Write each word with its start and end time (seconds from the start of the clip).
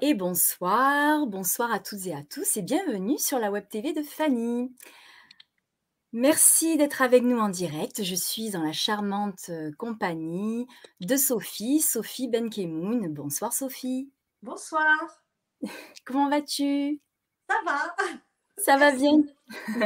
Et 0.00 0.14
bonsoir, 0.14 1.26
bonsoir 1.26 1.72
à 1.72 1.80
toutes 1.80 2.06
et 2.06 2.14
à 2.14 2.22
tous 2.22 2.56
et 2.56 2.62
bienvenue 2.62 3.18
sur 3.18 3.40
la 3.40 3.50
Web 3.50 3.68
TV 3.68 3.92
de 3.92 4.04
Fanny. 4.04 4.72
Merci 6.12 6.76
d'être 6.76 7.02
avec 7.02 7.24
nous 7.24 7.40
en 7.40 7.48
direct. 7.48 8.04
Je 8.04 8.14
suis 8.14 8.50
dans 8.50 8.62
la 8.62 8.72
charmante 8.72 9.46
euh, 9.48 9.72
compagnie 9.76 10.68
de 11.00 11.16
Sophie, 11.16 11.80
Sophie 11.80 12.28
Benkemoun. 12.28 13.12
Bonsoir 13.12 13.52
Sophie. 13.52 14.12
Bonsoir. 14.40 15.20
Comment 16.04 16.30
vas-tu? 16.30 17.00
Ça 17.50 17.56
va. 17.66 17.96
Ça 18.56 18.76
va 18.76 18.92
bien? 18.92 19.20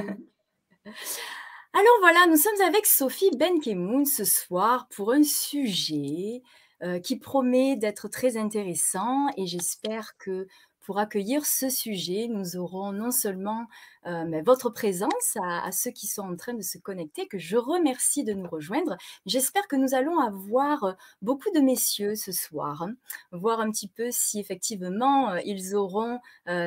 Alors 1.73 1.97
voilà, 2.01 2.27
nous 2.29 2.37
sommes 2.37 2.61
avec 2.67 2.85
Sophie 2.85 3.31
Benkemoun 3.35 4.05
ce 4.05 4.27
soir 4.27 4.89
pour 4.95 5.13
un 5.13 5.23
sujet 5.23 6.43
euh, 6.83 6.99
qui 6.99 7.17
promet 7.17 7.77
d'être 7.77 8.09
très 8.09 8.37
intéressant 8.37 9.29
et 9.37 9.47
j'espère 9.47 10.17
que 10.19 10.49
pour 10.81 10.99
accueillir 10.99 11.47
ce 11.47 11.71
sujet, 11.71 12.27
nous 12.29 12.57
aurons 12.57 12.91
non 12.91 13.13
seulement 13.13 13.69
euh, 14.07 14.43
votre 14.45 14.69
présence 14.69 15.37
à, 15.41 15.71
ceux 15.71 15.93
qui 15.93 16.09
sont 16.09 16.23
en 16.23 16.35
train 16.35 16.55
de 16.55 16.63
se 16.63 16.79
connecter, 16.79 17.29
que 17.29 17.39
je 17.39 17.57
remercie 17.57 18.25
de 18.25 18.33
nous 18.33 18.49
rejoindre. 18.49 18.97
J'espère 19.27 19.69
que 19.69 19.77
nous 19.77 19.95
allons 19.95 20.19
avoir 20.19 20.83
euh, 20.83 20.93
beaucoup 21.21 21.53
de 21.55 21.61
messieurs 21.61 22.17
ce 22.17 22.33
soir, 22.33 22.89
voir 23.31 23.61
un 23.61 23.71
petit 23.71 23.87
peu 23.87 24.09
si 24.11 24.41
effectivement 24.41 25.37
ils 25.37 25.77
auront 25.77 26.19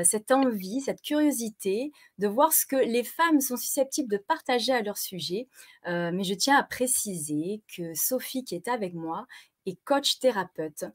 cette 0.05 0.31
envie, 0.31 0.79
cette 0.79 1.01
curiosité 1.01 1.91
de 2.19 2.29
voir 2.29 2.53
ce 2.53 2.65
que 2.65 2.77
les 2.77 3.03
femmes 3.03 3.41
sont 3.41 3.57
susceptibles 3.57 4.09
de 4.09 4.17
partager 4.17 4.71
à 4.71 4.81
leur 4.81 4.97
sujet. 4.97 5.49
mais 5.85 6.23
je 6.23 6.33
tiens 6.33 6.57
à 6.57 6.63
préciser 6.63 7.61
que 7.75 7.93
Sophie, 7.93 8.45
qui 8.45 8.55
est 8.55 8.69
avec 8.69 8.93
moi, 8.93 9.27
et 9.65 9.77
coach 9.85 10.19
thérapeute. 10.19 10.85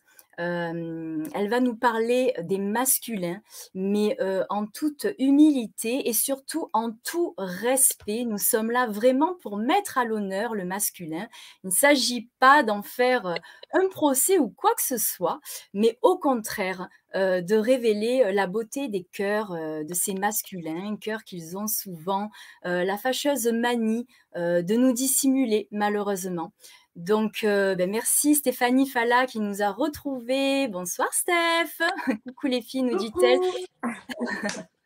Euh, 0.40 1.24
elle 1.34 1.50
va 1.50 1.60
nous 1.60 1.76
parler 1.76 2.32
des 2.42 2.58
masculins, 2.58 3.42
mais 3.74 4.16
euh, 4.20 4.44
en 4.48 4.66
toute 4.66 5.06
humilité 5.18 6.08
et 6.08 6.14
surtout 6.14 6.70
en 6.72 6.92
tout 7.04 7.34
respect. 7.36 8.24
Nous 8.24 8.38
sommes 8.38 8.70
là 8.70 8.86
vraiment 8.86 9.34
pour 9.42 9.58
mettre 9.58 9.98
à 9.98 10.04
l'honneur 10.04 10.54
le 10.54 10.64
masculin. 10.64 11.28
Il 11.62 11.66
ne 11.68 11.72
s'agit 11.72 12.30
pas 12.38 12.62
d'en 12.62 12.82
faire 12.82 13.26
euh, 13.26 13.34
un 13.72 13.88
procès 13.88 14.38
ou 14.38 14.48
quoi 14.48 14.74
que 14.74 14.82
ce 14.82 14.96
soit, 14.96 15.40
mais 15.74 15.98
au 16.02 16.18
contraire 16.18 16.88
de 17.12 17.56
révéler 17.56 18.32
la 18.32 18.46
beauté 18.46 18.86
des 18.86 19.02
cœurs 19.02 19.50
de 19.50 19.94
ces 19.94 20.14
masculins, 20.14 20.96
cœurs 21.00 21.24
qu'ils 21.24 21.58
ont 21.58 21.66
souvent 21.66 22.30
la 22.62 22.96
fâcheuse 22.96 23.48
manie 23.48 24.06
de 24.36 24.76
nous 24.76 24.92
dissimuler 24.92 25.66
malheureusement. 25.72 26.52
Donc, 26.96 27.44
euh, 27.44 27.74
ben, 27.74 27.90
merci 27.90 28.34
Stéphanie 28.34 28.88
Falla 28.88 29.26
qui 29.26 29.40
nous 29.40 29.62
a 29.62 29.70
retrouvés. 29.70 30.68
Bonsoir 30.68 31.12
Steph. 31.12 31.82
Coucou 32.26 32.46
les 32.48 32.62
filles, 32.62 32.82
nous 32.82 32.96
dit-elle. 32.96 33.40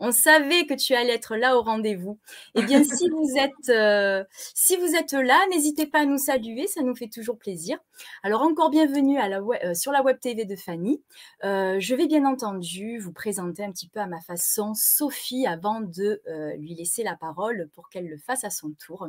On 0.00 0.12
savait 0.12 0.64
que 0.66 0.74
tu 0.74 0.94
allais 0.94 1.14
être 1.14 1.36
là 1.36 1.56
au 1.56 1.62
rendez-vous. 1.62 2.18
Eh 2.54 2.62
bien, 2.62 2.84
si 2.84 3.08
vous 3.10 3.36
êtes, 3.36 3.68
euh, 3.68 4.24
si 4.54 4.76
vous 4.76 4.94
êtes 4.94 5.12
là, 5.12 5.40
n'hésitez 5.50 5.86
pas 5.86 6.00
à 6.00 6.04
nous 6.04 6.18
saluer, 6.18 6.68
ça 6.68 6.82
nous 6.82 6.94
fait 6.94 7.08
toujours 7.08 7.36
plaisir. 7.36 7.78
Alors, 8.22 8.42
encore 8.42 8.70
bienvenue 8.70 9.18
à 9.18 9.28
la 9.28 9.40
euh, 9.40 9.74
sur 9.74 9.90
la 9.90 10.02
web 10.02 10.20
TV 10.20 10.44
de 10.44 10.54
Fanny. 10.54 11.02
Euh, 11.44 11.80
je 11.80 11.96
vais 11.96 12.06
bien 12.06 12.24
entendu 12.24 12.98
vous 12.98 13.12
présenter 13.12 13.64
un 13.64 13.72
petit 13.72 13.88
peu 13.88 13.98
à 13.98 14.06
ma 14.06 14.20
façon 14.20 14.72
Sophie 14.74 15.46
avant 15.46 15.80
de 15.80 16.22
lui 16.56 16.74
laisser 16.74 17.02
la 17.02 17.16
parole 17.16 17.68
pour 17.74 17.88
qu'elle 17.88 18.08
le 18.08 18.18
fasse 18.18 18.44
à 18.44 18.50
son 18.50 18.72
tour. 18.72 19.08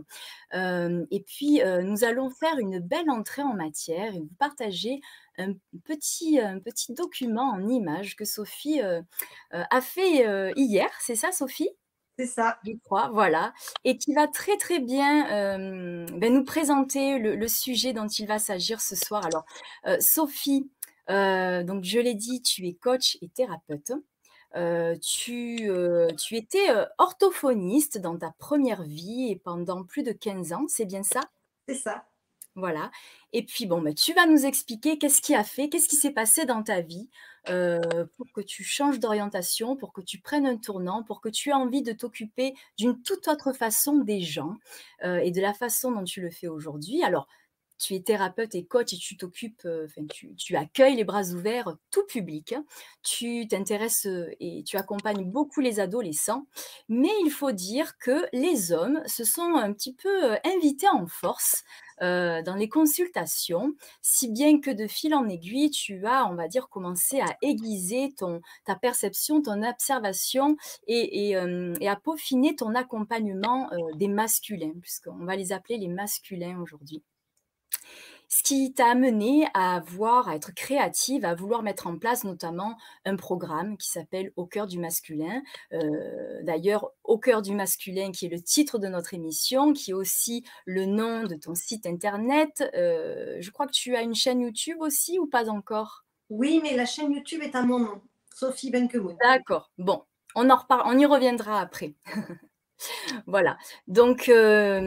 et 0.54 1.24
puis, 1.26 1.62
nous 1.84 2.04
allons 2.04 2.30
faire 2.30 2.58
une 2.58 2.80
belle 2.80 3.10
entrée 3.10 3.44
en 3.44 3.54
matière 3.54 4.16
et 4.16 4.20
vous 4.20 4.36
partager 4.38 5.02
un 5.40 5.54
petit, 5.86 6.40
un 6.40 6.60
petit 6.60 6.94
document 6.94 7.52
en 7.52 7.68
image 7.68 8.16
que 8.16 8.26
Sophie 8.26 8.82
euh, 8.82 9.02
euh, 9.54 9.64
a 9.70 9.82
fait 9.82 10.28
euh, 10.28 10.52
hier. 10.56 10.90
C'est 11.00 11.16
ça, 11.16 11.32
Sophie? 11.32 11.70
C'est 12.18 12.28
ça. 12.28 12.60
Je 12.66 12.74
crois, 12.84 13.10
voilà. 13.14 13.54
Et 13.86 13.98
qui 13.98 14.14
va 14.14 14.28
très, 14.28 14.58
très 14.58 14.80
bien 14.80 15.26
ben, 16.10 16.34
nous 16.34 16.44
présenter 16.44 17.18
le, 17.18 17.48
sujet 17.48 17.94
dont 17.94 18.08
il 18.08 18.28
va 18.28 18.40
s'agir 18.40 18.82
ce 18.82 18.98
soir. 18.98 19.26
Alors, 19.26 19.46
Sophie, 20.02 20.70
donc 21.08 21.86
je 21.86 21.98
l'ai 21.98 22.16
dit, 22.16 22.42
tu 22.42 22.68
es 22.68 22.74
coach 22.74 23.18
et 23.22 23.30
thérapeute. 23.30 23.94
tu, 25.02 25.72
tu 26.18 26.36
étais 26.36 26.68
orthophoniste 26.98 28.00
dans 28.00 28.18
ta 28.18 28.32
première 28.38 28.84
vie 28.84 29.30
et 29.32 29.38
pendant 29.38 29.86
plus 29.86 30.04
de 30.04 30.12
15 30.12 30.52
ans, 30.52 30.66
c'est 30.68 30.84
bien 30.86 31.04
ça? 31.04 31.22
C'est 31.70 31.76
ça. 31.76 32.09
Voilà. 32.60 32.92
Et 33.34 33.44
puis, 33.44 33.66
bon, 33.66 33.82
bah, 33.82 33.94
tu 33.94 34.14
vas 34.14 34.26
nous 34.26 34.46
expliquer 34.46 34.98
qu'est-ce 34.98 35.22
qui 35.22 35.34
a 35.36 35.44
fait, 35.44 35.70
qu'est-ce 35.70 35.88
qui 35.90 35.96
s'est 35.96 36.12
passé 36.12 36.46
dans 36.46 36.64
ta 36.64 36.82
vie 36.82 37.10
pour 37.46 38.32
que 38.32 38.42
tu 38.42 38.64
changes 38.64 39.00
d'orientation, 39.00 39.76
pour 39.76 39.92
que 39.92 40.02
tu 40.02 40.20
prennes 40.20 40.46
un 40.46 40.58
tournant, 40.58 41.02
pour 41.04 41.20
que 41.20 41.30
tu 41.30 41.50
aies 41.50 41.54
envie 41.54 41.82
de 41.82 41.94
t'occuper 41.94 42.54
d'une 42.78 43.02
toute 43.02 43.28
autre 43.28 43.54
façon 43.54 43.98
des 43.98 44.22
gens 44.22 44.58
et 45.04 45.32
de 45.32 45.42
la 45.42 45.56
façon 45.56 45.92
dont 45.92 46.04
tu 46.04 46.22
le 46.22 46.30
fais 46.30 46.48
aujourd'hui. 46.48 47.04
Alors, 47.04 47.28
tu 47.80 47.96
es 47.96 48.02
thérapeute 48.02 48.54
et 48.56 48.66
coach 48.66 48.94
et 48.94 48.98
tu 48.98 49.18
t'occupes, 49.18 49.68
enfin, 49.86 50.06
tu, 50.38 50.56
accueilles 50.56 50.96
les 50.96 51.04
bras 51.04 51.24
ouverts 51.32 51.76
tout 51.92 52.06
public. 52.06 52.54
Hein. 52.54 52.66
Tu 53.04 53.48
t'intéresses 53.48 54.08
et 54.40 54.64
tu 54.64 54.78
accompagnes 54.78 55.26
beaucoup 55.26 55.62
les 55.62 55.80
adolescents. 55.80 56.46
Mais 56.90 57.10
il 57.24 57.32
faut 57.32 57.52
dire 57.52 57.98
que 57.98 58.28
les 58.34 58.72
hommes 58.72 59.02
se 59.06 59.24
sont 59.24 59.56
un 59.56 59.74
petit 59.74 59.94
peu 59.94 60.38
invités 60.44 60.90
en 60.90 61.08
force 61.08 61.64
dans 62.02 62.56
les 62.58 62.70
consultations, 62.70 63.76
si 64.02 64.32
bien 64.32 64.60
que 64.62 64.72
de 64.72 64.88
fil 64.88 65.14
en 65.14 65.28
aiguille, 65.28 65.70
tu 65.70 66.06
as, 66.06 66.26
on 66.28 66.36
va 66.36 66.48
dire, 66.48 66.70
commencé 66.70 67.20
à 67.20 67.38
aiguiser 67.42 68.14
ton, 68.18 68.42
ta 68.66 68.76
perception, 68.76 69.42
ton 69.42 69.64
observation 69.64 70.56
et, 70.88 71.36
à 71.36 71.96
peaufiner 71.98 72.56
ton 72.56 72.76
accompagnement 72.76 73.70
des 73.96 74.08
masculins, 74.08 74.74
puisqu'on 74.82 75.26
va 75.26 75.36
les 75.36 75.52
appeler 75.52 75.78
les 75.78 75.90
masculins 75.90 76.60
aujourd'hui 76.62 77.04
ce 78.30 78.44
qui 78.44 78.74
t'a 78.74 78.92
amené 78.92 79.48
à 79.56 79.82
voir, 79.86 80.30
à 80.30 80.36
être 80.36 80.54
créative, 80.54 81.26
à 81.26 81.34
vouloir 81.34 81.64
mettre 81.64 81.88
en 81.88 81.98
place 81.98 82.24
notamment 82.24 82.78
un 83.04 83.16
programme 83.16 83.76
qui 83.76 83.90
s'appelle 83.90 84.32
Au 84.36 84.46
cœur 84.46 84.68
du 84.68 84.78
masculin. 84.78 85.42
Euh, 85.74 86.40
d'ailleurs, 86.44 86.92
Au 87.04 87.18
cœur 87.18 87.42
du 87.42 87.54
masculin, 87.54 88.12
qui 88.12 88.28
est 88.28 88.30
le 88.30 88.42
titre 88.42 88.78
de 88.78 88.88
notre 88.88 89.16
émission, 89.16 89.74
qui 89.74 89.92
est 89.92 89.96
aussi 89.96 90.46
le 90.66 90.86
nom 90.86 91.24
de 91.24 91.36
ton 91.36 91.56
site 91.56 91.88
internet. 91.88 92.64
Euh, 92.76 93.38
je 93.40 93.50
crois 93.50 93.66
que 93.66 93.74
tu 93.74 93.96
as 93.96 94.04
une 94.04 94.16
chaîne 94.16 94.42
YouTube 94.42 94.78
aussi 94.80 95.18
ou 95.18 95.26
pas 95.26 95.50
encore? 95.50 96.06
Oui, 96.30 96.60
mais 96.62 96.76
la 96.76 96.86
chaîne 96.86 97.12
YouTube 97.12 97.42
est 97.42 97.56
à 97.56 97.64
mon 97.64 97.80
nom, 97.80 98.02
Sophie 98.36 98.70
Benkemoun. 98.70 99.18
D'accord. 99.24 99.72
Bon, 99.80 100.04
on 100.36 100.52
en 100.52 100.56
reparle, 100.56 100.84
on 100.86 101.00
y 101.00 101.06
reviendra 101.08 101.60
après. 101.60 101.96
voilà. 103.26 103.58
Donc, 103.88 104.30
euh, 104.30 104.80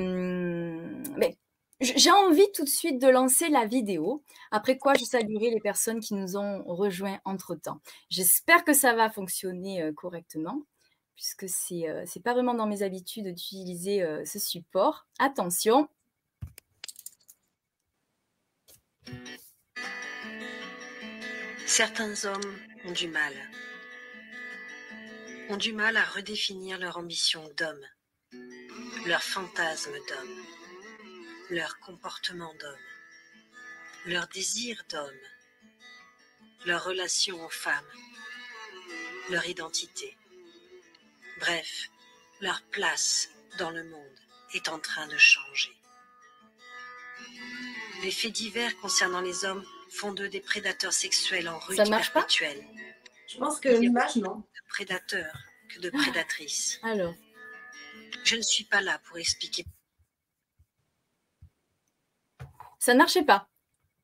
mais 1.17 1.37
j'ai 1.83 2.11
envie 2.11 2.47
tout 2.55 2.65
de 2.65 2.69
suite 2.69 3.01
de 3.01 3.09
lancer 3.09 3.49
la 3.49 3.67
vidéo, 3.67 4.23
après 4.51 4.79
quoi 4.79 4.95
je 4.95 5.05
saluerai 5.05 5.51
les 5.51 5.61
personnes 5.61 6.01
qui 6.01 6.15
nous 6.15 6.37
ont 6.37 6.63
rejoints 6.65 7.21
entre-temps. 7.25 7.81
J'espère 8.09 8.65
que 8.65 8.73
ça 8.73 8.95
va 8.95 9.11
fonctionner 9.11 9.83
euh, 9.83 9.93
correctement, 9.93 10.63
puisque 11.17 11.49
ce 11.49 11.75
n'est 11.75 11.89
euh, 11.89 12.23
pas 12.25 12.35
vraiment 12.35 12.55
dans 12.55 12.67
mes 12.67 12.83
habitudes 12.83 13.27
d'utiliser 13.27 14.03
euh, 14.03 14.25
ce 14.25 14.39
support. 14.39 15.07
Attention. 15.19 15.89
Certains 21.67 22.25
hommes 22.27 22.59
ont 22.85 22.93
du 22.93 23.09
mal. 23.09 23.33
Ont 25.49 25.57
du 25.57 25.73
mal 25.73 25.97
à 25.97 26.05
redéfinir 26.05 26.79
leur 26.79 26.99
ambition 26.99 27.43
d'homme, 27.57 27.85
leur 29.07 29.23
fantasme 29.23 29.93
d'homme 30.09 30.62
leur 31.53 31.79
comportement 31.81 32.55
d'homme, 32.55 32.87
leur 34.07 34.27
désir 34.29 34.83
d'homme, 34.89 35.21
leur 36.65 36.83
relation 36.83 37.45
aux 37.45 37.51
femmes, 37.51 37.93
leur 39.29 39.47
identité. 39.47 40.17
Bref, 41.41 41.91
leur 42.41 42.63
place 42.71 43.29
dans 43.59 43.71
le 43.71 43.85
monde 43.85 44.19
est 44.55 44.71
en 44.71 44.79
train 44.79 45.07
de 45.09 45.19
changer. 45.19 45.77
Les 48.03 48.11
faits 48.11 48.33
divers 48.33 48.75
concernant 48.79 49.21
les 49.21 49.45
hommes 49.45 49.65
font 49.91 50.13
d'eux 50.13 50.31
des 50.31 50.41
prédateurs 50.41 50.95
sexuels 50.95 51.51
en 51.51 51.59
rue 51.59 51.77
perpétuelle. 51.77 52.67
Je 53.29 53.37
pense 53.37 53.61
que 53.61 53.69
l'image, 53.69 54.17
non. 54.17 54.37
De 54.37 54.69
prédateurs 54.71 55.39
que 55.69 55.81
de 55.81 55.91
prédatrices. 55.91 56.81
Alors. 56.83 57.15
Je 58.25 58.37
ne 58.37 58.43
suis 58.43 58.65
pas 58.65 58.81
là 58.81 58.99
pour 59.05 59.19
expliquer 59.19 59.65
ça 62.83 62.95
ne 62.95 62.99
marchait 62.99 63.23
pas. 63.23 63.47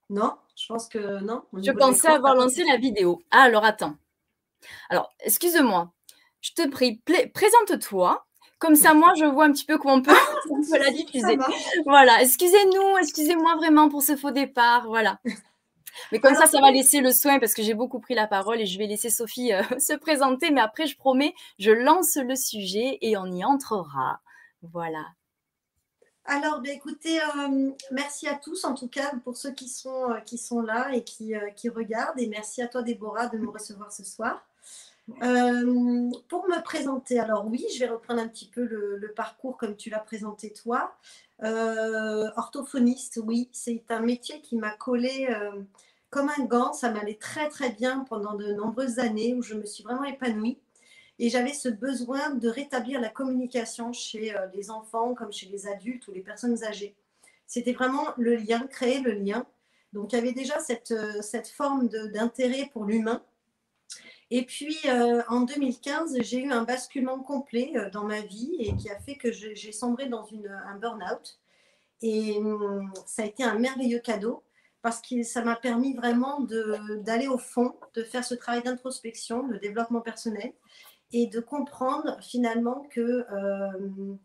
Non, 0.08 0.36
je 0.54 0.66
pense 0.69 0.88
que 0.88 1.20
non. 1.20 1.42
Je 1.52 1.72
pensais 1.72 2.06
avoir 2.06 2.36
lancé 2.36 2.62
la 2.62 2.76
vidéo. 2.76 3.20
Ah, 3.32 3.42
alors 3.42 3.64
attends. 3.64 3.96
Alors, 4.88 5.12
excuse-moi. 5.19 5.92
Je 6.40 6.52
te 6.52 6.69
prie, 6.69 7.02
présente-toi. 7.34 8.25
Comme 8.60 8.76
ça, 8.76 8.94
moi, 8.94 9.14
je 9.19 9.25
vois 9.25 9.46
un 9.46 9.52
petit 9.52 9.64
peu 9.64 9.78
comment 9.78 9.94
on 9.94 10.02
peut, 10.02 10.14
la 10.78 10.92
diffuser. 10.92 11.38
Voilà, 11.86 12.22
excusez-nous, 12.22 12.98
excusez-moi 12.98 13.56
vraiment 13.56 13.88
pour 13.88 14.02
ce 14.02 14.14
faux 14.14 14.30
départ. 14.30 14.86
Voilà. 14.86 15.19
Mais 16.12 16.20
comme 16.20 16.36
ça, 16.36 16.46
ça 16.46 16.60
va 16.60 16.70
laisser 16.70 17.00
le 17.00 17.10
soin 17.10 17.40
parce 17.40 17.54
que 17.54 17.64
j'ai 17.64 17.75
beaucoup 17.75 17.98
pris 17.98 18.14
la 18.14 18.28
parole 18.28 18.60
et 18.60 18.66
je 18.66 18.78
vais 18.78 18.86
laisser 18.86 19.10
Sophie 19.10 19.52
euh, 19.52 19.62
se 19.80 19.94
présenter. 19.94 20.52
Mais 20.52 20.60
après, 20.60 20.86
je 20.86 20.96
promets, 20.96 21.34
je 21.58 21.72
lance 21.72 22.16
le 22.16 22.36
sujet 22.36 22.98
et 23.00 23.16
on 23.16 23.26
y 23.26 23.44
entrera. 23.44 24.20
Voilà. 24.62 25.04
Alors, 26.30 26.60
ben, 26.60 26.72
écoutez, 26.72 27.19
euh, 27.22 27.70
merci 27.90 28.28
à 28.28 28.34
tous 28.34 28.66
en 28.66 28.75
tout 28.75 28.88
cas 28.88 29.12
pour 29.25 29.34
ceux 29.34 29.50
qui 29.50 29.66
sont, 29.66 30.10
euh, 30.10 30.20
qui 30.20 30.36
sont 30.36 30.60
là 30.60 30.90
et 30.92 31.02
qui, 31.02 31.32
qui, 31.56 31.70
regardent. 31.70 32.20
Et 32.20 32.26
merci 32.26 32.60
à 32.60 32.69
toi, 32.69 32.82
Déborah, 32.82 33.28
de 33.28 33.38
me 33.38 33.48
recevoir 33.48 33.90
ce 33.90 34.04
soir. 34.04 34.46
pour 35.08 35.22
me 35.22 36.62
présenter, 36.62 37.19
alors 37.19 37.46
oui, 37.46 37.64
je 37.72 37.78
vais 37.78 37.88
reprendre 37.88 38.20
un 38.20 38.28
petit 38.28 38.46
peu 38.46 38.62
le, 38.62 39.10
parcours 39.16 39.56
comme 39.56 39.75
tu 39.75 39.88
l'as 39.88 40.00
présenté 40.00 40.52
toi. 40.52 40.92
orthophoniste, 41.42 43.20
oui, 43.25 43.48
c'est 43.50 43.84
un 43.88 44.00
métier 44.00 44.42
qui 44.42 44.56
m'a 44.56 44.72
collé 44.72 45.34
comme 46.10 46.30
un 46.38 46.44
gant. 46.44 46.75
Ça 46.75 46.90
m'allait 46.90 47.19
très 47.19 47.48
très 47.48 47.70
bien 47.70 48.00
pendant 48.00 48.34
de 48.34 48.52
nombreuses 48.52 48.98
années 48.98 49.32
où 49.34 49.40
je 49.40 49.54
me 49.54 49.64
suis 49.64 49.82
vraiment 49.82 50.04
épanouie. 50.04 50.58
Et 51.18 51.30
j'avais 51.30 51.52
ce 51.52 51.68
besoin 51.68 52.30
de 52.30 52.48
rétablir 52.48 53.00
la 53.00 53.08
communication 53.08 53.92
chez 53.92 54.36
euh, 54.36 54.46
les 54.54 54.70
enfants 54.70 55.14
comme 55.14 55.32
chez 55.32 55.46
les 55.46 55.66
adultes 55.66 56.06
ou 56.08 56.12
les 56.12 56.20
personnes 56.20 56.62
âgées. 56.64 56.94
C'était 57.46 57.72
vraiment 57.72 58.06
le 58.16 58.36
lien, 58.36 58.66
créer 58.66 59.00
le 59.00 59.12
lien. 59.12 59.46
Donc 59.92 60.12
il 60.12 60.16
y 60.16 60.18
avait 60.18 60.32
déjà 60.32 60.60
cette, 60.60 60.92
euh, 60.92 61.20
cette 61.22 61.48
forme 61.48 61.88
d'intérêt 61.88 62.70
pour 62.72 62.84
l'humain. 62.84 63.22
Et 64.30 64.44
puis 64.44 64.76
euh, 64.84 65.22
en 65.28 65.40
2015, 65.40 66.18
j'ai 66.20 66.44
eu 66.44 66.52
un 66.52 66.62
basculement 66.62 67.18
complet 67.20 67.72
dans 67.92 68.04
ma 68.04 68.20
vie 68.20 68.56
et 68.60 68.76
qui 68.76 68.90
a 68.90 68.98
fait 69.00 69.16
que 69.16 69.32
j'ai 69.32 69.72
sombré 69.72 70.06
dans 70.06 70.24
une, 70.26 70.46
un 70.46 70.76
burn-out. 70.76 71.40
Et 72.00 72.36
hum, 72.36 72.92
ça 73.06 73.22
a 73.22 73.24
été 73.24 73.42
un 73.42 73.58
merveilleux 73.58 73.98
cadeau 73.98 74.44
parce 74.82 75.00
que 75.00 75.24
ça 75.24 75.42
m'a 75.42 75.56
permis 75.56 75.94
vraiment 75.94 76.40
d'aller 76.40 77.26
au 77.26 77.38
fond, 77.38 77.74
de 77.94 78.04
faire 78.04 78.24
ce 78.24 78.34
travail 78.34 78.62
d'introspection, 78.62 79.48
de 79.48 79.56
développement 79.56 80.00
personnel 80.00 80.52
et 81.12 81.26
de 81.26 81.40
comprendre 81.40 82.19
finalement 82.20 82.87
que 82.90 83.00
euh, 83.00 84.16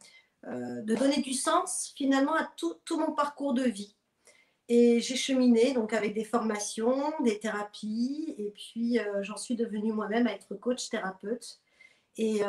euh, 0.45 0.81
de 0.81 0.95
donner 0.95 1.21
du 1.21 1.33
sens 1.33 1.93
finalement 1.95 2.35
à 2.35 2.51
tout, 2.57 2.75
mon 2.97 3.13
parcours 3.13 3.53
de 3.53 3.63
vie. 3.63 3.95
Et 4.69 4.99
j'ai 4.99 5.15
cheminé 5.15 5.73
donc 5.73 5.93
avec 5.93 6.13
des 6.13 6.23
formations, 6.23 7.13
des 7.21 7.39
thérapies, 7.39 8.35
et 8.37 8.51
puis 8.51 8.99
euh, 8.99 9.23
j'en 9.23 9.37
suis 9.37 9.55
devenue 9.55 9.93
moi-même 9.93 10.27
à 10.27 10.33
être 10.33 10.55
coach 10.55 10.89
thérapeute. 10.89 11.59
Et, 12.17 12.41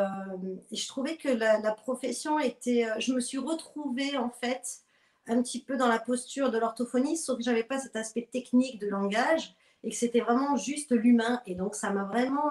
je 0.73 0.89
trouvais 0.89 1.17
que 1.17 1.29
la, 1.29 1.59
la, 1.59 1.73
profession 1.73 2.39
était, 2.39 2.87
je 2.99 3.15
me 3.15 3.21
suis 3.21 3.39
retrouvée 3.39 4.19
en 4.19 4.29
fait 4.29 4.83
un 5.27 5.41
petit 5.43 5.63
peu 5.63 5.79
dans 5.79 5.89
la 5.89 5.99
posture 5.99 6.51
de 6.51 6.59
l'orthophonie, 6.59 7.17
sauf 7.17 7.39
que 7.39 7.45
j'avais 7.45 7.65
pas 7.65 7.79
cet 7.79 7.97
aspect 7.97 8.29
technique 8.31 8.79
de 8.79 8.89
langage 8.89 9.55
et 9.83 9.89
que 9.89 9.97
c'était 9.97 10.21
vraiment 10.21 10.57
juste 10.57 10.93
l'humain. 10.93 11.41
Et 11.47 11.55
donc, 11.55 11.77
ça 11.77 11.89
m'a 11.91 12.05
vraiment 12.05 12.51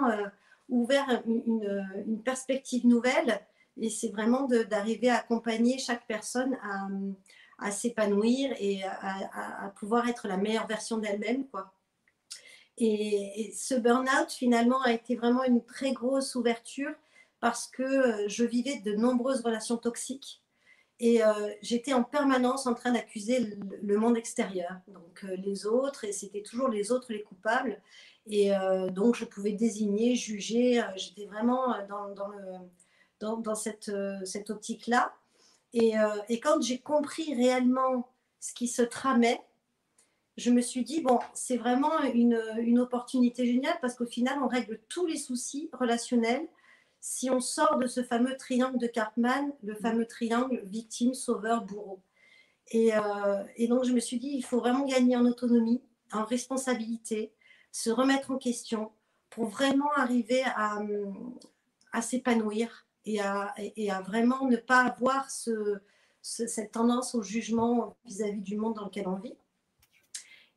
ouvert 0.70 1.22
une, 1.26 1.88
une, 2.08 2.24
perspective 2.24 2.86
nouvelle. 2.86 3.42
Et 3.80 3.90
c'est 3.90 4.10
vraiment 4.10 4.48
d'arriver 4.48 5.10
à 5.10 5.18
accompagner 5.18 5.78
chaque 5.78 6.06
personne 6.08 6.56
à, 6.64 6.88
à 7.60 7.72
s'épanouir 7.72 8.54
et 8.60 8.84
à, 8.84 9.74
pouvoir 9.78 10.08
être 10.08 10.28
la 10.28 10.38
meilleure 10.38 10.68
version 10.68 10.98
d'elle-même. 10.98 11.46
Et, 12.78 13.52
ce 13.56 13.76
burn-out, 13.76 14.32
finalement, 14.32 14.82
a 14.82 14.92
été 14.92 15.16
vraiment 15.16 15.44
une 15.44 15.64
très 15.64 15.94
grosse 15.94 16.36
ouverture 16.36 16.92
parce 17.40 17.68
que 17.68 17.84
euh, 17.84 18.28
je 18.30 18.46
vivais 18.46 18.80
de 18.80 18.94
nombreuses 18.94 19.42
relations 19.42 19.78
toxiques 19.78 20.42
et 21.00 21.24
euh, 21.24 21.54
j'étais 21.62 21.92
en 21.92 22.04
permanence 22.04 22.68
en 22.68 22.74
train 22.74 22.94
d'accuser 22.94 23.58
le, 23.82 23.98
monde 23.98 24.16
extérieur, 24.16 24.72
donc 24.88 25.26
euh, 25.26 25.36
les 25.36 25.66
autres, 25.66 26.06
et 26.06 26.14
c'était 26.14 26.42
toujours 26.42 26.70
les 26.70 26.92
autres 26.92 27.12
les 27.12 27.22
coupables. 27.22 27.82
Et 28.28 28.56
euh, 28.56 28.90
donc 28.90 29.16
je 29.16 29.26
pouvais 29.26 29.52
désigner, 29.52 30.16
juger, 30.16 30.82
j'étais 30.96 31.26
vraiment 31.26 31.76
dans, 31.88 32.10
dans, 32.10 32.32
dans, 33.20 33.38
dans 33.38 33.56
cette, 33.56 33.92
cette 34.26 34.50
optique-là. 34.50 35.14
Et, 35.74 35.94
et, 36.30 36.40
quand 36.40 36.62
j'ai 36.62 36.78
compris 36.78 37.34
réellement 37.34 38.08
ce 38.40 38.54
qui 38.54 38.68
se 38.68 38.84
tramait, 38.84 39.42
je 40.38 40.52
me 40.52 40.62
suis 40.62 40.84
dit, 40.84 41.02
bon, 41.02 41.20
c'est 41.34 41.58
vraiment 41.58 42.00
une, 42.14 42.40
une 42.60 42.80
opportunité 42.80 43.46
géniale 43.46 43.78
parce 43.82 43.96
qu'au 43.96 44.06
final, 44.06 44.38
on 44.44 44.48
règle 44.48 44.80
tous 44.88 45.08
les 45.08 45.18
soucis 45.18 45.70
relationnels 45.74 46.48
si 47.06 47.30
on 47.30 47.42
sort 47.42 47.78
de 47.80 47.86
ce 47.86 48.02
fameux 48.02 48.38
triangle 48.38 48.78
de 48.78 48.88
Cartman, 48.88 49.52
le 49.62 49.76
fameux 49.76 50.06
triangle 50.06 50.62
victime, 50.64 51.14
sauveur, 51.14 51.66
bourreau. 51.66 52.00
Et, 52.70 52.96
euh, 52.96 53.44
et, 53.58 53.68
donc, 53.68 53.84
je 53.84 53.92
me 53.92 54.00
suis 54.00 54.20
dit, 54.20 54.30
il 54.30 54.42
faut 54.42 54.60
vraiment 54.60 54.86
gagner 54.86 55.18
en 55.18 55.26
autonomie, 55.26 55.82
en 56.14 56.24
responsabilité, 56.24 57.34
se 57.74 57.90
remettre 57.90 58.32
en 58.32 58.38
question 58.38 58.92
pour 59.30 59.48
vraiment 59.48 59.92
arriver 59.98 60.44
à, 60.56 60.80
à 61.92 62.02
s'épanouir 62.02 62.86
et 63.06 63.20
à, 63.20 63.54
et 63.58 63.92
à, 63.92 64.00
vraiment 64.00 64.46
ne 64.48 64.56
pas 64.56 64.86
avoir 64.86 65.30
ce, 65.30 65.80
cette 66.22 66.72
tendance 66.72 67.16
au 67.16 67.24
jugement 67.24 67.98
vis-à-vis 68.06 68.40
-vis 68.40 68.44
du 68.44 68.56
monde 68.56 68.76
dans 68.76 68.86
lequel 68.86 69.08
on 69.10 69.16
vit. 69.16 69.36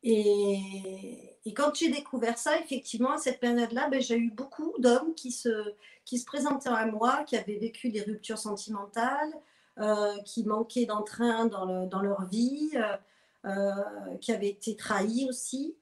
Et, 0.03 1.51
quand 1.55 1.73
j'ai 1.75 1.89
découvert 1.89 2.37
ça, 2.37 2.59
effectivement, 2.59 3.11
à 3.13 3.17
cette 3.17 3.39
période-là, 3.39 3.89
ben, 3.89 4.01
j'ai 4.01 4.17
eu 4.17 4.29
beaucoup 4.29 4.73
d'hommes 4.79 5.13
qui 5.15 5.31
se, 5.31 5.73
qui 6.05 6.19
se 6.19 6.25
présentaient 6.25 6.69
à 6.69 6.85
moi, 6.85 7.23
qui 7.23 7.35
avaient 7.35 7.57
vécu 7.57 7.89
des 7.89 8.01
ruptures 8.01 8.37
sentimentales, 8.37 9.33
euh, 9.79 10.17
qui 10.23 10.43
manquaient 10.43 10.85
d'entrain 10.85 11.45
dans, 11.45 11.87
dans, 11.87 12.01
leur 12.01 12.25
vie, 12.25 12.71
euh, 12.75 12.95
euh, 13.45 14.17
qui 14.21 14.31
avaient 14.31 14.49
été 14.49 14.75
trahis 14.75 15.27
aussi. 15.29 15.75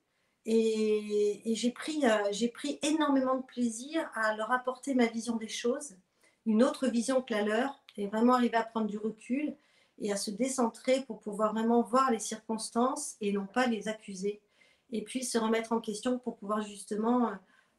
Et, 0.45 1.41
j'ai 1.55 1.71
pris, 1.71 2.03
j'ai 2.31 2.49
pris 2.49 2.79
énormément 2.83 3.35
de 3.35 3.43
plaisir 3.43 4.09
à 4.13 4.35
leur 4.35 4.51
apporter 4.51 4.93
ma 4.93 5.07
vision 5.07 5.37
des 5.37 5.47
choses, 5.47 5.95
une 6.45 6.63
autre 6.63 6.87
vision 6.87 7.21
que 7.21 7.33
la 7.33 7.41
leur, 7.41 7.83
et 7.97 8.07
vraiment 8.07 8.33
arriver 8.33 8.57
à 8.57 8.63
prendre 8.63 8.87
du 8.87 8.97
recul 8.97 9.55
et 9.99 10.11
à 10.11 10.17
se 10.17 10.29
décentrer 10.29 11.01
pour 11.01 11.19
pouvoir 11.19 11.53
vraiment 11.53 11.81
voir 11.81 12.11
les 12.11 12.19
circonstances 12.19 13.15
et 13.21 13.31
non 13.31 13.47
pas 13.47 13.67
les 13.67 13.87
accuser 13.87 14.41
et 14.91 15.01
puis 15.03 15.23
se 15.23 15.37
remettre 15.37 15.71
en 15.71 15.79
question 15.79 16.19
pour 16.19 16.37
pouvoir 16.37 16.61
justement 16.61 17.31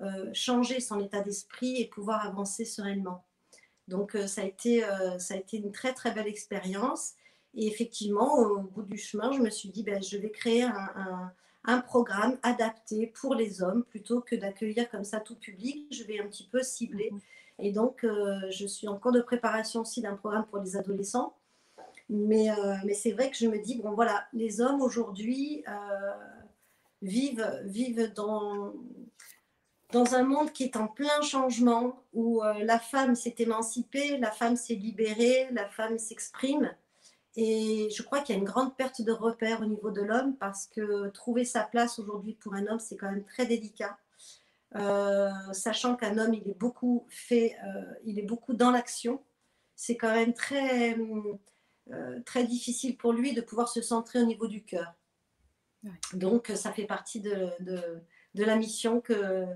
euh, 0.03 0.31
changer 0.35 0.81
son 0.81 1.01
état 1.01 1.21
d'esprit 1.21 1.81
et 1.81 1.87
pouvoir 1.87 2.27
avancer 2.27 2.65
sereinement. 2.65 3.25
Donc 3.89 4.15
euh, 4.15 4.27
ça, 4.27 4.43
a 4.43 4.45
été, 4.45 4.85
euh, 4.85 5.19
ça 5.19 5.35
a 5.35 5.37
été 5.37 5.59
une 5.59 5.73
très 5.73 5.95
très 5.95 6.13
belle 6.13 6.27
expérience. 6.27 7.15
Et 7.55 7.67
effectivement, 7.69 8.35
au 8.39 8.59
bout 8.61 8.83
du 8.83 8.99
chemin, 8.99 9.33
je 9.33 9.41
me 9.41 9.49
suis 9.49 9.71
dit, 9.71 9.83
ben, 9.83 10.03
je 10.03 10.19
vais 10.19 10.31
créer 10.31 10.65
un, 10.65 11.33
programme 11.81 12.39
adapté 12.43 13.13
pour 13.21 13.35
les 13.35 13.63
hommes 13.63 13.85
plutôt 13.85 14.21
que 14.21 14.35
d'accueillir 14.37 14.91
comme 14.91 15.05
ça 15.05 15.21
tout 15.21 15.37
public. 15.37 15.87
Je 15.91 16.05
vais 16.05 16.21
un 16.21 16.27
petit 16.27 16.49
peu 16.51 16.63
cibler. 16.63 17.11
Mhm. 17.13 17.21
Et 17.59 17.73
donc, 17.73 18.05
je 18.51 18.67
suis 18.67 18.87
en 18.87 18.99
cours 18.99 19.13
de 19.13 19.23
préparation 19.23 19.81
aussi 19.81 20.03
d'un 20.03 20.15
programme 20.15 20.45
pour 20.47 20.59
les 20.59 20.77
adolescents. 20.77 21.35
Mais, 22.11 22.49
mais 22.85 22.93
c'est 22.93 23.13
vrai 23.13 23.31
que 23.31 23.37
je 23.37 23.47
me 23.47 23.59
dis, 23.59 23.81
bon 23.81 23.95
voilà, 23.95 24.27
les 24.35 24.61
hommes 24.61 24.83
aujourd'hui, 24.83 25.65
vivent, 27.01 27.63
vivent 27.65 28.13
dans, 28.15 28.75
dans 29.93 30.15
un 30.15 30.23
monde 30.23 30.53
qui 30.53 30.65
est 30.65 30.77
en 30.77 30.89
plein 30.89 31.23
changement, 31.23 32.03
où 32.13 32.43
euh, 32.43 32.65
la 32.65 32.79
femme 32.79 33.15
s'est 33.15 33.37
émancipée, 33.39 34.19
la 34.19 34.31
femme 34.31 34.57
s'est 34.57 34.75
libérée, 34.75 35.49
la 35.53 35.69
femme 35.69 35.99
s'exprime. 35.99 36.75
Et 37.37 37.89
je 37.91 38.03
crois 38.03 38.21
qu'il 38.21 38.35
y 38.35 38.39
a 38.39 38.41
une 38.41 38.47
grande 38.47 38.77
perte 38.77 39.03
de 39.03 39.13
repères 39.13 39.61
au 39.61 39.67
niveau 39.67 39.91
de 39.91 40.01
l'homme 40.01 40.37
parce 40.37 40.67
que 40.67 41.09
trouver 41.11 41.45
sa 41.45 41.63
place 41.63 41.99
aujourd'hui 41.99 42.35
pour 42.35 42.55
un 42.55 42.67
homme, 42.67 42.81
c'est 42.81 42.97
quand 42.97 43.11
même 43.11 43.25
très 43.25 43.47
délicat. 43.47 43.99
Euh, 44.75 45.31
sachant 45.53 45.97
qu'un 45.97 46.19
homme, 46.19 46.35
il 46.35 46.49
est 46.49 46.59
beaucoup 46.59 47.07
fait, 47.09 47.57
euh, 47.65 47.95
il 48.05 48.19
est 48.19 48.23
beaucoup 48.23 48.55
dans 48.55 48.71
l'action. 48.71 49.23
C'est 49.75 49.97
quand 49.97 50.15
même 50.15 50.33
très, 50.33 50.97
très 52.25 52.45
difficile 52.45 52.97
pour 52.97 53.13
lui 53.13 53.35
de 53.35 53.43
pouvoir 53.43 53.69
se 53.69 53.83
centrer 53.83 54.21
au 54.21 54.25
niveau 54.25 54.47
du 54.47 54.65
cœur. 54.65 54.95
Donc, 56.15 56.51
ça 56.55 56.73
fait 56.73 56.87
partie 56.87 57.21
de, 57.21 57.51
de, 57.61 58.45
la 58.45 58.57
mission 58.57 59.01
que, 59.01 59.47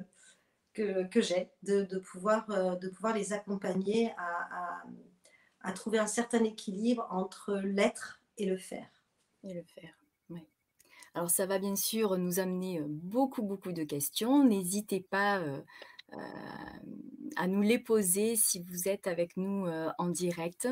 que, 0.72 1.04
que 1.04 1.20
j'ai, 1.20 1.50
de, 1.62 1.82
de, 1.82 1.99
pouvoir, 1.99 2.49
euh, 2.50 2.76
de 2.76 2.88
pouvoir 2.88 3.14
les 3.14 3.32
accompagner 3.32 4.12
à, 4.16 4.49
à, 4.52 4.82
trouver 5.72 5.98
un 5.98 6.06
certain 6.06 6.44
équilibre 6.44 7.06
entre 7.10 7.54
l'être 7.54 8.20
et 8.38 8.46
le 8.46 8.56
faire. 8.56 8.88
Et 9.42 9.54
le 9.54 9.62
faire, 9.62 9.94
oui. 10.28 10.46
Alors, 11.14 11.30
ça 11.30 11.46
va 11.46 11.58
bien 11.58 11.76
sûr 11.76 12.18
nous 12.18 12.40
amener 12.40 12.80
euh, 12.80 12.86
beaucoup, 12.88 13.42
beaucoup 13.42 13.72
de 13.72 13.84
questions. 13.84 14.44
N'hésitez 14.44 15.00
pas 15.00 15.38
euh, 15.38 15.60
à 17.36 17.46
nous 17.46 17.62
les 17.62 17.78
poser 17.78 18.36
si 18.36 18.62
vous 18.62 18.88
êtes 18.88 19.06
avec 19.06 19.36
nous 19.36 19.66
en 19.98 20.08
direct. 20.08 20.68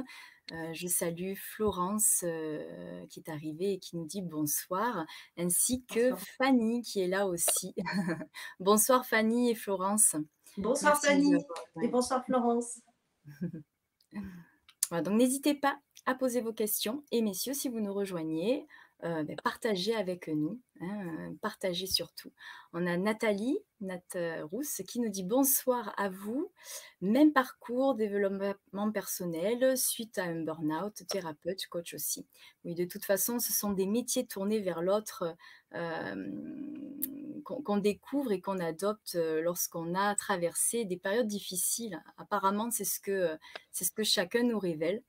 Euh, 0.52 0.72
je 0.72 0.88
salue 0.88 1.34
Florence 1.34 2.24
euh, 2.24 3.06
qui 3.08 3.20
est 3.20 3.28
arrivée 3.28 3.74
et 3.74 3.78
qui 3.78 3.96
nous 3.96 4.06
dit 4.06 4.22
bonsoir, 4.22 5.04
ainsi 5.36 5.84
que 5.84 6.14
Fanny 6.38 6.80
qui 6.80 7.00
est 7.00 7.08
là 7.08 7.26
aussi. 7.26 7.74
bonsoir 8.60 9.04
Fanny 9.04 9.50
et 9.50 9.54
Florence. 9.54 10.16
Bonsoir 10.56 10.98
Fanny 10.98 11.34
et 11.82 11.88
bonsoir 11.88 12.24
Florence. 12.24 12.80
donc 14.90 15.14
n'hésitez 15.14 15.54
pas 15.54 15.78
à 16.06 16.14
poser 16.14 16.40
vos 16.40 16.52
questions. 16.52 17.04
Et 17.12 17.22
messieurs, 17.22 17.54
si 17.54 17.68
vous 17.68 17.80
nous 17.80 17.92
rejoignez, 17.92 18.66
euh, 19.04 19.22
ben, 19.22 19.36
partagez 19.44 19.94
avec 19.94 20.26
nous, 20.26 20.60
hein, 20.80 21.32
partagez 21.40 21.86
surtout. 21.86 22.32
On 22.72 22.84
a 22.86 22.96
Nathalie, 22.96 23.58
Nat 23.80 24.00
Rousse, 24.50 24.82
qui 24.88 24.98
nous 25.00 25.08
dit 25.08 25.22
bonsoir 25.22 25.94
à 25.96 26.08
vous. 26.08 26.50
Même 27.00 27.32
parcours, 27.32 27.94
développement 27.94 28.90
personnel, 28.90 29.76
suite 29.76 30.18
à 30.18 30.24
un 30.24 30.42
burn-out, 30.42 31.06
thérapeute, 31.08 31.66
coach 31.68 31.94
aussi. 31.94 32.26
Oui, 32.64 32.74
de 32.74 32.86
toute 32.86 33.04
façon, 33.04 33.38
ce 33.38 33.52
sont 33.52 33.72
des 33.72 33.86
métiers 33.86 34.26
tournés 34.26 34.60
vers 34.60 34.82
l'autre 34.82 35.36
qu'on 37.56 37.76
découvre 37.78 38.32
et 38.32 38.40
qu'on 38.40 38.58
adopte 38.60 39.14
lorsqu'on 39.14 39.94
a 39.94 40.14
traversé 40.14 40.84
des 40.84 40.96
périodes 40.96 41.26
difficiles. 41.26 42.02
Apparemment, 42.16 42.70
c'est 42.70 42.84
ce 42.84 43.00
que, 43.00 43.36
c'est 43.72 43.84
ce 43.84 43.92
que 43.92 44.04
chacun 44.04 44.42
nous 44.42 44.58
révèle. 44.58 45.02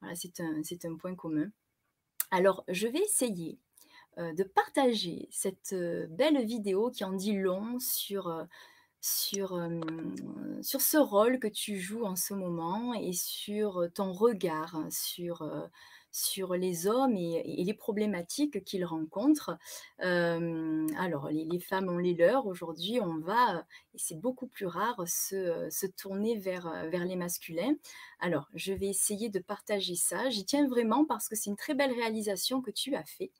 Voilà, 0.00 0.14
c'est 0.14 0.40
un, 0.40 0.62
un 0.84 0.96
point 0.96 1.14
commun. 1.14 1.50
Alors, 2.30 2.64
je 2.68 2.86
vais 2.86 3.00
essayer 3.00 3.58
de 4.16 4.42
partager 4.42 5.28
cette 5.30 5.74
belle 6.10 6.44
vidéo 6.44 6.90
qui 6.90 7.04
en 7.04 7.12
dit 7.12 7.36
long 7.36 7.78
sur, 7.80 8.46
sur, 9.00 9.60
sur 10.62 10.80
ce 10.80 10.96
rôle 10.96 11.38
que 11.38 11.48
tu 11.48 11.78
joues 11.78 12.04
en 12.04 12.16
ce 12.16 12.34
moment 12.34 12.94
et 12.94 13.12
sur 13.12 13.88
ton 13.94 14.12
regard 14.12 14.78
sur, 14.90 15.42
sur 16.12 16.54
les 16.54 16.86
hommes 16.86 17.16
et, 17.16 17.64
les 17.64 17.74
problématiques 17.74 18.64
qu'ils 18.64 18.84
rencontrent. 18.84 19.56
alors, 19.98 21.28
les, 21.30 21.60
femmes 21.60 21.88
ont 21.88 21.98
les 21.98 22.14
leurs. 22.14 22.46
Aujourd'hui, 22.46 23.00
on 23.00 23.18
va, 23.18 23.64
et 23.94 23.98
c'est 23.98 24.18
beaucoup 24.20 24.46
plus 24.46 24.66
rare, 24.66 25.02
se, 25.06 25.68
se, 25.70 25.86
tourner 25.86 26.36
vers, 26.38 26.88
vers 26.90 27.04
les 27.04 27.16
masculins. 27.16 27.74
Alors, 28.20 28.48
je 28.54 28.72
vais 28.72 28.88
essayer 28.88 29.28
de 29.28 29.38
partager 29.38 29.94
ça. 29.96 30.30
J'y 30.30 30.44
tiens 30.44 30.66
vraiment 30.68 31.04
parce 31.04 31.28
que 31.28 31.36
c'est 31.36 31.50
une 31.50 31.56
très 31.56 31.74
belle 31.74 31.92
réalisation 31.92 32.60
que 32.62 32.70
tu 32.70 32.94
as 32.96 33.04
fait. 33.04 33.30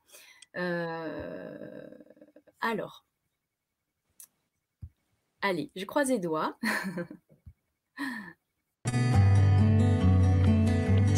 alors, 2.61 3.05
allez, 5.43 5.71
je 5.77 5.85
croise 5.85 6.11
les 6.11 6.19
doigts. 6.19 6.59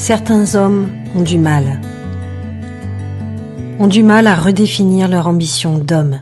Certains 0.02 0.56
hommes 0.56 0.88
ont 1.14 1.22
du 1.22 1.38
mal. 1.38 1.80
Ont 3.78 3.86
du 3.86 4.02
mal 4.02 4.26
à 4.26 4.34
redéfinir 4.34 5.06
leur 5.06 5.28
ambition 5.28 5.78
d'homme, 5.78 6.18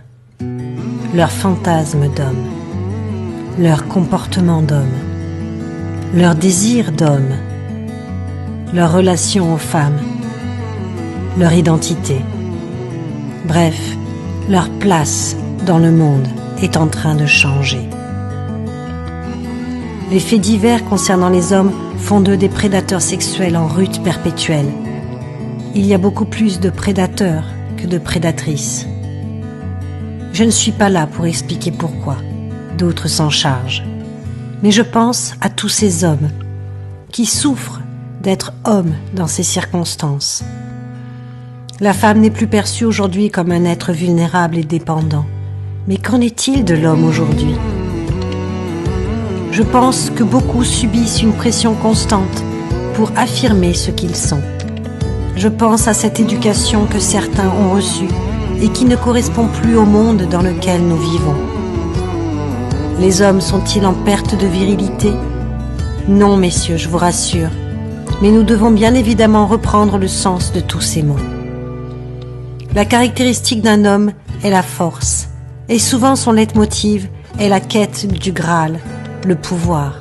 leur 1.15 1.31
fantasme 1.31 2.03
d'homme, 2.15 2.45
leur 3.59 3.89
comportement 3.89 4.61
d'homme, 4.61 4.99
leur 6.15 6.35
désir 6.35 6.93
d'homme, 6.93 7.33
leur 8.75 8.93
relation 8.93 9.55
aux 9.55 9.65
femmes, 9.73 9.99
leur 11.39 11.55
identité. 11.55 12.21
Bref, 13.49 13.81
leur 14.51 14.69
place 14.69 15.37
dans 15.65 15.79
le 15.79 15.91
monde 15.91 16.29
est 16.61 16.77
en 16.77 16.87
train 16.87 17.15
de 17.15 17.25
changer. 17.25 17.89
Les 20.11 20.19
faits 20.19 20.40
divers 20.40 20.85
concernant 20.87 21.29
les 21.29 21.52
hommes 21.52 21.71
font 21.97 22.21
d'eux 22.21 22.37
des 22.37 22.49
prédateurs 22.49 23.00
sexuels 23.00 23.57
en 23.57 23.69
rute 23.69 24.02
perpétuelle. 24.02 24.67
Il 25.76 25.87
y 25.87 25.95
a 25.95 25.99
beaucoup 25.99 26.25
plus 26.25 26.59
de 26.59 26.69
prédateurs 26.69 27.45
que 27.76 27.87
de 27.87 27.97
prédatrices. 27.97 28.88
Je 30.33 30.43
ne 30.43 30.50
suis 30.50 30.73
pas 30.73 30.88
là 30.88 31.07
pour 31.07 31.26
expliquer 31.26 31.71
pourquoi, 31.71 32.17
d'autres 32.76 33.07
s'en 33.07 33.31
chargent. 33.31 33.85
Mais 34.64 34.73
je 34.73 34.83
pense 34.83 35.35
à 35.40 35.49
tous 35.49 35.69
ces 35.69 36.02
hommes 36.02 36.31
qui 37.12 37.25
souffrent 37.25 37.81
d'être 38.21 38.52
hommes 38.64 38.95
dans 39.14 39.29
ces 39.29 39.45
circonstances. 39.45 40.43
La 41.79 41.93
femme 41.93 42.21
n'est 42.21 42.31
plus 42.31 42.49
perçue 42.49 42.85
aujourd'hui 42.85 43.31
comme 43.31 43.52
un 43.52 43.64
être 43.64 43.93
vulnérable 43.93 44.59
et 44.59 44.64
dépendant. 44.64 45.25
Mais 45.87 45.99
qu'en 45.99 46.21
est-il 46.21 46.64
de 46.64 46.75
l'homme 46.75 47.05
aujourd'hui? 47.05 47.55
Je 49.52 49.62
pense 49.62 50.11
que 50.11 50.23
beaucoup 50.23 50.64
subissent 50.64 51.23
une 51.23 51.33
pression 51.33 51.75
constante 51.75 52.45
pour 52.95 53.11
affirmer 53.16 53.75
ce 53.75 53.90
qu'ils 53.90 54.16
sont. 54.16 54.40
Je 55.37 55.49
pense 55.49 55.88
à 55.88 55.95
cette 55.95 56.21
éducation 56.21 56.87
que 56.87 57.00
certains 57.00 57.49
ont 57.49 57.73
reçue 57.73 58.09
et 58.62 58.69
qui 58.69 58.85
ne 58.85 58.97
correspond 58.97 59.49
plus 59.49 59.76
au 59.76 59.85
monde 59.85 60.28
dans 60.30 60.42
lequel 60.42 60.83
nous 60.83 60.99
vivons. 60.99 61.37
Les 63.00 63.23
hommes 63.23 63.40
sont-ils 63.40 63.87
en 63.87 63.95
perte 63.95 64.38
de 64.38 64.47
virilité? 64.47 65.12
Non, 66.07 66.37
messieurs, 66.37 66.76
je 66.76 66.88
vous 66.88 66.99
rassure. 66.99 67.49
Mais 68.21 68.30
nous 68.30 68.42
devons 68.42 68.71
bien 68.71 68.95
évidemment 68.95 69.47
reprendre 69.47 69.97
le 69.97 70.09
sens 70.09 70.52
de 70.52 70.61
tous 70.61 70.83
ces 70.83 71.02
mots. 71.02 71.16
La 72.75 72.85
caractéristique 72.85 73.62
d'un 73.62 73.85
homme 73.85 74.12
est 74.45 74.50
la 74.50 74.62
force, 74.62 75.28
et 75.69 75.78
souvent 75.78 76.14
son 76.14 76.33
leitmotiv 76.33 77.09
est 77.38 77.49
la 77.49 77.61
quête 77.61 78.07
du 78.07 78.33
Graal, 78.33 78.78
le 79.25 79.35
pouvoir. 79.35 79.95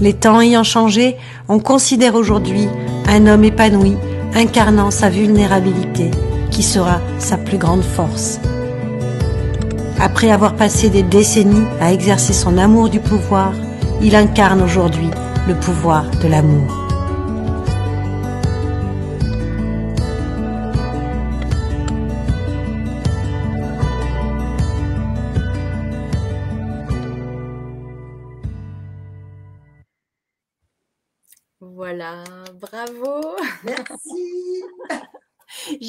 Les 0.00 0.14
temps 0.14 0.40
ayant 0.40 0.64
changé, 0.64 1.16
on 1.48 1.58
considère 1.58 2.14
aujourd'hui 2.14 2.68
un 3.08 3.26
homme 3.26 3.44
épanoui 3.44 3.96
incarnant 4.34 4.90
sa 4.90 5.10
vulnérabilité 5.10 6.10
qui 6.50 6.62
sera 6.62 7.00
sa 7.18 7.36
plus 7.36 7.58
grande 7.58 7.82
force. 7.82 8.40
Après 10.00 10.30
avoir 10.30 10.56
passé 10.56 10.88
des 10.88 11.02
décennies 11.02 11.66
à 11.80 11.92
exercer 11.92 12.32
son 12.32 12.56
amour 12.56 12.88
du 12.88 13.00
pouvoir, 13.00 13.52
il 14.00 14.16
incarne 14.16 14.62
aujourd'hui 14.62 15.10
le 15.46 15.54
pouvoir 15.54 16.04
de 16.22 16.28
l'amour. 16.28 16.79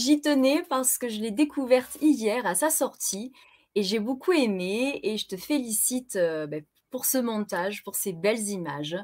J'y 0.02 0.20
tenais 0.20 0.64
parce 0.68 0.98
que 0.98 1.10
je 1.10 1.22
l'ai 1.22 1.30
découverte 1.30 1.96
hier 2.02 2.44
à 2.48 2.56
sa 2.56 2.72
sortie 2.72 3.32
et 3.76 3.84
j'ai 3.84 4.00
beaucoup 4.00 4.32
aimé 4.32 5.00
et 5.04 5.16
je 5.18 5.28
te 5.28 5.38
félicite 5.38 6.16
euh, 6.16 6.48
ben, 6.48 6.66
pour 6.90 7.06
ce 7.06 7.20
montage, 7.20 7.84
pour 7.84 7.94
ces 7.94 8.12
belles 8.12 8.50
images, 8.50 8.98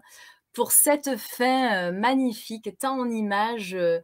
pour 0.53 0.71
cette 0.71 1.15
fin 1.17 1.89
euh, 1.89 1.91
magnifique, 1.91 2.75
tant 2.79 2.99
en 2.99 3.11
images 3.11 3.75
euh, 3.75 3.99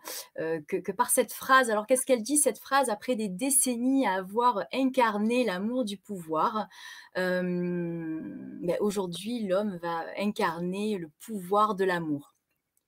que, 0.68 0.92
par 0.92 1.10
cette 1.10 1.34
phrase. 1.34 1.72
Alors 1.72 1.88
qu'est-ce 1.88 2.06
qu'elle 2.06 2.22
dit 2.22 2.38
cette 2.38 2.60
phrase? 2.60 2.92
Après 2.92 3.16
des 3.16 3.28
décennies 3.28 4.06
à 4.06 4.14
avoir 4.14 4.64
incarné 4.72 5.46
l'amour 5.46 5.86
du 5.86 5.98
pouvoir 5.98 6.68
ben, 7.16 8.78
Aujourd'hui, 8.82 9.48
l'homme 9.48 9.80
va 9.82 10.06
incarner 10.20 11.00
le 11.00 11.10
pouvoir 11.26 11.74
de 11.74 11.86
l'amour. 11.86 12.36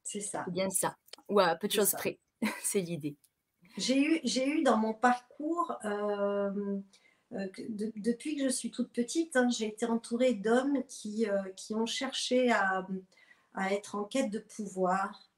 C'est 0.03 0.21
ça. 0.21 0.45
bien 0.49 0.69
ça. 0.69 0.95
Ou 1.27 1.39
à 1.39 1.55
peu 1.55 1.67
de 1.67 1.73
choses 1.73 1.93
près. 1.93 2.19
c'est 2.61 2.81
l'idée. 2.81 3.17
J'ai 3.77 4.01
eu, 4.01 4.19
j'ai 4.23 4.47
eu 4.47 4.63
dans 4.63 4.77
mon 4.77 4.93
parcours, 4.93 5.73
euh, 5.83 6.79
euh, 7.33 7.47
depuis 7.97 8.37
que 8.37 8.43
je 8.43 8.49
suis 8.49 8.71
toute 8.71 8.91
petite, 8.91 9.35
hein, 9.35 9.49
j'ai 9.49 9.67
été 9.67 9.85
entourée 9.85 10.33
d'hommes 10.33 10.83
qui, 10.87 11.29
euh, 11.29 11.41
qui 11.55 11.73
ont 11.75 11.85
cherché 11.85 12.51
à, 12.51 12.87
à, 13.53 13.73
être 13.73 13.95
en 13.95 14.05
quête 14.05 14.29
de 14.31 14.39
pouvoir. 14.39 15.29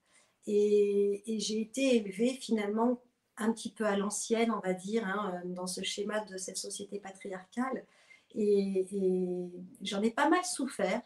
Et, 0.45 1.23
et 1.25 1.39
j'ai 1.39 1.61
été 1.61 1.95
élevée 1.97 2.33
finalement 2.41 3.01
un 3.37 3.51
petit 3.51 3.71
peu 3.71 3.85
à 3.85 3.97
l'ancienne, 3.97 4.51
on 4.51 4.59
va 4.59 4.73
dire, 4.73 5.05
hein, 5.05 5.41
dans 5.45 5.67
ce 5.67 5.83
schéma 5.83 6.21
de 6.25 6.37
cette 6.37 6.57
société 6.57 6.99
patriarcale. 6.99 7.85
et 8.35 8.87
j'en 9.81 10.01
ai 10.01 10.11
pas 10.11 10.29
mal 10.29 10.43
souffert. 10.45 11.01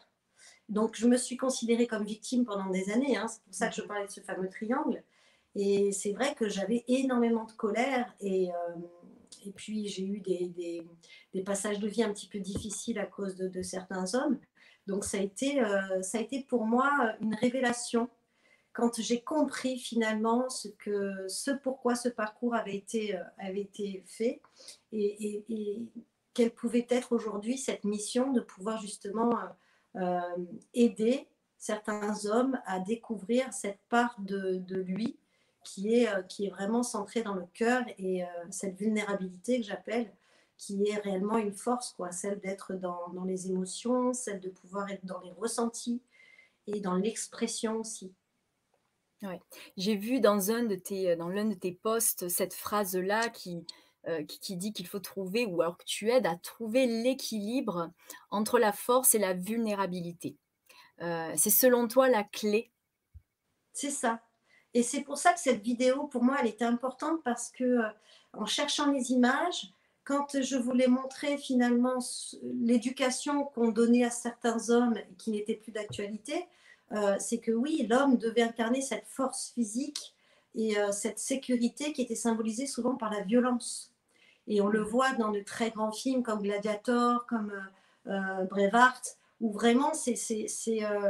Donc, 0.68 0.96
je 0.96 1.06
me 1.06 1.16
suis 1.16 1.36
considérée 1.36 1.86
comme 1.86 2.04
victime 2.04 2.44
pendant 2.44 2.70
des 2.70 2.90
années. 2.90 3.16
Hein. 3.16 3.28
C'est 3.28 3.42
pour 3.42 3.54
ça 3.54 3.68
que 3.68 3.74
je 3.74 3.82
parlais 3.82 4.06
de 4.06 4.10
ce 4.10 4.20
fameux 4.20 4.48
triangle. 4.48 5.02
Et 5.54 5.92
c'est 5.92 6.12
vrai 6.12 6.34
que 6.34 6.48
j'avais 6.48 6.84
énormément 6.88 7.44
de 7.44 7.52
colère. 7.52 8.14
Et, 8.20 8.50
euh, 8.50 8.74
et 9.44 9.52
puis, 9.52 9.88
j'ai 9.88 10.04
eu 10.04 10.20
des, 10.20 10.48
des, 11.32 11.42
passages 11.42 11.78
de 11.78 11.88
vie 11.88 12.02
un 12.02 12.12
petit 12.12 12.28
peu 12.28 12.38
difficiles 12.38 12.98
à 12.98 13.06
cause 13.06 13.36
de, 13.36 13.62
certains 13.62 14.14
hommes. 14.14 14.38
Donc, 14.86 15.04
ça 15.04 15.18
a, 15.18 15.20
été, 15.20 15.62
euh, 15.62 16.02
ça 16.02 16.18
a 16.18 16.20
été 16.20 16.42
pour 16.42 16.64
moi 16.64 17.14
une 17.20 17.34
révélation 17.34 18.08
quand 18.72 18.98
j'ai 19.00 19.20
compris 19.20 19.78
finalement 19.78 20.48
ce, 20.48 20.68
que, 20.68 21.28
ce 21.28 21.50
pourquoi 21.50 21.94
ce 21.94 22.08
parcours 22.08 22.54
avait 22.54 22.76
été, 22.76 23.14
euh, 23.14 23.22
avait 23.38 23.60
été 23.60 24.02
fait 24.06 24.40
et, 24.92 25.44
et 25.50 25.82
quelle 26.32 26.50
pouvait 26.50 26.86
être 26.88 27.12
aujourd'hui 27.12 27.58
cette 27.58 27.84
mission 27.84 28.32
de 28.32 28.40
pouvoir 28.40 28.80
justement 28.80 29.34
aider 30.72 31.28
certains 31.62 32.26
hommes 32.26 32.58
à 32.66 32.80
découvrir 32.80 33.52
cette 33.52 33.78
part 33.88 34.16
de, 34.18 34.64
lui 34.80 35.16
qui 35.64 35.94
est, 35.94 36.08
euh, 36.08 36.22
qui 36.22 36.46
est 36.46 36.50
vraiment 36.50 36.82
centrée 36.82 37.22
dans 37.22 37.34
le 37.34 37.46
cœur 37.54 37.84
et 37.98 38.24
euh, 38.24 38.26
cette 38.50 38.76
vulnérabilité 38.76 39.60
que 39.60 39.66
j'appelle, 39.66 40.12
qui 40.58 40.88
est 40.88 40.96
réellement 40.96 41.38
une 41.38 41.52
force, 41.52 41.92
quoi, 41.92 42.12
celle 42.12 42.40
d'être 42.40 42.74
dans, 42.74 43.08
dans, 43.10 43.24
les 43.24 43.48
émotions, 43.48 44.12
celle 44.12 44.40
de 44.40 44.48
pouvoir 44.48 44.90
être 44.90 45.04
dans 45.04 45.20
les 45.20 45.32
ressentis 45.32 46.02
et 46.66 46.80
dans 46.80 46.94
l'expression 46.94 47.76
aussi. 47.76 48.14
Ouais. 49.22 49.40
J'ai 49.76 49.96
vu 49.96 50.20
dans 50.20 50.50
un 50.50 50.64
de 50.64 50.74
tes, 50.74 51.16
dans 51.16 51.28
l'un 51.28 51.44
de 51.44 51.54
tes 51.54 51.72
posts 51.72 52.28
cette 52.28 52.54
phrase-là 52.54 53.28
qui, 53.28 53.64
qui 54.26 54.40
qui 54.40 54.56
dit 54.56 54.72
qu'il 54.72 54.88
faut 54.88 54.98
trouver 54.98 55.46
ou 55.46 55.62
alors 55.62 55.78
que 55.78 55.84
tu 55.84 56.10
aides 56.10 56.26
à 56.26 56.34
trouver 56.34 56.86
l'équilibre 56.86 57.92
entre 58.30 58.58
la 58.58 58.72
force 58.72 59.14
et 59.14 59.20
la 59.20 59.32
vulnérabilité. 59.32 60.36
C'est 60.98 61.50
selon 61.50 61.86
toi 61.86 62.08
la 62.08 62.24
clé? 62.24 62.72
C'est 63.72 63.90
ça 63.90 64.20
et 64.74 64.82
c'est 64.82 65.02
pour 65.02 65.18
ça 65.18 65.32
que 65.32 65.40
cette 65.40 65.62
vidéo, 65.62 66.04
pour 66.06 66.22
moi, 66.24 66.36
elle 66.40 66.48
était 66.48 66.64
importante 66.64 67.22
parce 67.24 67.50
que, 67.50 67.64
heu, 67.64 67.84
en 68.32 68.46
cherchant 68.46 68.90
les 68.90 69.12
images, 69.12 69.72
quand 70.04 70.40
je 70.42 70.56
voulais 70.56 70.88
montrer 70.88 71.36
finalement 71.38 71.98
l'éducation 72.42 73.44
qu'on 73.44 73.68
donnait 73.68 74.04
à 74.04 74.10
certains 74.10 74.70
hommes 74.70 74.96
et 74.96 75.14
qui 75.18 75.30
n'était 75.30 75.54
plus 75.54 75.72
d'actualité, 75.72 76.46
heu, 76.92 77.16
c'est 77.18 77.38
que 77.38 77.52
oui, 77.52 77.86
l'homme 77.88 78.16
devait 78.18 78.42
incarner 78.42 78.80
cette 78.82 79.06
force 79.06 79.50
physique 79.54 80.14
et 80.54 80.78
heu, 80.78 80.90
cette 80.92 81.18
sécurité 81.18 81.92
qui 81.92 82.02
était 82.02 82.14
symbolisée 82.14 82.66
souvent 82.66 82.96
par 82.96 83.12
la 83.12 83.20
violence 83.22 83.92
et 84.48 84.60
on 84.60 84.68
le 84.68 84.80
Mmh. 84.80 84.84
voit 84.84 85.12
dans 85.14 85.30
de 85.30 85.40
très 85.40 85.70
grands 85.70 85.92
films 85.92 86.22
comme 86.22 86.42
Gladiator, 86.42 87.26
comme, 87.26 87.52
Braveheart, 88.04 89.18
où 89.40 89.52
vraiment 89.52 89.92
c'est 89.94 90.16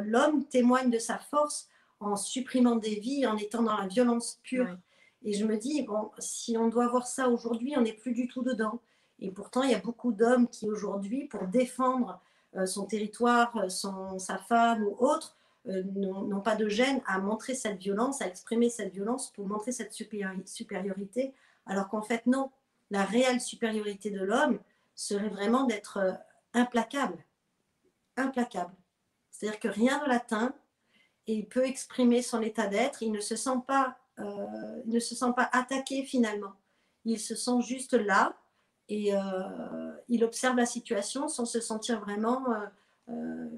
l'homme 0.04 0.44
témoigne 0.44 0.90
de 0.90 0.98
sa 0.98 1.18
force 1.18 1.68
en 2.04 2.16
supprimant 2.16 2.76
des 2.76 2.96
vies, 2.96 3.26
en 3.26 3.36
étant 3.36 3.62
dans 3.62 3.76
la 3.76 3.86
violence 3.86 4.40
pure 4.42 4.66
Ouais. 4.66 4.76
et 5.24 5.32
je 5.34 5.44
me 5.46 5.56
dis: 5.56 5.82
«Bon, 5.82 6.10
si 6.18 6.56
on 6.58 6.68
doit 6.68 6.88
voir 6.88 7.06
ça 7.06 7.28
aujourd'hui, 7.28 7.74
on 7.76 7.82
n'est 7.82 7.92
plus 7.92 8.12
du 8.12 8.28
tout 8.28 8.42
dedans» 8.42 8.80
et 9.20 9.30
pourtant 9.30 9.62
il 9.62 9.70
y 9.70 9.74
a 9.74 9.78
beaucoup 9.78 10.12
d'hommes 10.12 10.48
qui 10.48 10.68
aujourd'hui, 10.68 11.26
pour 11.28 11.46
défendre, 11.46 12.20
heu, 12.56 12.66
son 12.66 12.86
territoire, 12.86 13.56
heu, 13.56 13.68
son 13.68 14.18
sa 14.18 14.38
femme 14.38 14.82
ou 14.84 14.96
autre, 14.98 15.36
heu, 15.68 15.82
n'ont 15.94 16.40
pas 16.40 16.56
de 16.56 16.68
gêne 16.68 17.00
à 17.06 17.18
montrer 17.18 17.54
cette 17.54 17.78
violence, 17.78 18.20
à 18.20 18.26
exprimer 18.26 18.68
cette 18.68 18.92
violence 18.92 19.30
pour 19.30 19.46
montrer 19.46 19.70
cette 19.72 19.92
supériori 19.92 20.42
supériorité, 20.46 21.32
alors 21.66 21.88
qu'en 21.88 22.02
fait 22.02 22.26
non. 22.26 22.50
La 22.90 23.04
réelle 23.04 23.40
supériorité 23.40 24.10
de 24.10 24.20
l'homme 24.22 24.58
serait 24.94 25.30
vraiment 25.30 25.64
d'être, 25.64 25.98
implacable, 26.52 27.16
implacable. 28.16 28.74
C'est-à-dire 29.30 29.60
que 29.60 29.68
rien 29.68 30.02
ne 30.02 30.08
l'atteint 30.08 30.54
et 31.26 31.34
il 31.34 31.46
peut 31.46 31.64
exprimer 31.64 32.22
son 32.22 32.42
état 32.42 32.66
d'être. 32.66 33.02
Il 33.02 33.12
ne 33.12 33.20
se 33.20 33.36
sent 33.36 33.60
pas, 33.66 33.96
il 34.18 34.92
ne 34.92 34.98
se 35.00 35.14
sent 35.14 35.32
pas 35.36 35.48
attaqué 35.52 36.04
finalement. 36.04 36.52
Il 37.04 37.18
se 37.18 37.34
sent 37.34 37.60
juste 37.62 37.94
là 37.94 38.36
et 38.88 39.14
heu, 39.14 39.18
il 40.08 40.24
observe 40.24 40.56
la 40.56 40.66
situation 40.66 41.28
sans 41.28 41.44
se 41.46 41.60
sentir 41.60 42.00
vraiment, 42.00 42.44
heu, 43.08 43.50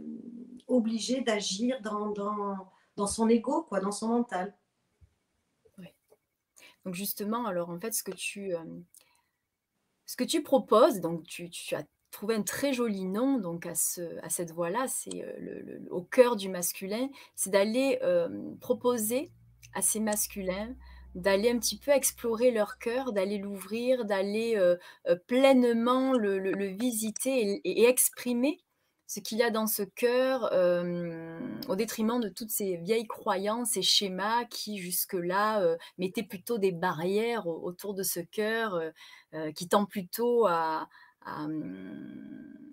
obligé 0.66 1.20
d'agir 1.22 1.80
dans 1.82 2.10
dans 2.10 2.56
dans 2.96 3.06
son 3.06 3.28
ego 3.28 3.62
quoi, 3.62 3.80
dans 3.80 3.92
son 3.92 4.08
mental. 4.08 4.54
Ouais. 5.78 5.94
Donc 6.84 6.94
justement, 6.94 7.46
alors 7.46 7.70
en 7.70 7.80
fait, 7.80 7.92
ce 7.92 8.02
que 8.02 8.12
tu, 8.12 8.52
ce 10.06 10.16
que 10.16 10.24
tu 10.24 10.42
proposes, 10.42 11.00
donc 11.00 11.24
tu 11.24 11.50
tu 11.50 11.74
as 11.74 11.84
trouvé 12.14 12.34
un 12.36 12.42
très 12.42 12.72
joli 12.72 13.04
nom 13.06 13.38
donc 13.38 13.66
à 13.66 13.74
ce 13.74 14.18
à 14.22 14.30
cette 14.30 14.52
voie-là, 14.52 14.86
c'est, 14.88 15.22
heu, 15.24 15.34
le 15.38 15.82
au 15.90 16.02
cœur 16.02 16.36
du 16.36 16.48
masculin, 16.48 17.08
c'est 17.36 17.50
d'aller, 17.50 17.98
hem, 18.02 18.56
proposer 18.60 19.32
à 19.74 19.82
ces 19.82 20.00
masculins 20.00 20.74
d'aller 21.14 21.50
un 21.50 21.58
petit 21.58 21.78
peu 21.78 21.92
explorer 21.92 22.50
leur 22.50 22.78
cœur, 22.78 23.12
d'aller 23.12 23.38
l'ouvrir, 23.38 24.04
d'aller, 24.04 24.56
heu, 24.56 24.78
pleinement 25.28 26.12
le 26.14 26.66
visiter 26.66 27.60
et 27.64 27.84
exprimer 27.86 28.58
ce 29.06 29.20
qu'il 29.20 29.38
y 29.38 29.42
a 29.42 29.50
dans 29.50 29.66
ce 29.68 29.82
cœur, 29.84 30.50
au 31.68 31.76
détriment 31.76 32.20
de 32.20 32.28
toutes 32.28 32.50
ces 32.50 32.76
vieilles 32.78 33.06
croyances 33.06 33.76
et 33.76 33.82
schémas 33.82 34.44
qui 34.46 34.78
jusque-là, 34.78 35.76
mettaient 35.98 36.22
plutôt 36.24 36.58
des 36.58 36.72
barrières 36.72 37.46
au 37.46 37.60
autour 37.64 37.94
de 37.94 38.02
ce 38.02 38.20
cœur, 38.20 38.80
qui 39.54 39.68
tend 39.68 39.86
plutôt 39.86 40.46
à 40.46 40.88
à, 41.24 41.48
mmh, 41.48 42.70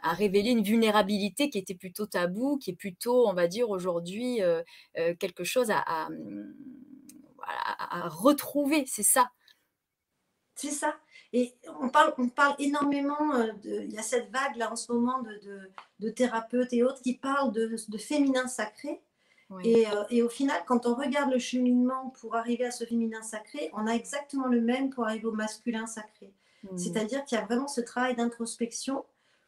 à 0.00 0.12
révéler 0.12 0.50
une 0.50 0.62
vulnérabilité 0.62 1.50
qui 1.50 1.58
était 1.58 1.74
plutôt 1.74 2.06
tabou, 2.06 2.58
qui 2.58 2.70
est 2.70 2.76
plutôt, 2.76 3.26
on 3.28 3.34
va 3.34 3.48
dire 3.48 3.70
aujourd'hui, 3.70 4.42
heu 4.42 4.62
heu, 4.98 5.14
quelque 5.14 5.44
chose 5.44 5.70
à 5.70 5.78
à, 5.78 6.08
à 7.42 8.00
à 8.00 8.04
à 8.06 8.08
retrouver, 8.08 8.84
c'est 8.86 9.02
ça? 9.02 9.30
C'est 10.56 10.70
ça 10.70 10.96
et 11.32 11.54
on 11.80 11.88
parle 11.90 12.14
on 12.18 12.28
parle 12.28 12.54
énormément, 12.60 13.38
de 13.62 13.82
il 13.82 13.90
y 13.92 13.98
a 13.98 14.02
cette 14.02 14.30
vague 14.30 14.54
là 14.56 14.70
en 14.72 14.76
ce 14.76 14.92
moment 14.92 15.20
de 15.22 15.32
de 15.44 15.70
de 16.00 16.10
thérapeutes 16.10 16.72
et 16.72 16.82
autres 16.84 17.02
qui 17.02 17.14
parlent 17.18 17.52
de 17.52 17.98
féminin 17.98 18.46
sacré 18.46 19.00
Oui. 19.48 19.74
et 19.74 19.86
heu 19.88 20.04
et 20.10 20.22
au 20.22 20.28
final, 20.30 20.62
quand 20.66 20.86
on 20.86 20.94
regarde 20.96 21.32
le 21.32 21.38
cheminement 21.40 22.10
pour 22.20 22.36
arriver 22.36 22.66
à 22.66 22.72
ce 22.72 22.84
féminin 22.84 23.22
sacré, 23.22 23.70
on 23.74 23.86
a 23.88 23.92
exactement 23.94 24.48
le 24.48 24.60
même 24.60 24.90
pour 24.90 25.04
arriver 25.06 25.26
au 25.26 25.32
masculin 25.32 25.86
sacré. 25.86 26.32
Mmh 26.70 26.76
mh. 26.96 27.04
C'est-à-dire 27.04 27.24
qu'il 27.24 27.38
y 27.38 27.40
a 27.40 27.44
vraiment 27.44 27.68
ce 27.68 27.80
travail 27.80 28.16
d'introspection 28.16 29.04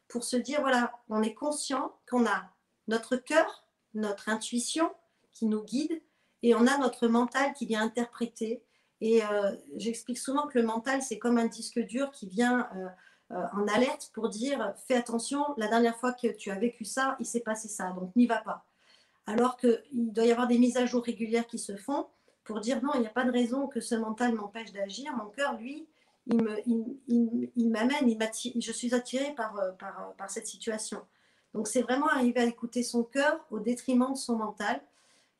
pour 0.07 0.23
se 0.23 0.37
dire: 0.37 0.61
«Voilà, 0.61 0.93
on 1.09 1.21
est 1.23 1.33
conscient 1.33 1.93
qu'on 2.09 2.25
a 2.25 2.51
notre 2.87 3.17
cœur, 3.17 3.65
notre 3.93 4.29
intuition 4.29 4.91
qui 5.33 5.45
nous 5.47 5.63
guide 5.63 6.01
et 6.43 6.55
on 6.55 6.67
a 6.67 6.77
notre 6.77 7.07
mental 7.07 7.53
qui 7.53 7.65
vient 7.65 7.83
interpréter» 7.83 8.63
et 9.01 9.21
heu, 9.23 9.59
j'explique 9.75 10.17
souvent 10.17 10.47
que 10.47 10.57
le 10.57 10.65
mental, 10.65 11.03
c'est 11.03 11.19
comme 11.19 11.37
un 11.37 11.45
disque 11.45 11.79
dur 11.79 12.11
qui 12.11 12.27
vient, 12.27 12.67
heu 12.75 12.87
heu, 13.31 13.43
en 13.53 13.67
alerte 13.67 14.09
pour 14.13 14.29
dire: 14.29 14.73
«Fais 14.87 14.95
attention, 14.95 15.45
la 15.57 15.67
dernière 15.67 15.97
fois 15.97 16.13
que 16.13 16.27
tu 16.35 16.49
as 16.51 16.55
vécu 16.59 16.85
ça, 16.85 17.15
il 17.19 17.25
s'est 17.27 17.41
passé 17.41 17.67
ça, 17.67 17.91
donc 17.91 18.15
n'y 18.15 18.25
va 18.27 18.37
pas». 18.39 18.65
Alors 19.27 19.57
qu'il 19.57 19.81
doit 20.13 20.25
y 20.25 20.31
avoir 20.31 20.47
des 20.47 20.57
mises 20.59 20.77
à 20.77 20.85
jour 20.85 21.03
régulières 21.03 21.47
qui 21.47 21.59
se 21.59 21.75
font 21.77 22.07
pour 22.45 22.61
dire 22.61 22.81
non, 22.83 22.91
il 22.95 23.01
n'y 23.01 23.07
a 23.07 23.11
pas 23.11 23.25
de 23.25 23.31
raison 23.31 23.67
que 23.67 23.81
ce 23.81 23.95
mental 23.95 24.33
m'empêche 24.35 24.71
d'agir. 24.73 25.15
Mon 25.17 25.29
cœur, 25.29 25.55
lui, 25.57 25.87
il 26.29 26.41
me, 26.41 26.59
il, 26.67 26.97
il- 27.07 27.51
il 27.55 27.69
m'amène, 27.69 28.07
je 28.59 28.71
suis 28.71 28.93
attirée 28.93 29.33
par, 29.35 29.57
euh, 29.59 29.71
par, 29.73 30.01
euh, 30.01 30.13
par 30.17 30.29
cette 30.29 30.47
situation. 30.47 31.01
Donc 31.53 31.67
c'est 31.67 31.81
vraiment 31.81 32.07
arriver 32.09 32.41
à 32.41 32.45
écouter 32.45 32.83
son 32.83 33.03
cœur 33.03 33.45
au 33.51 33.59
détriment 33.59 34.11
de 34.13 34.17
son 34.17 34.35
mental. 34.35 34.81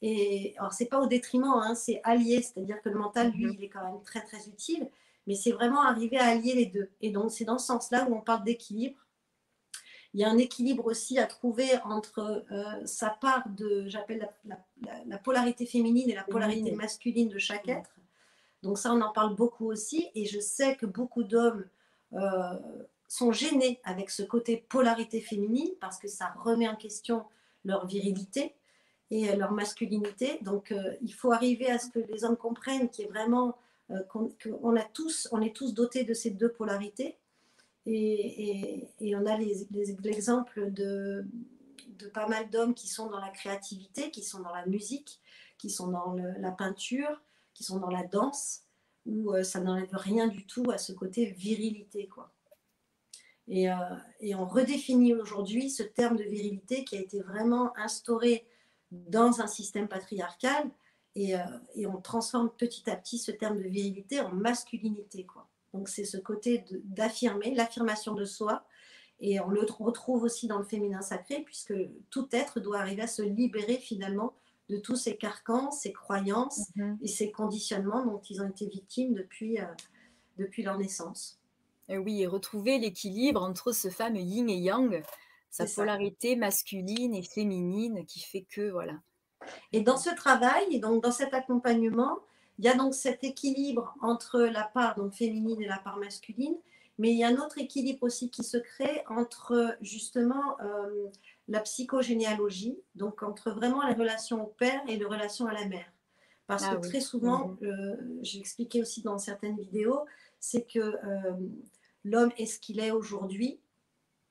Et 0.02 0.54
alors 0.58 0.74
c'est 0.74 0.86
pas 0.86 1.00
au 1.00 1.08
détriment, 1.08 1.54
hein, 1.56 1.76
c'est 1.76 2.02
allié, 2.04 2.42
c'est-à-dire 2.42 2.82
que 2.82 2.90
le 2.90 3.00
mental, 3.00 3.32
lui, 3.32 3.46
Mmh 3.48 3.56
il 3.58 3.64
est 3.64 3.70
quand 3.70 3.84
même 3.84 4.02
très 4.04 4.22
très 4.22 4.48
utile, 4.48 4.90
mais 5.28 5.36
c'est 5.36 5.52
vraiment 5.52 5.82
arriver 5.82 6.18
à 6.18 6.28
allier 6.28 6.54
les 6.54 6.66
deux. 6.68 6.90
Et 7.02 7.12
donc 7.12 7.32
c'est 7.32 7.46
dans 7.46 7.58
ce 7.60 7.68
sens-là 7.68 8.08
où 8.10 8.16
on 8.16 8.22
parle 8.22 8.44
d'équilibre 8.44 9.00
il 10.14 10.22
y 10.22 10.24
a 10.24 10.30
un 10.30 10.38
équilibre 10.38 10.86
aussi 10.86 11.20
à 11.20 11.28
trouver 11.28 11.68
entre 11.84 12.46
euh, 12.52 12.86
sa 12.86 13.10
part 13.10 13.48
de, 13.50 13.86
j'appelle 13.88 14.20
la, 14.46 14.56
la- 14.56 14.66
la- 14.94 15.04
la 15.06 15.18
polarité 15.18 15.66
féminine 15.66 16.10
et 16.10 16.16
la 16.16 16.24
polarité 16.24 16.72
masculine 16.72 17.30
de 17.30 17.38
chaque 17.38 17.68
être. 17.68 17.97
Donc 18.64 18.78
ça, 18.78 18.94
on 18.94 19.02
en 19.02 19.12
parle 19.12 19.36
beaucoup 19.36 19.72
aussi. 19.72 20.10
Et 20.16 20.26
je 20.26 20.40
sais 20.40 20.76
que 20.76 20.86
beaucoup 20.86 21.24
d'hommes 21.24 21.66
euh, 22.14 22.60
sont 23.08 23.32
gênés 23.32 23.80
avec 23.84 24.10
ce 24.10 24.24
côté 24.24 24.66
polarité 24.70 25.22
féminine 25.22 25.70
parce 25.80 25.98
que 26.00 26.08
ça 26.08 26.34
remet 26.44 26.68
en 26.68 26.76
question 26.76 27.26
leur 27.64 27.86
virilité 27.86 28.56
et 29.12 29.30
euh, 29.30 29.36
leur 29.36 29.52
masculinité. 29.52 30.40
Donc 30.42 30.72
euh, 30.72 30.96
il 31.02 31.14
faut 31.14 31.32
arriver 31.32 31.70
à 31.70 31.80
ce 31.80 31.90
que 31.90 32.00
les 32.00 32.24
hommes 32.24 32.38
comprennent 32.38 32.90
qu'il 32.90 33.06
est 33.06 33.10
vraiment 33.10 33.58
qu'on 34.10 34.76
a 34.76 34.84
tous, 34.84 35.30
on 35.32 35.42
est 35.42 35.56
tous 35.56 35.74
dotés 35.74 36.04
de 36.04 36.14
ces 36.14 36.32
deux 36.32 36.52
polarités 36.52 37.18
et, 37.86 39.16
on 39.16 39.26
a 39.26 39.38
l'exemple 39.38 40.72
de, 40.72 41.26
pas 42.14 42.28
mal 42.28 42.50
d'hommes 42.50 42.74
qui 42.74 42.90
sont 42.90 43.10
dans 43.10 43.20
la 43.20 43.30
créativité, 43.30 44.12
qui 44.12 44.24
sont 44.24 44.42
dans 44.42 44.54
la 44.54 44.66
musique, 44.66 45.22
qui 45.58 45.70
sont 45.70 45.88
dans 45.88 46.14
la 46.14 46.52
peinture, 46.52 47.22
qui 47.58 47.64
sont 47.64 47.80
dans 47.80 47.90
la 47.90 48.04
danse, 48.04 48.62
où 49.08 49.34
euh, 49.34 49.42
ça 49.42 49.60
n'enlève 49.60 49.90
rien 49.92 50.28
du 50.28 50.46
tout 50.46 50.70
à 50.70 50.78
ce 50.78 50.92
côté 50.92 51.26
virilité. 51.26 52.08
Quoi. 52.08 52.32
Et, 53.48 53.72
euh, 53.72 53.76
et 54.20 54.36
on 54.36 54.46
redéfinit 54.46 55.16
aujourd'hui 55.16 55.72
ce 55.72 55.82
terme 55.82 56.18
de 56.18 56.24
virilité 56.24 56.84
qui 56.84 56.96
a 56.96 57.00
été 57.00 57.20
vraiment 57.20 57.76
instauré 57.76 58.46
dans 58.92 59.42
un 59.42 59.48
système 59.48 59.88
patriarcal 59.88 60.70
et, 61.16 61.36
euh, 61.36 61.40
et 61.74 61.88
on 61.88 62.00
transforme 62.00 62.52
petit 62.56 62.88
à 62.92 62.96
petit 62.96 63.18
ce 63.18 63.32
terme 63.32 63.58
de 63.58 63.68
virilité 63.68 64.20
en 64.20 64.30
masculinité. 64.30 65.26
Quoi. 65.26 65.48
Donc 65.74 65.90
c'est 65.90 66.06
ce 66.06 66.18
côté 66.18 66.64
d'affirmer, 66.84 67.56
l'affirmation 67.56 68.14
de 68.14 68.26
soi. 68.26 68.66
Et 69.20 69.40
on 69.40 69.50
le 69.50 69.62
retrouve 69.62 70.22
aussi 70.22 70.46
dans 70.46 70.60
le 70.60 70.64
féminin 70.64 71.02
sacré, 71.02 71.42
puisque 71.42 71.74
tout 72.12 72.28
être 72.32 72.60
doit 72.60 72.78
arriver 72.78 73.02
à 73.02 73.08
se 73.08 73.24
libérer 73.24 73.78
finalement 73.78 74.34
de 74.70 74.78
tous 74.78 74.96
ces 74.96 75.18
carcans, 75.18 75.72
ces 75.72 75.94
croyances 75.94 76.70
Mmh 76.76 76.96
et 77.02 77.08
ces 77.08 77.32
conditionnements 77.32 78.06
dont 78.06 78.22
ils 78.30 78.42
ont 78.42 78.50
été 78.50 78.68
victimes 78.68 79.14
depuis, 79.14 79.60
euh, 79.60 79.66
depuis 80.38 80.64
leur 80.64 80.78
naissance. 80.78 81.40
Et 81.90 81.98
oui 81.98 82.22
et 82.22 82.28
retrouver 82.28 82.80
l'équilibre 82.80 83.42
entre 83.42 83.72
ce 83.72 83.90
fameux 83.90 84.20
yin 84.20 84.50
et 84.50 84.58
yang, 84.58 85.04
sa 85.50 85.68
ça. 85.68 85.82
polarité 85.82 86.36
masculine 86.36 87.16
et 87.16 87.24
féminine 87.24 88.06
qui 88.06 88.20
fait 88.20 88.46
que 88.50 88.70
voilà. 88.70 88.94
Et 89.72 89.82
dans 89.82 89.98
ce 89.98 90.10
travail, 90.14 90.80
donc 90.80 91.04
dans 91.04 91.12
cet 91.12 91.34
accompagnement, 91.34 92.20
il 92.60 92.66
y 92.66 92.68
a 92.68 92.76
donc 92.76 92.94
cet 92.94 93.24
équilibre 93.24 93.96
entre 94.02 94.40
la 94.42 94.64
part 94.64 94.96
donc 94.96 95.14
féminine 95.14 95.62
et 95.62 95.68
la 95.68 95.78
part 95.78 95.98
masculine, 95.98 96.56
mais 96.98 97.12
il 97.12 97.18
y 97.18 97.24
a 97.24 97.28
un 97.28 97.38
autre 97.38 97.60
équilibre 97.60 98.04
aussi 98.04 98.30
qui 98.30 98.44
se 98.44 98.58
crée 98.58 99.04
entre 99.10 99.78
justement 99.82 100.60
euh, 100.62 101.08
la 101.48 101.62
psychogénéalogie, 101.62 102.78
donc 102.96 103.24
entre 103.24 103.52
vraiment 103.52 103.82
la 103.82 103.94
relation 103.94 104.44
au 104.44 104.48
père 104.48 104.82
et 104.88 104.98
la 104.98 105.08
relation 105.08 105.48
à 105.48 105.54
la 105.54 105.66
mère. 105.66 105.92
Parce 106.46 106.64
Ah 106.66 106.76
que 106.76 106.82
oui. 106.82 106.90
très 106.90 107.02
souvent, 107.02 107.50
Mmh 107.50 107.58
euh, 107.64 107.96
j'ai 108.22 108.40
expliqué 108.40 108.82
aussi 108.82 109.02
dans 109.02 109.18
certaines 109.18 109.60
vidéos, 109.60 110.06
c'est 110.40 110.64
que 110.64 110.80
euh, 110.80 111.34
l'homme 112.04 112.32
est 112.38 112.46
ce 112.46 112.60
qu'il 112.60 112.80
est 112.80 112.92
aujourd'hui, 112.92 113.60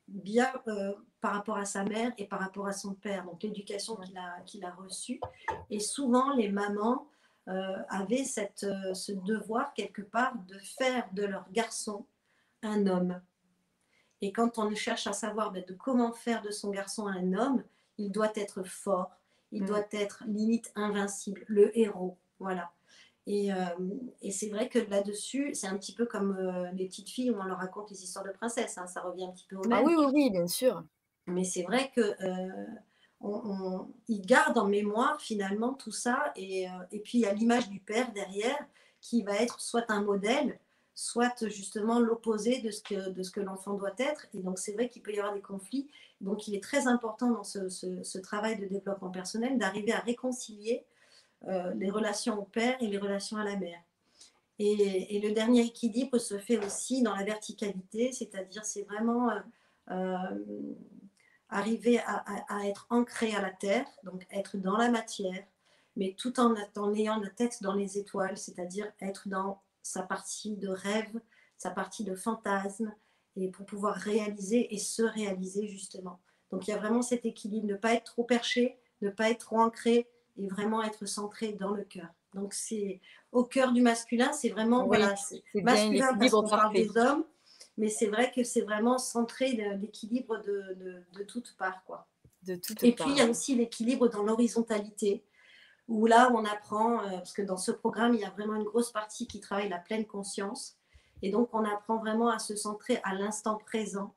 bien 0.08 0.50
euh, 0.68 0.94
par 1.20 1.32
rapport 1.32 1.56
à 1.56 1.64
sa 1.64 1.84
mère 1.84 2.12
et 2.16 2.26
par 2.26 2.40
rapport 2.40 2.66
à 2.66 2.72
son 2.72 2.94
père, 2.94 3.24
donc 3.24 3.42
l'éducation 3.42 3.96
qu'il 3.96 4.16
a, 4.16 4.40
qu'il 4.46 4.64
a 4.64 4.70
reçue. 4.72 5.20
Et 5.70 5.80
souvent, 5.80 6.34
les 6.34 6.48
mamans 6.48 7.08
avaient 7.88 8.24
cette, 8.24 8.66
ce 8.92 9.12
devoir, 9.12 9.72
quelque 9.74 10.02
part, 10.02 10.34
de 10.48 10.58
faire 10.58 11.08
de 11.12 11.24
leur 11.24 11.48
garçon 11.52 12.04
un 12.62 12.88
homme. 12.88 13.20
Et 14.22 14.32
quand 14.32 14.58
on 14.58 14.74
cherche 14.74 15.06
à 15.06 15.12
savoir 15.12 15.52
ben, 15.52 15.64
de 15.66 15.74
comment 15.74 16.12
faire 16.12 16.42
de 16.42 16.50
son 16.50 16.70
garçon 16.70 17.06
un 17.06 17.32
homme, 17.34 17.62
il 17.98 18.10
doit 18.10 18.32
être 18.36 18.62
fort, 18.62 19.10
il 19.52 19.62
Mm. 19.62 19.66
doit 19.66 19.86
être 19.92 20.24
limite 20.26 20.72
invincible, 20.74 21.44
le 21.48 21.76
héros. 21.78 22.16
Voilà. 22.38 22.72
Et, 23.26 23.52
euh, 23.52 23.56
et 24.22 24.30
c'est 24.30 24.48
vrai 24.50 24.68
que 24.68 24.78
là-dessus, 24.78 25.52
c'est 25.54 25.66
un 25.66 25.76
petit 25.76 25.92
peu 25.94 26.06
comme 26.06 26.36
euh, 26.38 26.70
les 26.72 26.86
petites 26.86 27.08
filles 27.10 27.30
où 27.30 27.38
on 27.40 27.44
leur 27.44 27.58
raconte 27.58 27.90
les 27.90 28.02
histoires 28.04 28.24
de 28.24 28.30
princesses. 28.30 28.78
hein, 28.78 28.86
ça 28.86 29.00
revient 29.00 29.24
un 29.24 29.32
petit 29.32 29.46
peu 29.48 29.56
au 29.56 29.64
même. 29.64 29.78
Ah 29.78 29.82
oui, 29.84 29.94
oui, 29.98 30.06
oui, 30.14 30.30
bien 30.30 30.46
sûr. 30.46 30.84
Mais 31.26 31.42
c'est 31.44 31.64
vrai 31.64 31.90
que 31.94 32.00
euh, 32.00 32.66
on, 33.20 33.30
on- 33.34 33.92
ils 34.08 34.24
gardent 34.24 34.58
en 34.58 34.68
mémoire 34.68 35.20
finalement 35.20 35.74
tout 35.74 35.90
ça. 35.90 36.32
Et, 36.36 36.68
euh, 36.68 36.72
et 36.92 37.00
puis 37.00 37.18
il 37.18 37.22
y 37.22 37.26
a 37.26 37.32
l'image 37.32 37.68
du 37.68 37.80
père 37.80 38.12
derrière 38.12 38.58
qui 39.00 39.22
va 39.24 39.34
être 39.36 39.60
soit 39.60 39.84
un 39.88 40.02
modèle, 40.02 40.58
soit 40.96 41.46
justement 41.48 42.00
l'opposé 42.00 42.62
de 42.62 42.70
ce 42.70 42.82
que, 42.82 43.30
que 43.30 43.40
l'enfant 43.40 43.74
doit 43.74 43.94
être. 43.98 44.26
Et 44.34 44.40
donc 44.40 44.58
c'est 44.58 44.72
vrai 44.72 44.88
qu'il 44.88 45.02
peut 45.02 45.12
y 45.12 45.18
avoir 45.18 45.34
des 45.34 45.42
conflits. 45.42 45.88
Donc 46.22 46.48
il 46.48 46.54
est 46.56 46.62
très 46.62 46.86
important 46.88 47.30
dans 47.30 47.44
ce, 47.44 47.68
ce- 47.68 48.02
ce 48.02 48.18
travail 48.18 48.58
de 48.58 48.64
développement 48.66 49.10
personnel 49.10 49.58
d'arriver 49.58 49.92
à 49.92 50.00
réconcilier 50.00 50.84
euh, 51.48 51.74
les 51.74 51.90
relations 51.90 52.38
au 52.40 52.44
père 52.44 52.76
et 52.82 52.86
les 52.86 52.96
relations 52.98 53.36
à 53.36 53.44
la 53.44 53.56
mère. 53.56 53.78
Et, 54.58 55.14
et 55.16 55.20
le 55.20 55.32
dernier 55.34 55.66
équilibre 55.66 56.16
se 56.16 56.38
fait 56.38 56.56
aussi 56.64 57.02
dans 57.02 57.14
la 57.14 57.24
verticalité, 57.24 58.10
c'est-à-dire 58.12 58.64
c'est 58.64 58.84
vraiment 58.84 59.28
euh, 59.30 59.40
euh, 59.90 60.74
arriver 61.50 61.98
à, 61.98 62.24
à- 62.26 62.56
à 62.60 62.66
être 62.66 62.86
ancré 62.88 63.34
à 63.34 63.42
la 63.42 63.50
terre, 63.50 63.84
donc 64.02 64.26
être 64.30 64.56
dans 64.56 64.78
la 64.78 64.90
matière, 64.90 65.44
mais 65.94 66.14
tout 66.16 66.40
en, 66.40 66.54
en 66.76 66.94
ayant 66.94 67.18
la 67.20 67.28
tête 67.28 67.62
dans 67.62 67.74
les 67.74 67.98
étoiles, 67.98 68.38
c'est-à-dire 68.38 68.90
être 69.02 69.28
dans 69.28 69.60
sa 69.86 70.02
partie 70.02 70.56
de 70.56 70.68
rêve, 70.68 71.20
sa 71.56 71.70
partie 71.70 72.04
de 72.04 72.14
fantasme, 72.14 72.94
et 73.36 73.48
pour 73.50 73.66
pouvoir 73.66 73.94
réaliser 73.94 74.74
et 74.74 74.78
se 74.78 75.02
réaliser 75.02 75.66
justement. 75.68 76.20
Donc 76.50 76.66
il 76.66 76.70
y 76.70 76.74
a 76.74 76.78
vraiment 76.78 77.02
cet 77.02 77.24
équilibre, 77.26 77.66
ne 77.66 77.74
pas 77.76 77.94
être 77.94 78.04
trop 78.04 78.24
perché, 78.24 78.78
ne 79.02 79.10
pas 79.10 79.30
être 79.30 79.40
trop 79.46 79.60
ancré, 79.60 80.08
et 80.38 80.48
vraiment 80.48 80.82
être 80.82 81.06
centré 81.06 81.52
dans 81.52 81.70
le 81.70 81.84
cœur. 81.84 82.08
Donc 82.34 82.52
c'est 82.52 83.00
au 83.32 83.44
cœur 83.44 83.72
du 83.72 83.80
masculin, 83.80 84.32
c'est 84.32 84.50
vraiment 84.50 84.80
Oui, 84.80 84.98
voilà, 84.98 85.14
masculin 85.54 86.14
parce 86.18 86.30
qu'on 86.30 86.48
parle 86.48 86.74
des 86.74 86.96
hommes, 86.96 87.24
mais 87.78 87.88
c'est 87.88 88.06
vrai 88.06 88.32
que 88.34 88.42
c'est 88.42 88.62
vraiment 88.62 88.98
centré 88.98 89.52
l'équilibre 89.80 90.38
de, 90.42 90.74
de, 90.74 91.02
de 91.18 91.22
toutes 91.24 91.56
parts 91.56 91.82
quoi. 91.84 92.08
De 92.42 92.54
toutes 92.56 92.82
Et 92.84 92.92
parts. 92.92 93.06
puis 93.06 93.16
il 93.16 93.18
y 93.18 93.22
a 93.22 93.28
aussi 93.30 93.54
l'équilibre 93.54 94.08
dans 94.08 94.22
l'horizontalité, 94.22 95.24
où 95.88 96.06
là 96.06 96.30
on 96.34 96.44
apprend, 96.44 97.00
euh, 97.00 97.10
parce 97.18 97.32
que 97.32 97.42
dans 97.42 97.56
ce 97.56 97.70
programme 97.70 98.14
il 98.14 98.20
y 98.20 98.24
a 98.24 98.30
vraiment 98.30 98.54
une 98.54 98.64
grosse 98.64 98.90
partie 98.92 99.26
qui 99.26 99.40
travaille 99.40 99.68
la 99.68 99.78
pleine 99.78 100.06
conscience, 100.06 100.76
et 101.22 101.30
donc 101.30 101.48
on 101.52 101.64
apprend 101.64 101.98
vraiment 101.98 102.28
à 102.28 102.38
se 102.38 102.56
centrer 102.56 103.00
à 103.04 103.14
l'instant 103.14 103.56
présent 103.56 104.14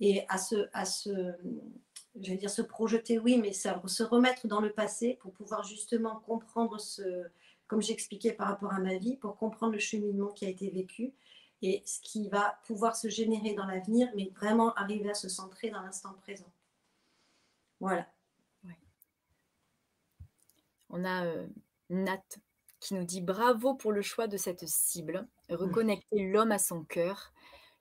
et 0.00 0.24
à 0.28 0.38
se, 0.38 0.68
je 2.20 2.34
dire 2.34 2.50
se 2.50 2.62
projeter, 2.62 3.18
oui, 3.18 3.38
mais 3.38 3.52
se 3.52 4.02
remettre 4.02 4.46
dans 4.46 4.60
le 4.60 4.72
passé 4.72 5.18
pour 5.20 5.32
pouvoir 5.32 5.62
justement 5.62 6.20
comprendre 6.20 6.80
ce, 6.80 7.26
comme 7.66 7.82
j'expliquais 7.82 8.32
par 8.32 8.48
rapport 8.48 8.72
à 8.72 8.80
ma 8.80 8.96
vie, 8.96 9.16
pour 9.16 9.36
comprendre 9.36 9.72
le 9.72 9.78
cheminement 9.78 10.28
qui 10.28 10.44
a 10.44 10.48
été 10.48 10.70
vécu 10.70 11.12
et 11.62 11.82
ce 11.86 12.00
qui 12.00 12.28
va 12.28 12.58
pouvoir 12.66 12.96
se 12.96 13.08
générer 13.08 13.54
dans 13.54 13.66
l'avenir, 13.66 14.08
mais 14.16 14.32
vraiment 14.34 14.74
arriver 14.74 15.10
à 15.10 15.14
se 15.14 15.28
centrer 15.28 15.70
dans 15.70 15.82
l'instant 15.82 16.14
présent. 16.14 16.50
Voilà. 17.78 18.06
On 20.90 21.04
a 21.04 21.24
euh, 21.26 21.46
Nat 21.88 22.22
qui 22.80 22.94
nous 22.94 23.04
dit 23.04 23.20
bravo 23.20 23.74
pour 23.74 23.92
le 23.92 24.02
choix 24.02 24.26
de 24.26 24.36
cette 24.36 24.66
cible, 24.66 25.28
reconnecter 25.50 26.26
l'homme 26.26 26.52
à 26.52 26.58
son 26.58 26.82
cœur, 26.84 27.32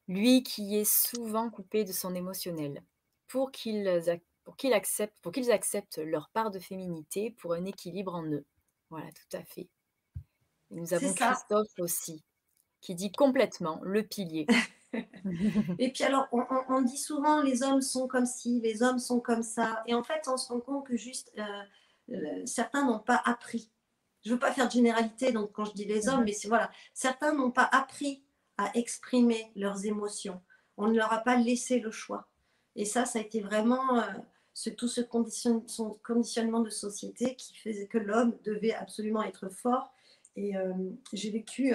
lui 0.07 0.43
qui 0.43 0.75
est 0.77 0.89
souvent 0.89 1.49
coupé 1.49 1.85
de 1.85 1.93
son 1.93 2.15
émotionnel, 2.15 2.83
pour 3.27 3.51
qu'ils 3.51 4.19
pour 4.43 4.57
qu'il 4.57 4.73
accepte, 4.73 5.15
pour 5.21 5.31
qu'ils 5.31 5.51
acceptent 5.51 5.99
leur 5.99 6.29
part 6.29 6.51
de 6.51 6.59
féminité 6.59 7.31
pour 7.39 7.53
un 7.53 7.65
équilibre 7.65 8.15
en 8.15 8.25
eux. 8.25 8.45
Voilà, 8.89 9.07
tout 9.11 9.37
à 9.37 9.43
fait. 9.43 9.69
Et 10.71 10.75
nous 10.75 10.93
avons. 10.93 11.13
Christophe 11.13 11.79
aussi, 11.79 12.23
qui 12.81 12.95
dit 12.95 13.11
complètement 13.11 13.79
le 13.83 14.03
pilier. 14.03 14.47
Et 15.79 15.91
puis 15.91 16.03
alors, 16.03 16.27
on 16.31 16.81
dit 16.81 16.97
souvent 16.97 17.41
les 17.41 17.63
hommes 17.63 17.81
sont 17.81 18.07
comme 18.07 18.25
ci, 18.25 18.59
les 18.61 18.81
hommes 18.81 18.99
sont 18.99 19.19
comme 19.19 19.43
ça. 19.43 19.83
Et 19.87 19.93
en 19.93 20.03
fait, 20.03 20.21
on 20.27 20.37
se 20.37 20.47
rend 20.51 20.59
compte 20.59 20.85
que 20.87 20.97
juste 20.97 21.31
euh, 21.37 21.43
euh, 22.13 22.45
certains 22.45 22.85
n'ont 22.85 22.99
pas 22.99 23.21
appris. 23.25 23.69
Je 24.23 24.29
ne 24.29 24.33
veux 24.35 24.39
pas 24.39 24.51
faire 24.51 24.67
de 24.67 24.71
généralité, 24.73 25.31
donc 25.31 25.51
quand 25.53 25.65
je 25.65 25.73
dis 25.73 25.85
les 25.85 26.09
hommes, 26.09 26.19
Mhm. 26.19 26.25
mais 26.25 26.47
voilà, 26.47 26.69
certains 26.93 27.33
n'ont 27.33 27.51
pas 27.51 27.69
appris 27.71 28.23
à 28.57 28.71
exprimer 28.77 29.51
leurs 29.55 29.85
émotions. 29.85 30.41
On 30.77 30.87
ne 30.87 30.95
leur 30.97 31.11
a 31.13 31.19
pas 31.19 31.35
laissé 31.37 31.79
le 31.79 31.91
choix. 31.91 32.27
Et 32.75 32.85
ça, 32.85 33.05
ça 33.05 33.19
a 33.19 33.21
été 33.21 33.39
vraiment 33.41 33.99
euh, 33.99 34.03
ce, 34.53 34.69
tout 34.69 34.87
ce 34.89 35.01
condition- 35.01 35.63
son 35.67 35.97
conditionnement 36.05 36.59
de 36.59 36.69
société 36.69 37.35
qui 37.35 37.55
faisait 37.57 37.87
que 37.87 37.97
l'homme 37.97 38.37
devait 38.43 38.73
absolument 38.73 39.23
être 39.23 39.49
fort. 39.49 39.93
Et 40.35 40.55
euh, 40.57 40.73
j'ai 41.13 41.31
vécu 41.31 41.73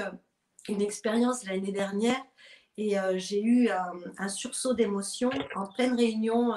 une 0.69 0.81
expérience 0.83 1.45
l'année 1.45 1.73
dernière 1.73 2.23
et 2.77 2.97
j'ai 3.17 3.41
eu 3.43 3.69
un, 3.69 3.93
un 4.19 4.29
sursaut 4.29 4.75
d'émotion 4.75 5.31
en 5.55 5.67
pleine 5.67 5.95
réunion, 5.95 6.53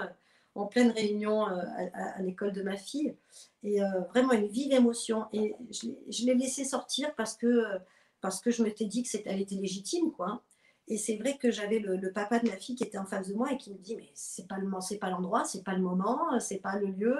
en 0.58 0.66
pleine 0.68 0.92
réunion 0.92 1.48
euh, 1.48 1.56
à, 1.56 1.84
à- 1.94 2.18
à 2.18 2.22
l'école 2.22 2.52
de 2.54 2.62
ma 2.64 2.76
fille, 2.78 3.16
et 3.64 3.82
euh, 3.84 4.02
vraiment 4.10 4.34
une 4.34 4.48
vive 4.48 4.74
émotion. 4.74 5.26
Et 5.34 5.56
je, 5.72 5.88
l'ai- 5.88 5.98
je 6.10 6.26
l'ai 6.26 6.36
laissée 6.36 6.66
sortir 6.66 7.14
parce 7.16 7.36
que, 7.36 7.48
euh, 7.48 7.78
parce 8.22 8.42
que 8.42 8.52
je 8.52 8.64
m'étais 8.64 8.86
dit 8.86 9.04
que 9.04 9.10
c'était, 9.10 9.30
elle 9.30 9.42
était 9.42 9.56
légitime, 9.56 10.12
quoi. 10.12 10.42
Et 10.90 10.98
c'est 10.98 11.18
vrai 11.18 11.38
que 11.38 11.52
j'avais 11.52 11.80
le, 11.80 11.98
le 11.98 12.12
papa 12.14 12.40
de 12.40 12.50
ma 12.50 12.56
fille 12.56 12.76
qui 12.76 12.84
était 12.84 12.98
en 12.98 13.06
face 13.06 13.28
de 13.28 13.34
moi 13.34 13.52
et 13.52 13.58
qui 13.58 13.72
me 13.72 13.78
dit 13.78 13.98
mais 13.98 14.10
c'est 14.14 14.48
pas 14.48 14.58
le 14.58 14.70
c'est 14.80 14.98
pas 15.00 15.10
l'endroit, 15.10 15.44
c'est 15.44 15.64
pas 15.64 15.74
le 15.74 15.82
moment, 15.82 16.40
c'est 16.40 16.62
pas 16.62 16.78
le 16.80 16.88
lieu. 16.88 17.18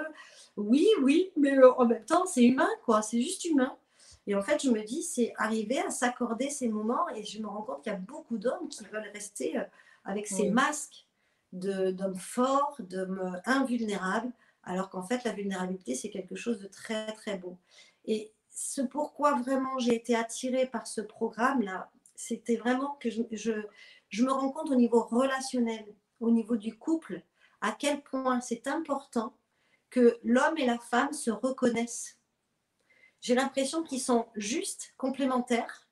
Oui, 0.56 0.88
oui, 1.02 1.30
mais 1.36 1.52
en 1.62 1.84
même 1.84 2.04
temps 2.06 2.24
c'est 2.26 2.42
humain, 2.44 2.70
quoi. 2.86 3.02
C'est 3.02 3.20
juste 3.20 3.44
humain. 3.44 3.76
Et 4.26 4.34
en 4.34 4.42
fait, 4.42 4.62
je 4.62 4.70
me 4.70 4.82
dis, 4.82 5.02
c'est 5.02 5.32
arriver 5.36 5.78
à 5.80 5.90
s'accorder 5.90 6.50
ces 6.50 6.68
moments 6.68 7.08
et 7.14 7.24
je 7.24 7.40
me 7.40 7.46
rends 7.46 7.62
compte 7.62 7.82
qu'il 7.82 7.92
y 7.92 7.94
a 7.94 7.98
beaucoup 7.98 8.36
d'hommes 8.38 8.68
qui 8.68 8.84
veulent 8.84 9.10
rester 9.12 9.58
avec 10.04 10.26
ces 10.26 10.44
Oui. 10.44 10.50
masques 10.50 11.06
d'hommes 11.52 12.18
forts, 12.18 12.76
d'hommes 12.80 13.40
invulnérables, 13.44 14.32
alors 14.62 14.90
qu'en 14.90 15.02
fait, 15.02 15.24
la 15.24 15.32
vulnérabilité, 15.32 15.94
c'est 15.94 16.10
quelque 16.10 16.36
chose 16.36 16.60
de 16.60 16.66
très, 16.66 17.12
très 17.12 17.38
beau. 17.38 17.58
Et 18.04 18.32
ce 18.50 18.82
pourquoi 18.82 19.34
vraiment 19.34 19.78
j'ai 19.78 19.94
été 19.94 20.14
attirée 20.14 20.66
par 20.66 20.86
ce 20.86 21.00
programme-là, 21.00 21.90
c'était 22.14 22.56
vraiment 22.56 22.96
que 23.00 23.10
je, 23.10 23.22
je, 23.30 23.52
je 24.08 24.24
me 24.24 24.32
rends 24.32 24.50
compte 24.50 24.70
au 24.70 24.74
niveau 24.74 25.02
relationnel, 25.02 25.86
au 26.20 26.30
niveau 26.30 26.56
du 26.56 26.76
couple, 26.76 27.22
à 27.60 27.72
quel 27.72 28.02
point 28.02 28.40
c'est 28.40 28.66
important 28.66 29.34
que 29.90 30.18
l'homme 30.22 30.58
et 30.58 30.66
la 30.66 30.78
femme 30.78 31.12
se 31.12 31.30
reconnaissent 31.30 32.18
j'ai 33.20 33.34
l'impression 33.34 33.82
qu'ils 33.82 34.00
sont 34.00 34.26
juste 34.36 34.94
complémentaires. 34.96 35.87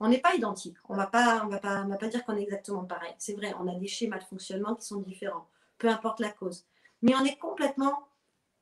On 0.00 0.08
n'est 0.08 0.18
pas 0.20 0.34
identiques. 0.34 0.76
On 0.88 0.96
va 0.96 1.06
pas, 1.06 1.42
on 1.44 1.48
va 1.48 1.58
pas, 1.58 1.82
on 1.82 1.88
va 1.88 1.96
pas 1.96 2.08
dire 2.08 2.24
qu'on 2.24 2.36
est 2.36 2.42
exactement 2.42 2.84
pareil. 2.84 3.14
C'est 3.18 3.34
vrai, 3.34 3.54
on 3.58 3.68
a 3.68 3.74
des 3.74 3.86
schémas 3.86 4.18
de 4.18 4.24
fonctionnement 4.24 4.74
qui 4.74 4.86
sont 4.86 5.00
différents, 5.00 5.48
peu 5.78 5.88
importe 5.88 6.20
la 6.20 6.30
cause. 6.30 6.66
Mais 7.02 7.14
on 7.14 7.24
est 7.24 7.36
complètement 7.36 8.08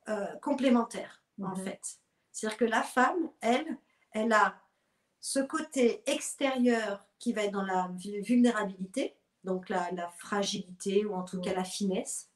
euh, 0.09 0.35
complémentaires, 0.41 1.23
en 1.41 1.55
Mhm. 1.55 1.63
fait. 1.63 1.99
C'est-à-dire 2.31 2.57
que 2.57 2.65
la 2.65 2.83
femme, 2.83 3.29
elle, 3.41 3.77
elle 4.11 4.33
a 4.33 4.59
ce 5.21 5.39
côté 5.39 6.03
extérieur 6.11 7.05
qui 7.19 7.31
va 7.31 7.43
être 7.43 7.53
dans 7.53 7.63
la 7.63 7.89
vu- 7.97 8.19
vulnérabilité, 8.21 9.15
donc 9.45 9.69
la, 9.69 9.89
la 9.91 10.09
fragilité 10.09 11.05
ou 11.05 11.13
en 11.15 11.23
tout 11.23 11.39
cas 11.39 11.53
la 11.53 11.63
finesse. 11.63 12.29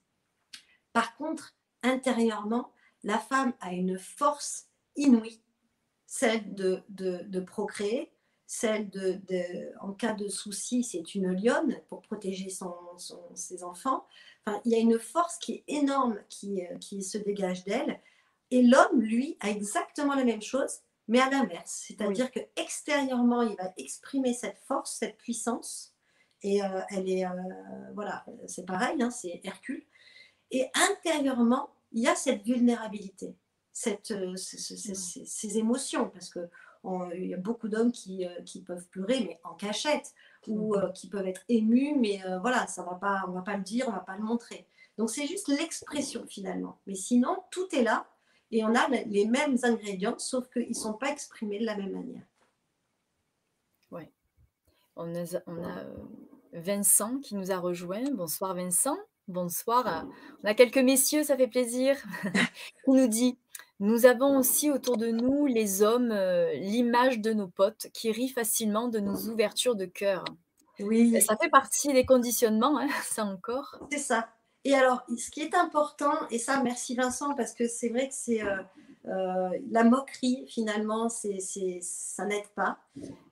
Par 0.93 1.15
contre, 1.17 1.55
intérieurement, 1.83 2.71
la 3.03 3.17
femme 3.19 3.53
a 3.59 3.73
une 3.73 3.99
force 3.99 4.67
inouïe, 4.95 5.41
celle 6.05 6.55
de, 6.55 6.81
de, 6.89 7.23
de 7.23 7.39
procréer, 7.41 8.11
celle 8.47 8.89
de, 8.89 9.19
de- 9.27 9.71
en 9.81 9.91
cas 9.91 10.13
de 10.13 10.27
souci, 10.29 10.83
c'est 10.83 11.13
une 11.15 11.33
lionne 11.33 11.77
pour 11.89 12.01
protéger 12.01 12.49
son, 12.49 12.73
son- 12.97 13.21
ses 13.35 13.63
enfants. 13.63 14.07
Enfin, 14.45 14.61
il 14.65 14.71
y 14.71 14.75
a 14.75 14.79
une 14.79 14.97
force 14.97 15.37
qui 15.37 15.53
est 15.55 15.63
énorme 15.67 16.17
qui, 16.29 16.65
euh, 16.65 16.77
qui 16.79 17.03
se 17.03 17.17
dégage 17.17 17.63
d'elle. 17.65 17.99
Et 18.49 18.63
l'homme, 18.63 19.01
lui, 19.01 19.37
a 19.41 19.49
exactement 19.49 20.15
la 20.15 20.23
même 20.23 20.41
chose, 20.41 20.79
mais 21.09 21.19
à 21.19 21.29
l'inverse. 21.29 21.83
C'est-à-dire 21.87 22.31
que 22.31 22.39
extérieurement, 22.55 23.41
il 23.41 23.55
va 23.57 23.73
exprimer 23.77 24.33
cette 24.33 24.59
force, 24.65 24.93
cette 24.97 25.17
puissance. 25.17 25.93
Et 26.41 26.63
euh, 26.63 26.81
elle 26.91 27.09
est, 27.09 27.25
euh, 27.25 27.31
voilà, 27.95 28.25
c'est 28.47 28.65
pareil, 28.65 29.01
hein, 29.01 29.11
c'est 29.11 29.41
Hercule. 29.43 29.83
Et 30.51 30.69
intérieurement, 30.91 31.69
il 31.91 32.03
y 32.03 32.07
a 32.07 32.15
cette 32.15 32.43
vulnérabilité. 32.43 33.35
cette, 33.73 34.13
ces, 34.37 35.57
émotions, 35.57 36.09
parce 36.09 36.29
que 36.29 36.39
il 36.83 37.25
y 37.25 37.33
a 37.33 37.37
beaucoup 37.37 37.67
d'hommes 37.67 37.91
qui, 37.91 38.25
qui, 38.45 38.61
peuvent 38.61 38.87
pleurer, 38.87 39.19
mais 39.21 39.39
en 39.43 39.53
cachette, 39.53 40.13
ou 40.47 40.75
mmh. 40.75 40.93
qui 40.93 41.09
peuvent 41.09 41.27
être 41.27 41.43
émus, 41.49 41.95
mais 41.97 42.21
voilà, 42.41 42.67
ça 42.67 42.83
va 42.83 42.95
pas, 42.95 43.23
on 43.27 43.31
va 43.31 43.41
pas 43.41 43.57
le 43.57 43.63
dire, 43.63 43.85
on 43.87 43.91
va 43.91 43.99
pas 43.99 44.15
le 44.15 44.23
montrer. 44.23 44.67
Donc 44.97 45.09
c'est 45.09 45.27
juste 45.27 45.47
l'expression 45.47 46.25
finalement. 46.27 46.79
Mais 46.87 46.95
sinon, 46.95 47.37
tout 47.51 47.67
est 47.75 47.83
là 47.83 48.07
et 48.51 48.63
on 48.63 48.73
a 48.75 48.87
les 48.87 49.25
mêmes 49.25 49.57
ingrédients, 49.63 50.17
sauf 50.17 50.49
qu'ils 50.49 50.69
ne 50.69 50.73
sont 50.73 50.93
pas 50.93 51.11
exprimés 51.11 51.59
de 51.59 51.65
la 51.65 51.75
même 51.75 51.91
manière. 51.91 52.23
Oui. 53.91 54.03
On 54.95 55.13
a, 55.15 55.23
on 55.45 55.63
a 55.63 55.79
euh, 55.79 55.93
Vincent 56.53 57.19
qui 57.19 57.35
nous 57.35 57.51
a 57.51 57.57
rejoint. 57.57 58.09
Bonsoir 58.11 58.55
Vincent. 58.55 58.97
Bonsoir. 59.27 60.07
On 60.43 60.47
a 60.47 60.53
quelques 60.53 60.77
messieurs, 60.77 61.23
ça 61.23 61.35
fait 61.35 61.47
plaisir. 61.47 61.97
Il 62.87 62.93
nous 62.93 63.07
dit 63.07 63.37
Nous 63.79 64.05
avons 64.05 64.37
aussi 64.37 64.71
autour 64.71 64.97
de 64.97 65.07
nous, 65.07 65.45
les 65.45 65.83
hommes, 65.83 66.11
euh, 66.11 66.53
l'image 66.53 67.19
de 67.19 67.33
nos 67.33 67.47
potes 67.47 67.87
qui 67.93 68.11
rient 68.11 68.29
facilement 68.29 68.87
de 68.87 68.99
nos 68.99 69.15
ouvertures 69.29 69.75
de 69.75 69.85
cœur. 69.85 70.25
Oui. 70.79 71.19
Ça 71.21 71.37
fait 71.37 71.49
partie 71.49 71.93
des 71.93 72.05
conditionnements, 72.05 72.79
hein, 72.79 72.87
ça 73.03 73.25
encore. 73.25 73.79
C'est 73.91 73.99
ça. 73.99 74.29
Et 74.63 74.73
alors, 74.73 75.03
ce 75.17 75.31
qui 75.31 75.41
est 75.41 75.55
important, 75.55 76.13
et 76.29 76.39
ça, 76.39 76.61
merci 76.61 76.95
Vincent, 76.95 77.33
parce 77.35 77.53
que 77.53 77.67
c'est 77.67 77.89
vrai 77.89 78.09
que 78.09 78.13
c'est 78.13 78.43
euh, 78.43 78.57
euh, 79.07 79.49
la 79.71 79.83
moquerie, 79.83 80.45
finalement, 80.49 81.09
c'est, 81.09 81.39
ça 81.81 82.25
n'aide 82.25 82.47
pas. 82.55 82.77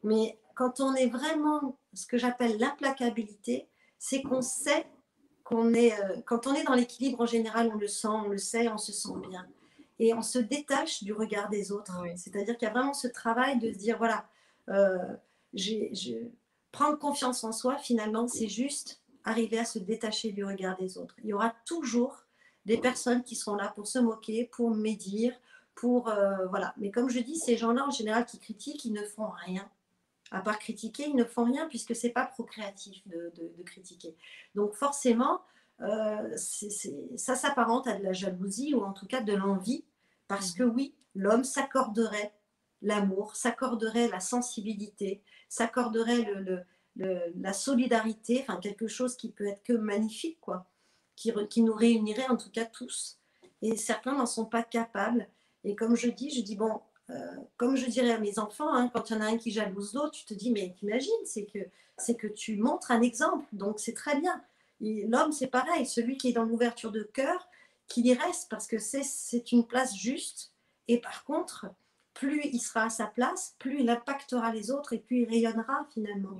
Mais 0.04 0.40
quand 0.56 0.80
on 0.80 0.94
est 0.96 1.08
vraiment 1.08 1.78
ce 1.94 2.08
que 2.08 2.18
j'appelle 2.18 2.58
l'implacabilité, 2.58 3.68
c'est 4.00 4.22
qu'on 4.22 4.42
sait 4.42 4.86
qu'on 5.44 5.74
est, 5.74 5.94
euh, 6.00 6.22
quand 6.26 6.48
on 6.48 6.54
est 6.54 6.64
dans 6.64 6.74
l'équilibre 6.74 7.22
en 7.22 7.26
général, 7.26 7.70
on 7.74 7.78
le 7.78 7.88
sent, 7.88 8.08
on 8.08 8.30
le 8.30 8.38
sait, 8.38 8.70
on 8.70 8.78
se 8.78 8.94
sent 8.94 9.14
bien. 9.30 9.46
Et 10.00 10.14
on 10.14 10.22
se 10.22 10.40
détache 10.40 11.04
du 11.04 11.14
regard 11.14 11.50
des 11.50 11.72
autres. 11.72 11.94
C'est-à-dire 12.18 12.58
qu'il 12.58 12.68
y 12.68 12.70
a 12.70 12.74
vraiment 12.74 12.94
ce 12.94 13.08
travail 13.08 13.60
de 13.60 13.72
se 13.72 13.78
dire, 13.78 13.98
voilà, 13.98 14.28
je, 15.54 16.28
prendre 16.72 17.00
confiance 17.00 17.44
en 17.44 17.54
soi, 17.54 17.78
finalement, 17.78 18.28
c'est 18.28 18.50
juste 18.50 19.02
arriver 19.24 19.58
à 19.58 19.66
se 19.66 19.80
détacher 19.80 20.32
du 20.32 20.44
regard 20.44 20.78
des 20.78 20.98
autres. 20.98 21.16
Il 21.24 21.30
y 21.30 21.34
aura 21.34 21.56
toujours 21.66 22.26
des 22.66 22.78
personnes 22.78 23.24
qui 23.24 23.36
seront 23.36 23.56
là 23.56 23.72
pour 23.76 23.88
se 23.88 24.00
moquer, 24.00 24.46
pour 24.46 24.72
médire, 24.72 25.34
pour 25.76 26.10
euh, 26.10 26.48
voilà. 26.48 26.74
Mais 26.78 26.92
comme 26.92 27.10
je 27.10 27.20
dis, 27.20 27.38
ces 27.38 27.58
gens-là 27.58 27.86
en 27.86 27.92
général 27.92 28.26
qui 28.26 28.40
critiquent, 28.40 28.84
ils 28.86 28.94
ne 28.94 29.04
font 29.04 29.30
rien. 29.46 29.70
À 30.32 30.42
part 30.42 30.58
critiquer, 30.58 31.06
ils 31.08 31.16
ne 31.16 31.24
font 31.24 31.46
rien 31.46 31.68
puisque 31.68 31.96
c'est 31.96 32.10
pas 32.10 32.26
procréatif 32.26 33.08
de, 33.08 33.32
de, 33.36 33.64
critiquer. 33.64 34.16
Donc 34.56 34.74
forcément, 34.74 35.42
euh, 35.82 36.38
ça 37.18 37.36
s'apparente 37.36 37.88
à 37.88 37.98
de 37.98 38.04
la 38.04 38.14
jalousie 38.14 38.74
ou 38.74 38.84
en 38.84 38.94
tout 38.94 39.08
cas 39.08 39.22
de 39.22 39.34
l'envie, 39.34 39.84
parce 40.28 40.52
que 40.52 40.64
oui, 40.64 40.96
l'homme 41.14 41.44
s'accorderait 41.44 42.34
l'amour, 42.82 43.36
s'accorderait 43.36 44.08
la 44.08 44.20
sensibilité, 44.20 45.22
s'accorderait 45.50 46.24
le, 46.34 46.64
la 46.96 47.54
solidarité, 47.54 48.42
enfin 48.42 48.60
quelque 48.60 48.88
chose 48.88 49.16
qui 49.16 49.32
peut 49.32 49.48
être 49.48 49.64
que 49.64 49.74
magnifique, 49.74 50.40
quoi, 50.40 50.68
qui, 51.16 51.34
qui 51.50 51.62
nous 51.62 51.74
réunirait 51.74 52.28
en 52.28 52.38
tout 52.38 52.52
cas 52.52 52.66
tous. 52.66 53.20
Et 53.62 53.76
certains 53.78 54.16
n'en 54.16 54.26
sont 54.26 54.46
pas 54.46 54.64
capables. 54.64 55.28
Et 55.64 55.76
comme 55.76 55.96
je 55.96 56.10
dis, 56.10 56.30
je 56.30 56.42
dis, 56.42 56.56
bon, 56.56 56.82
euh, 57.10 57.36
comme 57.58 57.76
je 57.76 57.90
dirais 57.90 58.12
à 58.12 58.20
mes 58.20 58.40
enfants, 58.40 58.74
hein, 58.74 58.90
quand 58.94 59.10
il 59.10 59.14
y 59.14 59.18
en 59.18 59.22
a 59.22 59.26
un 59.26 59.38
qui 59.38 59.52
jalouse 59.52 59.94
l'autre, 59.94 60.12
tu 60.12 60.26
te 60.26 60.34
dis, 60.34 60.52
mais 60.52 60.74
t'imagines, 60.78 61.12
c'est 61.26 61.46
que, 61.46 61.60
c'est 61.98 62.16
que 62.16 62.28
tu 62.28 62.58
montres 62.58 62.92
un 62.92 63.02
exemple, 63.02 63.46
donc 63.54 63.80
c'est 63.80 63.94
très 63.94 64.20
bien. 64.20 64.42
L'homme, 64.82 65.32
c'est 65.32 65.48
pareil, 65.48 65.86
celui 65.86 66.18
qui 66.18 66.30
est 66.30 66.34
dans 66.34 66.44
l'ouverture 66.44 66.92
de 66.92 67.04
cœur, 67.04 67.48
qu'il 67.88 68.06
y 68.08 68.14
reste, 68.14 68.50
parce 68.50 68.68
que 68.68 68.78
c'est 68.78 69.52
une 69.52 69.66
place 69.66 69.96
juste. 69.96 70.54
Et 70.88 71.00
par 71.00 71.24
contre, 71.24 71.68
plus 72.14 72.42
il 72.46 72.60
sera 72.60 72.84
à 72.84 72.90
sa 72.90 73.06
place, 73.08 73.56
plus 73.60 73.82
il 73.82 73.90
impactera 73.90 74.52
les 74.54 74.72
autres 74.72 74.94
et 74.94 75.00
plus 75.00 75.22
il 75.22 75.30
rayonnera 75.30 75.88
finalement. 75.94 76.38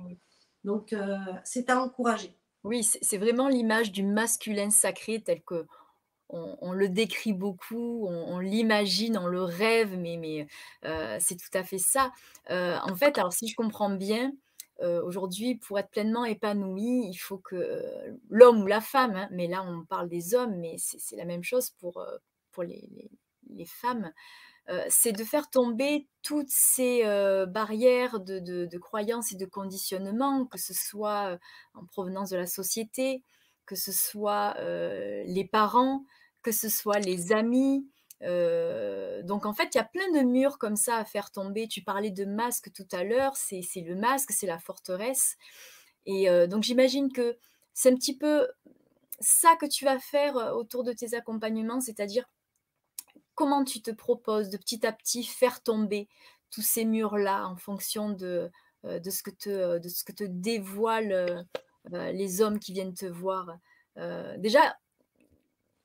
Donc, 0.64 0.92
euh, 0.92 1.16
c'est 1.44 1.70
à 1.70 1.80
encourager. 1.80 2.34
Oui, 2.64 2.82
c'est 2.82 3.18
vraiment 3.18 3.48
l'image 3.48 3.92
du 3.92 4.02
masculin 4.02 4.70
sacré 4.70 5.22
tel 5.22 5.42
que 5.42 5.66
on, 6.28 6.72
le 6.72 6.88
décrit 6.88 7.32
beaucoup, 7.32 8.08
on, 8.08 8.40
l'imagine, 8.40 9.16
on 9.16 9.28
le 9.28 9.42
rêve, 9.42 9.96
mais, 9.96 10.16
mais 10.16 10.48
euh, 10.84 11.18
c'est 11.20 11.36
tout 11.36 11.56
à 11.56 11.62
fait 11.62 11.78
ça. 11.78 12.10
Euh, 12.50 12.76
en 12.82 12.96
fait, 12.96 13.16
alors 13.18 13.32
si 13.32 13.46
je 13.46 13.54
comprends 13.54 13.90
bien, 13.90 14.32
aujourd'hui, 14.80 15.56
pour 15.56 15.78
être 15.78 15.90
pleinement 15.90 16.24
épanoui, 16.24 17.08
il 17.08 17.16
faut 17.16 17.38
que 17.38 17.82
l'homme 18.28 18.62
ou 18.62 18.66
la 18.66 18.80
femme, 18.80 19.16
hein, 19.16 19.28
mais 19.30 19.46
là 19.46 19.62
on 19.62 19.84
parle 19.84 20.08
des 20.08 20.34
hommes, 20.34 20.56
mais 20.56 20.76
c'est 20.78 21.16
la 21.16 21.24
même 21.24 21.42
chose 21.42 21.70
pour, 21.70 22.04
pour 22.52 22.62
les, 22.62 22.88
les 23.50 23.64
femmes, 23.64 24.12
c'est 24.88 25.12
de 25.12 25.24
faire 25.24 25.48
tomber 25.48 26.08
toutes 26.22 26.50
ces 26.50 27.02
barrières 27.48 28.20
de, 28.20 28.78
croyances 28.78 29.32
et 29.32 29.36
de 29.36 29.46
conditionnement, 29.46 30.46
que 30.46 30.58
ce 30.58 30.74
soit 30.74 31.38
en 31.74 31.84
provenance 31.86 32.30
de 32.30 32.36
la 32.36 32.46
société, 32.46 33.22
que 33.64 33.76
ce 33.76 33.92
soit 33.92 34.56
les 35.24 35.48
parents, 35.50 36.04
que 36.42 36.52
ce 36.52 36.68
soit 36.68 36.98
les 36.98 37.32
amis. 37.32 37.88
Donc 38.22 39.46
en 39.46 39.54
fait, 39.54 39.74
il 39.74 39.78
y 39.78 39.80
a 39.80 39.84
plein 39.84 40.10
de 40.12 40.22
murs 40.26 40.58
comme 40.58 40.76
ça 40.76 40.96
à 40.96 41.04
faire 41.04 41.30
tomber. 41.30 41.68
Tu 41.68 41.82
parlais 41.82 42.10
de 42.10 42.24
masque 42.24 42.72
tout 42.72 42.86
à 42.92 43.04
l'heure, 43.04 43.36
c'est 43.36 43.62
le 43.76 43.94
masque, 43.94 44.32
c'est 44.32 44.46
la 44.46 44.58
forteresse. 44.58 45.36
Et 46.06 46.28
donc 46.48 46.62
j'imagine 46.62 47.12
que 47.12 47.36
c'est 47.74 47.90
un 47.90 47.94
petit 47.94 48.16
peu 48.16 48.48
ça 49.20 49.56
que 49.56 49.66
tu 49.66 49.84
vas 49.84 49.98
faire 49.98 50.36
autour 50.56 50.84
de 50.84 50.92
tes 50.92 51.14
accompagnements, 51.14 51.80
c'est-à-dire 51.80 52.24
comment 53.36 53.64
tu 53.64 53.82
te 53.82 53.92
proposes 53.92 54.48
de 54.48 54.56
petit 54.56 54.84
à 54.84 54.92
petit 54.92 55.22
faire 55.22 55.62
tomber 55.62 56.08
tous 56.50 56.62
ces 56.62 56.84
murs-là 56.84 57.46
en 57.46 57.56
fonction 57.56 58.10
de, 58.10 58.50
euh, 58.84 59.00
ce 59.04 59.22
que 59.22 59.30
te, 59.30 59.50
euh, 59.50 60.28
dévoilent 60.28 61.46
euh, 61.92 62.12
les 62.12 62.40
hommes 62.40 62.58
qui 62.58 62.72
viennent 62.72 62.94
te 62.94 63.06
voir 63.06 63.58
Déjà, 64.36 64.76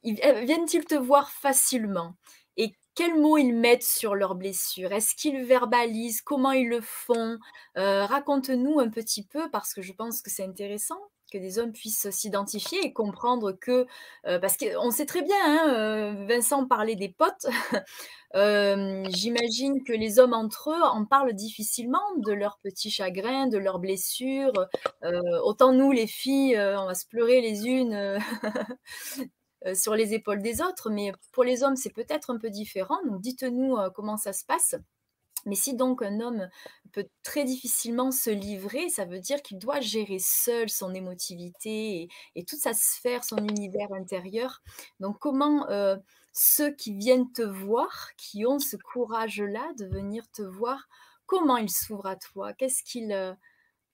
viennent-ils 0.04 0.86
te 0.86 0.96
voir 0.96 1.32
facilement? 1.32 2.16
Et 2.58 2.74
quels 2.96 3.20
mots 3.20 3.38
ils 3.38 3.54
mettent 3.54 3.84
sur 3.84 4.16
leurs 4.16 4.36
blessures? 4.36 4.92
Est-ce 4.92 5.16
qu'ils 5.16 5.44
verbalisent? 5.44 6.22
Comment 6.22 6.52
ils 6.52 6.70
le 6.70 6.82
font? 6.82 7.38
Raconte-nous 7.76 8.80
un 8.80 8.90
petit 8.90 9.26
peu 9.26 9.50
parce 9.52 9.74
que 9.74 9.82
je 9.82 9.94
pense 9.94 10.22
que 10.22 10.30
c'est 10.30 10.44
intéressant 10.44 11.00
que 11.32 11.38
des 11.38 11.58
hommes 11.58 11.72
puissent 11.72 12.10
s'identifier 12.12 12.86
et 12.86 12.94
comprendre 12.94 13.54
que, 13.54 13.88
euh, 14.28 14.38
parce 14.38 14.58
qu'on 14.58 14.92
sait 14.92 15.06
très 15.06 15.24
bien, 15.24 15.36
hein, 15.44 15.74
euh, 15.74 16.26
Vincent 16.28 16.68
parlait 16.68 16.96
des 16.96 17.10
potes, 17.10 17.48
euh, 18.36 19.04
j'imagine 19.10 19.84
que 19.84 19.94
les 19.94 20.20
hommes 20.20 20.34
entre 20.34 20.72
eux 20.72 20.82
en 20.84 21.06
parlent 21.06 21.34
difficilement 21.34 22.04
de 22.18 22.34
leurs 22.34 22.60
petits 22.60 22.92
chagrins, 22.92 23.48
de 23.48 23.58
leurs 23.58 23.80
blessures. 23.80 24.54
autant 25.44 25.74
nous, 25.74 25.92
les 25.92 26.08
filles, 26.08 26.58
on 26.60 26.86
va 26.86 26.96
se 26.96 27.08
pleurer 27.08 27.42
les 27.42 27.66
unes 27.68 28.20
sur 29.74 29.96
les 29.96 30.14
épaules 30.14 30.42
des 30.42 30.62
autres, 30.62 30.90
mais 30.90 31.12
pour 31.32 31.44
les 31.44 31.64
hommes, 31.64 31.76
c'est 31.76 31.94
peut-être 31.94 32.32
un 32.32 32.38
peu 32.38 32.50
différent. 32.50 32.98
Donc 33.08 33.22
dites-nous 33.22 33.78
comment 33.96 34.18
ça 34.18 34.34
se 34.34 34.44
passe. 34.46 34.76
Mais 35.46 35.56
si 35.56 35.76
donc 35.76 36.02
un 36.02 36.20
homme 36.20 36.50
peut 36.92 37.08
très 37.24 37.44
difficilement 37.44 38.12
se 38.12 38.30
livrer, 38.30 38.90
ça 38.90 39.06
veut 39.06 39.20
dire 39.20 39.42
qu'il 39.42 39.58
doit 39.58 39.80
gérer 39.80 40.20
seul 40.20 40.70
son 40.70 40.94
émotivité 40.94 42.10
et, 42.36 42.44
toute 42.46 42.60
sa 42.60 42.74
sphère, 42.74 43.24
son 43.24 43.38
univers 43.38 43.92
intérieur. 43.94 44.62
Donc 45.00 45.18
comment 45.20 45.68
euh, 45.70 45.98
ceux 46.34 46.72
qui 46.72 46.94
viennent 46.96 47.32
te 47.32 47.42
voir, 47.42 48.12
qui 48.18 48.46
ont 48.46 48.60
ce 48.60 48.78
courage-là 48.78 49.72
de 49.80 49.86
venir 49.86 50.30
te 50.32 50.44
voir, 50.44 50.88
comment 51.26 51.58
ils 51.58 51.72
s'ouvrent 51.72 52.08
à 52.08 52.16
toi? 52.16 52.54
Qu'est-ce 52.54 52.84
qu'ils 52.84 53.12
euh, 53.12 53.34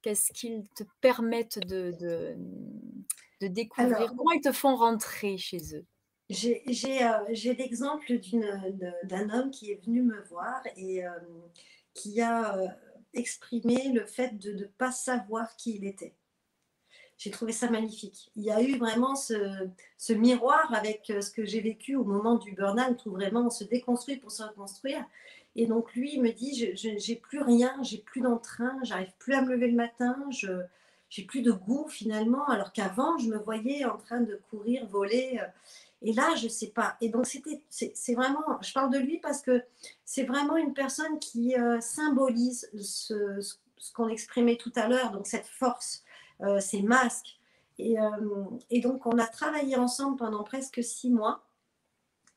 qu'est-ce 0.01 0.31
qu'ils 0.33 0.67
te 0.75 0.83
permettent 1.01 1.59
de, 1.59 1.93
de, 1.99 2.35
découvrir 3.45 4.13
Comment 4.17 4.31
ils 4.31 4.41
te 4.41 4.51
font 4.51 4.75
rentrer 4.75 5.37
chez 5.37 5.75
eux 5.75 5.85
euh, 6.29 7.25
j'ai 7.29 7.53
l'exemple 7.53 8.05
d'un 9.03 9.29
homme 9.29 9.49
qui 9.49 9.71
est 9.71 9.85
venu 9.85 10.01
me 10.01 10.21
voir 10.23 10.61
et 10.75 11.05
euh, 11.05 11.11
qui 11.93 12.19
a 12.19 12.57
euh, 12.57 12.67
exprimé 13.13 13.91
le 13.93 14.05
fait 14.05 14.37
de 14.37 14.51
ne 14.51 14.65
pas 14.65 14.91
savoir 14.91 15.55
qui 15.55 15.75
il 15.75 15.85
était. 15.85 16.15
J'ai 17.17 17.31
trouvé 17.31 17.51
ça 17.51 17.69
magnifique. 17.69 18.29
Il 18.35 18.43
y 18.43 18.51
a 18.51 18.61
eu 18.61 18.77
vraiment 18.77 19.15
ce, 19.15 19.69
ce 19.97 20.13
miroir 20.13 20.71
avec 20.73 21.05
ce 21.07 21.31
que 21.31 21.45
j'ai 21.45 21.61
vécu 21.61 21.95
au 21.95 22.03
moment 22.03 22.35
du 22.35 22.51
burn-out 22.51 23.03
où 23.05 23.11
vraiment 23.11 23.47
on 23.47 23.49
se 23.49 23.63
déconstruit 23.63 24.17
pour 24.17 24.31
se 24.31 24.43
reconstruire. 24.43 25.03
Et 25.55 25.65
donc 25.65 25.95
lui, 25.95 26.13
il 26.13 26.21
me 26.21 26.31
dit, 26.31 26.75
je 26.75 26.89
n'ai 26.89 27.15
plus 27.15 27.41
rien, 27.41 27.75
j'ai 27.81 27.97
plus 27.97 28.21
d'entrain, 28.21 28.77
j'arrive 28.83 29.11
plus 29.17 29.33
à 29.33 29.41
me 29.41 29.55
lever 29.55 29.69
le 29.69 29.75
matin, 29.75 30.15
je 30.29 30.61
j'ai 31.09 31.23
plus 31.23 31.41
de 31.41 31.51
goût 31.51 31.87
finalement, 31.87 32.45
alors 32.47 32.71
qu'avant, 32.73 33.17
je 33.17 33.29
me 33.29 33.37
voyais 33.37 33.85
en 33.85 33.97
train 33.97 34.21
de 34.21 34.39
courir, 34.49 34.85
voler. 34.87 35.39
Et 36.01 36.13
là, 36.13 36.35
je 36.35 36.45
ne 36.45 36.49
sais 36.49 36.67
pas. 36.67 36.95
Et 37.01 37.09
donc, 37.09 37.25
c'est 37.69 38.13
vraiment, 38.13 38.61
je 38.61 38.71
parle 38.73 38.91
de 38.91 38.99
lui 38.99 39.19
parce 39.19 39.41
que 39.41 39.63
c'est 40.05 40.23
vraiment 40.23 40.57
une 40.57 40.73
personne 40.73 41.19
qui 41.19 41.55
euh, 41.55 41.81
symbolise 41.81 42.69
ce, 42.79 43.41
qu'on 43.93 44.09
exprimait 44.09 44.57
tout 44.57 44.71
à 44.75 44.87
l'heure, 44.87 45.11
donc 45.11 45.27
cette 45.27 45.47
force, 45.47 46.03
euh, 46.41 46.59
ces 46.59 46.81
masques. 46.81 47.39
Et, 47.79 47.99
euh, 47.99 48.79
donc, 48.81 49.05
on 49.05 49.17
a 49.17 49.25
travaillé 49.25 49.75
ensemble 49.75 50.17
pendant 50.17 50.43
presque 50.43 50.83
six 50.83 51.09
mois. 51.09 51.43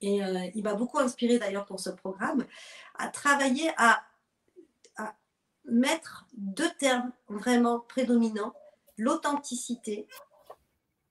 et 0.00 0.20
il 0.54 0.62
m'a 0.62 0.74
beaucoup 0.74 0.98
inspiré 0.98 1.38
d'ailleurs 1.38 1.66
pour 1.66 1.80
ce 1.80 1.90
programme, 1.90 2.46
à 2.98 3.09
travailler 3.09 3.70
à 3.76 4.02
mettre 5.66 6.26
deux 6.33 6.70
termes 6.78 7.12
vraiment 7.28 7.80
prédominants, 7.80 8.54
l'authenticité 9.00 10.06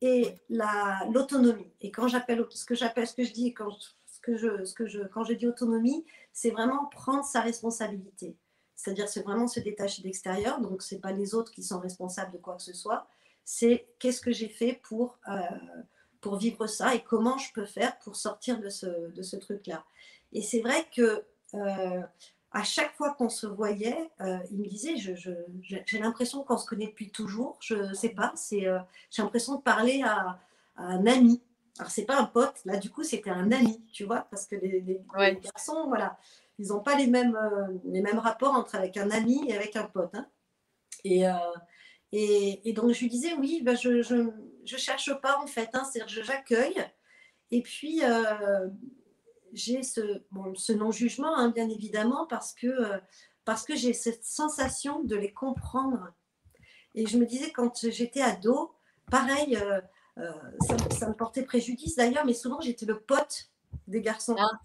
et 0.02 0.36
l'autonomie. 0.50 1.72
Et 1.82 1.92
quand 1.92 2.08
j'appelle 2.08 2.46
ce 2.52 2.66
que 2.66 2.76
j'appelle, 2.76 3.08
ce 3.08 3.16
que 3.16 3.24
je 3.24 3.34
dis, 3.34 3.54
quand, 3.54 3.72
ce 4.06 4.20
que 4.22 4.38
je, 4.38 4.64
ce 4.64 4.74
que 4.74 4.88
je, 4.88 5.02
quand 5.02 5.24
je 5.24 5.34
dis 5.34 5.48
autonomie, 5.48 6.06
c'est 6.32 6.52
vraiment 6.52 6.86
prendre 6.86 7.26
sa 7.26 7.42
responsabilité. 7.42 8.38
C'est-à-dire, 8.76 9.10
c'est 9.10 9.24
vraiment 9.24 9.48
se 9.48 9.60
détacher 9.60 10.02
de 10.02 10.08
l'extérieur. 10.08 10.62
Donc, 10.62 10.82
ce 10.82 10.96
n'est 10.96 11.02
pas 11.02 11.12
les 11.12 11.36
autres 11.36 11.52
qui 11.52 11.64
sont 11.64 11.80
responsables 11.80 12.32
de 12.32 12.38
quoi 12.38 12.56
que 12.56 12.62
ce 12.62 12.74
soit. 12.74 13.08
C'est 13.44 13.88
qu'est-ce 14.00 14.22
que 14.22 14.32
j'ai 14.32 14.48
fait 14.48 14.80
pour, 14.84 15.18
euh, 15.28 15.42
pour 16.22 16.38
vivre 16.38 16.66
ça 16.68 16.96
et 16.96 17.04
comment 17.04 17.38
je 17.38 17.52
peux 17.52 17.66
faire 17.66 18.00
pour 18.00 18.16
sortir 18.16 18.60
de 18.60 18.70
ce, 18.70 19.12
de 19.12 19.22
ce 19.22 19.36
truc-là. 19.36 19.84
Et 20.32 20.42
c'est 20.42 20.62
vrai 20.62 20.88
que 20.96 21.26
euh, 21.56 22.02
à 22.52 22.64
chaque 22.64 22.94
fois 22.96 23.14
qu'on 23.14 23.30
se 23.30 23.48
voyait, 23.48 24.10
euh, 24.22 24.38
il 24.52 24.60
me 24.60 24.68
disait, 24.68 24.98
j'ai 24.98 25.16
je, 25.16 25.98
l'impression 25.98 26.44
qu'on 26.44 26.58
se 26.58 26.66
connaît 26.66 26.88
depuis 26.88 27.12
toujours. 27.12 27.58
Je 27.62 27.76
ne 27.76 27.94
sais 27.94 28.10
pas, 28.10 28.34
c'est, 28.36 28.68
j'ai 29.12 29.22
l'impression 29.22 29.56
de 29.56 29.62
parler 29.62 30.02
à, 30.04 30.40
un 30.76 31.06
ami. 31.06 31.42
Alors, 31.78 31.92
c'est 31.92 32.06
pas 32.06 32.20
un 32.20 32.26
pote, 32.26 32.62
là, 32.66 32.78
du 32.78 32.90
coup, 32.90 33.04
c'était 33.04 33.30
un 33.30 33.52
ami, 33.52 33.82
tu 33.92 34.04
vois, 34.06 34.28
parce 34.32 34.46
que 34.46 34.56
les, 34.56 34.82
les 34.82 35.02
garçons, 35.42 35.88
voilà, 35.88 36.18
ils 36.60 36.68
n'ont 36.68 36.82
pas 36.82 36.96
les 36.96 37.08
mêmes, 37.08 37.36
euh, 37.36 37.78
les 37.86 38.02
mêmes 38.02 38.20
rapports 38.20 38.54
entre 38.54 38.76
avec 38.76 38.98
un 38.98 39.10
ami 39.10 39.42
et 39.48 39.56
avec 39.56 39.76
un 39.78 39.86
pote. 39.86 40.14
Hein. 40.14 40.28
Euh, 41.06 41.32
et, 42.12 42.70
et, 42.70 42.74
donc 42.74 42.92
je 42.92 43.00
lui 43.00 43.10
disais 43.10 43.34
oui, 43.34 43.62
ben 43.64 43.78
je, 43.78 44.02
je, 44.02 44.78
cherche 44.78 45.14
pas 45.22 45.40
en 45.40 45.48
fait, 45.48 45.70
hein, 45.74 45.84
c'est-à-dire 45.86 46.24
j'accueille. 46.24 46.86
Et 47.52 47.62
puis 47.62 48.04
euh, 48.04 48.68
j'ai 49.54 49.84
ce, 49.84 50.22
bon, 50.32 50.54
ce 50.56 50.74
non-jugement, 50.74 51.36
hein, 51.36 51.50
bien 51.50 51.70
évidemment, 51.70 52.26
parce 52.28 52.54
que, 52.54 53.00
parce 53.46 53.66
que 53.66 53.76
j'ai 53.76 53.94
cette 53.94 54.26
sensation 54.26 55.04
de 55.04 55.16
les 55.16 55.32
comprendre. 55.32 56.12
Et 56.96 57.06
je 57.06 57.18
me 57.18 57.26
disais 57.26 57.52
quand 57.52 57.90
j'étais 57.90 58.22
ado, 58.22 58.74
pareil, 59.12 59.58
ça, 60.98 61.08
me 61.08 61.14
portait 61.14 61.44
préjudice 61.44 61.96
d'ailleurs, 61.96 62.26
mais 62.26 62.34
souvent 62.34 62.60
j'étais 62.62 62.86
le 62.86 63.00
pote 63.00 63.50
des 63.88 64.02
garçons. 64.02 64.36
Ah. 64.38 64.60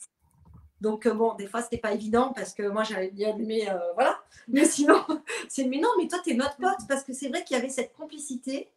Donc, 0.84 1.06
euh, 1.06 1.14
bon, 1.14 1.34
des 1.34 1.46
fois, 1.46 1.62
c'était 1.62 1.78
pas 1.78 1.92
évident 1.92 2.34
parce 2.34 2.52
que 2.52 2.62
moi, 2.68 2.82
j'avais 2.82 3.10
bien 3.10 3.34
euh, 3.38 3.78
voilà. 3.94 4.18
Mais 4.48 4.66
sinon, 4.66 5.02
c'est, 5.48 5.64
mais 5.64 5.78
non, 5.78 5.88
mais 5.96 6.08
toi, 6.08 6.18
tu 6.22 6.32
es 6.32 6.34
notre 6.34 6.56
pote 6.56 6.86
parce 6.86 7.04
que 7.04 7.14
c'est 7.14 7.28
vrai 7.28 7.42
qu'il 7.42 7.56
y 7.56 7.58
avait 7.58 7.70
cette 7.70 7.94
complicité. 7.94 8.68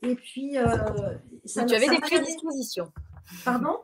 Et 0.00 0.14
puis, 0.14 0.56
euh, 0.56 0.64
ça, 1.44 1.64
tu 1.64 1.74
avais 1.74 1.90
des 1.90 1.98
prédispositions. 1.98 2.90
Pardon? 3.44 3.80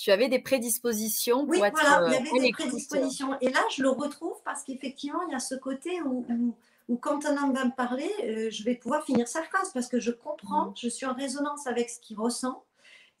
Tu 0.00 0.10
avais 0.10 0.28
des 0.28 0.38
prédispositions 0.38 1.40
pour 1.44 1.50
oui, 1.50 1.58
voilà, 1.58 2.08
il 2.08 2.12
y 2.12 2.16
avait 2.16 2.40
des 2.40 2.52
prédispositions. 2.52 3.36
Et 3.42 3.50
là, 3.50 3.60
je 3.70 3.82
le 3.82 3.90
retrouve 3.90 4.36
parce 4.46 4.64
qu'effectivement, 4.64 5.20
il 5.28 5.32
y 5.32 5.34
a 5.34 5.40
ce 5.40 5.54
côté 5.54 6.00
où, 6.00 6.24
où, 6.88 6.96
quand 6.96 7.26
un 7.26 7.36
homme 7.36 7.52
va 7.52 7.66
me 7.66 7.76
parler, 7.76 8.08
je 8.50 8.64
vais 8.64 8.76
pouvoir 8.76 9.04
finir 9.04 9.28
sa 9.28 9.42
phrase 9.42 9.70
parce 9.74 9.88
que 9.88 10.00
je 10.00 10.10
comprends, 10.10 10.70
mmh. 10.70 10.74
je 10.80 10.88
suis 10.88 11.04
en 11.04 11.12
résonance 11.12 11.66
avec 11.66 11.90
ce 11.90 12.00
qu'il 12.00 12.18
ressent. 12.18 12.64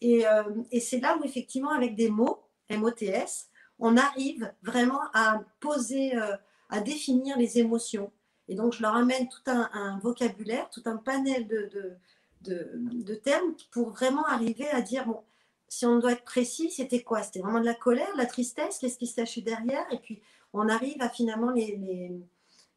Et, 0.00 0.24
et 0.70 0.80
c'est 0.80 1.00
là 1.00 1.18
où, 1.18 1.24
effectivement, 1.24 1.70
avec 1.70 1.96
des 1.96 2.08
mots, 2.08 2.40
MOTS, 2.70 3.50
on 3.80 3.96
arrive 3.96 4.52
vraiment 4.62 5.00
à 5.14 5.42
poser, 5.58 6.14
euh, 6.16 6.36
à 6.68 6.80
définir 6.80 7.36
les 7.36 7.58
émotions. 7.58 8.12
Et 8.48 8.54
donc, 8.54 8.74
je 8.74 8.82
leur 8.82 8.94
amène 8.94 9.28
tout 9.28 9.50
un, 9.50 9.98
vocabulaire, 10.02 10.68
tout 10.70 10.82
un 10.84 10.96
panel 10.96 11.46
de, 11.46 11.98
de, 12.42 13.14
termes 13.14 13.54
pour 13.70 13.90
vraiment 13.90 14.24
arriver 14.26 14.68
à 14.68 14.80
dire, 14.80 15.06
bon, 15.06 15.22
si 15.70 15.86
on 15.86 16.00
doit 16.00 16.12
être 16.12 16.24
précis, 16.24 16.68
c'était 16.68 17.02
quoi? 17.02 17.22
C'était 17.22 17.38
vraiment 17.38 17.60
de 17.60 17.64
la 17.64 17.74
colère, 17.74 18.12
de 18.14 18.18
la 18.18 18.26
tristesse, 18.26 18.78
qu'est-ce 18.78 18.98
qui 18.98 19.06
se 19.06 19.14
cachait 19.14 19.40
derrière? 19.40 19.86
Et 19.92 19.98
puis, 19.98 20.20
on 20.52 20.68
arrive 20.68 21.00
à 21.00 21.08
finalement 21.08 21.52
les, 21.52 22.10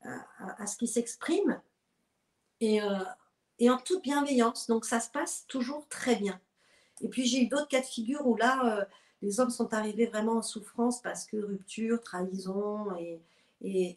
à, 0.03 0.67
ce 0.67 0.77
qui 0.77 0.85
s'exprime 0.85 1.59
et, 2.61 2.83
euh, 2.83 3.03
et 3.57 3.71
en 3.71 3.79
toute 3.79 4.03
bienveillance. 4.03 4.67
Donc, 4.67 4.85
ça 4.85 4.99
se 4.99 5.09
passe 5.09 5.47
toujours 5.47 5.87
très 5.89 6.17
bien. 6.17 6.39
Et 7.01 7.09
puis, 7.09 7.25
j'ai 7.25 7.41
eu 7.41 7.47
d'autres 7.47 7.67
cas 7.67 7.81
de 7.81 7.85
figure 7.85 8.27
où 8.27 8.35
là, 8.35 8.77
euh, 8.77 8.85
les 9.23 9.39
hommes 9.39 9.49
sont 9.49 9.73
arrivés 9.73 10.05
vraiment 10.05 10.33
en 10.33 10.43
souffrance 10.43 11.01
parce 11.01 11.25
que 11.25 11.37
rupture, 11.37 11.99
trahison. 11.99 12.95
Et, 12.99 13.23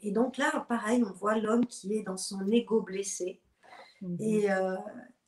et, 0.09 0.11
donc 0.11 0.39
là, 0.39 0.65
pareil, 0.71 1.05
on 1.05 1.13
voit 1.13 1.37
l'homme 1.37 1.67
qui 1.67 1.93
est 1.93 2.03
dans 2.03 2.17
son 2.17 2.51
ego 2.51 2.81
blessé. 2.81 3.43
Mhm. 4.01 4.17
Et, 4.21 4.51
euh, 4.51 4.77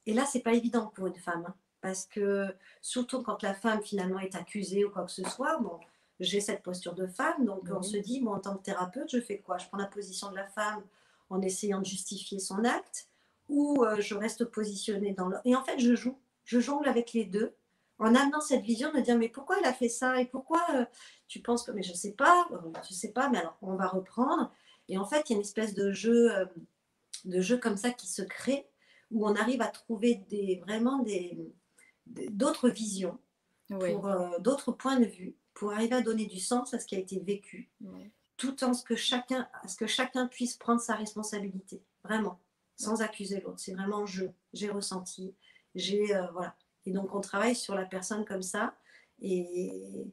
et, 0.07 0.14
là, 0.14 0.24
c'est 0.24 0.40
pas 0.40 0.54
évident 0.54 0.90
pour 0.94 1.07
une 1.07 1.16
femme. 1.16 1.44
Hein, 1.46 1.54
parce 1.81 2.07
que 2.07 2.47
surtout 2.83 3.23
quand 3.23 3.43
la 3.43 3.55
femme 3.55 3.83
finalement 3.83 4.19
est 4.19 4.35
accusée 4.35 4.85
ou 4.85 4.91
quoi 4.91 5.05
que 5.05 5.11
ce 5.11 5.25
soit, 5.25 5.59
bon, 5.59 5.79
j'ai 6.21 6.41
cette 6.41 6.62
posture 6.62 6.95
de 6.95 7.07
femme. 7.07 7.45
Donc 7.45 7.69
on 7.71 7.83
se 7.83 7.97
dit, 7.97 8.21
bon, 8.21 8.33
en 8.33 8.41
tant 8.41 8.57
que 8.57 8.62
thérapeute, 8.62 9.11
je 9.11 9.21
fais 9.21 9.38
quoi? 9.38 9.59
Je 9.59 9.67
prends 9.69 9.79
la 9.79 9.87
position 9.87 10.31
de 10.31 10.37
la 10.37 10.47
femme 10.47 10.83
en 11.31 11.41
essayant 11.41 11.81
de 11.81 11.87
justifier 11.87 12.38
son 12.38 12.64
acte 12.64 13.09
ou 13.49 13.85
euh, 13.85 14.01
je 14.01 14.14
reste 14.14 14.45
positionnée 14.45 15.12
dans 15.12 15.29
le... 15.29 15.37
Et 15.45 15.55
en 15.55 15.64
fait, 15.64 15.79
je 15.79 15.95
joue. 15.95 16.19
Je 16.45 16.61
jongle 16.61 16.88
avec 16.88 17.12
les 17.12 17.25
deux 17.25 17.55
en 17.99 18.14
amenant 18.14 18.41
cette 18.41 18.62
vision 18.62 18.93
de 18.93 19.01
dire 19.01 19.19
mais 19.19 19.29
pourquoi 19.29 19.57
il 19.59 19.67
a 19.67 19.73
fait 19.73 19.88
ça 19.88 20.21
et 20.21 20.27
pourquoi 20.27 20.64
euh, 20.75 20.85
tu 21.27 21.41
penses 21.41 21.64
que 21.64 21.73
mais 21.73 21.83
je 21.83 21.93
sais 21.93 22.12
pas 22.12 22.47
euh, 22.53 22.73
je 22.88 22.95
sais 22.95 23.12
pas 23.12 23.29
mais 23.29 23.38
alors 23.38 23.57
on 23.62 23.75
va 23.75 23.87
reprendre 23.87 24.53
et 24.88 24.99
en 24.99 25.05
fait 25.05 25.29
il 25.29 25.33
y 25.33 25.35
a 25.35 25.37
une 25.37 25.43
espèce 25.43 25.75
de 25.75 25.93
jeu 25.93 26.35
euh, 26.37 26.47
de 27.25 27.41
jeu 27.41 27.59
comme 27.59 27.77
ça 27.77 27.91
qui 27.91 28.07
se 28.07 28.23
crée 28.23 28.67
où 29.11 29.27
on 29.27 29.35
arrive 29.35 29.62
à 29.62 29.67
trouver 29.67 30.17
des 30.29 30.61
vraiment 30.64 30.99
des 31.01 31.53
d'autres 32.31 32.68
visions 32.68 33.18
pour 33.68 34.11
d'autres 34.40 34.73
points 34.73 34.99
de 34.99 35.05
vue 35.05 35.37
pour 35.55 35.73
arriver 35.73 35.97
à 35.97 36.01
donner 36.01 36.27
du 36.27 36.40
sens 36.40 36.73
à 36.75 36.79
ce 36.79 36.87
qui 36.87 36.97
a 36.97 36.99
été 36.99 37.18
vécu. 37.21 37.71
Tout 38.37 38.64
en 38.64 38.73
ce 38.73 38.85
que 38.85 38.97
chacun 38.97 39.49
à 39.62 39.68
ce 39.68 39.77
que 39.77 39.87
chacun 39.87 40.27
puisse 40.27 40.57
prendre 40.57 40.81
sa 40.81 40.94
responsabilité 40.94 41.83
vraiment 42.05 42.40
sans 42.77 43.03
accuser 43.03 43.40
l'autre. 43.40 43.59
C'est 43.59 43.75
vraiment 43.75 44.07
je 44.07 44.27
j'ai 44.53 44.71
ressenti 44.71 45.35
j'ai 45.75 46.07
voilà. 46.33 46.55
Et 46.88 46.90
donc, 46.90 47.14
on 47.14 47.21
travaille 47.21 47.55
sur 47.55 47.75
la 47.75 47.85
personne 47.85 48.25
comme 48.25 48.42
ça. 48.42 48.75
Et, 49.21 50.07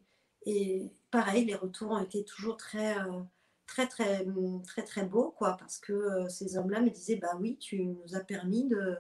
et 0.46 0.92
pareil, 1.10 1.46
les 1.46 1.56
retours 1.56 1.92
ont 1.92 2.04
été 2.04 2.26
toujours 2.26 2.58
très, 2.58 2.98
euh, 3.00 3.22
très, 3.66 3.88
très, 3.88 4.26
très, 4.66 4.84
très 4.84 5.06
beaux, 5.06 5.32
quoi, 5.38 5.56
parce 5.58 5.78
que 5.78 5.94
euh, 5.94 6.28
ces 6.28 6.58
hommes-là 6.58 6.82
me 6.82 6.90
disaient, 6.90 7.16
bah 7.16 7.38
oui, 7.40 7.58
tu 7.58 7.82
nous 7.82 8.16
as 8.16 8.20
permis 8.20 8.68
de 8.68 8.98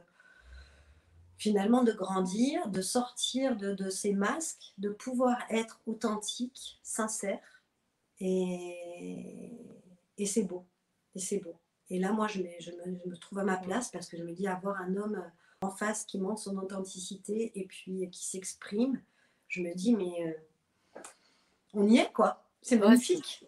finalement 1.37 1.83
de 1.83 1.91
grandir, 1.91 2.67
de 2.69 2.81
sortir 2.81 3.57
de, 3.57 3.73
de 3.73 3.89
ces 3.89 4.13
masques, 4.13 4.73
de 4.77 4.89
pouvoir 4.89 5.37
être 5.49 5.81
authentique, 5.85 6.79
sincère. 6.83 7.39
Et, 8.19 9.51
et 10.17 10.25
c'est 10.25 10.43
beau. 10.43 10.65
Et 11.15 11.19
c'est 11.19 11.39
beau. 11.39 11.55
Et 11.89 11.99
là, 11.99 12.11
moi, 12.11 12.27
je, 12.27 12.41
je, 12.59 12.71
me, 12.71 12.97
je, 13.03 13.09
me, 13.09 13.17
trouve 13.17 13.39
à 13.39 13.43
ma 13.43 13.57
place 13.57 13.89
parce 13.91 14.07
que 14.07 14.17
je 14.17 14.23
me 14.23 14.33
dis, 14.33 14.47
avoir 14.47 14.81
un 14.81 14.95
homme 14.95 15.23
en 15.61 15.69
face 15.69 16.05
qui 16.05 16.19
montre 16.19 16.41
son 16.41 16.57
authenticité 16.57 17.51
et 17.55 17.65
puis 17.65 18.09
qui 18.09 18.25
s'exprime, 18.25 19.01
je 19.47 19.61
me 19.61 19.73
dis, 19.73 19.95
mais 19.95 20.35
euh, 20.95 21.01
on 21.73 21.87
y 21.87 21.97
est, 21.97 22.11
quoi. 22.11 22.43
C'est 22.61 22.77
magnifique. 22.77 23.45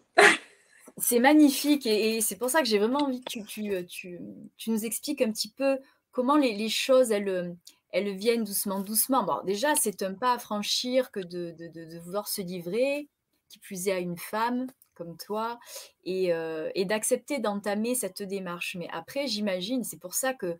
c'est 0.96 1.18
magnifique 1.18 1.86
et, 1.86 2.20
c'est 2.20 2.36
pour 2.36 2.50
ça 2.50 2.60
que 2.60 2.68
j'ai 2.68 2.78
vraiment 2.78 3.00
envie 3.00 3.22
que 3.22 3.30
tu, 3.30 3.42
tu, 3.86 4.20
tu, 4.56 4.70
nous 4.70 4.84
expliques 4.84 5.22
un 5.22 5.32
petit 5.32 5.50
peu 5.50 5.78
comment 6.12 6.36
les, 6.36 6.56
les, 6.56 6.68
choses, 6.68 7.10
elles, 7.10 7.28
euh, 7.28 7.52
elles 7.90 8.14
viennent 8.14 8.44
doucement, 8.44 8.80
doucement. 8.80 9.24
Bon, 9.24 9.40
déjà, 9.44 9.74
c'est 9.74 10.02
un 10.02 10.14
pas 10.14 10.34
à 10.34 10.38
franchir 10.38 11.10
que 11.10 11.20
de, 11.20 11.98
vouloir 12.00 12.28
se 12.28 12.42
livrer, 12.42 13.08
qui 13.48 13.60
est 13.74 13.92
à 13.92 13.98
une 13.98 14.18
femme 14.18 14.66
comme 14.94 15.16
toi, 15.16 15.58
et, 16.04 16.32
et 16.74 16.84
d'accepter 16.84 17.38
d'entamer 17.38 17.94
cette 17.94 18.22
démarche. 18.22 18.76
Mais 18.78 18.88
après, 18.92 19.26
j'imagine, 19.26 19.84
c'est 19.84 20.00
pour 20.00 20.14
ça 20.14 20.34
que 20.34 20.58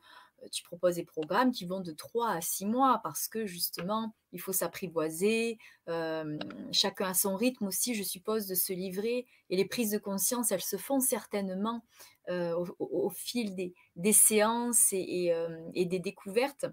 tu 0.53 0.63
proposes 0.63 0.97
des 0.97 1.05
programmes 1.05 1.53
qui 1.53 1.67
vont 1.67 1.81
de 1.81 1.93
3 1.93 2.31
à 2.31 2.41
6 2.41 2.67
mois 2.67 3.01
parce 3.03 3.29
que 3.29 3.47
justement, 3.47 4.15
il 4.33 4.41
faut 4.41 4.53
s'apprivoiser. 4.53 5.59
chacun 6.73 7.07
a 7.07 7.15
son 7.15 7.37
rythme 7.37 7.67
aussi, 7.67 7.95
je 7.95 8.03
suppose, 8.03 8.47
de 8.47 8.55
se 8.55 8.73
livrer. 8.73 9.27
Et 9.51 9.57
les 9.57 9.65
prises 9.65 9.91
de 9.91 9.99
conscience, 9.99 10.53
elles 10.53 10.63
se 10.63 10.77
font 10.77 11.01
certainement 11.01 11.83
au, 12.29 13.11
fil 13.11 13.55
des, 13.97 14.13
séances 14.13 14.93
et, 14.93 15.33
des 15.75 15.99
découvertes. 15.99 16.67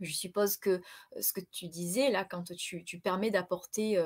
Je 0.00 0.12
suppose 0.12 0.56
que 0.56 0.80
ce 1.20 1.32
que 1.32 1.40
tu 1.50 1.68
disais 1.68 2.10
là, 2.10 2.24
quand 2.24 2.52
tu, 2.54 3.00
permets 3.02 3.30
d'apporter 3.30 3.98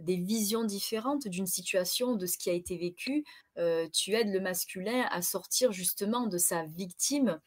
des 0.00 0.16
visions 0.16 0.64
différentes 0.64 1.26
d'une 1.28 1.46
situation, 1.46 2.16
de 2.16 2.26
ce 2.26 2.38
qui 2.38 2.50
a 2.50 2.52
été 2.52 2.76
vécu, 2.76 3.24
tu 3.92 4.12
aides 4.14 4.32
le 4.32 4.40
masculin 4.40 5.06
à 5.10 5.22
sortir 5.22 5.72
justement 5.72 6.26
de 6.26 6.38
sa 6.38 6.64
victime 6.64 7.40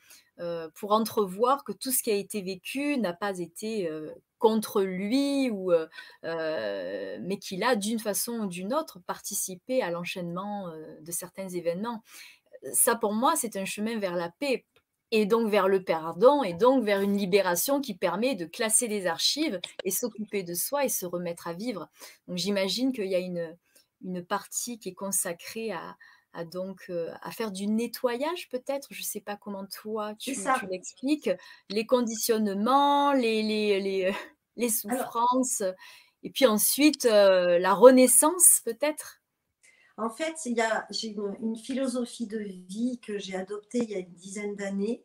pour 0.75 0.93
entrevoir 0.93 1.63
que 1.63 1.71
tout 1.71 1.91
ce 1.91 2.01
qui 2.01 2.11
a 2.11 2.15
été 2.15 2.41
vécu 2.41 2.97
n'a 2.97 3.13
pas 3.13 3.39
été 3.39 3.89
contre 4.37 4.81
lui, 4.81 5.49
ou, 5.51 5.73
mais 6.23 7.37
qu'il 7.41 7.63
a 7.63 7.75
d'une 7.75 7.99
façon 7.99 8.39
ou 8.39 8.47
d'une 8.47 8.73
autre 8.73 8.99
participé 8.99 9.81
à 9.81 9.91
l'enchaînement 9.91 10.71
de 11.01 11.11
certains 11.11 11.49
événements. 11.49 12.03
Ça, 12.73 12.95
pour 12.95 13.13
moi, 13.13 13.35
c'est 13.35 13.55
un 13.57 13.65
chemin 13.65 13.99
vers 13.99 14.15
la 14.15 14.29
paix. 14.29 14.65
Et 15.11 15.25
donc 15.25 15.49
vers 15.49 15.67
le 15.67 15.83
pardon, 15.83 16.43
et 16.43 16.53
donc 16.53 16.83
vers 16.83 17.01
une 17.01 17.17
libération 17.17 17.81
qui 17.81 17.95
permet 17.95 18.35
de 18.35 18.45
classer 18.45 18.87
les 18.87 19.07
archives 19.07 19.59
et 19.83 19.91
s'occuper 19.91 20.43
de 20.43 20.53
soi 20.53 20.85
et 20.85 20.89
se 20.89 21.05
remettre 21.05 21.47
à 21.47 21.53
vivre. 21.53 21.89
Donc 22.27 22.37
j'imagine 22.37 22.91
qu'il 22.91 23.07
y 23.07 23.15
a 23.15 23.19
une, 23.19 23.57
une 24.03 24.23
partie 24.23 24.77
qui 24.79 24.89
est 24.89 24.93
consacrée 24.93 25.71
à, 25.71 25.97
à 26.33 26.45
donc 26.45 26.85
euh, 26.89 27.11
à 27.21 27.31
faire 27.31 27.51
du 27.51 27.67
nettoyage 27.67 28.49
peut-être, 28.49 28.87
je 28.91 29.01
ne 29.01 29.05
sais 29.05 29.21
pas 29.21 29.35
comment 29.35 29.65
toi 29.65 30.13
tu, 30.15 30.33
tu 30.35 30.67
l'expliques, 30.67 31.29
les 31.69 31.85
conditionnements, 31.85 33.13
les, 33.13 33.41
les, 33.41 33.79
les, 33.79 34.13
les 34.57 34.69
souffrances, 34.69 35.63
et 36.23 36.29
puis 36.29 36.45
ensuite 36.45 37.05
euh, 37.05 37.57
la 37.59 37.73
renaissance 37.73 38.61
peut-être? 38.63 39.18
En 39.99 40.09
fait, 40.09 40.35
j'ai 40.91 41.15
une, 41.41 41.57
philosophie 41.57 42.25
de 42.25 42.39
vie 42.39 42.99
que 43.01 43.17
j'ai 43.17 43.35
adoptée 43.35 43.79
il 43.79 43.89
y 43.91 43.95
a 43.95 43.99
une 43.99 44.13
dizaine 44.13 44.55
d'années, 44.55 45.03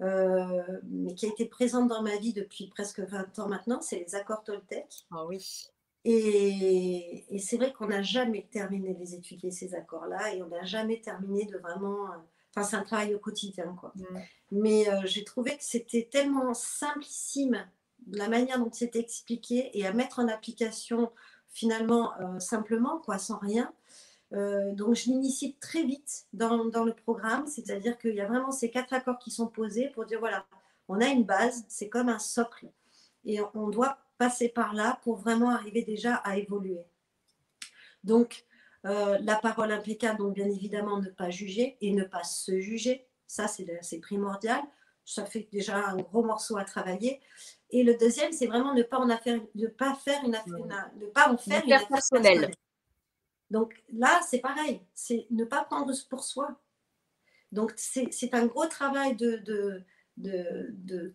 euh, 0.00 0.62
mais 0.84 1.14
qui 1.14 1.26
a 1.26 1.28
été 1.28 1.44
présente 1.44 1.88
dans 1.88 2.02
ma 2.02 2.16
vie 2.16 2.32
depuis 2.32 2.68
presque 2.68 3.00
20 3.00 3.38
ans 3.38 3.48
maintenant, 3.48 3.82
c'est 3.82 3.98
les 3.98 4.14
accords 4.14 4.42
Toltec. 4.42 4.86
Ah 5.10 5.26
oui. 5.26 5.70
Et, 6.06 7.26
c'est 7.38 7.58
vrai 7.58 7.74
qu'on 7.74 7.88
n'a 7.88 8.00
jamais 8.00 8.48
terminé 8.50 8.96
les 8.98 9.14
étudier, 9.14 9.50
ces 9.50 9.74
accords-là, 9.74 10.34
et 10.34 10.42
on 10.42 10.48
n'a 10.48 10.64
jamais 10.64 11.00
terminé 11.00 11.44
de 11.44 11.58
vraiment... 11.58 12.08
Enfin, 12.56 12.66
c'est 12.66 12.76
un 12.76 12.82
travail 12.82 13.14
au 13.14 13.18
quotidien, 13.18 13.76
quoi. 13.78 13.92
Mm. 13.94 14.18
Mais 14.52 14.88
euh, 14.88 15.02
j'ai 15.04 15.22
trouvé 15.22 15.50
que 15.52 15.62
c'était 15.62 16.08
tellement 16.10 16.54
simplissime, 16.54 17.64
la 18.10 18.28
manière 18.28 18.58
dont 18.58 18.72
c'était 18.72 19.00
expliqué, 19.00 19.70
et 19.78 19.86
à 19.86 19.92
mettre 19.92 20.18
en 20.18 20.28
application 20.28 21.12
finalement 21.50 22.18
euh, 22.20 22.38
simplement, 22.38 22.98
quoi, 23.04 23.18
sans 23.18 23.38
rien, 23.38 23.70
euh, 24.32 24.72
donc, 24.72 24.94
je 24.94 25.06
l'initie 25.06 25.56
très 25.60 25.82
vite 25.82 26.26
dans, 26.32 26.64
le 26.84 26.94
programme, 26.94 27.46
c'est-à-dire 27.46 27.98
qu'il 27.98 28.14
y 28.14 28.20
a 28.20 28.26
vraiment 28.26 28.52
ces 28.52 28.70
quatre 28.70 28.92
accords 28.92 29.18
qui 29.18 29.30
sont 29.30 29.48
posés 29.48 29.88
pour 29.88 30.06
dire 30.06 30.20
voilà, 30.20 30.46
on 30.88 31.00
a 31.00 31.06
une 31.06 31.24
base, 31.24 31.64
c'est 31.68 31.88
comme 31.88 32.08
un 32.08 32.18
socle, 32.18 32.68
et 33.24 33.40
on, 33.54 33.68
doit 33.68 33.98
passer 34.18 34.48
par 34.48 34.74
là 34.74 35.00
pour 35.02 35.16
vraiment 35.16 35.50
arriver 35.50 35.82
déjà 35.82 36.16
à 36.16 36.36
évoluer. 36.36 36.80
Donc, 38.04 38.44
euh, 38.86 39.18
la 39.20 39.36
parole 39.36 39.72
impeccable, 39.72 40.18
donc 40.18 40.34
bien 40.34 40.48
évidemment 40.48 40.98
ne 41.00 41.10
pas 41.10 41.30
juger 41.30 41.76
et 41.80 41.92
ne 41.92 42.04
pas 42.04 42.24
se 42.24 42.60
juger, 42.60 43.06
ça 43.26 43.46
c'est 43.48 43.98
primordial. 43.98 44.60
Ça 45.04 45.24
fait 45.24 45.48
déjà 45.50 45.88
un 45.88 45.96
gros 45.96 46.22
morceau 46.22 46.56
à 46.56 46.64
travailler. 46.64 47.20
Et 47.70 47.82
le 47.82 47.96
deuxième, 47.96 48.32
c'est 48.32 48.46
vraiment 48.46 48.74
ne 48.74 48.82
pas 48.84 48.98
en 48.98 49.10
affaire, 49.10 49.40
ne 49.56 49.66
pas 49.66 49.94
faire 49.94 50.22
une, 50.24 50.36
affaire, 50.36 50.54
ne 51.00 51.06
pas 51.06 51.32
en 51.32 51.36
faire 51.36 51.64
une 51.64 51.72
affaire 51.72 51.88
personnelle. 51.88 52.52
Donc 53.50 53.82
là, 53.92 54.20
c'est 54.28 54.38
pareil, 54.38 54.80
c'est 54.94 55.26
ne 55.30 55.44
pas 55.44 55.64
prendre 55.64 55.92
pour 56.08 56.22
soi. 56.24 56.60
Donc 57.52 57.72
c'est 57.76 58.32
un 58.32 58.46
gros 58.46 58.66
travail 58.66 59.16
de, 59.16 59.84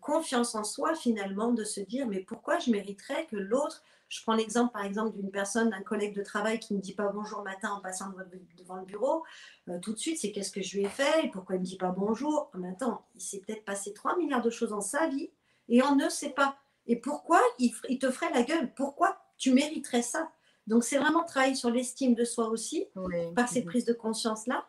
confiance 0.00 0.54
en 0.54 0.64
soi 0.64 0.94
finalement, 0.94 1.52
de 1.52 1.64
se 1.64 1.80
dire 1.80 2.06
mais 2.06 2.20
pourquoi 2.20 2.58
je 2.58 2.70
mériterais 2.70 3.26
que 3.26 3.36
l'autre, 3.36 3.82
je 4.08 4.22
prends 4.22 4.34
l'exemple 4.34 4.72
par 4.72 4.84
exemple 4.84 5.16
d'une 5.16 5.30
personne, 5.30 5.70
d'un 5.70 5.82
collègue 5.82 6.14
de 6.14 6.22
travail 6.22 6.60
qui 6.60 6.74
ne 6.74 6.78
me 6.78 6.82
dit 6.82 6.94
pas 6.94 7.08
bonjour 7.08 7.42
matin 7.42 7.70
en 7.70 7.80
passant 7.80 8.12
devant 8.58 8.76
le 8.76 8.84
bureau, 8.84 9.24
euh, 9.68 9.78
tout 9.80 9.94
de 9.94 9.98
suite 9.98 10.18
c'est 10.18 10.30
qu'est-ce 10.30 10.52
que 10.52 10.62
je 10.62 10.76
lui 10.76 10.84
ai 10.84 10.88
fait 10.88 11.30
pourquoi 11.32 11.56
il 11.56 11.58
ne 11.58 11.64
me 11.64 11.66
dit 11.66 11.78
pas 11.78 11.90
bonjour? 11.90 12.50
Mais 12.54 12.68
attends, 12.68 13.06
il 13.14 13.22
s'est 13.22 13.40
peut-être 13.40 13.64
passé 13.64 13.94
3 13.94 14.18
milliards 14.18 14.42
de 14.42 14.50
choses 14.50 14.70
dans 14.70 14.82
sa 14.82 15.08
vie 15.08 15.30
et 15.68 15.82
on 15.82 15.96
ne 15.96 16.08
sait 16.10 16.30
pas. 16.30 16.58
Et 16.86 16.96
pourquoi 16.96 17.40
il 17.58 17.98
te 17.98 18.10
ferait 18.10 18.32
la 18.32 18.42
gueule? 18.42 18.72
Pourquoi 18.74 19.18
tu 19.38 19.52
mériterais 19.52 20.02
ça? 20.02 20.30
Donc, 20.66 20.84
c'est 20.84 20.98
vraiment 20.98 21.22
travailler 21.22 21.54
sur 21.54 21.70
l'estime 21.70 22.14
de 22.14 22.24
soi 22.24 22.48
aussi, 22.48 22.88
par 23.34 23.48
ces 23.48 23.62
prises 23.62 23.84
de 23.84 23.92
conscience-là. 23.92 24.66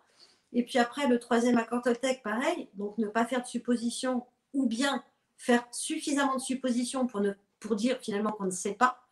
Et 0.54 0.64
puis 0.64 0.78
après, 0.80 1.08
le 1.08 1.20
troisième 1.20 1.58
accord 1.58 1.82
Toltec, 1.82 2.24
pareil, 2.24 2.70
donc 2.76 2.98
ne 2.98 3.08
pas 3.08 3.26
faire 3.26 3.42
de 3.42 3.48
suppositions 3.48 4.26
ou 4.54 4.66
bien 4.66 5.04
faire 5.36 5.68
suffisamment 5.72 6.36
de 6.36 6.42
suppositions 6.42 7.06
pour, 7.06 7.20
ne, 7.22 7.34
pour 7.60 7.76
dire 7.76 8.00
finalement 8.02 8.32
qu'on 8.32 8.46
ne 8.46 8.52
sait 8.52 8.74
pas. 8.74 9.04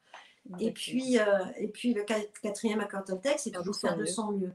Et 0.59 0.71
puis, 0.71 1.19
euh, 1.19 1.45
et 1.57 1.67
puis 1.67 1.93
le 1.93 2.03
quatrième 2.03 2.79
accord 2.79 3.03
Toltec, 3.03 3.39
c'est 3.39 3.51
toujours 3.51 3.75
faire 3.75 3.97
de 3.97 4.05
son 4.05 4.31
mieux. 4.31 4.53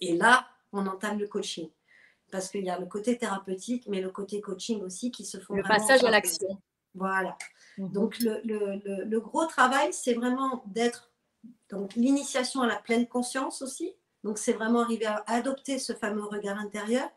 Et 0.00 0.16
là, 0.16 0.46
on 0.72 0.86
entame 0.86 1.18
le 1.18 1.26
coaching. 1.26 1.68
Parce 2.30 2.50
qu'il 2.50 2.64
y 2.64 2.70
a 2.70 2.78
le 2.78 2.86
côté 2.86 3.16
thérapeutique, 3.16 3.84
mais 3.88 4.00
le 4.00 4.10
côté 4.10 4.40
coaching 4.40 4.82
aussi 4.82 5.10
qui 5.10 5.24
se 5.24 5.38
font. 5.38 5.54
Le 5.54 5.62
passage 5.62 6.04
à 6.04 6.10
l'action. 6.10 6.60
Voilà. 6.94 7.36
Mhm. 7.78 7.92
Donc 7.92 8.18
le, 8.20 8.40
le, 8.44 9.04
le, 9.04 9.20
gros 9.20 9.46
travail, 9.46 9.92
c'est 9.92 10.14
vraiment 10.14 10.62
d'être 10.66 11.07
donc 11.70 11.94
l'initiation 11.94 12.62
à 12.62 12.66
la 12.66 12.76
pleine 12.76 13.06
conscience 13.06 13.62
aussi. 13.62 13.94
Donc 14.24 14.38
c'est 14.38 14.52
vraiment 14.52 14.80
arriver 14.80 15.06
à 15.06 15.22
adopter 15.26 15.78
ce 15.78 15.92
fameux 15.92 16.24
regard 16.24 16.58
intérieur. 16.58 17.08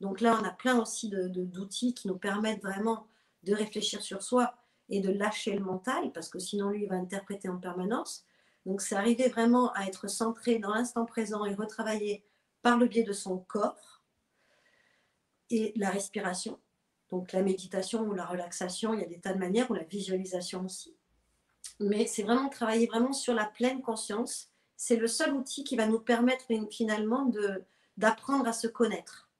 Donc 0.00 0.20
là, 0.20 0.38
on 0.40 0.44
a 0.44 0.50
plein 0.50 0.78
aussi 0.80 1.10
d'outils 1.10 1.94
qui 1.94 2.08
nous 2.08 2.18
permettent 2.18 2.62
vraiment 2.62 3.06
de 3.42 3.54
réfléchir 3.54 4.02
sur 4.02 4.22
soi 4.22 4.54
et 4.88 5.00
de 5.00 5.10
lâcher 5.10 5.54
le 5.54 5.64
mental, 5.64 6.12
parce 6.12 6.28
que 6.28 6.38
sinon 6.38 6.70
lui, 6.70 6.82
il 6.82 6.88
va 6.88 6.96
interpréter 6.96 7.48
en 7.48 7.58
permanence. 7.58 8.24
Donc 8.66 8.82
c'est 8.82 8.96
arriver 8.96 9.28
vraiment 9.28 9.72
à 9.72 9.84
être 9.84 10.08
centré 10.08 10.58
dans 10.58 10.74
l'instant 10.74 11.06
présent 11.06 11.44
et 11.44 11.54
retravailler 11.54 12.24
par 12.62 12.76
le 12.76 12.86
biais 12.86 13.04
de 13.04 13.12
son 13.12 13.38
corps 13.38 14.02
et 15.48 15.72
la 15.76 15.90
respiration. 15.90 16.58
Donc 17.10 17.32
la 17.32 17.42
méditation 17.42 18.02
ou 18.02 18.12
la 18.12 18.26
relaxation, 18.26 18.92
il 18.92 19.00
y 19.00 19.04
a 19.04 19.06
des 19.06 19.20
tas 19.20 19.32
de 19.32 19.38
manières, 19.38 19.70
ou 19.70 19.74
la 19.74 19.84
visualisation 19.84 20.64
aussi 20.64 20.94
mais 21.78 22.06
c'est 22.06 22.22
vraiment 22.22 22.48
travailler 22.48 22.86
vraiment 22.86 23.12
sur 23.12 23.34
la 23.34 23.46
pleine 23.46 23.82
conscience. 23.82 24.48
C'est 24.76 24.96
le 24.96 25.06
seul 25.06 25.34
outil 25.34 25.64
qui 25.64 25.76
va 25.76 25.86
nous 25.86 26.00
permettre 26.00 26.46
finalement 26.70 27.26
de, 27.26 27.64
d'apprendre 27.96 28.46
à 28.46 28.52
se 28.52 28.66
connaître. 28.66 29.30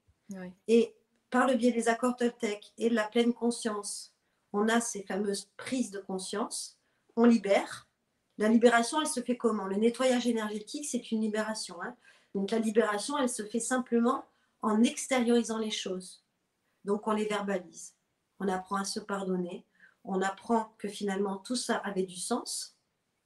Et 0.69 0.95
par 1.31 1.47
le 1.47 1.55
biais 1.55 1.73
des 1.73 1.89
accords 1.89 2.17
Toltec 2.17 2.73
et 2.79 2.91
de 2.91 2.95
la 2.95 3.05
pleine 3.05 3.33
conscience, 3.33 4.15
on 4.53 4.69
a 4.69 4.81
ces 4.81 5.03
fameuses 5.03 5.49
prises 5.57 5.91
de 5.91 6.01
conscience, 6.01 6.79
on 7.17 7.25
libère. 7.25 7.89
La 8.39 8.49
libération, 8.49 9.01
elle 9.01 9.07
se 9.07 9.21
fait 9.21 9.37
comment? 9.37 9.67
Le 9.67 9.77
nettoyage 9.77 10.27
énergétique, 10.27 10.87
c'est 10.87 11.11
une 11.11 11.21
libération. 11.21 11.81
Hein. 11.83 11.97
Donc 12.35 12.51
la 12.51 12.59
libération, 12.59 13.19
elle 13.19 13.29
se 13.29 13.45
fait 13.45 13.61
simplement 13.61 14.25
en 14.63 14.83
extériorisant 14.83 15.59
les 15.59 15.71
choses. 15.71 16.25
Donc 16.85 17.07
on 17.07 17.13
les 17.13 17.27
verbalise. 17.27 17.95
On 18.39 18.49
apprend 18.49 18.77
à 18.77 18.85
se 18.85 19.01
pardonner, 19.01 19.67
on 20.05 20.23
apprend 20.23 20.75
que 20.79 20.89
finalement 20.89 21.39
tout 21.39 21.57
ça 21.57 21.77
avait 21.77 22.05
du 22.05 22.17
sens 22.17 22.77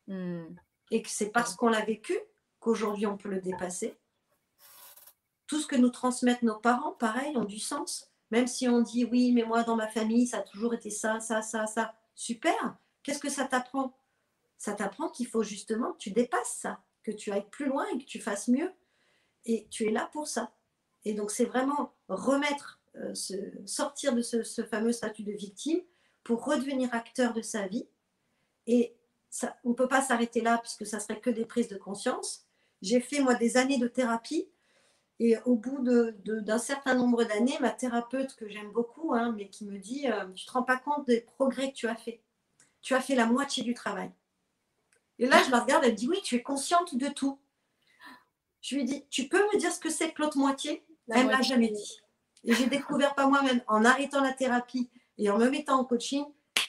hmm. 0.09 0.45
et 0.91 1.03
que 1.03 1.11
c'est 1.11 1.31
parce 1.31 1.55
qu'on 1.55 1.68
l'a 1.68 1.85
vécu 1.85 2.18
qu'aujourd'hui 2.61 3.07
on 3.07 3.16
peut 3.16 3.29
le 3.29 3.41
dépasser. 3.41 3.97
Tout 5.47 5.61
ce 5.61 5.66
que 5.66 5.77
nous 5.77 5.91
transmettent 5.91 6.43
nos 6.43 6.59
parents, 6.59 6.93
pareil, 6.93 7.37
ont 7.37 7.45
du 7.45 7.59
sens. 7.59 8.11
Même 8.31 8.47
si 8.47 8.66
on 8.68 8.81
dit 8.81 9.05
oui, 9.05 9.33
mais 9.33 9.45
moi 9.45 9.62
dans 9.62 9.77
ma 9.77 9.89
famille, 9.89 10.27
ça 10.27 10.39
a 10.39 10.43
toujours 10.43 10.75
été 10.75 10.91
ça, 10.91 11.20
ça, 11.20 11.43
ça, 11.43 11.66
ça. 11.66 11.95
Super. 12.14 12.77
Qu'est-ce 13.03 13.20
que 13.20 13.31
ça 13.31 13.45
t'apprend? 13.45 13.97
Ça 14.57 14.72
t'apprend 14.72 15.11
qu'il 15.11 15.27
faut 15.27 15.43
justement 15.43 15.93
que 15.93 15.99
tu 15.99 16.11
dépasses 16.11 16.57
ça, 16.61 16.83
que 17.03 17.11
tu 17.11 17.31
ailles 17.31 17.49
plus 17.51 17.66
loin 17.66 17.87
et 17.93 17.99
que 17.99 18.05
tu 18.05 18.20
fasses 18.20 18.49
mieux. 18.49 18.72
Et 19.45 19.68
tu 19.68 19.87
es 19.87 19.91
là 19.91 20.09
pour 20.12 20.27
ça. 20.27 20.53
Et 21.05 21.12
donc 21.12 21.31
c'est 21.31 21.45
vraiment 21.45 21.93
remettre, 22.09 22.81
euh, 22.97 23.12
sortir 23.66 24.14
de 24.14 24.22
ce 24.22 24.64
fameux 24.64 24.93
statut 24.93 25.22
de 25.22 25.33
victime 25.33 25.83
pour 26.25 26.45
redevenir 26.45 26.93
acteur 26.93 27.33
de 27.33 27.43
sa 27.43 27.66
vie. 27.66 27.87
Et 28.66 28.97
ça, 29.31 29.57
on 29.64 29.70
ne 29.70 29.75
peut 29.75 29.89
pas 29.89 30.03
s'arrêter 30.03 30.41
là 30.41 30.59
puisque 30.59 30.87
ça 30.87 30.99
serait 30.99 31.20
que 31.20 31.31
des 31.31 31.45
prises 31.45 31.68
de 31.68 31.77
conscience. 31.77 32.47
J'ai 32.83 33.01
fait 33.01 33.20
moi 33.20 33.35
des 33.35 33.57
années 33.57 33.79
de 33.79 33.89
thérapie 33.89 34.49
et 35.20 35.37
au 35.45 35.55
bout 35.55 35.79
d'un 35.83 36.59
certain 36.59 36.95
nombre 36.95 37.25
d'années, 37.25 37.57
ma 37.61 37.70
thérapeute 37.70 38.35
que 38.35 38.49
j'aime 38.49 38.72
beaucoup, 38.72 39.14
hein, 39.14 39.33
mais 39.37 39.49
qui 39.49 39.64
me 39.64 39.79
dit, 39.79 40.09
euh, 40.11 40.27
tu 40.35 40.45
te 40.45 40.53
rends 40.53 40.64
pas 40.64 40.77
compte 40.77 41.07
des 41.07 41.20
progrès 41.20 41.70
que 41.70 41.77
tu 41.77 41.87
as 41.87 41.95
fait. 41.95 42.20
Tu 42.83 42.95
as 42.95 43.01
fait 43.01 43.14
la 43.14 43.27
moitié 43.27 43.62
du 43.62 43.75
travail. 43.75 44.11
Et 45.20 45.27
là, 45.27 45.41
je 45.45 45.51
la 45.53 45.61
regarde, 45.61 45.85
elle 45.85 45.93
me 45.93 45.97
dit, 45.97 46.09
oui, 46.09 46.20
tu 46.25 46.35
es 46.35 46.43
consciente 46.43 46.97
de 46.97 47.09
tout. 47.09 47.39
Je 48.61 48.75
lui 48.75 48.85
dis, 48.85 49.05
tu 49.09 49.29
peux 49.29 49.43
me 49.53 49.59
dire 49.59 49.72
ce 49.72 49.79
que 49.79 49.91
c'est 49.91 50.12
que 50.12 50.22
l'autre 50.22 50.39
moitié 50.39 50.85
Elle 51.09 51.27
ne 51.27 51.31
l'a 51.31 51.43
jamais 51.43 51.68
dit. 51.68 52.01
Et 52.43 52.53
j'ai 52.55 52.66
découvert 52.66 53.14
pas 53.14 53.29
moi-même, 53.29 53.62
en 53.68 53.85
arrêtant 53.85 54.20
la 54.20 54.33
thérapie 54.33 54.91
et 55.19 55.31
en 55.31 55.39
me 55.39 55.49
mettant 55.51 55.79
en 55.81 55.85
coaching 55.85 56.25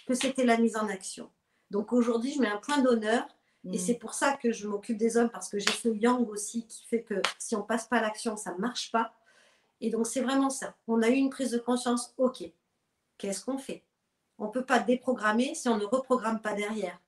que 0.07 0.13
c'était 0.13 0.45
la 0.45 0.57
mise 0.57 0.75
en 0.77 0.87
action. 0.87 1.29
Donc 1.71 1.93
aujourd'hui, 1.93 2.33
je 2.33 2.39
mets 2.39 2.47
un 2.47 2.57
point 2.57 2.79
d'honneur 2.79 3.27
et 3.65 3.77
mm. 3.77 3.79
c'est 3.79 3.95
pour 3.95 4.13
ça 4.13 4.37
que 4.37 4.51
je 4.51 4.67
m'occupe 4.67 4.97
des 4.97 5.17
hommes 5.17 5.29
parce 5.29 5.49
que 5.49 5.59
j'ai 5.59 5.71
ce 5.71 5.89
yang 5.89 6.27
aussi 6.29 6.67
qui 6.67 6.85
fait 6.85 7.03
que 7.03 7.21
si 7.39 7.55
on 7.55 7.63
passe 7.63 7.87
pas 7.87 8.01
l'action, 8.01 8.37
ça 8.37 8.53
ne 8.53 8.59
marche 8.59 8.91
pas. 8.91 9.13
Et 9.81 9.89
donc 9.89 10.07
c'est 10.07 10.21
vraiment 10.21 10.49
ça. 10.49 10.75
On 10.87 11.01
a 11.01 11.09
eu 11.09 11.15
une 11.15 11.29
prise 11.29 11.51
de 11.51 11.57
conscience, 11.57 12.13
ok, 12.17 12.43
qu'est-ce 13.17 13.43
qu'on 13.43 13.57
fait? 13.57 13.83
On 14.37 14.47
ne 14.47 14.51
peut 14.51 14.65
pas 14.65 14.79
déprogrammer 14.79 15.55
si 15.55 15.67
on 15.69 15.77
ne 15.77 15.85
reprogramme 15.85 16.41
pas 16.41 16.53
derrière, 16.53 16.99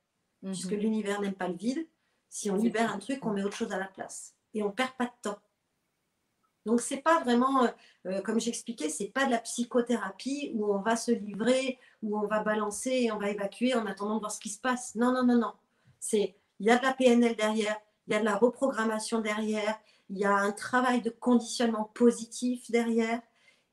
mm-hmm. 0.44 0.52
puisque 0.52 0.72
l'univers 0.72 1.22
n'aime 1.22 1.36
pas 1.36 1.48
le 1.48 1.56
vide. 1.56 1.88
Si 2.30 2.52
on 2.52 2.56
libère 2.56 2.94
un 2.94 3.00
truc, 3.00 3.26
on 3.26 3.32
met 3.32 3.44
autre 3.44 3.56
chose 3.56 3.72
à 3.72 3.80
la 3.80 3.88
place. 3.88 4.36
Et 4.54 4.64
on 4.64 4.68
ne 4.68 4.72
perd 4.72 4.92
pas 4.98 5.06
de 5.06 5.12
temps. 5.22 5.40
Donc 6.68 6.82
c'est 6.82 6.98
pas 6.98 7.22
vraiment, 7.22 7.64
euh, 7.64 7.70
euh, 8.08 8.22
comme 8.22 8.42
j'expliquais, 8.42 8.90
c'est 8.90 9.08
pas 9.08 9.26
de 9.26 9.32
la 9.32 9.40
psychothérapie 9.40 10.52
où 10.54 10.74
on 10.74 10.80
va 10.80 10.98
se 10.98 11.12
livrer, 11.12 11.80
où 12.04 12.20
on 12.20 12.28
va 12.28 12.42
balancer 12.44 12.92
et 12.92 13.12
on 13.14 13.18
va 13.18 13.30
évacuer 13.30 13.74
en 13.74 13.86
attendant 13.86 14.16
de 14.16 14.20
voir 14.20 14.34
ce 14.34 14.40
qui 14.42 14.50
se 14.50 14.60
passe. 14.60 14.94
Non, 14.96 15.14
non, 15.14 15.24
non, 15.24 15.38
non. 15.40 15.54
Il 16.14 16.34
y 16.60 16.70
a 16.70 16.78
de 16.78 16.84
la 16.84 16.94
PNL 16.94 17.38
derrière, 17.38 17.80
il 18.06 18.14
y 18.14 18.16
a 18.18 18.20
de 18.20 18.26
la 18.26 18.36
reprogrammation 18.36 19.22
derrière, 19.22 19.80
il 20.10 20.18
y 20.18 20.26
a 20.26 20.36
un 20.36 20.52
travail 20.52 21.02
de 21.02 21.10
conditionnement 21.10 21.86
positif 21.86 22.70
derrière. 22.70 23.22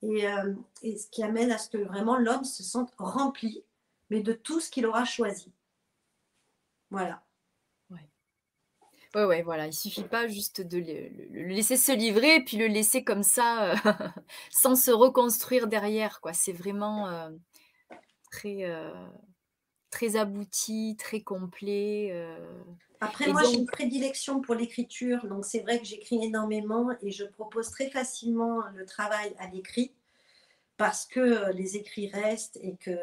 euh, 0.05 0.55
et 0.83 0.97
ce 0.97 1.09
qui 1.11 1.25
amène 1.25 1.51
à 1.51 1.59
ce 1.59 1.71
que 1.71 1.79
vraiment 1.79 2.17
l'homme 2.17 2.45
se 2.45 2.63
sente 2.63 2.93
rempli, 2.99 3.65
mais 4.11 4.21
de 4.21 4.33
tout 4.35 4.61
ce 4.61 4.71
qu'il 4.71 4.87
aura 4.87 5.05
choisi. 5.05 5.53
Voilà. 6.91 7.24
Ouais, 9.15 9.25
ouais, 9.25 9.43
voilà. 9.43 9.67
Il 9.67 9.73
suffit 9.73 10.03
pas 10.03 10.27
juste 10.27 10.61
de 10.61 10.79
le, 10.79 11.09
le 11.31 11.49
laisser 11.49 11.77
se 11.77 11.93
livrer 11.93 12.41
puis 12.41 12.57
le 12.57 12.67
laisser 12.67 13.05
comme 13.05 13.23
ça, 13.23 13.71
euh, 13.71 13.75
sans 14.51 14.75
se 14.75 14.91
reconstruire 14.91 15.69
derrière, 15.69 16.21
quoi. 16.21 16.33
C'est 16.33 16.53
vraiment 16.53 17.09
euh, 17.09 17.31
très, 18.33 18.65
euh, 18.65 18.93
très 19.91 20.17
abouti, 20.17 20.97
très 20.99 21.21
complet. 21.21 22.27
Après, 23.01 23.29
moi, 23.29 23.43
j'ai 23.45 23.55
une 23.55 23.67
prédilection 23.67 24.41
pour 24.41 24.55
l'écriture, 24.55 25.27
donc 25.27 25.45
c'est 25.45 25.61
vrai 25.61 25.79
que 25.79 25.85
j'écris 25.85 26.25
énormément 26.25 26.91
et 27.03 27.11
je 27.11 27.25
propose 27.25 27.71
très 27.71 27.91
facilement 27.91 28.63
le 28.75 28.85
travail 28.85 29.35
à 29.39 29.47
l'écrit 29.49 29.93
parce 30.77 31.07
que 31.07 31.53
les 31.53 31.77
écrits 31.77 32.09
restent 32.09 32.59
et 32.63 32.77
que 32.77 32.99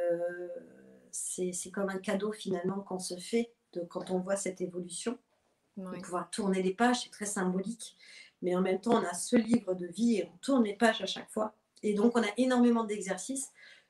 c'est 1.11 1.71
comme 1.71 1.89
un 1.89 1.99
cadeau 1.99 2.31
finalement 2.31 2.81
qu'on 2.81 2.99
se 2.99 3.15
fait 3.15 3.53
de, 3.73 3.81
quand 3.81 4.09
on 4.11 4.19
voit 4.19 4.35
cette 4.35 4.59
évolution 4.59 5.17
de 5.77 6.01
pouvoir 6.01 6.29
tourner 6.29 6.61
les 6.61 6.73
pages, 6.73 7.03
c'est 7.03 7.11
très 7.11 7.25
symbolique. 7.25 7.95
Mais 8.41 8.55
en 8.55 8.61
même 8.61 8.81
temps, 8.81 8.95
on 8.95 9.05
a 9.05 9.13
ce 9.13 9.35
livre 9.35 9.73
de 9.73 9.87
vie 9.87 10.17
et 10.17 10.25
on 10.25 10.37
tourne 10.37 10.63
les 10.63 10.75
pages 10.75 11.01
à 11.01 11.05
chaque 11.05 11.29
fois. 11.29 11.53
Et 11.83 11.93
donc, 11.93 12.17
on 12.17 12.23
a 12.23 12.31
énormément 12.37 12.83
d'exercices 12.83 13.49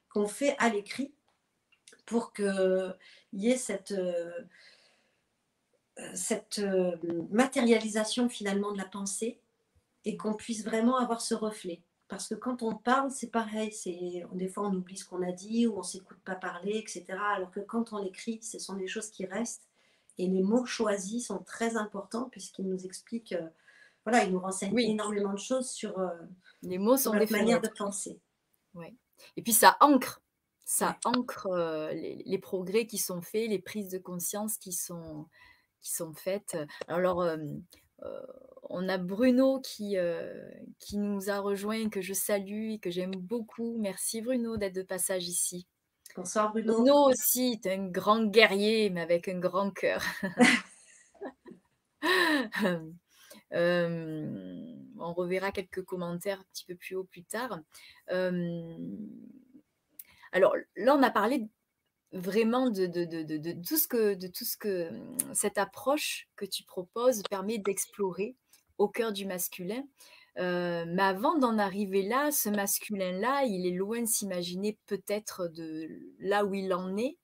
qu'on 0.10 0.28
fait 0.28 0.56
à 0.60 0.70
l'écrit 0.70 1.14
pour 2.06 2.34
qu'il 2.34 2.96
y 3.34 3.50
ait 3.50 3.58
cette, 3.58 3.92
euh, 3.92 4.32
cette 6.14 6.60
euh, 6.60 6.98
matérialisation 7.32 8.28
finalement 8.28 8.72
de 8.72 8.78
la 8.78 8.86
pensée 8.86 9.40
et 10.04 10.18
qu'on 10.18 10.34
puisse 10.34 10.66
vraiment 10.66 10.98
avoir 10.98 11.22
ce 11.22 11.34
reflet. 11.34 11.82
Parce 12.08 12.28
que 12.28 12.36
quand 12.36 12.62
on 12.62 12.76
parle, 12.76 13.10
c'est 13.10 13.32
pareil. 13.32 13.72
C'est 13.72 14.26
des 14.34 14.50
fois 14.50 14.68
on 14.68 14.74
oublie 14.74 14.98
ce 14.98 15.06
qu'on 15.06 15.22
a 15.22 15.32
dit 15.32 15.66
ou 15.68 15.78
on 15.78 15.84
s'écoute 15.84 16.20
pas 16.26 16.36
parler, 16.36 16.78
etc. 16.78 17.06
Alors 17.34 17.52
que 17.52 17.62
quand 17.62 17.94
on 17.94 18.04
écrit, 18.04 18.42
ce 18.42 18.60
sont 18.60 18.76
des 18.76 18.88
choses 18.88 19.10
qui 19.10 19.26
restent 19.26 19.71
et 20.22 20.28
les 20.28 20.44
mots 20.44 20.66
choisis 20.66 21.26
sont 21.28 21.40
très 21.40 21.78
importants 21.78 22.30
puisqu'ils 22.30 22.68
nous 22.68 22.86
expliquent, 22.86 23.34
euh, 23.34 23.50
voilà, 24.06 24.24
ils 24.24 24.32
nous 24.32 24.40
renseignent 24.40 24.78
énormément 24.78 25.34
de 25.34 25.40
choses 25.40 25.72
sur 25.72 25.98
euh, 25.98 26.10
les 26.62 26.78
mots 26.78 26.96
sont 26.96 27.14
notre 27.14 27.32
manière 27.32 27.60
de 27.60 27.70
penser. 27.70 28.20
Ouais. 28.76 28.94
Et 29.36 29.42
puis 29.42 29.52
ça 29.52 29.78
ancre, 29.80 30.22
ça 30.64 31.00
ancre 31.06 31.48
euh, 31.48 31.92
les, 31.92 32.38
progrès 32.38 32.86
qui 32.86 33.00
sont 33.00 33.24
faits, 33.24 33.50
les 33.50 33.58
prises 33.58 33.90
de 33.90 33.98
conscience 33.98 34.58
qui 34.58 34.74
sont, 34.74 35.26
qui 35.82 35.92
sont 35.92 36.14
faites. 36.14 36.56
Alors, 36.88 37.28
on 38.70 38.90
a 38.90 38.98
Bruno 39.00 39.60
qui, 39.60 39.96
qui 40.78 40.98
nous 40.98 41.32
a 41.32 41.40
rejoint, 41.40 41.90
que 41.90 42.02
je 42.02 42.14
salue 42.14 42.74
et 42.74 42.80
que 42.80 42.92
j'aime 42.92 43.16
beaucoup. 43.16 43.78
Merci 43.80 44.22
Bruno 44.22 44.58
d'être 44.58 44.76
de 44.76 44.84
passage 44.84 45.28
ici. 45.28 45.68
Bonsoir 46.16 46.52
Bruno. 46.52 46.74
Bruno 46.74 47.10
aussi 47.10 47.60
est 47.64 47.68
un 47.68 47.88
grand 47.88 48.26
guerrier, 48.26 48.90
mais 48.90 49.02
avec 49.02 49.28
un 49.28 49.40
grand 49.40 49.72
cœur. 49.72 50.04
Euh, 53.54 54.74
on 54.98 55.14
reverra 55.14 55.52
quelques 55.52 55.84
commentaires 55.84 56.40
un 56.40 56.46
petit 56.54 56.64
peu 56.64 56.76
plus 56.76 56.96
haut 56.96 57.04
plus 57.04 57.26
tard. 57.26 57.60
Euh, 58.10 58.78
alors 60.32 60.56
là, 60.78 60.96
on 60.96 61.04
a 61.04 61.12
parlé 61.12 61.50
vraiment 62.14 62.70
de, 62.70 62.86
de, 62.86 63.68
tout 63.68 63.78
ce 63.78 63.90
que, 63.90 64.14
de 64.14 64.28
tout 64.28 64.46
ce 64.46 64.56
que 64.56 64.90
cette 65.34 65.58
approche 65.58 66.30
que 66.38 66.46
tu 66.46 66.64
proposes 66.64 67.24
permet 67.30 67.58
d'explorer 67.58 68.38
au 68.78 68.88
cœur 68.88 69.12
du 69.12 69.26
masculin. 69.26 69.84
Euh, 70.38 70.86
mais 70.88 71.04
avant 71.04 71.38
d'en 71.38 71.58
arriver 71.58 72.04
là, 72.04 72.32
ce 72.32 72.50
masculin-là, 72.50 73.44
il 73.44 73.66
est 73.68 73.76
loin 73.76 74.02
de 74.02 74.08
s'imaginer 74.08 74.78
peut-être 74.86 75.48
de 75.48 75.90
là 76.20 76.46
où 76.46 76.54
il 76.54 76.74
en 76.74 76.96
est. 76.98 77.18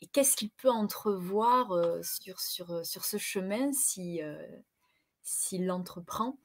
Et 0.00 0.06
qu'est-ce 0.06 0.36
qu'il 0.36 0.50
peut 0.50 0.70
entrevoir 0.70 1.72
euh, 1.72 2.00
sur, 2.02 2.38
sur, 2.40 2.70
euh, 2.70 2.84
sur 2.84 3.04
ce 3.04 3.16
chemin 3.16 3.72
si, 3.72 4.20
s'il 5.22 5.66
l'entreprend? 5.66 6.36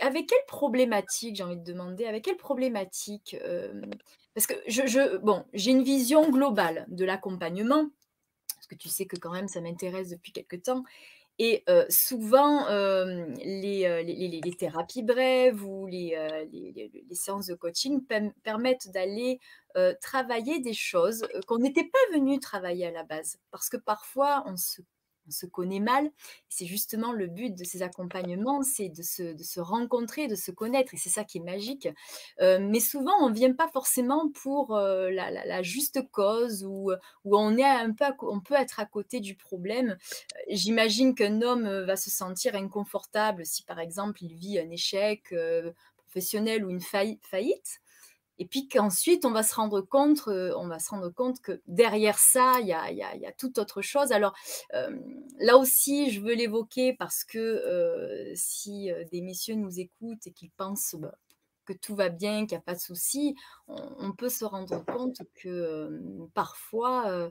Avec 0.00 0.28
quelle 0.28 0.46
problématique, 0.46 1.36
j'ai 1.36 1.42
envie 1.42 1.58
de 1.58 1.64
demander, 1.64 2.06
avec 2.06 2.24
quelle 2.24 2.36
problématique 2.36 3.36
Parce 4.34 4.46
que 4.46 4.54
je, 4.66 4.86
je, 4.86 5.18
bon, 5.18 5.44
j'ai 5.52 5.72
une 5.72 5.82
vision 5.82 6.28
globale 6.30 6.86
de 6.88 7.04
l'accompagnement, 7.04 7.88
parce 8.54 8.66
que 8.66 8.74
tu 8.74 8.88
sais 8.88 9.06
que 9.06 9.16
quand 9.16 9.32
même 9.32 9.48
ça 9.48 9.60
m'intéresse 9.60 10.08
depuis 10.08 10.32
quelque 10.32 10.56
temps. 10.56 10.84
Et 11.42 11.64
souvent, 11.88 12.68
les, 13.38 14.40
thérapies 14.58 15.02
brèves 15.02 15.64
ou 15.64 15.86
les, 15.86 16.14
séances 17.12 17.46
de 17.46 17.54
coaching 17.54 18.04
permettent 18.44 18.90
d'aller 18.92 19.40
travailler 20.02 20.60
des 20.60 20.74
choses 20.74 21.26
qu'on 21.46 21.56
n'était 21.56 21.88
pas 21.88 22.12
venu 22.12 22.40
travailler 22.40 22.88
à 22.88 22.90
la 22.90 23.04
base. 23.04 23.38
Parce 23.50 23.70
que 23.70 23.78
parfois, 23.78 24.44
on 24.46 24.58
se 24.58 24.82
on 25.26 25.30
se 25.30 25.46
connaît 25.46 25.80
mal. 25.80 26.10
C'est 26.48 26.66
justement 26.66 27.12
le 27.12 27.26
but 27.26 27.54
de 27.54 27.64
ces 27.64 27.82
accompagnements, 27.82 28.62
c'est 28.62 28.88
de 28.88 29.02
se, 29.02 29.34
de 29.34 29.42
se, 29.42 29.60
rencontrer, 29.60 30.28
de 30.28 30.34
se 30.34 30.50
connaître, 30.50 30.94
et 30.94 30.96
c'est 30.96 31.08
ça 31.10 31.24
qui 31.24 31.38
est 31.38 31.42
magique. 31.42 31.88
Euh, 32.40 32.58
mais 32.60 32.80
souvent, 32.80 33.12
on 33.20 33.30
ne 33.30 33.34
vient 33.34 33.52
pas 33.52 33.68
forcément 33.68 34.30
pour 34.30 34.76
euh, 34.76 35.10
la, 35.10 35.62
juste 35.62 36.00
cause 36.10 36.64
ou, 36.64 36.92
où 37.24 37.36
on, 37.36 37.56
est 37.56 37.64
un 37.64 37.92
peu 37.92 38.04
on 38.22 38.40
peut 38.40 38.54
être 38.54 38.80
à 38.80 38.86
côté 38.86 39.20
du 39.20 39.34
problème. 39.36 39.90
Euh, 39.90 40.42
j'imagine 40.48 41.14
qu'un 41.14 41.42
homme 41.42 41.68
va 41.84 41.96
se 41.96 42.10
sentir 42.10 42.54
inconfortable 42.54 43.44
si, 43.44 43.62
par 43.62 43.80
exemple, 43.80 44.22
il 44.22 44.34
vit 44.34 44.58
un 44.58 44.70
échec 44.70 45.34
professionnel 45.96 46.64
ou 46.64 46.70
une 46.70 46.80
faillite. 46.80 47.80
Et 48.40 48.46
puis 48.46 48.68
qu'ensuite, 48.68 49.26
on 49.26 49.32
va 49.32 49.42
se 49.42 49.54
rendre 49.54 49.82
compte, 49.82 50.22
euh, 50.28 50.54
on 50.56 50.66
va 50.66 50.78
se 50.78 50.88
rendre 50.88 51.10
compte 51.10 51.42
que 51.42 51.60
derrière 51.66 52.18
ça, 52.18 52.54
il 52.60 52.68
y 52.68 52.72
a, 52.72 52.90
y, 52.90 53.34
toute 53.36 53.58
autre 53.58 53.82
chose. 53.82 54.12
Alors 54.12 54.34
euh, 54.72 54.98
là 55.38 55.58
aussi, 55.58 56.10
je 56.10 56.22
veux 56.22 56.34
l'évoquer 56.34 56.94
parce 56.94 57.22
que 57.22 57.38
euh, 57.38 58.32
si 58.34 58.90
des 59.12 59.20
messieurs 59.20 59.56
nous 59.56 59.78
écoutent 59.78 60.26
et 60.26 60.32
qu'ils 60.32 60.50
pensent 60.52 60.96
bah, 60.98 61.14
que 61.66 61.74
tout 61.74 61.94
va 61.94 62.08
bien, 62.08 62.46
qu'il 62.46 62.56
n'y 62.56 62.62
a 62.62 62.64
pas 62.64 62.74
de 62.74 62.80
souci, 62.80 63.36
on, 63.68 64.12
peut 64.12 64.30
se 64.30 64.46
rendre 64.46 64.82
compte 64.86 65.20
que 65.34 66.00
parfois, 66.32 67.30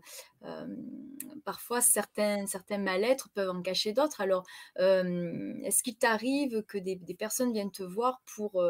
parfois 1.43 1.81
certains, 1.81 2.45
certains 2.45 2.77
mal-être 2.77 3.29
peuvent 3.33 3.49
en 3.49 3.61
cacher 3.61 3.93
d'autres. 3.93 4.21
Alors, 4.21 4.45
est-ce 4.77 5.83
qu'il 5.83 5.97
t'arrive 5.97 6.63
que 6.63 6.77
des, 6.77 6.97
personnes 7.17 7.51
viennent 7.51 7.71
te 7.71 7.83
voir 7.83 8.21
pour, 8.27 8.63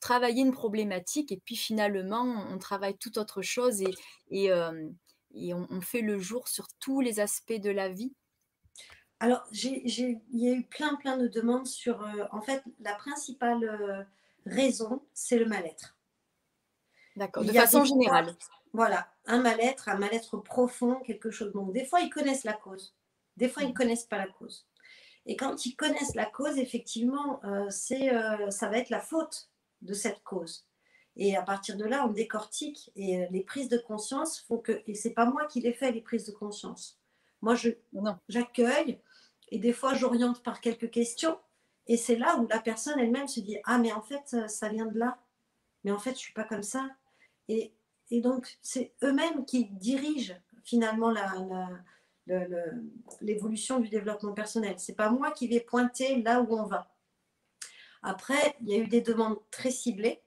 travailler 0.00 0.42
une 0.42 0.52
problématique 0.52 1.32
et 1.32 1.36
puis 1.36 1.56
finalement 1.56 2.22
on 2.22 2.58
travaille 2.58 2.96
toute 2.96 3.18
autre 3.18 3.42
chose 3.42 3.82
et, 3.82 3.94
et, 4.30 4.50
et 5.34 5.54
on, 5.54 5.80
fait 5.80 6.00
le 6.00 6.18
jour 6.18 6.48
sur 6.48 6.68
tous 6.80 7.00
les 7.00 7.20
aspects 7.20 7.52
de 7.52 7.70
la 7.70 7.88
vie 7.88 8.12
Alors, 9.20 9.44
il 9.52 10.20
y 10.32 10.48
a 10.48 10.52
eu 10.52 10.64
plein 10.64 10.94
plein 10.96 11.16
de 11.16 11.28
demandes 11.28 11.66
sur, 11.66 12.06
en 12.32 12.40
fait, 12.40 12.62
la 12.80 12.94
principale 12.94 14.06
raison, 14.46 15.02
c'est 15.12 15.38
le 15.38 15.46
mal-être. 15.46 15.96
D'accord, 17.16 17.44
de 17.44 17.52
façon 17.52 17.84
générale. 17.84 18.34
voilà, 18.72 19.08
un 19.26 19.40
mal-être, 19.40 19.88
un 19.88 19.98
mal-être 19.98 20.36
profond, 20.36 21.00
quelque 21.00 21.30
chose. 21.30 21.52
Donc, 21.52 21.72
des 21.72 21.84
fois, 21.84 22.00
ils 22.00 22.10
connaissent 22.10 22.44
la 22.44 22.52
cause. 22.52 22.94
Des 23.36 23.48
fois, 23.48 23.62
ils 23.62 23.66
ne 23.66 23.70
mmh. 23.72 23.74
connaissent 23.74 24.06
pas 24.06 24.18
la 24.18 24.28
cause. 24.28 24.66
Et 25.26 25.36
quand 25.36 25.66
ils 25.66 25.76
connaissent 25.76 26.14
la 26.14 26.26
cause, 26.26 26.58
effectivement, 26.58 27.40
c'est, 27.68 28.10
ça 28.50 28.68
va 28.68 28.78
être 28.78 28.90
la 28.90 29.00
faute 29.00 29.50
de 29.82 29.94
cette 29.94 30.22
cause. 30.22 30.66
Et 31.16 31.36
à 31.36 31.42
partir 31.42 31.76
de 31.76 31.84
là, 31.84 32.06
on 32.06 32.12
décortique 32.12 32.90
et 32.94 33.22
euh, 33.22 33.26
les 33.30 33.42
prises 33.42 33.68
de 33.68 33.78
conscience 33.78 34.40
font 34.40 34.58
que, 34.58 34.82
et 34.86 34.94
c'est 34.94 35.14
pas 35.14 35.26
moi 35.26 35.46
qui 35.46 35.60
les 35.60 35.72
fais, 35.72 35.90
les 35.90 36.00
prises 36.00 36.26
de 36.26 36.32
conscience. 36.32 36.98
Moi, 37.42 37.54
je, 37.54 37.70
j'accueille 38.28 39.00
et 39.50 39.58
des 39.58 39.72
fois, 39.72 39.94
j'oriente 39.94 40.42
par 40.42 40.60
quelques 40.60 40.90
questions. 40.90 41.38
Et 41.86 41.96
c'est 41.96 42.16
là 42.16 42.36
où 42.36 42.46
la 42.48 42.60
personne 42.60 42.98
elle-même 42.98 43.28
se 43.28 43.40
dit 43.40 43.58
Ah, 43.64 43.78
mais 43.78 43.92
en 43.92 44.02
fait, 44.02 44.36
ça 44.48 44.68
vient 44.68 44.86
de 44.86 44.98
là. 44.98 45.18
Mais 45.84 45.90
en 45.90 45.98
fait, 45.98 46.12
je 46.12 46.18
suis 46.18 46.34
pas 46.34 46.44
comme 46.44 46.62
ça. 46.62 46.88
Et, 47.48 47.72
et 48.10 48.20
donc, 48.20 48.58
c'est 48.60 48.92
eux-mêmes 49.02 49.44
qui 49.46 49.64
dirigent 49.66 50.34
finalement 50.64 51.10
la, 51.10 51.32
la, 52.26 52.46
l'évolution 53.20 53.80
du 53.80 53.88
développement 53.88 54.32
personnel. 54.32 54.74
C'est 54.78 54.94
pas 54.94 55.10
moi 55.10 55.30
qui 55.30 55.48
vais 55.48 55.60
pointer 55.60 56.22
là 56.22 56.42
où 56.42 56.54
on 56.54 56.66
va. 56.66 56.90
Après, 58.02 58.56
il 58.60 58.68
y 58.68 58.74
a 58.74 58.78
eu 58.78 58.86
des 58.86 59.00
demandes 59.00 59.38
très 59.50 59.70
ciblées. 59.70 60.22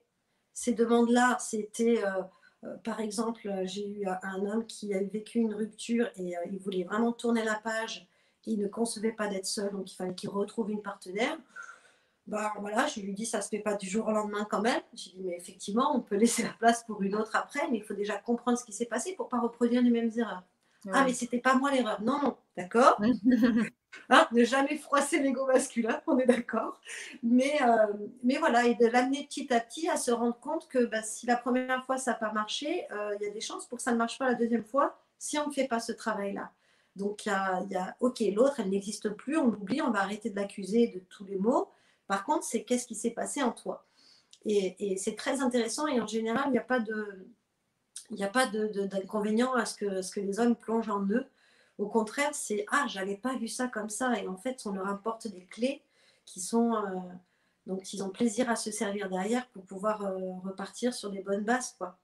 Ces 0.54 0.74
demandes-là, 0.74 1.38
c'était, 1.40 2.04
euh, 2.04 2.22
euh, 2.64 2.76
par 2.84 3.00
exemple, 3.00 3.50
j'ai 3.64 3.88
eu 3.88 4.06
un 4.06 4.46
homme 4.46 4.66
qui 4.66 4.94
a 4.94 5.00
vécu 5.02 5.40
une 5.40 5.54
rupture 5.54 6.10
et 6.16 6.38
euh, 6.38 6.42
il 6.52 6.60
voulait 6.60 6.84
vraiment 6.84 7.14
tourner 7.14 7.44
la 7.44 7.56
page. 7.56 8.08
Il 8.46 8.60
ne 8.60 8.68
concevait 8.68 9.12
pas 9.14 9.28
d'être 9.28 9.46
seul, 9.46 9.72
donc 9.72 9.92
il 9.92 9.96
fallait 9.96 10.16
qu'il 10.16 10.30
retrouve 10.30 10.72
une 10.72 10.82
partenaire. 10.82 11.38
Ben 12.28 12.52
voilà, 12.60 12.88
je 12.88 13.02
lui 13.02 13.14
dis 13.14 13.26
ça 13.26 13.42
se 13.42 13.50
fait 13.50 13.60
pas 13.60 13.76
du 13.76 13.88
jour 13.88 14.08
au 14.08 14.12
lendemain 14.12 14.46
quand 14.50 14.62
même. 14.62 14.82
J'ai 14.94 15.12
dit 15.12 15.24
mais 15.24 15.38
effectivement, 15.38 15.96
on 15.96 16.02
peut 16.02 16.16
laisser 16.18 16.44
la 16.44 16.54
place 16.54 16.84
pour 16.84 17.02
une 17.02 17.16
autre 17.16 17.36
après, 17.36 17.70
mais 17.70 17.78
il 17.78 17.84
faut 17.84 17.94
déjà 17.94 18.18
comprendre 18.18 18.58
ce 18.58 18.66
qui 18.66 18.74
s'est 18.74 18.86
passé 18.86 19.16
pour 19.16 19.30
pas 19.30 19.40
reproduire 19.40 19.82
les 19.82 19.90
mêmes 19.90 20.12
erreurs. 20.18 20.44
Ah, 20.92 21.04
mais 21.06 21.14
c'était 21.14 21.40
pas 21.40 21.56
moi 21.56 21.72
l'erreur. 21.72 22.02
Non, 22.02 22.20
non, 22.22 22.38
d'accord. 22.58 23.00
Hein, 24.10 24.26
ne 24.32 24.46
jamais 24.46 24.78
froisser 24.78 25.20
l'ego 25.20 25.46
masculin, 25.46 26.02
on 26.08 26.18
est 26.18 26.26
d'accord. 26.26 26.80
Mais, 27.24 27.62
euh, 27.62 27.94
mais 28.24 28.38
voilà, 28.38 28.66
et 28.66 28.76
de 28.76 28.86
l'amener 28.88 29.26
petit 29.26 29.54
à 29.54 29.60
petit 29.60 29.90
à 29.90 29.98
se 29.98 30.12
rendre 30.12 30.40
compte 30.40 30.70
que 30.70 30.86
bah, 30.86 31.02
si 31.02 31.26
la 31.26 31.36
première 31.36 31.84
fois 31.86 31.98
ça 31.98 32.12
n'a 32.12 32.18
pas 32.18 32.32
marché, 32.32 32.86
euh, 32.92 33.16
il 33.20 33.26
y 33.26 33.30
a 33.30 33.34
des 33.34 33.42
chances 33.42 33.66
pour 33.66 33.78
que 33.78 33.84
ça 33.84 33.92
ne 33.92 33.98
marche 33.98 34.18
pas 34.18 34.28
la 34.28 34.36
deuxième 34.36 34.64
fois 34.64 34.98
si 35.18 35.38
on 35.38 35.48
ne 35.48 35.52
fait 35.52 35.68
pas 35.68 35.80
ce 35.80 35.92
travail-là. 35.92 36.52
Donc 36.96 37.26
il 37.26 37.32
y 37.70 37.76
a, 37.76 37.96
ok, 38.00 38.22
l'autre, 38.34 38.60
elle 38.60 38.70
n'existe 38.70 39.10
plus, 39.10 39.38
on 39.38 39.48
l'oublie, 39.48 39.82
on 39.82 39.92
va 39.92 40.00
arrêter 40.00 40.30
de 40.30 40.36
l'accuser 40.36 40.88
de 40.88 41.00
tous 41.10 41.26
les 41.26 41.38
mots. 41.38 41.70
Par 42.08 42.24
contre, 42.26 42.44
c'est 42.44 42.64
qu'est-ce 42.64 42.88
qui 42.88 42.96
s'est 42.96 43.12
passé 43.12 43.42
en 43.44 43.52
toi? 43.52 43.86
Et, 44.46 44.98
c'est 44.98 45.16
très 45.16 45.42
intéressant 45.42 45.88
et 45.88 46.02
en 46.02 46.08
général, 46.08 46.46
il 46.48 46.52
n'y 46.52 46.58
a 46.58 46.62
pas 46.62 46.80
de, 46.80 47.28
il 48.10 48.18
n'y 48.18 48.24
a 48.24 48.30
pas 48.30 48.48
d'inconvénient 48.48 49.54
à 49.54 49.66
ce 49.66 49.76
que, 49.76 50.02
ce 50.02 50.12
que 50.12 50.20
les 50.20 50.40
hommes 50.40 50.56
plongent 50.56 50.90
en 50.90 51.06
eux. 51.10 51.26
Au 51.78 51.88
contraire, 51.88 52.30
c'est 52.34 52.66
Ah, 52.72 52.86
j'avais 52.88 53.18
pas 53.18 53.36
vu 53.38 53.48
ça 53.48 53.68
comme 53.68 53.90
ça. 53.90 54.14
Et 54.20 54.28
en 54.28 54.38
fait, 54.38 54.62
on 54.66 54.74
leur 54.74 54.88
apporte 54.88 55.28
des 55.28 55.46
clés 55.46 55.82
qui 56.26 56.40
sont. 56.40 56.76
Euh, 56.76 57.00
donc, 57.66 57.94
ils 57.94 58.04
ont 58.04 58.10
plaisir 58.10 58.50
à 58.50 58.56
se 58.56 58.72
servir 58.72 59.10
derrière 59.10 59.48
pour 59.50 59.64
pouvoir 59.64 60.04
euh, 60.04 60.18
repartir 60.44 60.94
sur 60.94 61.10
des 61.10 61.22
bonnes 61.22 61.44
bases. 61.44 61.76
Quoi. 61.78 61.98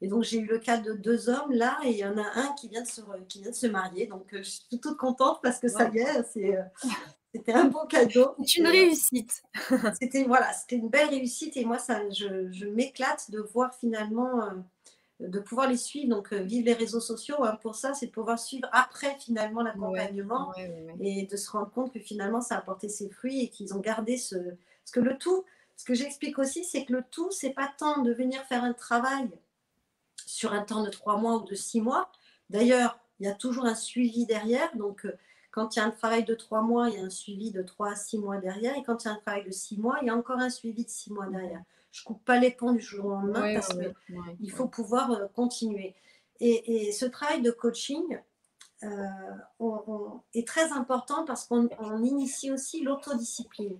Et 0.00 0.08
donc, 0.08 0.24
j'ai 0.24 0.38
eu 0.38 0.46
le 0.46 0.58
cas 0.58 0.78
de 0.78 0.92
deux 0.92 1.28
hommes 1.28 1.52
là, 1.52 1.78
et 1.84 1.90
il 1.90 1.96
y 1.96 2.04
en 2.04 2.18
a 2.18 2.26
un 2.34 2.52
qui 2.54 2.68
vient 2.68 2.82
de 2.82 2.86
se, 2.86 3.00
qui 3.28 3.40
vient 3.40 3.50
de 3.50 3.56
se 3.56 3.66
marier. 3.66 4.06
Donc, 4.06 4.32
euh, 4.34 4.38
je 4.38 4.50
suis 4.50 4.78
toute 4.80 4.96
contente 4.96 5.40
parce 5.42 5.60
que 5.60 5.68
ça 5.68 5.88
y 5.88 5.98
est, 5.98 6.22
c'était 7.34 7.52
un 7.52 7.64
bon 7.64 7.86
cadeau. 7.86 8.34
C'est 8.44 8.56
une 8.56 8.66
réussite. 8.66 9.42
c'était 9.98 10.24
voilà, 10.24 10.52
c'était 10.52 10.76
une 10.76 10.88
belle 10.88 11.08
réussite 11.08 11.56
et 11.56 11.64
moi, 11.64 11.78
ça, 11.78 12.08
je, 12.10 12.50
je 12.52 12.66
m'éclate 12.66 13.30
de 13.30 13.40
voir 13.40 13.74
finalement 13.74 14.42
de 15.20 15.38
pouvoir 15.38 15.68
les 15.68 15.76
suivre, 15.76 16.08
donc 16.08 16.32
euh, 16.32 16.40
vivre 16.40 16.66
les 16.66 16.72
réseaux 16.72 17.00
sociaux, 17.00 17.44
hein, 17.44 17.56
pour 17.62 17.76
ça, 17.76 17.94
c'est 17.94 18.06
de 18.06 18.10
pouvoir 18.10 18.38
suivre 18.38 18.68
après 18.72 19.16
finalement 19.18 19.62
l'accompagnement 19.62 20.52
et 21.00 21.26
de 21.26 21.36
se 21.36 21.50
rendre 21.50 21.70
compte 21.70 21.92
que 21.92 22.00
finalement 22.00 22.40
ça 22.40 22.56
a 22.56 22.58
apporté 22.58 22.88
ses 22.88 23.08
fruits 23.08 23.42
et 23.42 23.48
qu'ils 23.48 23.74
ont 23.74 23.80
gardé 23.80 24.16
ce. 24.16 24.34
Parce 24.34 24.90
que 24.92 25.00
le 25.00 25.16
tout, 25.16 25.44
ce 25.76 25.84
que 25.84 25.94
j'explique 25.94 26.38
aussi, 26.38 26.64
c'est 26.64 26.84
que 26.84 26.92
le 26.92 27.04
tout, 27.10 27.30
c'est 27.30 27.50
pas 27.50 27.72
tant 27.78 28.02
de 28.02 28.12
venir 28.12 28.42
faire 28.44 28.64
un 28.64 28.72
travail 28.72 29.30
sur 30.26 30.52
un 30.52 30.62
temps 30.62 30.82
de 30.82 30.90
trois 30.90 31.16
mois 31.16 31.36
ou 31.36 31.44
de 31.44 31.54
six 31.54 31.80
mois. 31.80 32.10
D'ailleurs, 32.50 32.98
il 33.20 33.26
y 33.26 33.30
a 33.30 33.34
toujours 33.34 33.66
un 33.66 33.74
suivi 33.74 34.26
derrière, 34.26 34.76
donc 34.76 35.06
euh, 35.06 35.16
quand 35.52 35.76
il 35.76 35.78
y 35.78 35.82
a 35.82 35.84
un 35.84 35.90
travail 35.90 36.24
de 36.24 36.34
trois 36.34 36.62
mois, 36.62 36.90
il 36.90 36.96
y 36.96 36.98
a 36.98 37.04
un 37.04 37.10
suivi 37.10 37.52
de 37.52 37.62
trois 37.62 37.92
à 37.92 37.96
six 37.96 38.18
mois 38.18 38.38
derrière, 38.38 38.76
et 38.76 38.82
quand 38.82 39.04
il 39.04 39.06
y 39.06 39.10
a 39.10 39.14
un 39.14 39.18
travail 39.18 39.44
de 39.44 39.52
six 39.52 39.78
mois, 39.78 39.98
il 40.02 40.06
y 40.06 40.10
a 40.10 40.16
encore 40.16 40.40
un 40.40 40.50
suivi 40.50 40.84
de 40.84 40.90
six 40.90 41.12
mois 41.12 41.28
derrière 41.28 41.62
je 41.94 42.02
coupe 42.02 42.24
pas 42.24 42.40
les 42.40 42.50
ponts 42.50 42.72
du 42.72 42.80
jour 42.80 43.06
au 43.06 43.10
lendemain 43.10 43.54
parce 43.54 43.68
qu'il 43.68 44.50
faut 44.50 44.66
pouvoir 44.66 45.12
euh, 45.12 45.26
continuer. 45.28 45.94
Et, 46.40 46.90
ce 46.90 47.06
travail 47.06 47.40
de 47.40 47.52
coaching 47.52 48.18
euh, 48.82 48.88
est 50.34 50.46
très 50.46 50.72
important 50.72 51.24
parce 51.24 51.46
qu'on 51.46 51.68
initie 52.02 52.50
aussi 52.50 52.82
l'autodiscipline. 52.82 53.78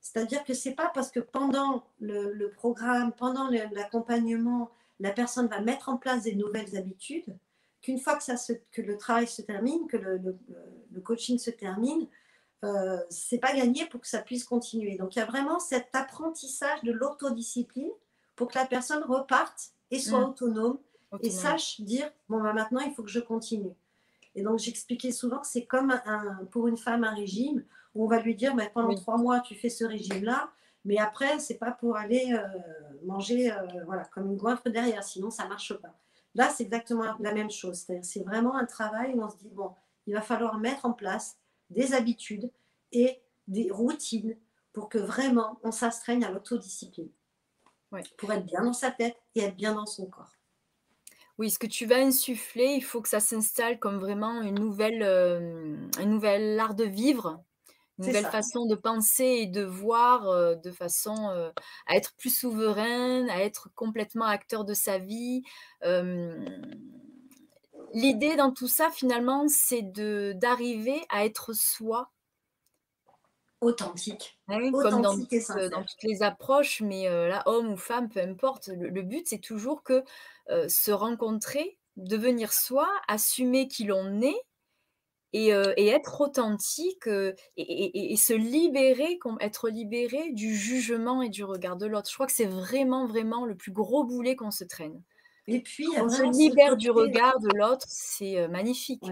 C'est-à-dire 0.00 0.42
que 0.42 0.54
c'est 0.54 0.74
pas 0.74 0.90
parce 0.92 1.12
que 1.12 1.20
pendant 1.20 1.84
le, 2.00 2.48
programme, 2.48 3.12
pendant 3.12 3.48
l'accompagnement, 3.48 4.70
la 4.98 5.12
personne 5.12 5.46
va 5.46 5.60
mettre 5.60 5.88
en 5.88 5.96
place 5.96 6.24
des 6.24 6.34
nouvelles 6.34 6.76
habitudes 6.76 7.38
qu'une 7.80 8.00
fois 8.00 8.16
que, 8.16 8.24
ça 8.24 8.34
que 8.72 8.82
le 8.82 8.98
travail 8.98 9.28
se 9.28 9.42
termine, 9.42 9.86
que 9.86 9.96
le, 9.96 10.36
le 10.90 11.00
coaching 11.00 11.38
se 11.38 11.50
termine, 11.50 12.08
euh, 12.66 12.98
c'est 13.10 13.38
pas 13.38 13.54
gagné 13.54 13.86
pour 13.86 14.00
que 14.00 14.08
ça 14.08 14.20
puisse 14.20 14.44
continuer. 14.44 14.96
Donc 14.96 15.14
il 15.14 15.20
y 15.20 15.22
a 15.22 15.26
vraiment 15.26 15.58
cet 15.58 15.94
apprentissage 15.94 16.82
de 16.82 16.92
l'autodiscipline 16.92 17.90
pour 18.34 18.48
que 18.48 18.58
la 18.58 18.66
personne 18.66 19.02
reparte 19.04 19.70
et 19.90 19.98
soit 19.98 20.20
mm. 20.20 20.24
autonome, 20.24 20.78
et 21.22 21.30
sache 21.30 21.80
dire 21.80 22.10
bon 22.28 22.42
bah, 22.42 22.52
maintenant 22.52 22.80
il 22.80 22.92
faut 22.92 23.02
que 23.02 23.10
je 23.10 23.20
continue. 23.20 23.72
Et 24.34 24.42
donc 24.42 24.58
j'expliquais 24.58 25.12
souvent 25.12 25.38
que 25.38 25.46
c'est 25.46 25.64
comme 25.64 25.90
un, 26.04 26.44
pour 26.50 26.68
une 26.68 26.76
femme 26.76 27.04
un 27.04 27.14
régime 27.14 27.64
où 27.94 28.04
on 28.04 28.08
va 28.08 28.20
lui 28.20 28.34
dire 28.34 28.54
bah, 28.54 28.64
pendant 28.72 28.94
trois 28.94 29.16
mois 29.16 29.40
tu 29.40 29.54
fais 29.54 29.70
ce 29.70 29.84
régime 29.84 30.24
là, 30.24 30.50
mais 30.84 30.98
après 30.98 31.38
c'est 31.38 31.58
pas 31.58 31.70
pour 31.70 31.96
aller 31.96 32.32
euh, 32.32 32.46
manger 33.04 33.52
euh, 33.52 33.56
voilà 33.86 34.04
comme 34.06 34.26
une 34.26 34.36
goinfre 34.36 34.68
derrière, 34.68 35.04
sinon 35.04 35.30
ça 35.30 35.46
marche 35.46 35.72
pas. 35.74 35.94
Là 36.34 36.50
c'est 36.50 36.64
exactement 36.64 37.04
la 37.20 37.32
même 37.32 37.50
chose, 37.50 37.86
c'est 38.02 38.24
vraiment 38.24 38.56
un 38.56 38.66
travail 38.66 39.14
où 39.14 39.22
on 39.22 39.30
se 39.30 39.36
dit 39.36 39.50
bon 39.50 39.70
il 40.06 40.14
va 40.14 40.20
falloir 40.20 40.58
mettre 40.58 40.84
en 40.84 40.92
place 40.92 41.36
des 41.70 41.94
habitudes 41.94 42.50
et 42.92 43.20
des 43.48 43.70
routines 43.70 44.36
pour 44.72 44.88
que 44.88 44.98
vraiment 44.98 45.58
on 45.62 45.72
s'astreigne 45.72 46.24
à 46.24 46.30
l'autodiscipline. 46.30 47.10
Pour 48.18 48.32
être 48.32 48.44
bien 48.44 48.62
dans 48.62 48.72
sa 48.72 48.90
tête 48.90 49.16
et 49.34 49.40
être 49.40 49.56
bien 49.56 49.74
dans 49.74 49.86
son 49.86 50.06
corps. 50.06 50.36
Oui, 51.38 51.50
ce 51.50 51.58
que 51.58 51.66
tu 51.66 51.86
vas 51.86 51.96
insuffler, 51.96 52.74
il 52.76 52.82
faut 52.82 53.02
que 53.02 53.08
ça 53.08 53.20
s'installe 53.20 53.78
comme 53.78 53.98
vraiment 53.98 54.40
une 54.42 54.58
nouvelle, 54.58 55.02
euh, 55.02 55.76
un 55.98 56.06
nouvel 56.06 56.58
art 56.58 56.74
de 56.74 56.84
vivre, 56.84 57.42
une 57.98 58.06
nouvelle 58.06 58.26
façon 58.26 58.66
de 58.66 58.74
penser 58.74 59.24
et 59.24 59.46
de 59.46 59.62
voir 59.62 60.28
euh, 60.28 60.54
de 60.54 60.70
façon 60.70 61.28
euh, 61.30 61.50
à 61.86 61.96
être 61.96 62.14
plus 62.16 62.34
souverain, 62.34 63.28
à 63.28 63.42
être 63.42 63.70
complètement 63.74 64.24
acteur 64.24 64.64
de 64.64 64.74
sa 64.74 64.98
vie. 64.98 65.42
L'idée 67.96 68.36
dans 68.36 68.52
tout 68.52 68.68
ça, 68.68 68.90
finalement, 68.90 69.46
c'est 69.48 69.80
de 69.80 70.34
d'arriver 70.36 71.00
à 71.08 71.24
être 71.24 71.54
soi. 71.54 72.10
Authentique. 73.62 74.38
Ah 74.48 74.58
comme 74.70 75.00
dans, 75.00 75.16
toutes 75.16 76.02
les 76.02 76.22
approches, 76.22 76.82
mais 76.82 77.08
euh, 77.08 77.28
là, 77.28 77.42
homme 77.46 77.72
ou 77.72 77.76
femme, 77.78 78.10
peu 78.10 78.20
importe. 78.20 78.68
Le, 78.68 79.00
but, 79.00 79.26
c'est 79.26 79.38
toujours 79.38 79.82
que 79.82 80.04
euh, 80.50 80.68
se 80.68 80.90
rencontrer, 80.90 81.78
devenir 81.96 82.52
soi, 82.52 82.86
assumer 83.08 83.66
qui 83.66 83.84
l'on 83.84 84.20
est 84.20 84.42
et, 85.32 85.54
euh, 85.54 85.72
être 85.78 86.20
authentique 86.20 87.08
et, 87.56 88.16
se 88.18 88.34
libérer, 88.34 89.18
être 89.40 89.70
libéré 89.70 90.32
du 90.32 90.54
jugement 90.54 91.22
et 91.22 91.30
du 91.30 91.44
regard 91.44 91.76
de 91.76 91.86
l'autre. 91.86 92.10
Je 92.10 92.14
crois 92.14 92.26
que 92.26 92.32
c'est 92.32 92.44
vraiment, 92.44 93.06
vraiment 93.06 93.46
le 93.46 93.54
plus 93.54 93.72
gros 93.72 94.04
boulet 94.04 94.36
qu'on 94.36 94.50
se 94.50 94.64
traîne. 94.64 95.02
Et 95.46 95.60
puis, 95.60 95.86
on 95.96 96.08
se 96.08 96.22
libère 96.36 96.76
du 96.76 96.90
regard 96.90 97.38
de 97.38 97.48
l'autre, 97.56 97.86
c'est 97.88 98.38
euh, 98.38 98.48
magnifique. 98.48 99.04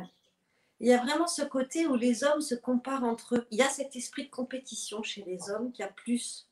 Il 0.80 0.88
y 0.88 0.92
a 0.92 0.98
vraiment 0.98 1.28
ce 1.28 1.42
côté 1.42 1.86
où 1.86 1.94
les 1.94 2.24
hommes 2.24 2.40
se 2.40 2.54
comparent 2.54 3.04
entre 3.04 3.36
eux. 3.36 3.46
Il 3.50 3.58
y 3.58 3.62
a 3.62 3.68
cet 3.68 3.94
esprit 3.94 4.24
de 4.24 4.30
compétition 4.30 5.02
chez 5.02 5.22
les 5.24 5.50
hommes 5.50 5.70
qui 5.72 5.82
a 5.82 5.88
plus. 5.88 6.48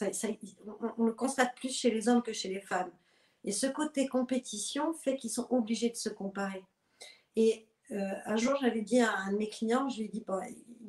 on, 0.00 1.04
le 1.04 1.12
constate 1.12 1.56
plus 1.56 1.76
chez 1.76 1.90
les 1.90 2.08
hommes 2.08 2.22
que 2.22 2.32
chez 2.32 2.48
les 2.48 2.60
femmes. 2.60 2.90
Et 3.44 3.52
ce 3.52 3.66
côté 3.66 4.06
compétition 4.06 4.94
fait 4.94 5.16
qu'ils 5.16 5.30
sont 5.30 5.48
obligés 5.50 5.90
de 5.90 5.96
se 5.96 6.08
comparer. 6.08 6.64
Et 7.34 7.66
euh, 7.90 8.12
un 8.26 8.36
jour, 8.36 8.56
j'avais 8.60 8.82
dit 8.82 9.00
à 9.00 9.16
un 9.16 9.32
de 9.32 9.38
mes 9.38 9.48
clients, 9.48 9.88
je 9.88 9.98
lui 9.98 10.04
ai 10.04 10.08
dit, 10.08 10.24
bon, 10.26 10.40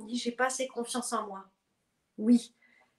j'ai 0.07 0.31
pas 0.31 0.45
assez 0.45 0.67
confiance 0.67 1.13
en 1.13 1.27
moi. 1.27 1.45
Oui. 2.17 2.53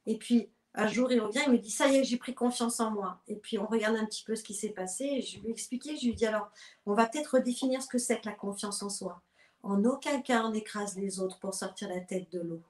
Et 0.06 0.18
puis, 0.18 0.50
un 0.74 0.86
jour, 0.86 1.10
il 1.10 1.20
revient, 1.20 1.40
il 1.46 1.52
me 1.52 1.58
dit 1.58 1.70
Ça 1.70 1.88
y 1.88 1.96
est, 1.96 2.04
j'ai 2.04 2.16
pris 2.16 2.34
confiance 2.34 2.80
en 2.80 2.90
moi. 2.90 3.20
Et 3.26 3.36
puis, 3.36 3.58
on 3.58 3.66
regarde 3.66 3.96
un 3.96 4.06
petit 4.06 4.22
peu 4.24 4.36
ce 4.36 4.44
qui 4.44 4.54
s'est 4.54 4.70
passé. 4.70 5.04
Et 5.04 5.22
je 5.22 5.40
lui 5.40 5.48
ai 5.48 5.50
expliqué 5.50 5.96
Je 5.96 6.04
lui 6.04 6.10
ai 6.10 6.14
dit 6.14 6.26
Alors, 6.26 6.50
on 6.86 6.94
va 6.94 7.06
peut-être 7.06 7.34
redéfinir 7.34 7.82
ce 7.82 7.88
que 7.88 7.98
c'est 7.98 8.20
que 8.20 8.26
la 8.26 8.34
confiance 8.34 8.82
en 8.82 8.88
soi. 8.88 9.22
En 9.62 9.84
aucun 9.84 10.22
cas, 10.22 10.44
on 10.44 10.54
écrase 10.54 10.96
les 10.96 11.20
autres 11.20 11.38
pour 11.38 11.54
sortir 11.54 11.88
la 11.88 12.00
tête 12.00 12.30
de 12.32 12.40
l'eau. 12.40 12.62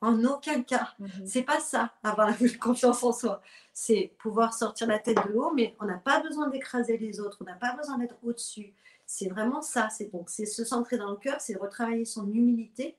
En 0.00 0.24
aucun 0.24 0.62
cas. 0.62 0.94
Mhm. 0.98 1.26
C'est 1.26 1.42
pas 1.42 1.60
ça, 1.60 1.92
avoir 2.02 2.28
la 2.28 2.36
confiance 2.60 3.02
en 3.02 3.12
soi. 3.12 3.40
C'est 3.72 4.12
pouvoir 4.18 4.52
sortir 4.52 4.88
la 4.88 4.98
tête 4.98 5.16
de 5.16 5.32
l'eau, 5.32 5.52
mais 5.54 5.76
on 5.80 5.86
n'a 5.86 5.98
pas 5.98 6.20
besoin 6.20 6.48
d'écraser 6.48 6.98
les 6.98 7.20
autres. 7.20 7.38
On 7.40 7.44
n'a 7.44 7.54
pas 7.54 7.74
besoin 7.74 7.98
d'être 7.98 8.16
au-dessus. 8.24 8.74
C'est 9.06 9.28
vraiment 9.28 9.62
ça. 9.62 9.88
C'est 9.90 10.12
donc 10.12 10.28
c'est 10.28 10.44
se 10.44 10.64
centrer 10.64 10.98
dans 10.98 11.10
le 11.10 11.16
cœur, 11.16 11.40
c'est 11.40 11.56
retravailler 11.56 12.04
son 12.04 12.28
humilité 12.32 12.96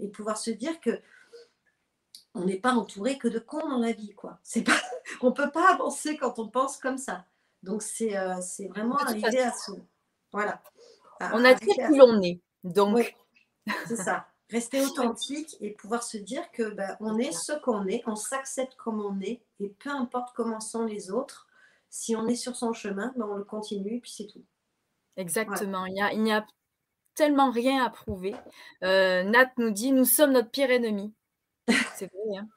et 0.00 0.08
pouvoir 0.08 0.36
se 0.36 0.50
dire 0.50 0.80
que 0.80 1.00
on 2.36 2.44
n'est 2.44 2.58
pas 2.58 2.74
entouré 2.74 3.18
que 3.18 3.28
de 3.28 3.38
cons 3.38 3.68
dans 3.68 3.78
la 3.78 3.92
vie, 3.92 4.14
quoi. 4.14 4.38
C'est 4.42 4.62
pas, 4.62 4.78
on 5.22 5.32
peut 5.32 5.50
pas 5.50 5.72
avancer 5.72 6.16
quand 6.16 6.38
on 6.38 6.48
pense 6.48 6.76
comme 6.76 6.98
ça. 6.98 7.24
Donc 7.62 7.82
c'est 7.82 8.16
euh, 8.16 8.36
vraiment 8.68 8.96
arriver 8.96 9.40
à 9.40 9.52
ce, 9.52 9.72
voilà. 10.32 10.62
on 11.20 11.44
a 11.44 11.54
dit 11.54 11.66
qui 11.66 11.96
l'on 11.96 12.20
est, 12.22 12.40
donc. 12.62 13.16
c'est 13.86 13.96
ça. 13.96 14.28
Rester 14.50 14.80
authentique 14.84 15.56
et 15.60 15.70
pouvoir 15.70 16.02
se 16.02 16.18
dire 16.18 16.48
que 16.52 16.70
ben, 16.70 16.96
on 17.00 17.18
est 17.18 17.32
ce 17.32 17.52
qu'on 17.52 17.86
est, 17.88 18.02
on 18.06 18.14
s'accepte 18.14 18.76
comme 18.76 19.00
on 19.00 19.20
est 19.20 19.42
et 19.58 19.70
peu 19.70 19.90
importe 19.90 20.36
comment 20.36 20.60
sont 20.60 20.84
les 20.84 21.10
autres, 21.10 21.48
si 21.88 22.14
on 22.14 22.28
est 22.28 22.36
sur 22.36 22.54
son 22.54 22.72
chemin, 22.72 23.12
ben, 23.16 23.26
on 23.28 23.36
le 23.36 23.44
continue 23.44 23.96
et 23.96 24.00
puis 24.00 24.12
c'est 24.12 24.26
tout. 24.26 24.44
Exactement. 25.16 25.86
Il 25.86 26.22
n'y 26.22 26.32
a, 26.32 26.46
tellement 27.14 27.50
rien 27.50 27.82
à 27.82 27.88
prouver. 27.88 28.34
Euh, 28.84 29.24
Nat 29.24 29.50
nous 29.56 29.70
dit 29.70 29.90
nous 29.90 30.04
sommes 30.04 30.32
notre 30.32 30.50
pire 30.50 30.70
ennemi. 30.70 31.14
C'est 31.94 32.10
vrai, 32.12 32.38
hein 32.38 32.48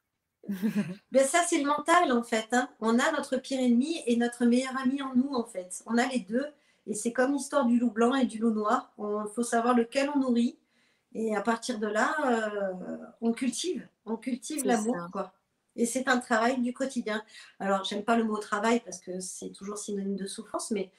ben 1.11 1.25
ça, 1.25 1.43
c'est 1.47 1.59
le 1.59 1.65
mental, 1.65 2.11
en 2.11 2.23
fait. 2.23 2.47
Hein. 2.53 2.69
On 2.79 2.97
a 2.97 3.11
notre 3.11 3.37
pire 3.37 3.59
ennemi 3.59 4.01
et 4.07 4.15
notre 4.15 4.45
meilleur 4.45 4.75
ami 4.77 5.01
en 5.01 5.13
nous, 5.15 5.33
en 5.33 5.45
fait. 5.45 5.83
On 5.85 5.97
a 5.97 6.07
les 6.07 6.19
deux. 6.19 6.45
Et 6.87 6.95
c'est 6.95 7.13
comme 7.13 7.33
l'histoire 7.33 7.65
du 7.65 7.77
loup 7.77 7.91
blanc 7.91 8.15
et 8.15 8.25
du 8.25 8.39
loup 8.39 8.51
noir. 8.51 8.91
Il 8.97 9.31
faut 9.35 9.43
savoir 9.43 9.75
lequel 9.75 10.09
on 10.15 10.19
nourrit. 10.19 10.57
Et 11.13 11.35
à 11.35 11.41
partir 11.41 11.79
de 11.79 11.87
là, 11.87 12.15
euh, 12.25 12.97
on 13.21 13.31
cultive. 13.31 13.87
On 14.05 14.17
cultive 14.17 14.65
l'amour, 14.65 14.95
quoi. 15.11 15.33
Et 15.75 15.85
c'est 15.85 16.07
un 16.07 16.17
travail 16.17 16.59
du 16.59 16.73
quotidien. 16.73 17.23
Alors, 17.59 17.83
j'aime 17.83 18.03
pas 18.03 18.17
le 18.17 18.23
mot 18.23 18.37
travail 18.37 18.81
parce 18.81 18.99
que 18.99 19.19
c'est 19.19 19.49
toujours 19.49 19.77
synonyme 19.77 20.15
de 20.15 20.25
souffrance, 20.25 20.71
mais 20.71 20.91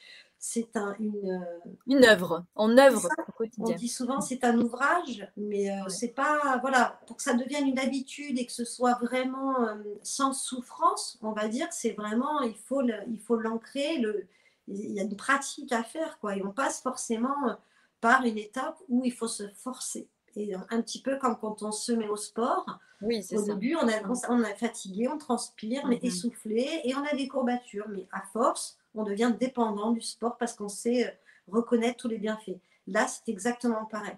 c'est 0.42 0.74
un, 0.74 0.96
une, 0.98 1.46
une 1.86 2.04
œuvre. 2.04 2.46
On 2.56 2.78
œuvre 2.78 3.08
au 3.28 3.32
quotidien. 3.32 3.74
On 3.74 3.78
dit 3.78 3.88
souvent 3.88 4.22
c'est 4.22 4.42
un 4.42 4.58
ouvrage, 4.58 5.30
mais 5.36 5.70
euh, 5.70 5.88
c'est 5.88 6.14
pas 6.14 6.56
voilà 6.62 6.98
pour 7.06 7.18
que 7.18 7.22
ça 7.22 7.34
devienne 7.34 7.68
une 7.68 7.78
habitude 7.78 8.38
et 8.38 8.46
que 8.46 8.52
ce 8.52 8.64
soit 8.64 8.94
vraiment 9.02 9.68
euh, 9.68 9.74
sans 10.02 10.32
souffrance, 10.32 11.18
on 11.20 11.32
va 11.32 11.46
dire, 11.46 11.68
c'est 11.70 11.92
vraiment 11.92 12.40
il 12.40 12.56
faut 12.56 12.80
le, 12.80 12.94
il 13.08 13.20
faut 13.20 13.36
l'ancrer. 13.36 13.98
Le, 13.98 14.26
il 14.66 14.92
y 14.92 15.00
a 15.00 15.02
une 15.02 15.16
pratique 15.16 15.72
à 15.72 15.82
faire 15.82 16.18
quoi. 16.20 16.34
Et 16.36 16.42
on 16.42 16.52
passe 16.52 16.80
forcément 16.80 17.58
par 18.00 18.24
une 18.24 18.38
étape 18.38 18.78
où 18.88 19.04
il 19.04 19.12
faut 19.12 19.28
se 19.28 19.46
forcer. 19.50 20.08
Et 20.36 20.54
un 20.54 20.80
petit 20.80 21.02
peu 21.02 21.18
comme 21.18 21.36
quand 21.36 21.62
on 21.62 21.72
se 21.72 21.92
met 21.92 22.08
au 22.08 22.16
sport. 22.16 22.78
Oui, 23.02 23.26
au 23.32 23.42
début, 23.42 23.76
on, 23.76 23.88
a, 23.88 24.28
on 24.28 24.42
est 24.44 24.54
fatigué, 24.56 25.08
on 25.08 25.16
transpire, 25.16 25.82
on 25.84 25.90
est 25.90 26.02
mhm. 26.02 26.08
essoufflé 26.08 26.80
et 26.84 26.94
on 26.94 27.04
a 27.04 27.14
des 27.16 27.28
courbatures. 27.28 27.88
Mais 27.88 28.06
à 28.12 28.22
force, 28.32 28.78
on 28.94 29.04
devient 29.04 29.32
dépendant 29.38 29.92
du 29.92 30.00
sport 30.00 30.36
parce 30.36 30.54
qu'on 30.54 30.68
sait 30.68 31.06
euh, 31.06 31.10
reconnaître 31.48 31.98
tous 31.98 32.08
les 32.08 32.18
bienfaits. 32.18 32.58
Là, 32.86 33.06
c'est 33.06 33.30
exactement 33.30 33.84
pareil. 33.86 34.16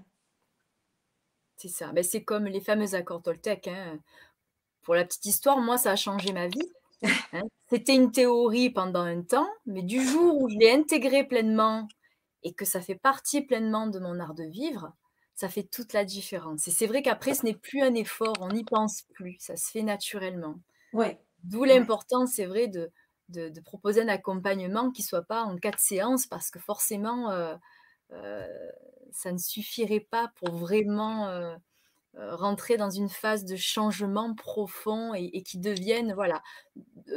C'est 1.56 1.68
ça. 1.68 1.92
Ben, 1.92 2.02
c'est 2.02 2.24
comme 2.24 2.46
les 2.46 2.60
fameux 2.60 2.94
accords 2.94 3.22
Toltec. 3.22 3.68
Hein. 3.68 3.98
Pour 4.82 4.94
la 4.94 5.04
petite 5.04 5.26
histoire, 5.26 5.58
moi, 5.58 5.78
ça 5.78 5.92
a 5.92 5.96
changé 5.96 6.32
ma 6.32 6.48
vie. 6.48 6.72
Hein. 7.32 7.42
C'était 7.68 7.96
une 7.96 8.12
théorie 8.12 8.70
pendant 8.70 9.00
un 9.00 9.22
temps, 9.22 9.48
mais 9.66 9.82
du 9.82 10.00
jour 10.00 10.40
où 10.40 10.48
je 10.48 10.56
l'ai 10.56 10.70
intégré 10.70 11.24
pleinement 11.24 11.88
et 12.44 12.52
que 12.52 12.64
ça 12.64 12.80
fait 12.80 12.94
partie 12.94 13.40
pleinement 13.40 13.86
de 13.86 13.98
mon 13.98 14.20
art 14.20 14.34
de 14.34 14.44
vivre, 14.44 14.92
ça 15.34 15.48
fait 15.48 15.62
toute 15.62 15.92
la 15.92 16.04
différence. 16.04 16.68
Et 16.68 16.70
c'est 16.70 16.86
vrai 16.86 17.02
qu'après, 17.02 17.34
ce 17.34 17.44
n'est 17.44 17.54
plus 17.54 17.82
un 17.82 17.94
effort, 17.94 18.34
on 18.40 18.50
n'y 18.50 18.64
pense 18.64 19.02
plus, 19.14 19.36
ça 19.40 19.56
se 19.56 19.70
fait 19.70 19.82
naturellement. 19.82 20.60
Ouais. 20.92 21.18
D'où 21.42 21.64
l'importance, 21.64 22.34
c'est 22.34 22.46
vrai, 22.46 22.68
de, 22.68 22.92
de, 23.32 23.60
proposer 23.60 24.02
un 24.02 24.08
accompagnement 24.08 24.90
qui 24.90 25.02
ne 25.02 25.06
soit 25.06 25.22
pas 25.22 25.42
en 25.42 25.56
quatre 25.56 25.80
séances, 25.80 26.26
parce 26.26 26.50
que 26.50 26.58
forcément, 26.58 27.30
euh, 27.30 27.54
euh, 28.12 28.46
ça 29.10 29.32
ne 29.32 29.38
suffirait 29.38 30.06
pas 30.10 30.32
pour 30.36 30.54
vraiment 30.56 31.28
euh, 31.28 31.56
rentrer 32.14 32.76
dans 32.76 32.90
une 32.90 33.08
phase 33.08 33.44
de 33.44 33.56
changement 33.56 34.34
profond 34.34 35.14
et, 35.14 35.42
qui 35.42 35.58
devienne, 35.58 36.12
voilà, 36.14 36.42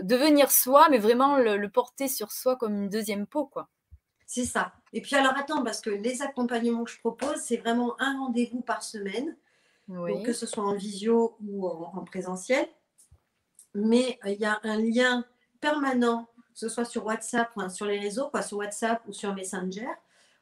devenir 0.01 0.51
soi, 0.51 0.87
mais 0.89 0.99
vraiment 0.99 1.37
le, 1.37 1.57
le, 1.57 1.69
porter 1.69 2.07
sur 2.07 2.31
soi 2.31 2.55
comme 2.55 2.75
une 2.83 2.89
deuxième 2.89 3.27
peau, 3.27 3.45
quoi. 3.45 3.69
C'est 4.25 4.45
ça. 4.45 4.73
Et 4.91 5.01
puis 5.01 5.15
alors 5.15 5.33
attends, 5.37 5.63
parce 5.63 5.81
que 5.81 5.89
les 5.89 6.21
accompagnements 6.21 6.83
que 6.83 6.91
je 6.91 6.99
propose, 6.99 7.37
c'est 7.37 7.57
vraiment 7.57 7.95
un 8.01 8.17
rendez-vous 8.17 8.61
par 8.61 8.81
semaine, 8.81 9.37
que 10.23 10.33
ce 10.33 10.45
soit 10.45 10.63
en 10.63 10.73
visio 10.73 11.37
ou 11.45 11.67
en, 11.67 12.03
présentiel. 12.03 12.67
Mais 13.75 14.17
il 14.25 14.39
y 14.39 14.45
a 14.45 14.59
un 14.63 14.77
lien 14.77 15.25
permanent, 15.65 16.27
que 16.53 16.59
ce 16.59 16.69
soit 16.69 16.85
sur 16.85 17.05
WhatsApp, 17.05 17.49
ou 17.55 17.69
sur 17.69 17.87
les 17.87 17.99
réseaux, 17.99 18.29
sur 18.47 18.57
WhatsApp 18.57 19.01
ou 19.07 19.13
sur 19.13 19.33
Messenger, 19.33 19.89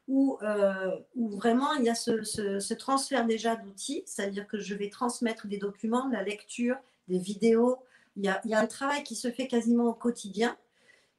où, 0.06 0.38
euh, 0.42 0.90
vraiment 1.14 1.72
il 1.74 1.84
y 1.84 1.88
a 1.88 1.94
ce, 1.94 2.74
transfert 2.74 3.24
déjà 3.24 3.56
d'outils, 3.56 4.02
c'est-à-dire 4.04 4.46
que 4.46 4.58
je 4.58 4.74
vais 4.74 4.90
transmettre 4.90 5.46
des 5.46 5.56
documents, 5.56 6.08
de 6.08 6.12
la 6.12 6.22
lecture, 6.22 6.76
des 7.08 7.18
vidéos. 7.18 7.78
Il 8.16 8.24
y, 8.24 8.28
a, 8.28 8.60
un 8.60 8.66
travail 8.66 9.02
qui 9.02 9.16
se 9.16 9.30
fait 9.30 9.48
quasiment 9.48 9.86
au 9.86 9.94
quotidien 9.94 10.56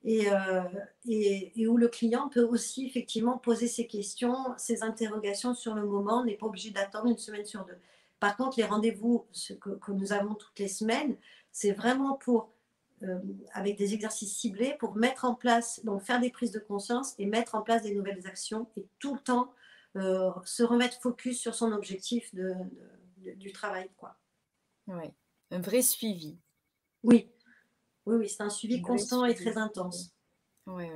euh, 0.05 0.61
et, 1.07 1.67
où 1.67 1.77
le 1.77 1.87
client 1.87 2.29
peut 2.29 2.43
aussi 2.43 2.85
effectivement 2.85 3.37
poser 3.39 3.67
ses 3.67 3.87
questions, 3.87 4.37
ses 4.57 4.83
interrogations 4.83 5.55
sur 5.55 5.73
le 5.73 5.83
moment. 5.83 6.23
N'est 6.23 6.37
pas 6.37 6.45
obligé 6.45 6.69
d'attendre 6.69 7.07
une 7.07 7.17
semaine 7.17 7.45
sur 7.45 7.65
deux. 7.65 7.77
Par 8.19 8.37
contre, 8.37 8.59
les 8.59 8.65
rendez-vous 8.65 9.25
que, 9.59 9.91
nous 9.91 10.13
avons 10.13 10.35
toutes 10.35 10.59
les 10.59 10.69
semaines, 10.69 11.17
c'est 11.51 11.71
vraiment 11.71 12.13
pour, 12.13 12.49
euh, 13.05 13.19
avec 13.53 13.77
des 13.77 13.93
exercices 13.93 14.35
ciblés, 14.35 14.75
pour 14.79 14.95
mettre 14.95 15.25
en 15.25 15.35
place, 15.35 15.83
donc 15.83 16.01
faire 16.01 16.19
des 16.19 16.29
prises 16.29 16.51
de 16.51 16.59
conscience 16.59 17.13
et 17.17 17.25
mettre 17.25 17.55
en 17.55 17.61
place 17.61 17.83
des 17.83 17.93
nouvelles 17.93 18.25
actions 18.27 18.67
et 18.77 18.87
tout 18.99 19.13
le 19.15 19.19
temps 19.19 19.53
euh, 19.95 20.31
se 20.43 20.63
remettre 20.63 20.99
focus 21.01 21.39
sur 21.39 21.55
son 21.55 21.71
objectif 21.71 22.33
de, 22.35 22.53
du 23.35 23.51
travail. 23.53 23.89
Quoi. 23.97 24.17
Oui, 24.87 25.11
un 25.51 25.61
vrai 25.61 25.81
suivi. 25.81 26.37
Oui, 27.03 27.29
oui, 28.05 28.15
oui, 28.17 28.29
c'est 28.29 28.43
un 28.43 28.49
suivi 28.49 28.81
constant 28.81 29.25
et 29.25 29.35
très 29.35 29.57
intense. 29.57 30.11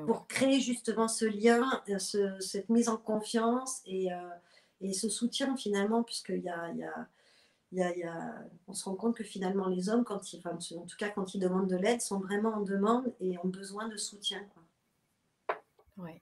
Pour 0.06 0.28
créer 0.28 0.60
justement 0.60 1.08
ce 1.08 1.26
lien, 1.26 1.64
euh, 1.90 2.40
cette 2.40 2.70
mise 2.70 2.90
en 2.90 2.98
confiance 2.98 3.82
et, 3.86 4.12
euh, 4.12 4.18
et 4.82 4.94
ce 4.94 5.10
soutien 5.10 5.56
finalement, 5.56 6.02
puisqu'il 6.04 6.42
y 6.42 6.50
a, 6.50 6.72
il 6.72 6.92
y 7.78 7.84
a 7.84 7.94
il 7.94 8.00
y 8.00 8.04
a, 8.04 8.44
on 8.68 8.74
se 8.74 8.86
rend 8.86 8.96
compte 8.96 9.16
que 9.16 9.24
finalement 9.24 9.68
les 9.68 9.90
hommes, 9.90 10.04
quand 10.04 10.34
ils, 10.34 10.40
enfin, 10.40 10.58
en 10.78 10.86
tout 10.86 10.98
cas 10.98 11.10
quand 11.10 11.34
ils 11.34 11.40
demandent 11.40 11.70
de 11.70 11.76
l'aide, 11.76 12.02
sont 12.02 12.20
vraiment 12.20 12.56
en 12.56 12.62
demande 12.62 13.14
et 13.20 13.38
ont 13.40 13.48
besoin 13.48 13.88
de 13.88 13.98
soutien. 13.98 14.44
Quoi. 14.54 15.64
Ouais. 15.98 16.22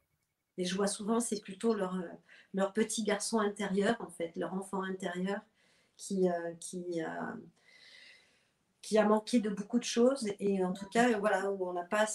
Et 0.57 0.65
je 0.65 0.75
vois 0.75 0.87
souvent, 0.87 1.19
c'est 1.19 1.39
plutôt 1.41 1.73
leur, 1.73 1.95
euh, 1.95 2.09
leur 2.53 2.73
petit 2.73 3.03
garçon 3.03 3.39
intérieur, 3.39 3.95
en 3.99 4.09
fait, 4.09 4.35
leur 4.35 4.53
enfant 4.53 4.81
intérieur 4.81 5.41
qui, 5.95 6.27
qui, 6.59 7.01
qui 8.87 8.97
a 8.97 9.05
manqué 9.05 9.41
de 9.41 9.49
beaucoup 9.49 9.79
de 9.79 9.83
choses 9.83 10.29
et 10.39 10.63
en 10.63 10.71
tout 10.71 10.87
cas 10.87 11.19
voilà 11.19 11.51
on 11.51 11.73
n'a 11.73 11.83
pas 11.83 12.05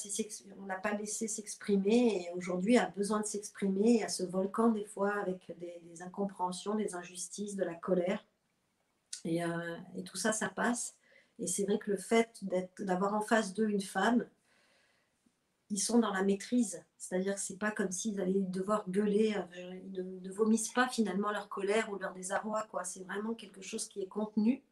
on 0.59 0.65
n'a 0.65 0.77
pas 0.77 0.95
laissé 0.95 1.29
s'exprimer 1.29 2.25
et 2.25 2.31
aujourd'hui 2.35 2.79
a 2.79 2.87
besoin 2.87 3.21
de 3.21 3.27
s'exprimer 3.27 4.03
à 4.03 4.09
ce 4.09 4.23
volcan 4.23 4.71
des 4.71 4.87
fois 4.87 5.13
avec 5.21 5.55
des, 5.59 6.01
incompréhensions 6.01 6.75
des 6.75 6.95
injustices 6.95 7.57
de 7.57 7.65
la 7.65 7.75
colère 7.75 8.25
et, 9.25 9.45
euh, 9.45 9.77
et, 9.97 10.03
tout 10.03 10.17
ça 10.17 10.33
ça 10.33 10.49
passe. 10.49 10.97
Et 11.39 11.47
c'est 11.47 11.65
vrai 11.65 11.79
que 11.79 11.91
le 11.91 11.97
fait 11.97 12.41
d'avoir 12.79 13.15
en 13.15 13.23
face 13.23 13.55
d'eux 13.55 13.69
une 13.69 13.81
femme 13.81 14.27
ils 15.71 15.79
sont 15.79 15.99
dans 15.99 16.13
la 16.13 16.23
maîtrise. 16.23 16.85
C'est-à-dire 16.99 17.35
que 17.35 17.41
c'est 17.41 17.59
pas 17.59 17.71
comme 17.71 17.91
s'ils 17.91 18.21
allaient 18.21 18.43
devoir 18.43 18.89
gueuler 18.91 19.35
euh, 19.37 19.81
ils 19.85 19.93
ne, 19.93 20.03
ne, 20.03 20.31
vomissent 20.31 20.73
pas 20.73 20.87
finalement 20.89 21.31
leur 21.31 21.49
colère 21.49 21.91
ou 21.91 21.97
leur 21.97 22.13
désarroi 22.13 22.65
quoi. 22.71 22.85
C'est 22.85 23.05
vraiment 23.05 23.35
quelque 23.35 23.63
chose 23.63 23.89
qui 23.89 24.03
est 24.03 24.09
contenu 24.09 24.63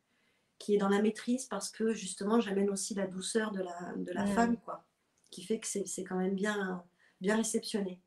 qui 0.61 0.75
est 0.75 0.79
dans 0.79 0.91
la 0.91 1.03
maîtrise 1.03 1.47
parce 1.47 1.71
que 1.71 1.93
justement 1.93 2.39
j'amène 2.39 2.71
aussi 2.71 2.95
la 2.95 3.09
douceur 3.09 3.51
de 3.51 3.63
la, 3.63 3.95
de 3.97 4.13
la 4.13 4.27
femme, 4.27 4.59
quoi, 4.59 4.85
qui 5.31 5.43
fait 5.43 5.59
que 5.59 5.67
c'est 5.67 6.05
quand 6.05 6.17
même 6.17 6.35
bien, 6.35 6.85
bien 7.21 7.37
réceptionné. 7.37 7.99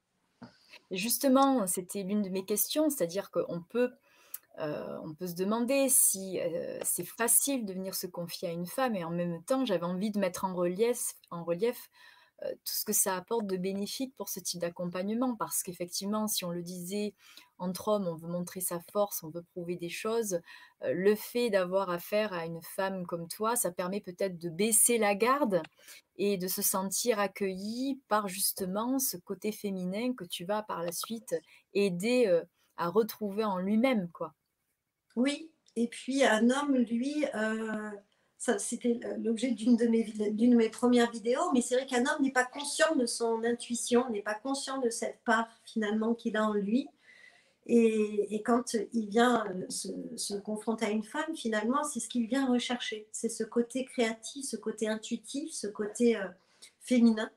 Justement, 0.91 1.65
c'était 1.65 2.03
l'une 2.03 2.21
de 2.21 2.29
mes 2.29 2.45
questions, 2.45 2.89
c'est-à-dire 2.89 3.31
qu'on 3.31 3.61
peut, 3.61 3.91
euh, 4.59 4.99
on 5.03 5.13
peut 5.15 5.27
se 5.27 5.33
demander 5.33 5.89
si 5.89 6.39
euh, 6.39 6.77
c'est 6.83 7.05
facile 7.05 7.65
de 7.65 7.73
venir 7.73 7.95
se 7.95 8.05
confier 8.05 8.49
à 8.49 8.51
une 8.51 8.67
femme 8.67 8.95
et 8.95 9.03
en 9.03 9.09
même 9.09 9.43
temps 9.43 9.65
j'avais 9.65 9.85
envie 9.85 10.11
de 10.11 10.19
mettre 10.19 10.45
en 10.45 10.53
relief, 10.53 11.15
euh, 12.43 12.51
tout 12.51 12.73
ce 12.73 12.85
que 12.85 12.93
ça 12.93 13.15
apporte 13.15 13.47
de 13.47 13.57
bénéfique 13.57 14.15
pour 14.15 14.29
ce 14.29 14.39
type 14.39 14.61
d'accompagnement. 14.61 15.35
Parce 15.35 15.63
qu'effectivement, 15.63 16.27
si 16.27 16.45
on 16.45 16.51
le 16.51 16.61
disait, 16.61 17.15
entre 17.57 17.87
hommes, 17.87 18.07
on 18.07 18.15
veut 18.15 18.27
montrer 18.27 18.61
sa 18.61 18.79
force, 18.91 19.23
on 19.23 19.29
veut 19.29 19.43
prouver 19.53 19.75
des 19.75 19.89
choses. 19.89 20.39
Le 20.81 21.15
fait 21.15 21.49
d'avoir 21.49 21.89
affaire 21.89 22.33
à 22.33 22.45
une 22.45 22.61
femme 22.61 23.05
comme 23.07 23.27
toi, 23.27 23.55
ça 23.55 23.71
permet 23.71 24.01
peut-être 24.01 24.37
de 24.37 24.49
baisser 24.49 24.97
la 24.97 25.15
garde 25.15 25.61
et 26.17 26.37
de 26.37 26.47
se 26.47 26.61
sentir 26.61 27.19
accueilli 27.19 28.01
par 28.07 28.27
justement 28.27 28.99
ce 28.99 29.17
côté 29.17 29.51
féminin 29.51 30.13
que 30.13 30.25
tu 30.25 30.45
vas 30.45 30.63
par 30.63 30.83
la 30.83 30.91
suite 30.91 31.35
aider 31.73 32.41
à 32.77 32.89
retrouver 32.89 33.45
en 33.45 33.57
lui-même. 33.59 34.09
quoi. 34.11 34.33
Oui, 35.15 35.51
et 35.75 35.87
puis 35.87 36.23
un 36.23 36.49
homme, 36.49 36.75
lui, 36.75 37.25
c'était 38.57 38.99
l'objet 39.19 39.51
d'une 39.51 39.77
de, 39.77 39.87
mes, 39.87 40.03
de 40.03 40.55
mes 40.55 40.69
premières 40.69 41.11
vidéos, 41.11 41.51
mais 41.53 41.61
c'est 41.61 41.75
vrai 41.75 41.85
qu'un 41.85 42.01
homme 42.01 42.21
n'est 42.21 42.31
pas 42.31 42.45
conscient 42.45 42.95
de 42.95 43.05
son 43.05 43.43
intuition, 43.43 44.09
n'est 44.09 44.21
pas 44.21 44.35
conscient 44.35 44.79
de 44.79 44.89
cette 44.89 45.19
part 45.23 45.47
finalement 45.65 46.13
qu'il 46.13 46.37
a 46.37 46.47
en 46.47 46.53
lui. 46.53 46.89
Et, 47.65 48.41
quand 48.43 48.75
il 48.91 49.07
vient 49.07 49.45
euh, 49.47 49.69
se, 50.17 50.33
confronter 50.35 50.85
à 50.85 50.89
une 50.89 51.03
femme, 51.03 51.35
finalement, 51.35 51.83
c'est 51.83 52.01
ce 52.01 52.09
qu'il 52.09 52.27
vient 52.27 52.45
rechercher. 52.45 53.07
C'est 53.11 53.29
ce 53.29 53.43
côté 53.43 53.85
créatif, 53.85 54.45
ce 54.45 54.57
côté 54.57 54.89
intuitif, 54.89 55.51
ce 55.53 55.67
côté 55.67 56.17
euh, 56.17 56.27
féminin. 56.81 57.29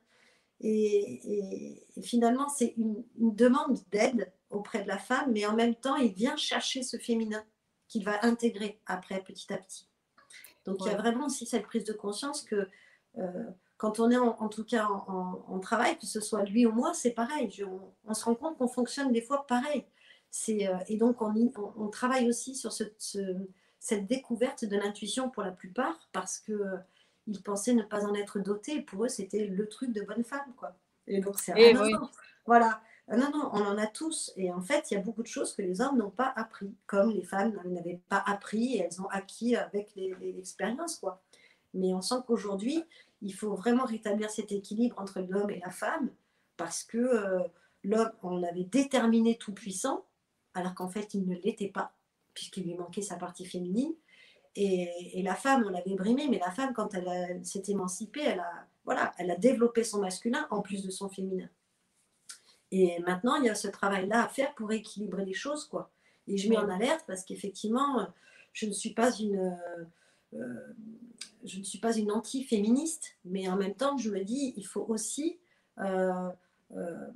Et, 0.61 1.85
finalement, 2.03 2.49
c'est 2.49 2.75
une 2.77 3.05
demande 3.19 3.79
d'aide 3.93 4.33
auprès 4.51 4.83
de 4.83 4.89
la 4.89 4.99
femme, 4.99 5.31
mais 5.33 5.47
en 5.47 5.55
même 5.55 5.75
temps, 5.75 5.97
il 5.97 6.13
vient 6.13 6.37
chercher 6.37 6.83
ce 6.83 6.97
féminin 6.97 7.45
qu'il 7.89 8.05
va 8.05 8.25
intégrer 8.25 8.81
après, 8.87 9.21
petit 9.21 9.53
à 9.53 9.59
petit. 9.59 9.89
Donc 10.65 10.79
il 10.81 10.87
y 10.87 10.91
a 10.91 10.97
vraiment 10.97 11.27
aussi 11.27 11.47
cette 11.47 11.65
prise 11.65 11.85
de 11.85 11.93
conscience 11.93 12.43
que 12.43 12.69
euh, 13.19 13.45
quand 13.77 14.01
on 14.01 14.11
est 14.11 14.17
en, 14.17 14.49
tout 14.49 14.65
cas 14.65 14.87
en, 14.87 15.59
travail, 15.61 15.99
que 15.99 16.07
ce 16.07 16.21
soit 16.21 16.45
lui 16.45 16.65
ou 16.67 16.73
moi, 16.73 16.95
c'est 16.95 17.11
pareil. 17.11 17.63
on, 18.07 18.15
se 18.15 18.25
rend 18.25 18.35
compte 18.35 18.57
qu'on 18.57 18.69
fonctionne 18.69 19.13
des 19.13 19.21
fois 19.21 19.47
pareil. 19.47 19.85
Euh, 20.49 20.79
et 20.89 20.97
donc 20.97 21.19
on, 21.21 21.89
travaille 21.89 22.29
aussi 22.29 22.55
sur 22.55 22.73
cette 22.73 24.07
découverte 24.07 24.65
de 24.65 24.77
l'intuition 24.77 25.31
pour 25.31 25.43
la 25.43 25.53
plupart 25.53 26.09
parce 26.13 26.39
que 26.39 26.53
euh, 26.53 26.77
ils 27.27 27.43
pensaient 27.43 27.75
ne 27.75 27.83
pas 27.83 28.05
en 28.07 28.15
être 28.15 28.39
dotés. 28.39 28.81
Pour 28.81 29.05
eux, 29.05 29.09
c'était 29.09 29.47
le 29.47 29.69
truc 29.69 29.93
de 29.93 30.03
bonne 30.03 30.25
femme, 30.25 30.55
quoi. 30.57 30.77
Et 31.07 31.21
donc 31.21 31.39
c'est 31.39 31.75
voilà. 32.47 32.81
Ah 33.09 33.17
non, 33.17 33.31
non, 33.31 33.51
on 33.53 33.63
en 33.63 33.79
a 33.79 33.87
tous. 33.87 34.33
Et 34.37 34.53
en 34.53 34.61
fait, 34.61 34.91
il 34.91 34.95
y 34.95 34.97
a 34.97 35.01
beaucoup 35.01 35.23
de 35.23 35.29
choses 35.29 35.55
que 35.55 35.63
les 35.63 35.81
hommes 35.81 35.99
n'ont 35.99 36.11
pas 36.11 36.33
appris, 36.35 36.75
comme 36.87 37.11
les 37.11 37.23
femmes 37.23 37.61
n'avaient 37.65 38.01
pas 38.09 38.23
appris 38.27 38.75
et 38.77 38.81
elles 38.81 39.01
ont 39.01 39.09
acquis 39.09 39.55
avec 39.55 39.95
l'expérience. 39.95 40.97
quoi. 40.97 41.23
Mais 41.75 41.95
on 41.95 42.03
sent 42.03 42.17
qu'aujourd'hui, 42.27 42.83
il 43.23 43.33
faut 43.33 43.55
vraiment 43.55 43.85
rétablir 43.85 44.31
cet 44.31 44.51
équilibre 44.51 44.99
entre 44.99 45.21
l'homme 45.21 45.51
et 45.51 45.61
la 45.61 45.71
femme 45.71 46.11
parce 46.57 46.83
que 46.83 46.99
euh, 46.99 47.41
l'homme, 47.85 48.11
on 48.23 48.37
l'avait 48.39 48.65
déterminé 48.65 49.37
tout 49.37 49.53
puissant, 49.53 50.05
alors 50.55 50.75
qu'en 50.75 50.89
fait, 50.89 51.15
il 51.15 51.27
ne 51.27 51.37
l'était 51.37 51.69
pas, 51.69 51.93
puisqu'il 52.35 52.65
lui 52.65 52.75
manquait 52.75 53.03
sa 53.03 53.17
partie 53.17 53.45
féminine. 53.45 53.93
Et, 54.59 55.23
la 55.23 55.35
femme, 55.35 55.65
on 55.67 55.71
l'avait 55.71 55.95
brimée, 55.95 56.29
mais 56.29 56.39
la 56.39 56.51
femme, 56.51 56.73
quand 56.73 56.95
elle, 56.95 57.45
s'est 57.45 57.65
émancipée, 57.69 58.23
elle 58.23 58.41
a, 58.41 58.67
voilà, 58.87 59.13
elle 59.19 59.31
a 59.31 59.37
développé 59.37 59.85
son 59.85 60.01
masculin 60.01 60.47
en 60.51 60.63
plus 60.63 60.83
de 60.83 60.91
son 60.91 61.11
féminin. 61.11 61.49
Et 62.73 62.99
maintenant, 63.01 63.37
il 63.37 63.45
y 63.45 63.49
a 63.49 63.55
ce 63.55 63.69
travail-là 63.69 64.25
à 64.25 64.29
faire 64.29 64.55
pour 64.55 64.73
équilibrer 64.73 65.25
les 65.25 65.35
choses, 65.35 65.65
quoi. 65.65 65.91
Et 66.27 66.37
je 66.37 66.49
mets 66.49 66.57
en 66.57 66.69
alerte 66.69 67.05
parce 67.07 67.25
qu'effectivement, 67.25 68.09
je 68.53 68.67
ne 68.67 68.73
suis 68.73 68.93
pas 68.93 69.13
une, 69.13 69.57
euh, 70.35 70.75
je 71.45 71.59
ne 71.59 71.65
suis 71.65 71.79
pas 71.79 71.97
une 71.97 72.11
anti-féministe, 72.11 73.17
mais 73.25 73.49
en 73.49 73.57
même 73.57 73.75
temps, 73.75 73.97
je 73.97 74.11
me 74.11 74.25
dis, 74.25 74.55
il 74.57 74.67
faut 74.67 74.85
aussi, 74.89 75.39
euh, 75.79 76.29
euh, 76.75 77.07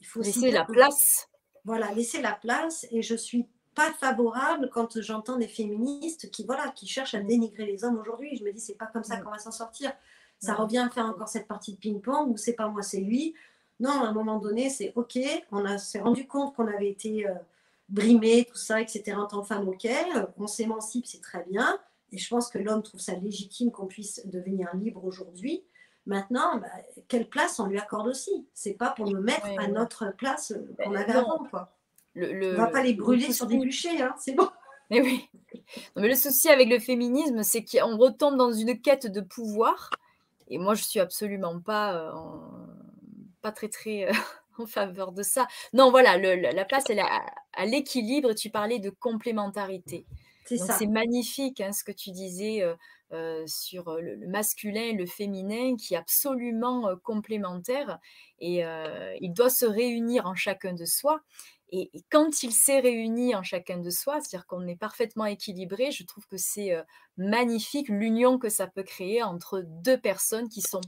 il 0.00 0.06
faut 0.06 0.20
laisser 0.20 0.50
la 0.50 0.64
place. 0.64 1.28
Voilà, 1.64 1.92
laisser 1.92 2.20
la 2.20 2.32
place. 2.32 2.86
Et 2.90 3.02
je 3.02 3.14
suis 3.14 3.46
pas 3.74 3.92
favorable 3.92 4.70
quand 4.72 5.00
j'entends 5.00 5.36
des 5.36 5.48
féministes 5.48 6.30
qui, 6.30 6.44
voilà, 6.44 6.68
qui 6.70 6.86
cherchent 6.86 7.14
à 7.14 7.20
dénigrer 7.20 7.66
les 7.66 7.84
hommes 7.84 7.98
aujourd'hui. 7.98 8.36
Je 8.36 8.44
me 8.44 8.52
dis, 8.52 8.60
c'est 8.60 8.74
pas 8.74 8.86
comme 8.86 9.04
ça 9.04 9.18
qu'on 9.18 9.30
va 9.30 9.38
s'en 9.38 9.52
sortir. 9.52 9.92
Ça 10.40 10.54
revient 10.54 10.78
à 10.78 10.90
faire 10.90 11.06
encore 11.06 11.28
cette 11.28 11.48
partie 11.48 11.72
de 11.72 11.78
ping-pong 11.78 12.30
où 12.30 12.36
c'est 12.36 12.52
pas 12.52 12.68
moi, 12.68 12.82
c'est 12.82 13.00
lui. 13.00 13.34
Non, 13.80 13.90
à 13.90 14.08
un 14.08 14.12
moment 14.12 14.38
donné, 14.38 14.70
c'est 14.70 14.92
OK. 14.96 15.18
On 15.52 15.78
s'est 15.78 16.00
rendu 16.00 16.26
compte 16.26 16.54
qu'on 16.54 16.66
avait 16.66 16.90
été 16.90 17.26
brimé, 17.88 18.44
tout 18.44 18.56
ça, 18.56 18.80
etc. 18.80 19.12
En 19.16 19.26
tant 19.26 19.40
que 19.42 19.46
femme, 19.46 19.68
OK. 19.68 19.86
On 20.36 20.46
s'émancipe, 20.46 21.06
c'est 21.06 21.20
très 21.20 21.44
bien. 21.44 21.78
Et 22.12 22.18
je 22.18 22.28
pense 22.28 22.50
que 22.50 22.58
l'homme 22.58 22.82
trouve 22.82 23.00
ça 23.00 23.14
légitime 23.14 23.70
qu'on 23.70 23.86
puisse 23.86 24.26
devenir 24.26 24.74
libre 24.74 25.04
aujourd'hui. 25.04 25.64
Maintenant, 26.06 26.58
bah, 26.58 26.68
quelle 27.06 27.28
place 27.28 27.60
on 27.60 27.66
lui 27.66 27.78
accorde 27.78 28.08
aussi? 28.08 28.46
C'est 28.54 28.72
pas 28.72 28.90
pour 28.90 29.10
nous 29.10 29.20
mettre 29.20 29.46
à 29.58 29.68
notre 29.68 30.10
place 30.16 30.52
euh, 30.52 30.74
qu'on 30.82 30.94
avait 30.94 31.12
avant, 31.12 31.44
quoi. 31.50 31.76
Le, 32.14 32.54
on 32.54 32.56
va 32.56 32.68
pas 32.68 32.82
les 32.82 32.94
brûler 32.94 33.32
sur 33.32 33.46
des 33.46 33.58
bûchers, 33.58 34.00
hein, 34.00 34.14
c'est 34.18 34.32
bon. 34.32 34.48
Mais 34.90 35.02
oui. 35.02 35.28
mais 35.96 36.08
le 36.08 36.14
souci 36.14 36.48
avec 36.48 36.70
le 36.70 36.78
féminisme, 36.78 37.42
c'est 37.42 37.62
qu'on 37.62 37.98
retombe 37.98 38.38
dans 38.38 38.50
une 38.50 38.80
quête 38.80 39.06
de 39.06 39.20
pouvoir. 39.20 39.90
Et 40.48 40.56
moi, 40.56 40.74
je 40.74 40.82
suis 40.82 40.98
absolument 40.98 41.60
pas, 41.60 41.94
euh, 41.94 42.10
pas 43.42 43.52
très 43.52 43.68
très 43.68 44.08
euh, 44.08 44.12
en 44.58 44.66
faveur 44.66 45.12
de 45.12 45.22
ça. 45.22 45.46
Non, 45.72 45.90
voilà, 45.90 46.16
la 46.16 46.64
place, 46.64 46.84
elle 46.88 46.98
est 46.98 47.02
à, 47.02 47.24
à 47.54 47.66
l'équilibre. 47.66 48.32
Tu 48.34 48.50
parlais 48.50 48.78
de 48.78 48.90
complémentarité. 48.90 50.06
C'est 50.46 50.86
magnifique 50.86 51.60
hein, 51.60 51.72
ce 51.72 51.84
que 51.84 51.92
tu 51.92 52.10
disais 52.10 52.64
sur 53.46 53.96
le, 54.00 54.16
masculin, 54.28 54.94
le 54.94 55.04
féminin, 55.04 55.76
qui 55.76 55.92
est 55.92 55.98
absolument 55.98 56.96
complémentaire 57.02 57.98
et 58.38 58.62
il 59.20 59.32
doit 59.34 59.50
se 59.50 59.66
réunir 59.66 60.24
en 60.24 60.34
chacun 60.34 60.72
de 60.72 60.86
soi. 60.86 61.20
Et, 61.70 61.90
quand 62.10 62.42
il 62.42 62.52
s'est 62.52 62.80
réuni 62.80 63.34
en 63.34 63.42
chacun 63.42 63.76
de 63.76 63.90
soi, 63.90 64.20
c'est-à-dire 64.20 64.46
qu'on 64.46 64.66
est 64.66 64.76
parfaitement 64.76 65.26
équilibré, 65.26 65.90
je 65.90 66.04
trouve 66.04 66.26
que 66.26 66.38
c'est 66.38 66.74
magnifique 67.18 67.88
l'union 67.88 68.38
que 68.38 68.48
ça 68.48 68.66
peut 68.66 68.84
créer 68.84 69.22
entre 69.22 69.62
deux 69.66 69.98
personnes 69.98 70.48
qui 70.48 70.62
sont 70.62 70.80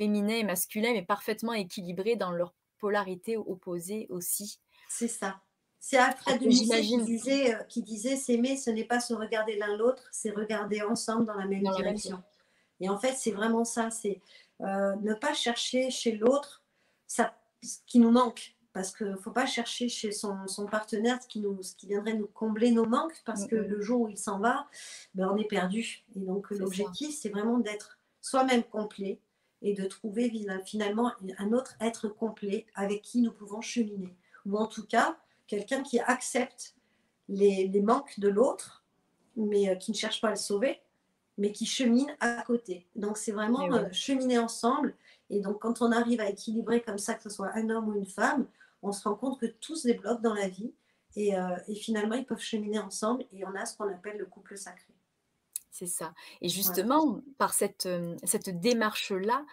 féminins 0.00 0.36
et 0.36 0.44
masculins, 0.44 0.92
mais 0.94 1.02
parfaitement 1.02 1.52
équilibrées 1.52 2.16
dans 2.16 2.32
leur 2.32 2.54
polarité 2.78 3.36
opposée 3.36 4.06
aussi. 4.08 4.58
C'est 4.88 5.08
ça. 5.08 5.42
C'est 5.78 5.98
Alfred 5.98 6.40
de 6.40 6.46
Musset 6.46 6.80
qui 6.80 7.02
disait, 7.02 7.54
euh, 7.54 7.62
qui 7.64 7.82
disait 7.82 8.16
s'aimer, 8.16 8.56
ce 8.56 8.70
n'est 8.70 8.84
pas 8.84 9.00
se 9.00 9.12
regarder 9.12 9.56
l'un 9.56 9.76
l'autre, 9.76 10.08
c'est 10.10 10.30
regarder 10.30 10.80
ensemble 10.80 11.26
dans 11.26 11.34
la 11.34 11.44
même 11.44 11.64
direction. 11.76 12.22
Et 12.80 12.88
en 12.88 12.98
fait, 12.98 13.12
c'est 13.12 13.30
vraiment 13.30 13.66
ça, 13.66 13.90
c'est 13.90 14.22
euh, 14.62 14.96
ne 14.96 15.12
pas 15.12 15.34
chercher 15.34 15.90
chez 15.90 16.12
l'autre 16.12 16.64
ce 17.06 17.22
qui 17.86 17.98
nous 17.98 18.10
manque. 18.10 18.56
Parce 18.72 18.94
qu'il 18.96 19.08
ne 19.08 19.16
faut 19.16 19.32
pas 19.32 19.46
chercher 19.46 19.88
chez 19.88 20.12
son, 20.12 20.46
partenaire 20.70 21.20
ce 21.20 21.26
qui, 21.26 21.40
nous, 21.40 21.60
ce 21.62 21.74
qui 21.74 21.88
viendrait 21.88 22.14
nous 22.14 22.28
combler 22.28 22.70
nos 22.70 22.86
manques, 22.86 23.20
parce 23.26 23.46
que 23.46 23.56
le 23.56 23.80
jour 23.82 24.02
où 24.02 24.08
il 24.08 24.16
s'en 24.16 24.38
va, 24.38 24.66
ben, 25.14 25.28
on 25.28 25.36
est 25.36 25.48
perdu. 25.48 26.04
Et 26.14 26.20
donc 26.20 26.50
l'objectif, 26.50 27.14
c'est 27.18 27.30
vraiment 27.30 27.58
d'être 27.58 27.98
soi-même 28.20 28.62
complet 28.62 29.18
et 29.62 29.74
de 29.74 29.84
trouver 29.84 30.32
finalement 30.64 31.12
un 31.38 31.52
autre 31.52 31.76
être 31.80 32.08
complet 32.08 32.66
avec 32.74 33.02
qui 33.02 33.20
nous 33.20 33.32
pouvons 33.32 33.60
cheminer. 33.60 34.14
Ou 34.46 34.56
en 34.56 34.66
tout 34.66 34.86
cas, 34.86 35.18
quelqu'un 35.46 35.82
qui 35.82 36.00
accepte 36.00 36.74
les, 37.28 37.80
manques 37.82 38.18
de 38.18 38.28
l'autre, 38.28 38.84
mais 39.36 39.68
euh, 39.68 39.74
qui 39.74 39.92
ne 39.92 39.96
cherche 39.96 40.20
pas 40.20 40.28
à 40.28 40.30
le 40.30 40.36
sauver, 40.36 40.80
mais 41.38 41.52
qui 41.52 41.66
chemine 41.66 42.14
à 42.20 42.42
côté. 42.42 42.86
Donc 42.96 43.16
c'est 43.16 43.32
vraiment 43.32 43.72
euh, 43.72 43.88
cheminer 43.92 44.38
ensemble. 44.38 44.94
Et 45.28 45.40
donc 45.40 45.60
quand 45.60 45.82
on 45.82 45.92
arrive 45.92 46.20
à 46.20 46.28
équilibrer 46.28 46.82
comme 46.82 46.98
ça, 46.98 47.14
que 47.14 47.22
ce 47.22 47.30
soit 47.30 47.50
un 47.54 47.70
homme 47.70 47.88
ou 47.88 47.94
une 47.94 48.06
femme, 48.06 48.46
on 48.82 48.92
se 48.92 49.06
rend 49.06 49.14
compte 49.14 49.40
que 49.40 49.46
tout 49.46 49.76
se 49.76 49.86
débloque 49.86 50.22
dans 50.22 50.34
la 50.34 50.48
vie. 50.48 50.72
Et, 51.16 51.36
euh, 51.36 51.56
finalement, 51.74 52.14
ils 52.14 52.24
peuvent 52.24 52.40
cheminer 52.40 52.78
ensemble 52.78 53.24
et 53.32 53.44
on 53.44 53.54
a 53.54 53.66
ce 53.66 53.76
qu'on 53.76 53.88
appelle 53.88 54.18
le 54.18 54.26
couple 54.26 54.56
sacré. 54.56 54.94
C'est 55.70 55.86
ça. 55.86 56.12
Et 56.40 56.48
justement, 56.48 57.20
par 57.38 57.54
cette, 57.54 57.88
cette 58.24 58.60
démarche-là, 58.60 59.44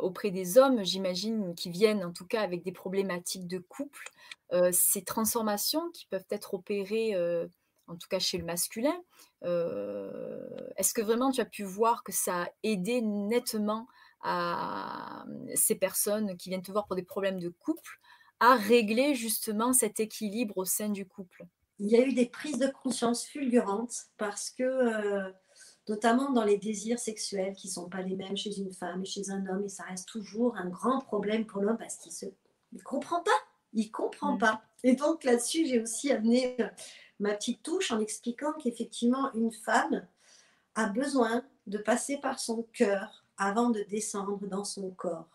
auprès 0.00 0.30
des 0.30 0.56
hommes, 0.56 0.84
j'imagine, 0.84 1.54
qui 1.54 1.70
viennent 1.70 2.04
en 2.04 2.12
tout 2.12 2.26
cas 2.26 2.42
avec 2.42 2.62
des 2.62 2.72
problématiques 2.72 3.46
de 3.46 3.58
couple, 3.58 4.08
ces 4.72 5.04
transformations 5.04 5.90
qui 5.90 6.06
peuvent 6.06 6.24
être 6.30 6.54
opérées, 6.54 7.14
en 7.86 7.96
tout 7.96 8.08
cas 8.08 8.18
chez 8.18 8.38
le 8.38 8.44
masculin, 8.44 8.96
est-ce 9.42 10.94
que 10.94 11.02
vraiment 11.02 11.30
tu 11.32 11.40
as 11.40 11.44
pu 11.44 11.64
voir 11.64 12.02
que 12.04 12.12
ça 12.12 12.44
a 12.44 12.48
aidé 12.62 13.02
nettement 13.02 13.86
à 14.22 15.24
ces 15.54 15.74
personnes 15.74 16.36
qui 16.36 16.48
viennent 16.48 16.62
te 16.62 16.72
voir 16.72 16.86
pour 16.86 16.96
des 16.96 17.02
problèmes 17.02 17.40
de 17.40 17.50
couple 17.50 17.98
à 18.40 18.54
régler 18.54 19.14
justement 19.14 19.72
cet 19.72 20.00
équilibre 20.00 20.56
au 20.56 20.64
sein 20.64 20.88
du 20.88 21.06
couple? 21.06 21.44
Il 21.80 21.88
y 21.88 21.96
a 21.96 22.04
eu 22.04 22.12
des 22.12 22.26
prises 22.26 22.58
de 22.58 22.68
conscience 22.68 23.24
fulgurantes 23.24 24.06
parce 24.16 24.50
que 24.50 25.32
notamment 25.88 26.30
dans 26.30 26.44
les 26.44 26.58
désirs 26.58 26.98
sexuels 26.98 27.54
qui 27.54 27.68
ne 27.68 27.72
sont 27.72 27.88
pas 27.88 28.02
les 28.02 28.16
mêmes 28.16 28.36
chez 28.36 28.58
une 28.58 28.72
femme 28.72 29.02
et 29.02 29.06
chez 29.06 29.30
un 29.30 29.46
homme. 29.46 29.64
Et 29.64 29.68
ça 29.68 29.84
reste 29.84 30.08
toujours 30.08 30.56
un 30.56 30.68
grand 30.68 31.00
problème 31.00 31.46
pour 31.46 31.62
l'homme 31.62 31.78
parce 31.78 31.96
qu'il 31.96 32.32
ne 32.72 32.82
comprend 32.82 33.22
pas. 33.22 33.30
Il 33.72 33.90
comprend 33.90 34.34
mm. 34.34 34.38
pas. 34.38 34.62
Et 34.84 34.94
donc 34.94 35.24
là-dessus, 35.24 35.66
j'ai 35.66 35.80
aussi 35.80 36.10
amené 36.12 36.60
euh, 36.60 36.68
ma 37.20 37.34
petite 37.34 37.62
touche 37.62 37.90
en 37.90 38.00
expliquant 38.00 38.52
qu'effectivement, 38.52 39.32
une 39.34 39.52
femme 39.52 40.06
a 40.74 40.86
besoin 40.86 41.44
de 41.66 41.78
passer 41.78 42.18
par 42.18 42.38
son 42.38 42.62
cœur 42.72 43.24
avant 43.36 43.70
de 43.70 43.82
descendre 43.82 44.46
dans 44.46 44.64
son 44.64 44.90
corps. 44.90 45.28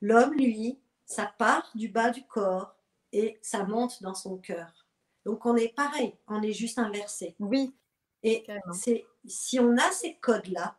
L'homme, 0.00 0.34
lui, 0.34 0.78
ça 1.06 1.32
part 1.38 1.70
du 1.74 1.88
bas 1.88 2.10
du 2.10 2.24
corps 2.26 2.76
et 3.12 3.38
ça 3.42 3.64
monte 3.64 4.02
dans 4.02 4.14
son 4.14 4.36
cœur. 4.36 4.86
Donc 5.24 5.44
on 5.46 5.56
est 5.56 5.74
pareil, 5.74 6.14
on 6.26 6.42
est 6.42 6.52
juste 6.52 6.78
inversé. 6.78 7.34
Oui. 7.38 7.74
Et 8.22 8.46
c'est 8.72 9.06
si 9.28 9.60
on 9.60 9.76
a 9.76 9.90
ces 9.92 10.14
codes-là, 10.16 10.76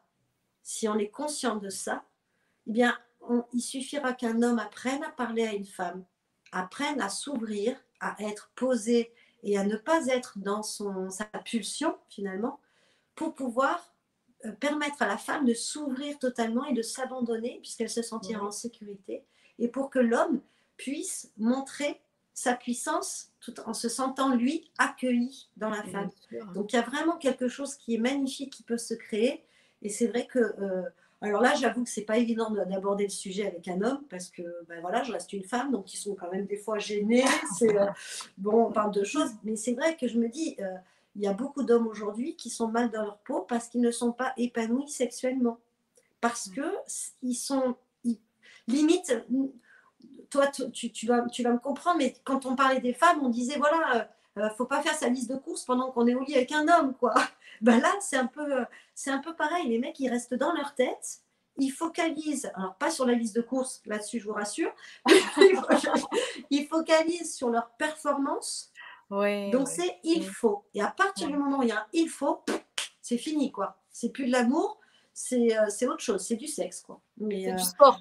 si 0.64 0.88
on 0.88 0.98
est 0.98 1.10
conscient 1.10 1.56
de 1.56 1.70
ça, 1.70 2.04
eh 2.68 2.72
bien, 2.72 2.98
il 3.54 3.62
suffira 3.62 4.14
qu'un 4.14 4.42
homme 4.42 4.60
apprenne 4.60 5.04
à 5.04 5.10
parler 5.10 5.46
à 5.46 5.54
une 5.54 5.66
femme, 5.66 6.04
apprenne 6.52 7.02
à 7.02 7.10
s'ouvrir, 7.10 7.78
à 8.00 8.16
être 8.20 8.52
posé 8.56 9.12
et 9.44 9.58
à 9.58 9.64
ne 9.64 9.76
pas 9.76 10.08
être 10.08 10.40
dans 10.40 10.64
son, 10.64 11.10
sa 11.10 11.26
pulsion 11.26 11.98
finalement, 12.10 12.60
pour 13.16 13.36
pouvoir 13.36 13.94
euh, 14.46 14.52
permettre 14.54 15.02
à 15.02 15.08
la 15.08 15.18
femme 15.18 15.46
de 15.46 15.54
s'ouvrir 15.54 16.18
totalement 16.20 16.66
et 16.66 16.74
de 16.74 16.82
s'abandonner 16.82 17.60
puisqu'elle 17.62 17.90
se 17.90 18.02
sentira 18.02 18.44
en 18.44 18.52
sécurité, 18.52 19.26
et 19.58 19.68
pour 19.68 19.90
que 19.90 20.00
l'homme 20.00 20.42
puisse 20.78 21.32
montrer 21.38 22.02
sa 22.40 22.54
puissance 22.54 23.34
tout 23.42 23.54
en 23.66 23.74
se 23.74 23.90
sentant 23.90 24.34
lui 24.34 24.72
accueilli 24.78 25.50
dans 25.58 25.70
la 25.70 25.84
femme. 25.84 26.10
Donc 26.56 26.72
il 26.72 26.78
y 26.78 26.80
a 26.80 26.84
vraiment 26.84 27.18
quelque 27.18 27.50
chose 27.50 27.76
qui 27.76 27.96
est 27.96 27.98
magnifique 27.98 28.54
qui 28.54 28.64
peut 28.64 28.78
se 28.78 28.94
créer. 28.94 29.44
Et 29.82 29.90
c'est 29.90 30.08
vrai 30.08 30.26
que, 30.26 30.40
euh, 30.40 30.84
alors 31.20 31.42
là, 31.42 31.54
j'avoue 31.56 31.84
que 31.84 31.90
c'est 31.90 32.06
pas 32.06 32.18
évident 32.18 32.50
d'aborder 32.50 33.04
le 33.04 33.10
sujet 33.10 33.46
avec 33.46 33.68
un 33.68 33.82
homme 33.82 34.06
parce 34.10 34.30
que, 34.30 34.42
ben 34.70 34.80
voilà, 34.80 35.04
je 35.04 35.12
reste 35.12 35.34
une 35.34 35.44
femme, 35.44 35.70
donc 35.74 35.94
ils 35.94 35.98
sont 35.98 36.16
quand 36.16 36.32
même 36.32 36.46
des 36.46 36.56
fois 36.56 36.80
gênés. 36.80 37.26
Euh, 37.62 37.88
bon, 38.38 38.68
on 38.68 38.72
parle 38.72 38.94
de 38.94 39.04
choses, 39.04 39.32
mais 39.44 39.58
c'est 39.58 39.74
vrai 39.74 39.98
que 39.98 40.08
je 40.08 40.18
me 40.18 40.30
dis, 40.30 40.56
euh, 40.62 40.76
il 41.18 41.22
y 41.22 41.28
a 41.28 41.34
beaucoup 41.34 41.64
d'hommes 41.64 41.88
aujourd'hui 41.88 42.38
qui 42.38 42.50
sont 42.50 42.70
mal 42.70 42.90
dans 42.90 43.04
leur 43.04 43.18
peau 43.18 43.42
parce 43.42 43.68
qu'ils 43.68 43.82
ne 43.82 43.92
sont 43.92 44.14
pas 44.14 44.34
épanouis 44.38 44.88
sexuellement, 44.88 45.60
parce 46.22 46.50
que 46.50 46.62
ils 47.22 47.36
sont 47.36 47.76
limite 48.68 49.14
toi, 50.30 50.48
tu, 50.48 50.92
tu, 50.92 51.08
vas, 51.08 51.22
tu 51.30 51.44
vas 51.44 51.52
me 51.52 51.60
comprendre, 51.60 51.98
mais 51.98 52.16
quand 52.24 52.46
on 52.46 52.56
parlait 52.56 52.80
des 52.80 52.94
femmes, 52.94 53.20
on 53.24 53.30
disait, 53.30 53.58
voilà, 53.58 54.10
ne 54.36 54.42
euh, 54.42 54.46
euh, 54.46 54.50
faut 54.52 54.66
pas 54.66 54.82
faire 54.82 54.94
sa 54.94 55.10
liste 55.10 55.30
de 55.30 55.36
courses 55.36 55.66
pendant 55.66 55.92
qu'on 55.92 56.08
est 56.08 56.16
au 56.16 56.24
lit 56.24 56.36
avec 56.36 56.52
un 56.52 56.68
homme, 56.68 56.94
quoi. 56.94 57.14
Ben 57.62 57.82
là, 57.82 57.94
c'est 58.00 58.16
un, 58.16 58.28
peu, 58.28 58.64
c'est 58.96 59.12
un 59.12 59.18
peu 59.18 59.36
pareil. 59.36 59.68
Les 59.68 59.80
mecs, 59.80 60.00
ils 60.00 60.08
restent 60.08 60.34
dans 60.34 60.54
leur 60.54 60.76
tête, 60.76 61.20
ils 61.58 61.72
focalisent, 61.72 62.50
alors 62.56 62.76
pas 62.76 62.90
sur 62.90 63.06
la 63.06 63.14
liste 63.14 63.36
de 63.36 63.42
courses, 63.42 63.82
là-dessus, 63.86 64.22
je 64.22 64.26
vous 64.26 64.34
rassure, 64.34 64.72
ils 66.50 66.66
focalisent 66.68 67.36
sur 67.36 67.50
leur 67.50 67.72
performance. 67.72 68.72
Ouais, 69.10 69.50
Donc, 69.52 69.68
c'est 69.68 70.00
il 70.04 70.26
faut. 70.26 70.64
Et 70.74 70.82
à 70.82 70.88
partir 70.88 71.28
du 71.28 71.36
moment 71.36 71.60
où 71.60 71.64
il 71.64 71.70
y 71.70 71.74
a 71.74 71.80
un 71.80 71.86
il 71.92 72.08
faut, 72.08 72.46
c'est 73.02 73.18
fini, 73.18 73.52
quoi. 73.52 73.78
C'est 73.92 74.10
plus 74.10 74.28
de 74.28 74.32
l'amour, 74.32 74.80
c'est, 75.14 75.58
euh, 75.58 75.66
c'est 75.68 75.88
autre 75.88 76.04
chose, 76.04 76.26
c'est 76.26 76.36
du 76.38 76.48
sexe, 76.48 76.82
quoi. 76.82 77.02
Mais, 77.18 77.46
c'est 77.46 77.56
du 77.56 77.64
sport. 77.64 78.00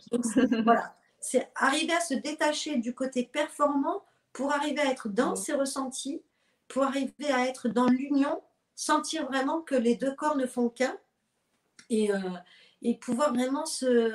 voilà. 0.62 0.94
C'est 1.20 1.50
arriver 1.56 1.92
à 1.94 2.00
se 2.00 2.14
détacher 2.14 2.76
du 2.76 2.94
côté 2.94 3.24
performant 3.24 4.04
pour 4.32 4.52
arriver 4.52 4.80
à 4.80 4.86
être 4.90 5.08
dans 5.08 5.32
Mm. 5.32 5.36
ses 5.36 5.52
ressentis, 5.54 6.22
pour 6.68 6.84
arriver 6.84 7.30
à 7.32 7.46
être 7.46 7.68
dans 7.68 7.86
l'union, 7.86 8.42
sentir 8.74 9.26
vraiment 9.26 9.60
que 9.62 9.74
les 9.74 9.96
deux 9.96 10.14
corps 10.14 10.36
ne 10.36 10.46
font 10.46 10.68
qu'un 10.68 10.96
et, 11.90 12.12
euh, 12.12 12.18
et 12.82 12.94
pouvoir 12.96 13.32
vraiment 13.32 13.66
se. 13.66 14.12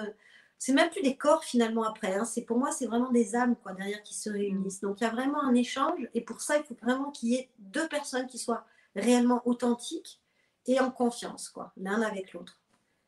C'est 0.60 0.72
même 0.72 0.89
plus 0.91 1.01
des 1.01 1.18
corps 1.18 1.43
finalement 1.43 1.84
après. 1.84 2.16
hein. 2.16 2.24
C'est 2.24 2.43
pour 2.43 2.58
moi, 2.58 2.72
c'est 2.72 2.86
vraiment 2.86 3.12
des 3.12 3.36
âmes 3.36 3.58
quoi 3.58 3.74
derrière 3.74 4.01
qui 4.04 4.14
se 4.14 4.30
réunissent. 4.30 4.80
Donc 4.80 5.01
il 5.01 5.04
y 5.04 5.08
a 5.08 5.10
vraiment 5.10 5.41
un 5.43 5.54
échange 5.56 6.08
et 6.14 6.22
pour 6.22 6.39
ça, 6.39 6.58
il 6.58 6.64
faut 6.64 6.78
vraiment 6.82 7.12
qu'il 7.12 7.30
y 7.30 7.36
ait 7.36 7.49
deux 7.60 7.88
personnes 7.89 8.28
qui 8.28 8.38
soient 8.38 8.66
réellement 8.95 9.41
authentiques 9.45 10.22
et 10.66 10.80
en 10.80 10.89
confiance 10.89 11.49
quoi, 11.49 11.74
l'un 11.76 12.01
avec 12.01 12.32
l'autre. 12.32 12.62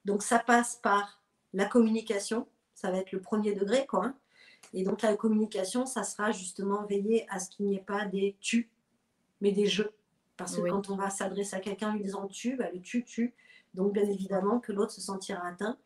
Donc 0.03 0.21
ça 0.21 0.39
passe 0.39 0.75
par 0.83 1.21
la 1.53 1.65
communication, 1.65 2.45
ça 2.75 2.91
va 2.91 2.97
être 2.99 3.11
le 3.11 3.21
premier 3.21 3.53
degré 3.55 3.85
quoi. 3.87 4.05
hein. 4.05 4.15
Et 4.73 4.83
donc 4.83 5.01
la 5.01 5.15
communication, 5.15 5.85
ça 5.85 6.03
sera 6.03 6.31
justement 6.31 6.85
veiller 6.85 7.25
à 7.29 7.39
ce 7.39 7.49
qu'il 7.49 7.65
n'y 7.67 7.75
ait 7.75 7.83
pas 7.83 8.05
des 8.05 8.35
tu, 8.41 8.69
mais 9.41 9.51
des 9.51 9.65
je. 9.65 9.83
Parce 10.37 10.57
que 10.57 10.61
Oui. 10.61 10.69
quand 10.69 10.89
on 10.89 10.95
va 10.97 11.09
s'adresser 11.09 11.55
à 11.55 11.59
quelqu'un 11.61 11.91
en 11.91 11.93
lui 11.93 12.03
disant 12.03 12.27
tu, 12.27 12.57
bah, 12.57 12.69
le 12.73 12.81
tu, 12.81 13.03
tu. 13.05 13.33
Donc 13.73 13.93
bien 13.93 14.03
évidemment 14.03 14.59
que 14.59 14.71
l'autre 14.73 14.91
se 14.91 15.01
sentira 15.01 15.47
atteint. 15.47 15.77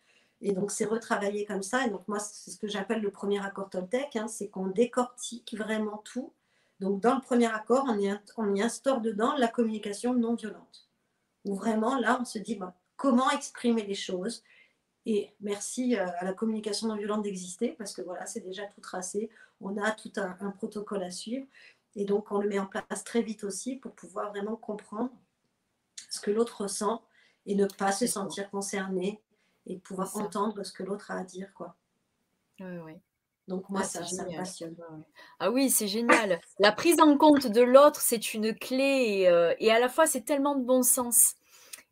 Et 0.41 0.53
donc 0.53 0.71
c'est 0.71 0.85
retravailler 0.85 1.45
comme 1.45 1.61
ça. 1.61 1.85
Et 1.85 1.89
donc 1.89 2.07
moi, 2.07 2.17
c'est 2.19 2.49
ce 2.51 2.57
que 2.57 2.67
j'appelle 2.67 3.01
le 3.01 3.11
premier 3.11 3.43
accord 3.45 3.69
Toltec, 3.69 4.15
hein, 4.15 4.27
c'est 4.27 4.47
qu'on 4.47 4.67
décortique 4.67 5.55
vraiment 5.57 5.97
tout. 6.03 6.33
Donc 6.79 7.01
dans 7.01 7.13
le 7.15 7.21
premier 7.21 7.47
accord, 7.47 7.85
on 7.89 7.99
y, 7.99 8.09
on 8.37 8.55
y 8.55 8.61
instaure 8.61 9.01
dedans 9.01 9.35
la 9.37 9.49
communication 9.49 10.13
non 10.13 10.33
violente. 10.35 10.87
Où 11.45 11.53
vraiment 11.55 11.97
là, 11.99 12.17
on 12.21 12.25
se 12.25 12.39
dit 12.39 12.55
bah, 12.55 12.73
comment 12.95 13.29
exprimer 13.31 13.83
les 13.85 13.95
choses. 13.95 14.43
Et 15.11 15.31
merci 15.41 15.97
euh, 15.97 16.05
à 16.19 16.23
la 16.23 16.33
communication 16.33 16.87
non 16.87 16.95
violente 16.95 17.23
d'exister, 17.23 17.69
parce 17.69 17.93
que 17.93 18.03
voilà, 18.03 18.27
c'est 18.27 18.41
déjà 18.41 18.67
tout 18.67 18.79
tracé. 18.79 19.31
On 19.59 19.75
a 19.77 19.89
tout 19.91 20.11
un, 20.17 20.37
un 20.39 20.51
protocole 20.51 21.01
à 21.01 21.09
suivre. 21.09 21.47
Et 21.95 22.05
donc, 22.05 22.31
on 22.31 22.37
le 22.39 22.47
met 22.47 22.59
en 22.59 22.67
place 22.67 23.03
très 23.03 23.23
vite 23.23 23.43
aussi 23.43 23.75
pour 23.77 23.93
pouvoir 23.93 24.29
vraiment 24.29 24.55
comprendre 24.55 25.09
ce 26.11 26.19
que 26.19 26.29
l'autre 26.29 26.61
ressent 26.61 27.01
et 27.47 27.55
ne 27.55 27.65
pas 27.65 27.91
se 27.91 28.05
sentir 28.05 28.51
concerné 28.51 29.19
et 29.65 29.77
pouvoir 29.77 30.15
entendre 30.15 30.61
ce 30.63 30.71
que 30.71 30.83
l'autre 30.83 31.09
a 31.09 31.15
à 31.15 31.23
dire. 31.23 31.51
Quoi. 31.55 31.75
Ouais, 32.59 32.77
ouais. 32.77 33.01
Donc, 33.47 33.67
moi, 33.69 33.81
Ah, 33.83 33.87
ça, 33.87 34.05
ça 34.05 34.25
me 34.25 34.37
passionne. 34.37 34.75
Ah 35.39 35.49
oui, 35.49 35.71
c'est 35.71 35.87
génial. 35.87 36.39
La 36.59 36.71
prise 36.71 37.01
en 37.01 37.17
compte 37.17 37.47
de 37.47 37.61
l'autre, 37.61 37.99
c'est 37.99 38.35
une 38.35 38.53
clé 38.53 39.05
et, 39.07 39.29
euh, 39.29 39.55
et 39.57 39.71
à 39.71 39.79
la 39.79 39.89
fois, 39.89 40.05
c'est 40.05 40.21
tellement 40.21 40.53
de 40.53 40.63
bon 40.63 40.83
sens. 40.83 41.33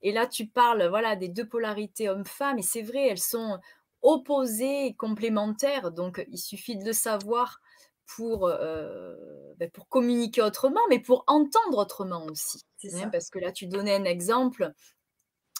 Et 0.01 0.11
là, 0.11 0.27
tu 0.27 0.47
parles 0.47 0.87
voilà, 0.87 1.15
des 1.15 1.29
deux 1.29 1.47
polarités 1.47 2.09
homme-femme 2.09 2.59
et 2.59 2.63
c'est 2.63 2.81
vrai, 2.83 3.07
elles 3.07 3.17
sont 3.19 3.59
opposées 4.01 4.87
et 4.87 4.95
complémentaires. 4.95 5.91
Donc, 5.91 6.23
il 6.31 6.37
suffit 6.37 6.77
de 6.77 6.85
le 6.85 6.93
savoir 6.93 7.59
pour, 8.05 8.47
euh, 8.47 9.15
ben, 9.57 9.69
pour 9.71 9.89
communiquer 9.89 10.41
autrement, 10.41 10.81
mais 10.89 10.99
pour 10.99 11.23
entendre 11.27 11.77
autrement 11.79 12.25
aussi. 12.25 12.63
C'est 12.77 12.93
hein, 12.95 13.01
ça. 13.03 13.07
parce 13.07 13.29
que 13.29 13.39
là, 13.39 13.51
tu 13.51 13.67
donnais 13.67 13.95
un 13.95 14.05
exemple 14.05 14.71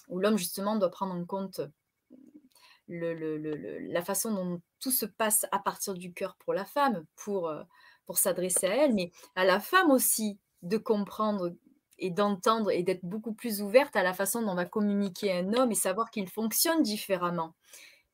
où 0.08 0.20
l'homme, 0.20 0.38
justement, 0.38 0.76
doit 0.78 0.92
prendre 0.92 1.14
en 1.14 1.26
compte 1.26 1.62
le- 2.88 3.14
le- 3.14 3.38
le- 3.38 3.56
le- 3.56 3.80
la 3.80 4.02
façon 4.02 4.34
dont 4.34 4.62
tout 4.80 4.92
se 4.92 5.06
passe 5.06 5.46
à 5.52 5.60
partir 5.60 5.94
du 5.94 6.14
cœur 6.14 6.36
pour 6.38 6.54
la 6.54 6.66
femme, 6.66 7.06
pour, 7.16 7.50
euh, 7.50 7.64
pour 8.06 8.18
s'adresser 8.18 8.68
à 8.68 8.76
elle, 8.86 8.94
mais 8.94 9.12
à 9.36 9.44
la 9.44 9.60
femme 9.60 9.92
aussi 9.92 10.40
de 10.62 10.78
comprendre 10.78 11.52
et 12.00 12.12
d'entendre 12.12 12.72
et 12.72 12.84
d'être 12.84 13.04
beaucoup 13.04 13.34
plus 13.34 13.62
ouverte 13.62 13.96
à 13.96 14.04
la 14.04 14.14
façon 14.14 14.42
dont 14.42 14.56
va 14.56 14.66
communiquer 14.66 15.32
un 15.34 15.54
homme 15.54 15.72
et 15.72 15.76
savoir 15.76 16.10
qu'il 16.12 16.30
fonctionne 16.30 16.84
différemment. 16.84 17.54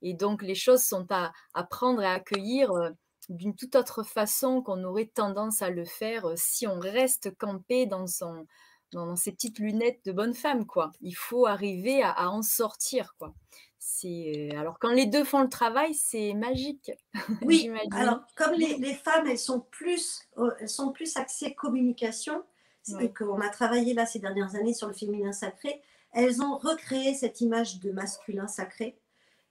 Et 0.01 0.13
donc 0.13 0.41
les 0.41 0.55
choses 0.55 0.83
sont 0.83 1.07
à, 1.09 1.31
à 1.53 1.63
prendre 1.63 2.01
et 2.01 2.05
à 2.05 2.13
accueillir 2.13 2.71
euh, 2.71 2.89
d'une 3.29 3.55
toute 3.55 3.75
autre 3.75 4.03
façon 4.03 4.61
qu'on 4.61 4.83
aurait 4.83 5.11
tendance 5.13 5.61
à 5.61 5.69
le 5.69 5.85
faire 5.85 6.25
euh, 6.25 6.33
si 6.35 6.67
on 6.67 6.79
reste 6.79 7.35
campé 7.37 7.85
dans 7.85 8.07
son 8.07 8.45
dans, 8.91 9.15
ses 9.15 9.31
petites 9.31 9.57
lunettes 9.57 10.01
de 10.05 10.11
bonne 10.11 10.35
femme 10.35 10.67
quoi. 10.67 10.91
Il 11.01 11.15
faut 11.15 11.47
arriver 11.47 12.03
à, 12.03 12.11
à 12.11 12.27
en 12.27 12.41
sortir 12.43 13.15
quoi. 13.17 13.33
C'est 13.79 14.49
euh, 14.53 14.59
alors 14.59 14.77
quand 14.79 14.91
les 14.91 15.07
deux 15.07 15.23
font 15.23 15.41
le 15.41 15.49
travail, 15.49 15.93
c'est 15.93 16.33
magique. 16.33 16.91
Oui, 17.41 17.69
alors 17.91 18.21
comme 18.35 18.53
les, 18.53 18.77
les 18.77 18.93
femmes, 18.93 19.27
elles 19.27 19.39
sont 19.39 19.61
plus, 19.61 20.21
elles 20.59 20.69
sont 20.69 20.91
plus 20.91 21.17
axées 21.17 21.55
communication, 21.55 22.43
Ouais. 22.89 23.13
qu'on 23.13 23.39
a 23.41 23.49
travaillé 23.49 23.93
là 23.93 24.05
ces 24.05 24.19
dernières 24.19 24.55
années 24.55 24.73
sur 24.73 24.87
le 24.87 24.93
féminin 24.93 25.31
sacré, 25.31 25.81
elles 26.11 26.41
ont 26.41 26.57
recréé 26.57 27.13
cette 27.13 27.41
image 27.41 27.79
de 27.79 27.91
masculin 27.91 28.47
sacré. 28.47 28.97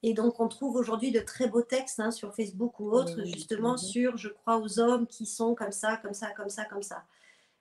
Et 0.02 0.14
donc 0.14 0.40
on 0.40 0.48
trouve 0.48 0.76
aujourd'hui 0.76 1.12
de 1.12 1.20
très 1.20 1.46
beaux 1.48 1.62
textes 1.62 2.00
hein, 2.00 2.10
sur 2.10 2.34
Facebook 2.34 2.78
ou 2.80 2.90
autres, 2.90 3.14
Oui, 3.22 3.32
justement 3.32 3.76
sur 3.76 4.16
je 4.16 4.28
crois 4.28 4.58
aux 4.58 4.78
hommes 4.80 5.06
qui 5.06 5.26
sont 5.26 5.54
comme 5.54 5.72
ça, 5.72 5.96
comme 5.96 6.14
ça, 6.14 6.30
comme 6.32 6.48
ça, 6.50 6.64
comme 6.64 6.82
ça. 6.82 7.04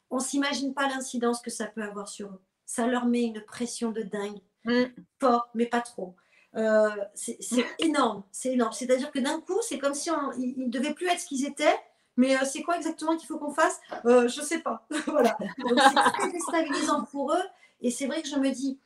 On 0.10 0.20
s'imagine 0.20 0.74
pas 0.74 0.88
l'incidence 0.90 1.42
que 1.42 1.50
ça 1.52 1.68
peut 1.68 1.84
avoir 1.84 2.10
sur 2.10 2.28
eux. 2.30 2.42
Ça 2.66 2.88
leur 2.88 3.06
met 3.06 3.22
une 3.24 3.42
pression 3.42 3.92
de 3.92 4.02
dingue 4.02 4.40
Mm. 4.66 4.84
fort, 5.20 5.50
mais 5.56 5.66
pas 5.66 5.82
trop. 5.82 6.16
Euh, 6.56 6.90
c'est 7.16 7.38
c'est 7.40 7.66
énorme, 7.80 8.24
c'est 8.32 8.52
énorme. 8.54 8.74
C'est-à-dire 8.74 9.10
que 9.12 9.20
d'un 9.20 9.40
coup, 9.42 9.58
c'est 9.62 9.80
comme 9.80 9.94
si 9.96 10.12
on- 10.12 10.32
ils 10.34 10.54
ne 10.66 10.68
devaient 10.70 10.94
plus 10.94 11.08
être 11.08 11.20
ce 11.22 11.26
qu'ils 11.28 11.46
étaient. 11.48 11.76
Mais 12.18 12.36
euh, 12.36 12.46
c'est 12.46 12.62
quoi 12.62 12.78
exactement 12.78 13.16
qu'il 13.18 13.28
faut 13.28 13.38
qu'on 13.38 13.54
fasse? 13.54 13.80
Euh, 14.06 14.28
Je 14.28 14.42
sais 14.42 14.60
pas. 14.60 14.88
voilà. 15.08 15.38
C'est 15.58 16.12
très 16.12 16.32
déstabilisant 16.32 17.06
pour 17.06 17.34
eux. 17.34 17.44
Et 17.82 17.90
c'est 17.92 18.06
vrai 18.06 18.22
que 18.22 18.28
je 18.28 18.36
me 18.36 18.52
dis, 18.52 18.80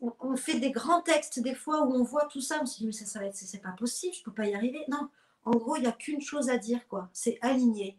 on, 0.00 0.36
fait 0.36 0.58
des 0.58 0.70
grands 0.70 1.02
textes 1.02 1.40
des 1.40 1.54
fois 1.54 1.82
où 1.84 1.94
on 1.94 2.02
voit 2.02 2.26
tout 2.26 2.40
ça, 2.40 2.58
on 2.62 2.66
se 2.66 2.78
dit 2.78 2.86
mais 2.86 2.92
ça, 2.92 3.06
ça 3.06 3.18
va 3.18 3.26
être, 3.26 3.36
c'est 3.36 3.58
pas 3.58 3.72
possible, 3.72 4.14
je 4.14 4.22
peux 4.22 4.32
pas 4.32 4.46
y 4.46 4.54
arriver. 4.54 4.80
Non, 4.88 5.08
en 5.44 5.52
gros, 5.52 5.76
il 5.76 5.82
n'y 5.82 5.86
a 5.86 5.92
qu'une 5.92 6.20
chose 6.20 6.50
à 6.50 6.58
dire 6.58 6.86
quoi. 6.88 7.08
C'est 7.12 7.38
aligner. 7.40 7.98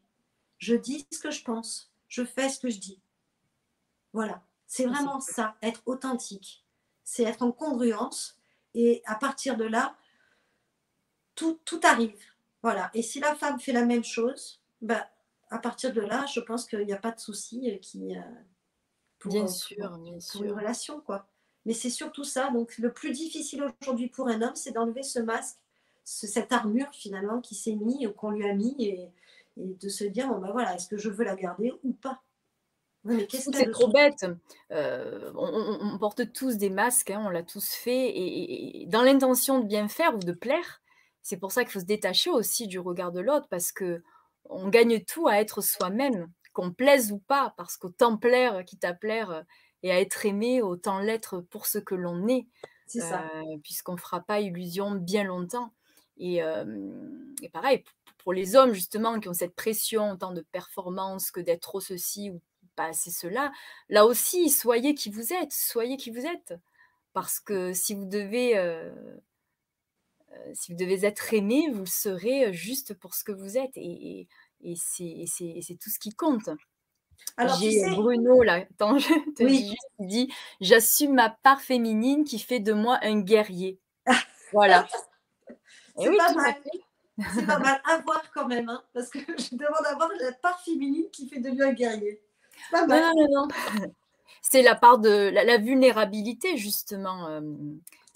Je 0.57 0.75
dis 0.75 1.05
ce 1.11 1.19
que 1.19 1.31
je 1.31 1.43
pense, 1.43 1.91
je 2.07 2.23
fais 2.23 2.49
ce 2.49 2.59
que 2.59 2.69
je 2.69 2.79
dis. 2.79 2.99
Voilà. 4.13 4.43
C'est 4.67 4.85
vraiment 4.85 5.19
ça, 5.19 5.55
être 5.61 5.81
authentique. 5.85 6.65
C'est 7.03 7.23
être 7.23 7.43
en 7.43 7.51
congruence. 7.51 8.37
Et 8.73 9.01
à 9.05 9.15
partir 9.15 9.57
de 9.57 9.65
là, 9.65 9.95
tout, 11.35 11.59
tout 11.65 11.79
arrive. 11.83 12.19
Voilà. 12.65 12.89
Et 12.95 13.03
si 13.03 13.19
la 13.19 13.35
femme 13.35 13.59
fait 13.59 13.73
la 13.73 13.85
même 13.85 14.03
chose, 14.03 14.59
bah, 14.81 15.07
à 15.51 15.59
partir 15.59 15.93
de 15.93 16.01
là, 16.01 16.25
je 16.33 16.39
pense 16.39 16.65
qu'il 16.65 16.83
n'y 16.83 16.93
a 16.93 16.97
pas 16.97 17.11
de 17.11 17.19
souci 17.19 17.79
qui, 17.79 18.15
euh, 18.17 18.21
pour, 19.19 19.31
Bien 19.31 19.45
sûr, 19.47 19.77
pour- 19.87 19.97
bien 19.99 20.17
pour 20.31 20.43
une 20.43 20.51
relation. 20.51 20.99
quoi. 20.99 21.27
Mais 21.67 21.73
c'est 21.73 21.91
surtout 21.91 22.23
ça. 22.23 22.49
Donc, 22.49 22.79
le 22.79 22.91
plus 22.91 23.11
difficile 23.11 23.63
aujourd'hui 23.81 24.07
pour 24.07 24.27
un 24.29 24.41
homme, 24.41 24.55
c'est 24.55 24.71
d'enlever 24.71 25.03
ce 25.03 25.19
masque, 25.19 25.57
ce- 26.03 26.25
cette 26.25 26.51
armure 26.51 26.89
finalement 26.91 27.39
qui 27.39 27.53
s'est 27.53 27.75
mis 27.75 28.07
ou 28.07 28.11
qu'on 28.13 28.31
lui 28.31 28.49
a 28.49 28.53
mis 28.55 28.75
et, 28.79 29.11
et 29.57 29.75
de 29.79 29.89
se 29.89 30.03
dire 30.03 30.27
bon, 30.27 30.39
ben 30.39 30.51
voilà, 30.51 30.73
est-ce 30.75 30.87
que 30.87 30.97
je 30.97 31.09
veux 31.11 31.23
la 31.23 31.35
garder 31.35 31.71
ou 31.83 31.93
pas? 31.93 32.23
C'est 33.29 33.69
trop 33.69 33.87
bête. 33.91 34.25
Euh, 34.71 35.31
on, 35.35 35.47
on- 35.47 35.93
on 35.93 35.97
porte 35.99 36.33
tous 36.33 36.57
des 36.57 36.71
masques, 36.71 37.11
hein, 37.11 37.21
on 37.23 37.29
l'a 37.29 37.43
tous 37.43 37.73
fait, 37.75 38.07
et, 38.09 38.41
et- 38.41 38.81
et 38.81 38.85
dans 38.87 39.03
l'intention 39.03 39.59
de 39.59 39.67
bien 39.67 39.87
faire 39.87 40.15
ou 40.15 40.19
de 40.19 40.31
plaire. 40.31 40.81
C'est 41.25 41.37
pour 41.37 41.51
ça 41.51 41.63
qu'il 41.63 41.71
faut 41.71 41.79
se 41.79 41.85
détacher 41.85 42.29
aussi 42.29 42.67
du 42.67 42.77
regard 42.77 43.11
de 43.11 43.19
l'autre, 43.19 43.47
parce 43.49 43.71
que 43.71 44.03
on 44.47 44.69
gagne 44.69 45.03
tout 45.03 45.27
à 45.27 45.39
être 45.39 45.59
soi-même, 45.61 46.31
qu'on 46.53 46.71
plaise 46.71 47.11
ou 47.11 47.17
pas, 47.17 47.55
parce 47.57 47.77
qu'autant 47.77 48.15
plaire 48.15 48.63
quitte 48.63 48.85
à 48.85 48.93
plaire 48.93 49.31
euh, 49.31 49.41
et 49.81 49.91
à 49.91 49.99
être 49.99 50.27
aimé, 50.27 50.61
autant 50.61 50.99
l'être 50.99 51.39
pour 51.41 51.65
ce 51.65 51.79
que 51.79 51.95
l'on 51.95 52.27
est, 52.27 52.45
C'est 52.85 52.99
ça. 52.99 53.23
euh, 53.23 53.57
puisqu'on 53.63 53.93
ne 53.93 53.99
fera 53.99 54.21
pas 54.21 54.39
illusion 54.39 54.91
bien 54.91 55.23
longtemps. 55.23 55.73
Et, 56.17 56.43
euh, 56.43 56.63
et 57.41 57.49
pareil, 57.49 57.83
pour 58.19 58.31
les 58.31 58.55
hommes 58.55 58.73
justement 58.73 59.19
qui 59.19 59.27
ont 59.27 59.33
cette 59.33 59.55
pression 59.55 60.11
autant 60.11 60.31
de 60.31 60.41
performance 60.51 61.31
que 61.31 61.39
d'être 61.39 61.61
trop 61.61 61.79
ceci 61.81 62.29
ou 62.29 62.39
pas 62.75 62.85
assez 62.89 63.09
cela, 63.09 63.51
là 63.89 64.05
aussi, 64.05 64.51
soyez 64.51 64.93
qui 64.93 65.09
vous 65.09 65.33
êtes, 65.33 65.51
soyez 65.51 65.97
qui 65.97 66.11
vous 66.11 66.27
êtes. 66.27 66.53
Parce 67.13 67.39
que 67.39 67.73
si 67.73 67.95
vous 67.95 68.05
devez, 68.05 68.57
euh, 68.59 68.91
si 70.53 70.71
vous 70.71 70.77
devez 70.77 71.05
être 71.05 71.33
aimé, 71.33 71.69
vous 71.71 71.81
le 71.81 71.85
serez 71.85 72.47
euh, 72.47 72.51
juste 72.53 72.93
pour 72.93 73.13
ce 73.15 73.23
que 73.23 73.31
vous 73.31 73.57
êtes. 73.57 73.75
Et, 73.75 74.21
et- 74.21 74.27
et 74.61 74.75
c'est 74.77 75.75
tout 75.79 75.89
ce 75.89 75.99
qui 75.99 76.13
compte. 76.15 76.49
Alors, 77.37 77.57
tu 77.57 77.65
J'ai 77.65 77.79
sais, 77.81 77.89
Bruno 77.91 78.41
là, 78.43 78.55
attends, 78.55 78.97
je 78.99 79.07
te 79.35 79.43
Oui. 79.43 79.57
dis 79.63 79.69
juste, 79.69 79.89
il 79.99 80.07
dit 80.07 80.33
J'assume 80.61 81.13
ma 81.13 81.29
part 81.29 81.61
féminine 81.61 82.23
qui 82.23 82.39
fait 82.39 82.59
de 82.59 82.73
moi 82.73 82.97
un 83.03 83.19
guerrier. 83.19 83.79
Voilà. 84.53 84.87
Et 85.49 85.53
c'est 85.97 86.09
oui, 86.09 86.17
pas 86.17 86.33
mal. 86.33 86.55
C'est 87.33 87.45
pas 87.45 87.59
mal 87.59 87.81
à 87.85 87.97
voir 88.01 88.23
quand 88.33 88.47
même, 88.47 88.69
hein, 88.69 88.83
parce 88.93 89.09
que 89.09 89.19
je 89.19 89.55
demande 89.55 89.85
à 89.85 89.95
voir 89.95 90.09
la 90.19 90.31
part 90.33 90.59
féminine 90.63 91.09
qui 91.11 91.29
fait 91.29 91.39
de 91.39 91.49
lui 91.49 91.61
un 91.63 91.73
guerrier. 91.73 92.21
C'est 92.57 92.71
pas 92.71 92.87
mal. 92.87 93.01
Non, 93.15 93.21
non, 93.23 93.27
non, 93.31 93.47
non. 93.47 93.87
C'est 94.41 94.61
la 94.61 94.75
part 94.75 94.99
de 94.99 95.29
la, 95.29 95.43
la 95.43 95.57
vulnérabilité, 95.57 96.57
justement. 96.57 97.27
euh, 97.27 97.41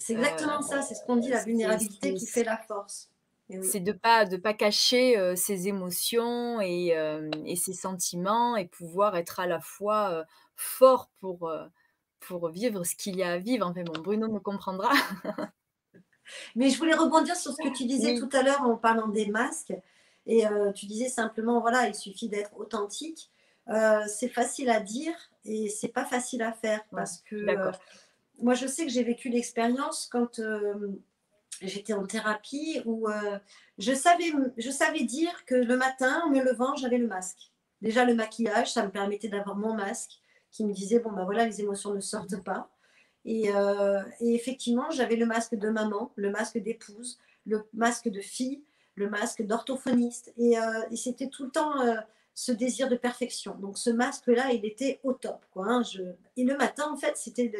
C'est 0.00 0.14
exactement 0.14 0.62
ça, 0.62 0.82
c'est 0.82 0.94
ce 0.94 1.04
qu'on 1.04 1.16
dit, 1.16 1.28
la 1.28 1.44
vulnérabilité 1.44 2.14
qui 2.14 2.26
fait 2.26 2.42
la 2.42 2.56
force. 2.56 3.10
Oui. 3.48 3.64
C'est 3.64 3.80
de 3.80 3.92
pas 3.92 4.24
de 4.26 4.36
pas 4.36 4.54
cacher 4.54 5.18
euh, 5.18 5.34
ses 5.36 5.68
émotions 5.68 6.60
et, 6.60 6.96
euh, 6.96 7.28
et 7.44 7.56
ses 7.56 7.72
sentiments 7.72 8.56
et 8.56 8.66
pouvoir 8.66 9.16
être 9.16 9.40
à 9.40 9.46
la 9.46 9.60
fois 9.60 10.10
euh, 10.10 10.24
fort 10.54 11.10
pour, 11.20 11.48
euh, 11.48 11.66
pour 12.20 12.48
vivre 12.48 12.84
ce 12.84 12.94
qu'il 12.94 13.16
y 13.16 13.22
a 13.24 13.32
à 13.32 13.38
vivre. 13.38 13.66
Enfin 13.66 13.82
bon, 13.82 14.00
Bruno 14.00 14.28
me 14.28 14.38
comprendra. 14.38 14.90
Mais 16.54 16.70
je 16.70 16.78
voulais 16.78 16.94
rebondir 16.94 17.36
sur 17.36 17.52
ce 17.52 17.62
que 17.62 17.76
tu 17.76 17.86
disais 17.86 18.12
Oui. 18.12 18.20
tout 18.20 18.28
à 18.36 18.42
l'heure 18.42 18.62
en 18.62 18.76
parlant 18.76 19.08
des 19.08 19.26
masques. 19.26 19.74
Et 20.26 20.46
euh, 20.46 20.72
tu 20.72 20.86
disais 20.86 21.08
simplement, 21.08 21.60
voilà, 21.60 21.88
il 21.88 21.94
suffit 21.94 22.28
d'être 22.28 22.56
authentique. 22.56 23.30
Euh, 23.68 24.00
c'est 24.06 24.28
facile 24.28 24.70
à 24.70 24.80
dire 24.80 25.14
et 25.44 25.68
c'est 25.68 25.88
pas 25.88 26.04
facile 26.04 26.42
à 26.42 26.52
faire 26.52 26.84
parce 26.92 27.18
que 27.22 27.34
d'accord. 27.46 27.74
euh, 27.74 27.78
moi, 28.40 28.54
je 28.54 28.66
sais 28.66 28.84
que 28.84 28.92
j'ai 28.92 29.02
vécu 29.02 29.28
l'expérience 29.28 30.08
quand 30.10 30.38
euh, 30.38 30.92
j'étais 31.62 31.92
en 31.92 32.06
thérapie 32.06 32.80
où 32.84 33.08
euh, 33.08 33.38
je, 33.78 33.92
savais, 33.92 34.32
je 34.56 34.70
savais 34.70 35.04
dire 35.04 35.44
que 35.44 35.54
le 35.54 35.76
matin, 35.76 36.22
en 36.24 36.30
me 36.30 36.42
levant, 36.42 36.76
j'avais 36.76 36.98
le 36.98 37.06
masque. 37.06 37.50
Déjà, 37.82 38.04
le 38.04 38.14
maquillage, 38.14 38.72
ça 38.72 38.84
me 38.84 38.90
permettait 38.90 39.28
d'avoir 39.28 39.56
mon 39.56 39.74
masque 39.74 40.20
qui 40.50 40.64
me 40.64 40.72
disait, 40.72 40.98
bon, 40.98 41.12
ben 41.12 41.24
voilà, 41.24 41.46
les 41.46 41.60
émotions 41.60 41.94
ne 41.94 42.00
sortent 42.00 42.42
pas. 42.42 42.70
Et, 43.24 43.54
euh, 43.54 44.02
et 44.20 44.34
effectivement, 44.34 44.90
j'avais 44.90 45.16
le 45.16 45.26
masque 45.26 45.54
de 45.54 45.68
maman, 45.68 46.12
le 46.16 46.30
masque 46.30 46.58
d'épouse, 46.58 47.18
le 47.46 47.66
masque 47.72 48.08
de 48.08 48.20
fille, 48.20 48.62
le 48.94 49.08
masque 49.08 49.42
d'orthophoniste. 49.42 50.32
Et, 50.36 50.58
euh, 50.58 50.82
et 50.90 50.96
c'était 50.96 51.28
tout 51.28 51.44
le 51.44 51.50
temps 51.50 51.80
euh, 51.80 51.94
ce 52.40 52.52
désir 52.52 52.88
de 52.88 52.96
perfection. 52.96 53.54
Donc 53.56 53.76
ce 53.76 53.90
masque-là, 53.90 54.52
il 54.52 54.64
était 54.64 54.98
au 55.02 55.12
top. 55.12 55.44
Quoi, 55.50 55.66
hein. 55.68 55.82
Je... 55.82 56.00
Et 56.38 56.44
le 56.44 56.56
matin, 56.56 56.90
en 56.90 56.96
fait, 56.96 57.14
c'était 57.18 57.52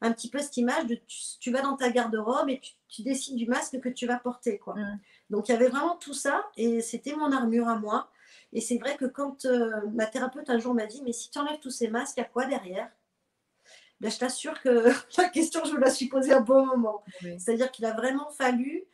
un 0.00 0.10
petit 0.10 0.28
peu 0.28 0.40
cette 0.40 0.56
image 0.56 0.86
de 0.86 0.96
tu, 0.96 1.18
tu 1.38 1.52
vas 1.52 1.62
dans 1.62 1.76
ta 1.76 1.90
garde-robe 1.90 2.50
et 2.50 2.58
tu, 2.58 2.72
tu 2.88 3.02
décides 3.02 3.36
du 3.36 3.46
masque 3.46 3.78
que 3.78 3.88
tu 3.88 4.04
vas 4.04 4.18
porter. 4.18 4.58
Quoi. 4.58 4.74
Mm. 4.74 4.98
Donc 5.30 5.48
il 5.48 5.52
y 5.52 5.54
avait 5.54 5.68
vraiment 5.68 5.94
tout 5.94 6.12
ça 6.12 6.44
et 6.56 6.80
c'était 6.80 7.14
mon 7.14 7.30
armure 7.30 7.68
à 7.68 7.78
moi. 7.78 8.10
Et 8.52 8.60
c'est 8.60 8.78
vrai 8.78 8.96
que 8.96 9.04
quand 9.04 9.44
euh, 9.44 9.70
ma 9.94 10.06
thérapeute 10.06 10.50
un 10.50 10.58
jour 10.58 10.74
m'a 10.74 10.86
dit, 10.86 11.02
mais 11.04 11.12
si 11.12 11.30
tu 11.30 11.38
enlèves 11.38 11.60
tous 11.60 11.70
ces 11.70 11.86
masques, 11.86 12.16
il 12.16 12.20
y 12.20 12.24
a 12.24 12.26
quoi 12.26 12.46
derrière? 12.46 12.90
Ben, 14.00 14.10
Je 14.10 14.18
t'assure 14.18 14.60
que 14.60 14.88
la 15.18 15.28
question, 15.28 15.64
je 15.64 15.72
me 15.72 15.78
la 15.78 15.90
suis 15.90 16.08
posée 16.08 16.32
un 16.32 16.40
bon 16.40 16.66
moment. 16.66 17.04
Oui. 17.22 17.38
C'est-à-dire 17.38 17.70
qu'il 17.70 17.84
a 17.84 17.92
vraiment 17.92 18.30
fallu 18.30 18.86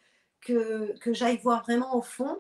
que, 0.43 0.95
que 0.99 1.15
j'aille 1.15 1.39
voir 1.39 1.63
vraiment 1.63 1.97
au 1.97 2.03
fond 2.03 2.39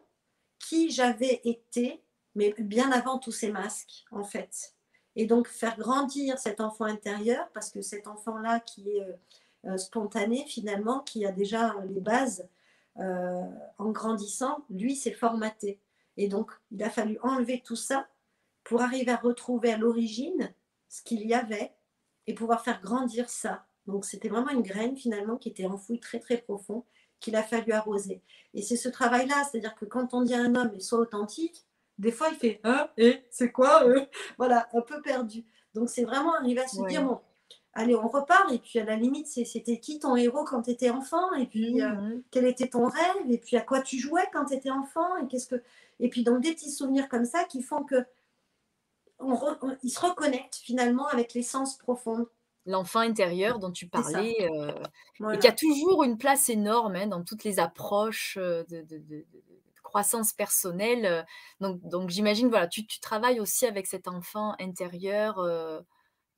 qui 0.58 0.90
j'avais 0.90 1.40
été, 1.44 2.01
mais 2.34 2.54
bien 2.58 2.90
avant 2.92 3.18
tous 3.18 3.32
ces 3.32 3.50
masques, 3.50 4.04
en 4.10 4.24
fait. 4.24 4.74
Et 5.16 5.26
donc 5.26 5.48
faire 5.48 5.76
grandir 5.76 6.38
cet 6.38 6.60
enfant 6.60 6.84
intérieur, 6.84 7.48
parce 7.52 7.70
que 7.70 7.82
cet 7.82 8.06
enfant-là 8.06 8.60
qui 8.60 8.88
est 8.90 9.02
euh, 9.02 9.12
euh, 9.66 9.76
spontané, 9.76 10.44
finalement, 10.46 11.00
qui 11.00 11.24
a 11.24 11.32
déjà 11.32 11.74
les 11.88 12.00
bases, 12.00 12.48
euh, 12.98 13.42
en 13.78 13.90
grandissant, 13.90 14.64
lui, 14.68 14.96
s'est 14.96 15.12
formaté. 15.12 15.80
Et 16.16 16.28
donc, 16.28 16.50
il 16.70 16.82
a 16.82 16.90
fallu 16.90 17.18
enlever 17.22 17.62
tout 17.64 17.76
ça 17.76 18.06
pour 18.64 18.82
arriver 18.82 19.12
à 19.12 19.16
retrouver 19.16 19.72
à 19.72 19.78
l'origine 19.78 20.52
ce 20.88 21.02
qu'il 21.02 21.26
y 21.26 21.32
avait 21.32 21.72
et 22.26 22.34
pouvoir 22.34 22.62
faire 22.62 22.82
grandir 22.82 23.30
ça. 23.30 23.64
Donc, 23.86 24.04
c'était 24.04 24.28
vraiment 24.28 24.50
une 24.50 24.62
graine, 24.62 24.96
finalement, 24.96 25.36
qui 25.36 25.48
était 25.48 25.64
enfouie 25.64 26.00
très, 26.00 26.18
très 26.18 26.38
profond 26.38 26.84
qu'il 27.20 27.36
a 27.36 27.42
fallu 27.42 27.72
arroser. 27.72 28.20
Et 28.52 28.62
c'est 28.62 28.76
ce 28.76 28.88
travail-là, 28.88 29.44
c'est-à-dire 29.44 29.74
que 29.74 29.84
quand 29.84 30.12
on 30.12 30.22
dit 30.22 30.34
un 30.34 30.54
homme, 30.54 30.78
sois 30.80 30.98
authentique, 30.98 31.64
des 31.98 32.12
fois 32.12 32.28
il 32.30 32.36
fait, 32.36 32.60
hein, 32.64 32.88
et 32.96 33.22
c'est 33.30 33.52
quoi 33.52 33.84
euh? 33.86 34.00
Voilà, 34.38 34.68
un 34.72 34.80
peu 34.80 35.00
perdu. 35.02 35.44
Donc 35.74 35.88
c'est 35.88 36.04
vraiment 36.04 36.34
arriver 36.34 36.60
à 36.62 36.68
se 36.68 36.80
Ouais. 36.80 36.88
dire, 36.90 37.02
bon, 37.04 37.20
allez, 37.74 37.94
on 37.94 38.08
repart, 38.08 38.50
et 38.52 38.58
puis 38.58 38.78
à 38.78 38.84
la 38.84 38.96
limite, 38.96 39.26
c'est- 39.26 39.44
c'était 39.44 39.78
qui 39.80 39.98
ton 39.98 40.16
héros 40.16 40.44
quand 40.44 40.62
tu 40.62 40.70
étais 40.70 40.90
enfant, 40.90 41.32
et 41.34 41.46
puis 41.46 41.80
euh, 41.82 41.88
Mhm. 41.90 42.22
quel 42.30 42.46
était 42.46 42.68
ton 42.68 42.86
rêve, 42.86 43.30
et 43.30 43.38
puis 43.38 43.56
à 43.56 43.60
quoi 43.62 43.80
tu 43.80 43.98
jouais 43.98 44.26
quand 44.32 44.46
tu 44.46 44.54
étais 44.54 44.70
enfant, 44.70 45.16
et 45.16 45.26
qu'est-ce 45.28 45.46
que... 45.48 45.62
Et 46.00 46.08
puis 46.08 46.24
donc 46.24 46.40
des 46.42 46.52
petits 46.52 46.70
souvenirs 46.72 47.08
comme 47.08 47.24
ça 47.24 47.44
qui 47.44 47.62
font 47.62 47.84
que 47.84 48.04
on 49.18 49.34
re- 49.34 49.56
on- 49.62 49.76
ils 49.82 49.90
se 49.90 50.00
reconnectent 50.00 50.56
finalement 50.56 51.06
avec 51.06 51.32
l'essence 51.34 51.78
profonde. 51.78 52.26
L'enfant 52.66 53.00
intérieur 53.00 53.58
dont 53.58 53.70
tu 53.70 53.88
parlais, 53.88 54.34
euh, 54.40 54.72
Voilà. 55.20 55.36
et 55.36 55.38
qui 55.40 55.46
a 55.48 55.52
toujours 55.52 56.02
une 56.04 56.18
place 56.18 56.48
énorme 56.48 56.94
hein, 56.96 57.06
dans 57.06 57.22
toutes 57.24 57.44
les 57.44 57.58
approches 57.60 58.36
de 58.36 58.64
croissance 59.92 60.32
personnelle. 60.32 61.04
euh, 61.04 61.22
Donc, 61.60 61.80
donc 61.82 62.08
j'imagine, 62.08 62.48
voilà, 62.48 62.66
tu, 62.66 62.86
tu 62.86 62.98
travailles 62.98 63.40
aussi 63.40 63.66
avec 63.66 63.86
cet 63.86 64.08
enfant 64.08 64.54
intérieur 64.58 65.38
euh, 65.38 65.80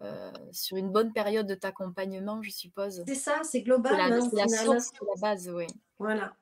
euh, 0.00 0.32
sur 0.50 0.76
une 0.76 0.90
bonne 0.90 1.12
période 1.12 1.46
de 1.46 1.54
t'accompagnement, 1.54 2.42
je 2.42 2.50
suppose. 2.50 3.04
C'est 3.06 3.14
ça, 3.14 3.42
c'est 3.44 3.62
global. 3.62 3.96
la, 3.96 4.16
hein, 4.16 4.28
la 4.32 4.48
source, 4.48 4.90
la 5.00 5.20
base, 5.20 5.48
oui. 5.48 5.66
Voilà. 5.98 6.34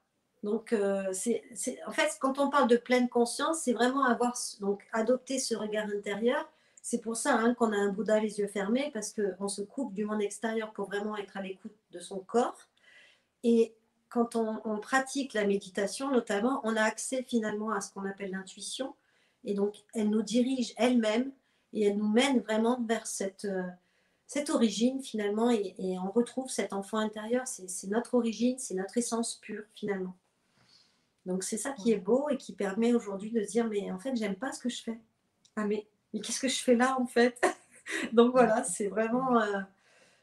Donc, 0.43 0.73
euh, 0.73 1.13
c'est, 1.13 1.43
en 1.87 1.93
fait, 1.93 2.17
quand 2.19 2.39
on 2.39 2.49
parle 2.49 2.67
de 2.67 2.79
pleine 2.79 3.09
conscience, 3.09 3.61
c'est 3.63 3.75
vraiment 3.75 4.05
avoir, 4.05 4.35
donc, 4.61 4.83
adopter 4.93 5.39
ce 5.39 5.55
regard 5.55 5.87
intérieur. 5.87 6.49
C'est 6.81 7.01
pour 7.01 7.17
ça 7.17 7.35
hein, 7.37 7.55
qu'on 7.55 7.73
a 7.73 7.77
un 7.77 7.91
Bouddha 7.91 8.19
les 8.19 8.41
yeux 8.41 8.49
fermés, 8.49 8.91
parce 8.93 9.13
qu'on 9.13 9.49
se 9.49 9.63
coupe 9.63 9.93
du 9.93 10.05
monde 10.05 10.23
extérieur 10.23 10.73
pour 10.73 10.87
vraiment 10.87 11.17
être 11.17 11.37
à 11.37 11.43
l'écoute 11.43 11.77
de 11.93 12.01
son 12.01 12.21
corps. 12.21 12.59
Et 13.45 13.77
quand 14.13 14.37
on, 14.37 14.61
on 14.65 14.79
pratique 14.79 15.33
la 15.33 15.47
méditation, 15.47 16.11
notamment, 16.11 16.61
on 16.65 16.77
a 16.77 16.83
accès 16.83 17.23
finalement 17.23 17.71
à 17.71 17.81
ce 17.81 17.93
qu'on 17.93 18.05
appelle 18.05 18.33
l'intuition. 18.33 18.95
Et 19.45 19.55
donc, 19.55 19.75
elle 19.95 20.11
nous 20.11 20.23
dirige 20.23 20.75
elle-même 20.77 21.33
et 21.73 21.87
elle 21.87 21.97
nous 21.97 22.09
mène 22.09 22.41
vraiment 22.41 22.79
vers 22.83 23.07
cette, 23.07 23.47
euh, 23.47 23.63
cette 24.27 24.51
origine 24.51 25.03
finalement. 25.03 25.51
Et, 25.51 25.75
et 25.79 25.99
on 25.99 26.11
retrouve 26.11 26.51
cet 26.51 26.75
enfant 26.75 26.99
intérieur. 26.99 27.47
C'est, 27.47 27.89
notre 27.89 28.15
origine, 28.15 28.59
c'est 28.59 28.75
notre 28.75 28.99
essence 28.99 29.37
pure 29.37 29.65
finalement. 29.75 30.15
Donc, 31.25 31.43
c'est 31.43 31.57
ça 31.57 31.71
qui 31.73 31.93
est 31.93 31.97
beau 31.97 32.29
et 32.29 32.37
qui 32.37 32.53
permet 32.53 32.93
aujourd'hui 32.95 33.31
de 33.31 33.43
se 33.43 33.51
dire 33.51 33.67
Mais 33.67 33.91
en 33.91 33.99
fait, 33.99 34.15
j'aime 34.15 34.37
pas 34.37 34.53
ce 34.53 34.61
que 34.61 34.69
je 34.69 34.83
fais. 34.83 34.99
Ah, 35.57 35.65
mais, 35.65 35.87
mais 36.13 36.21
qu'est-ce 36.21 36.41
que 36.41 36.49
je 36.49 36.63
fais 36.63 36.75
là 36.77 36.99
en 37.01 37.07
fait? 37.07 37.41
Donc, 38.13 38.33
voilà, 38.33 38.63
c'est 38.63 38.89
vraiment. 38.89 39.41
euh, 39.41 39.61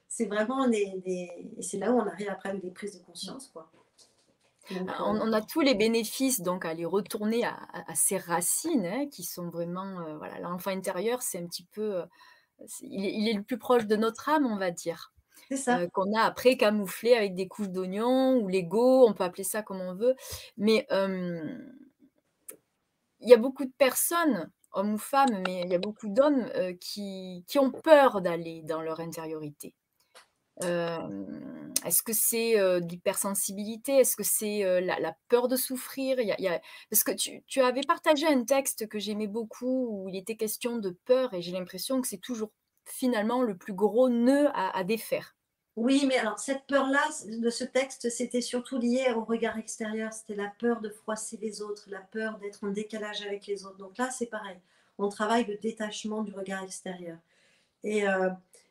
c'est 0.09 0.25
vraiment 0.25 0.67
des, 0.67 1.29
c'est 1.61 1.77
là 1.77 1.91
où 1.93 1.97
on 1.99 2.05
arrive 2.07 2.29
après 2.29 2.49
avec 2.49 2.61
des 2.63 2.71
prises 2.71 2.99
de 2.99 3.03
conscience. 3.05 3.47
Quoi. 3.53 3.71
Donc, 4.71 4.89
On, 4.99 5.15
euh, 5.15 5.19
on 5.23 5.33
a 5.33 5.41
tous 5.41 5.61
les 5.61 5.73
bénéfices 5.75 6.41
donc 6.41 6.65
à 6.65 6.69
aller 6.69 6.85
retourner 6.85 7.43
à, 7.45 7.53
à- 7.73 7.91
à 7.91 7.95
ses 7.95 8.17
racines 8.17 8.85
hein, 8.85 9.07
qui 9.07 9.23
sont 9.23 9.49
vraiment 9.49 9.99
euh, 10.01 10.17
voilà 10.17 10.39
l'enfant 10.39 10.71
intérieur 10.71 11.21
c'est 11.23 11.39
un 11.39 11.47
petit 11.47 11.63
peu 11.71 12.01
euh, 12.01 12.05
il 12.81 13.05
est, 13.05 13.13
il 13.15 13.27
est 13.29 13.33
le 13.33 13.41
plus 13.41 13.57
proche 13.57 13.87
de 13.87 13.95
notre 13.95 14.29
âme 14.29 14.45
on 14.45 14.57
va 14.57 14.69
dire 14.69 15.11
c'est 15.47 15.57
ça. 15.57 15.79
euh, 15.79 15.87
qu'on 15.87 16.13
a 16.15 16.21
après 16.21 16.55
camouflé 16.55 17.13
avec 17.15 17.33
des 17.33 17.47
couches 17.47 17.69
d'oignons 17.69 18.35
ou 18.37 18.47
l'ego 18.47 19.07
on 19.07 19.13
peut 19.13 19.23
appeler 19.23 19.43
ça 19.43 19.63
comme 19.63 19.81
on 19.81 19.95
veut 19.95 20.15
mais 20.57 20.85
il 23.21 23.27
y 23.29 23.33
a 23.33 23.37
beaucoup 23.37 23.65
de 23.65 23.73
personnes 23.77 24.51
hommes 24.73 24.93
ou 24.93 24.97
femmes 24.99 25.41
mais 25.47 25.61
il 25.61 25.69
y 25.71 25.75
a 25.75 25.79
beaucoup 25.79 26.09
d'hommes 26.09 26.47
euh, 26.55 26.73
qui, 26.79 27.43
qui 27.47 27.57
ont 27.57 27.71
peur 27.71 28.21
d'aller 28.21 28.61
dans 28.63 28.81
leur 28.83 28.99
intériorité 28.99 29.73
est-ce 30.61 32.03
que 32.03 32.13
c'est 32.13 32.55
l'hypersensibilité? 32.81 33.97
Est-ce 33.97 34.15
que 34.15 34.23
c'est 34.23 34.81
la, 34.81 35.15
peur 35.29 35.47
de 35.47 35.55
souffrir? 35.55 36.17
Parce 36.89 37.03
que 37.03 37.11
tu, 37.11 37.61
avais 37.61 37.81
partagé 37.81 38.27
un 38.27 38.43
texte 38.43 38.87
que 38.87 38.99
j'aimais 38.99 39.27
beaucoup 39.27 39.87
où 39.89 40.09
il 40.09 40.17
était 40.17 40.35
question 40.35 40.77
de 40.77 40.97
peur 41.05 41.33
et 41.33 41.41
j'ai 41.41 41.51
l'impression 41.51 42.01
que 42.01 42.07
c'est 42.07 42.17
toujours 42.17 42.51
finalement 42.85 43.41
le 43.41 43.55
plus 43.55 43.73
gros 43.73 44.09
nœud 44.09 44.49
à, 44.53 44.83
défaire. 44.83 45.35
Oui, 45.75 46.03
mais 46.07 46.17
alors 46.17 46.39
cette 46.39 46.65
peur-là 46.67 47.03
de 47.25 47.49
ce 47.49 47.63
texte, 47.63 48.09
c'était 48.09 48.41
surtout 48.41 48.77
lié 48.77 49.13
au 49.15 49.23
regard 49.23 49.57
extérieur. 49.57 50.11
C'était 50.11 50.35
la 50.35 50.51
peur 50.59 50.81
de 50.81 50.89
froisser 50.89 51.37
les 51.37 51.61
autres, 51.61 51.83
la 51.87 52.01
peur 52.01 52.37
d'être 52.39 52.63
en 52.65 52.69
décalage 52.69 53.21
avec 53.21 53.47
les 53.47 53.65
autres. 53.65 53.77
Donc 53.77 53.97
là, 53.97 54.09
c'est 54.09 54.25
pareil. 54.25 54.57
On 54.97 55.07
travaille 55.07 55.45
le 55.45 55.55
détachement 55.55 56.23
du 56.23 56.33
regard 56.33 56.63
extérieur. 56.63 57.17
Et, 57.83 58.03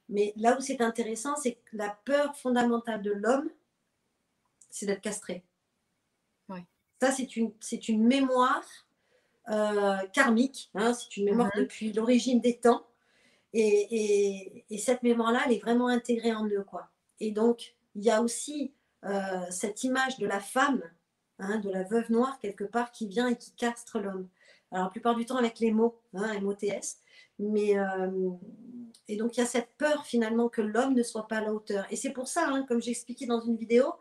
mais 0.09 0.33
là 0.37 0.57
où 0.57 0.61
c'est 0.61 0.81
intéressant, 0.81 1.37
c'est 1.37 1.55
que 1.55 1.77
la 1.77 1.91
peur 2.05 2.37
fondamentale 2.37 3.03
de 3.03 3.13
l'homme, 3.13 3.51
c'est 4.71 4.87
d'être 4.87 5.01
castré. 5.01 5.45
Ouais. 6.49 6.65
Ça, 7.01 7.13
c'est 7.13 7.37
une, 7.37 7.53
c'est 7.61 7.89
une 7.89 8.05
mémoire 8.07 8.65
euh, 9.51 9.97
karmique. 10.13 10.71
hein, 10.75 10.93
c'est 10.93 11.17
une 11.17 11.25
mémoire 11.25 11.51
Mhm. 11.55 11.63
depuis 11.63 11.93
l'origine 11.93 12.41
des 12.41 12.59
temps. 12.59 12.87
Et, 13.55 13.65
et- 13.91 14.65
et 14.69 14.79
cette 14.79 15.03
mémoire-là, 15.03 15.41
elle 15.47 15.53
est 15.55 15.59
vraiment 15.59 15.89
intégrée 15.89 16.35
en 16.35 16.45
eux. 16.47 16.65
Quoi. 16.65 16.91
Et 17.19 17.31
donc, 17.33 17.75
il 17.95 18.05
y 18.05 18.11
a 18.11 18.21
aussi 18.23 18.73
euh, 19.05 19.47
cette 19.51 19.85
image 19.85 20.19
de 20.19 20.27
la 20.27 20.41
femme, 20.41 20.83
hein, 21.39 21.61
de 21.61 21.71
la 21.71 21.85
veuve 21.85 22.11
noire, 22.11 22.39
quelque 22.41 22.65
part, 22.65 22.91
qui 22.91 23.07
vient 23.07 23.29
et 23.29 23.37
qui 23.39 23.53
castre 23.53 24.01
l'homme. 24.01 24.29
Alors, 24.73 24.87
la 24.87 24.91
plupart 24.91 25.15
du 25.15 25.25
temps 25.25 25.37
avec 25.37 25.61
les 25.61 25.71
mots, 25.71 25.99
hein, 26.15 26.33
M-O-T-S. 26.33 26.99
Mais, 27.39 27.79
euh, 27.79 28.31
et 29.07 29.17
donc, 29.17 29.37
il 29.37 29.41
y 29.41 29.43
a 29.43 29.47
cette 29.47 29.71
peur 29.79 30.05
finalement 30.05 30.49
que 30.49 30.63
l'homme 30.63 30.95
ne 30.95 31.03
soit 31.03 31.29
pas 31.29 31.39
à 31.39 31.41
la 31.41 31.53
hauteur. 31.53 31.87
Et 31.91 31.97
c'est 31.97 32.11
pour 32.11 32.29
ça, 32.29 32.47
hein, 32.49 32.65
comme 32.69 32.83
j'ai 32.83 32.91
expliqué 32.91 33.27
dans 33.27 33.41
une 33.41 33.57
vidéo, 33.57 33.95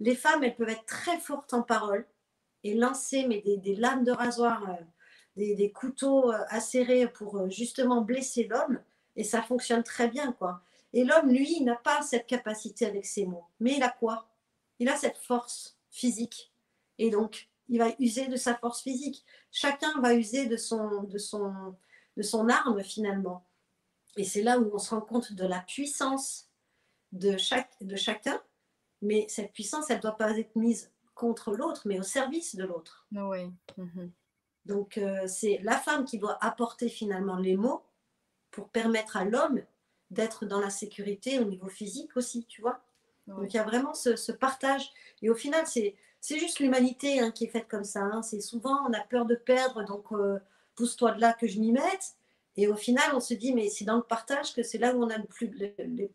les 0.00 0.14
femmes, 0.14 0.44
elles 0.44 0.56
peuvent 0.56 0.68
être 0.68 0.86
très 0.86 1.18
fortes 1.18 1.54
en 1.54 1.62
parole 1.62 2.06
et 2.62 2.74
lancer 2.74 3.26
mais 3.26 3.42
des, 3.42 3.76
lames 3.76 4.04
de 4.04 4.12
rasoir, 4.12 4.68
euh, 4.68 5.54
des, 5.54 5.70
couteaux 5.70 6.32
euh, 6.32 6.38
acérés 6.48 7.08
pour 7.08 7.50
justement 7.50 8.00
blesser 8.00 8.44
l'homme. 8.44 8.80
Et 9.16 9.24
ça 9.24 9.42
fonctionne 9.42 9.82
très 9.82 10.08
bien, 10.08 10.32
quoi. 10.32 10.62
Et 10.92 11.04
l'homme, 11.04 11.28
lui, 11.28 11.56
il 11.58 11.64
n'a 11.64 11.76
pas 11.76 12.02
cette 12.02 12.26
capacité 12.26 12.86
avec 12.86 13.04
ses 13.04 13.26
mots. 13.26 13.44
Mais 13.60 13.74
il 13.76 13.82
a 13.82 13.90
quoi? 13.90 14.28
Il 14.78 14.88
a 14.88 14.96
cette 14.96 15.18
force 15.18 15.76
physique. 15.90 16.52
Et 16.98 17.10
donc, 17.10 17.48
il 17.68 17.78
va 17.78 17.88
user 17.98 18.28
de 18.28 18.36
sa 18.36 18.54
force 18.54 18.82
physique. 18.82 19.24
Chacun 19.50 20.00
va 20.00 20.14
user 20.14 20.46
de 20.46 20.56
son, 20.56 21.02
de 21.04 21.18
son, 21.18 21.74
de 22.16 22.22
son 22.22 22.48
arme, 22.48 22.82
finalement. 22.82 23.46
Et 24.16 24.24
c'est 24.24 24.42
là 24.42 24.58
où 24.58 24.70
on 24.72 24.78
se 24.78 24.94
rend 24.94 25.00
compte 25.00 25.32
de 25.32 25.44
la 25.44 25.60
puissance 25.60 26.48
de, 27.12 27.36
chaque, 27.36 27.70
de 27.80 27.96
chacun, 27.96 28.40
Mais 29.02 29.26
cette 29.28 29.52
puissance, 29.52 29.90
elle 29.90 29.98
ne 29.98 30.02
doit 30.02 30.16
pas 30.16 30.36
être 30.38 30.56
mise 30.56 30.90
contre 31.14 31.54
l'autre, 31.54 31.82
mais 31.86 31.98
au 31.98 32.02
service 32.02 32.56
de 32.56 32.64
l'autre. 32.64 33.06
Oui. 33.12 33.50
Mhm. 33.76 34.12
Donc, 34.64 34.98
euh, 34.98 35.26
c'est 35.26 35.58
la 35.62 35.76
femme 35.76 36.04
qui 36.04 36.18
doit 36.18 36.38
apporter 36.42 36.88
finalement 36.88 37.36
les 37.36 37.56
mots 37.56 37.84
pour 38.50 38.68
permettre 38.70 39.16
à 39.16 39.24
l'homme 39.24 39.62
d'être 40.10 40.46
dans 40.46 40.60
la 40.60 40.70
sécurité 40.70 41.38
au 41.38 41.44
niveau 41.44 41.68
physique 41.68 42.16
aussi, 42.16 42.46
tu 42.46 42.62
vois. 42.62 42.80
Donc, 43.26 43.52
il 43.52 43.56
y 43.56 43.60
a 43.60 43.64
vraiment 43.64 43.94
ce, 43.94 44.32
partage. 44.32 44.92
Et 45.22 45.30
au 45.30 45.34
final, 45.34 45.66
c'est, 45.66 45.96
c'est 46.20 46.38
juste 46.38 46.60
l'humanité 46.60 47.20
hein, 47.20 47.30
qui 47.30 47.44
est 47.44 47.48
faite 47.48 47.68
comme 47.68 47.84
ça. 47.84 48.02
Hein. 48.02 48.22
C'est 48.22 48.40
souvent, 48.40 48.86
on 48.88 48.92
a 48.92 49.00
peur 49.00 49.26
de 49.26 49.34
perdre, 49.34 49.84
donc 49.84 50.12
euh, 50.12 50.38
pousse-toi 50.74 51.12
de 51.12 51.20
là 51.20 51.32
que 51.32 51.46
je 51.46 51.60
m'y 51.60 51.72
mette. 51.72 52.16
Et 52.56 52.68
au 52.68 52.76
final, 52.76 53.10
on 53.14 53.20
se 53.20 53.34
dit, 53.34 53.52
mais 53.52 53.68
c'est 53.68 53.84
dans 53.84 53.96
le 53.96 54.02
partage 54.02 54.54
que 54.54 54.62
c'est 54.62 54.78
là 54.78 54.94
où 54.94 55.02
on 55.02 55.10
a 55.10 55.16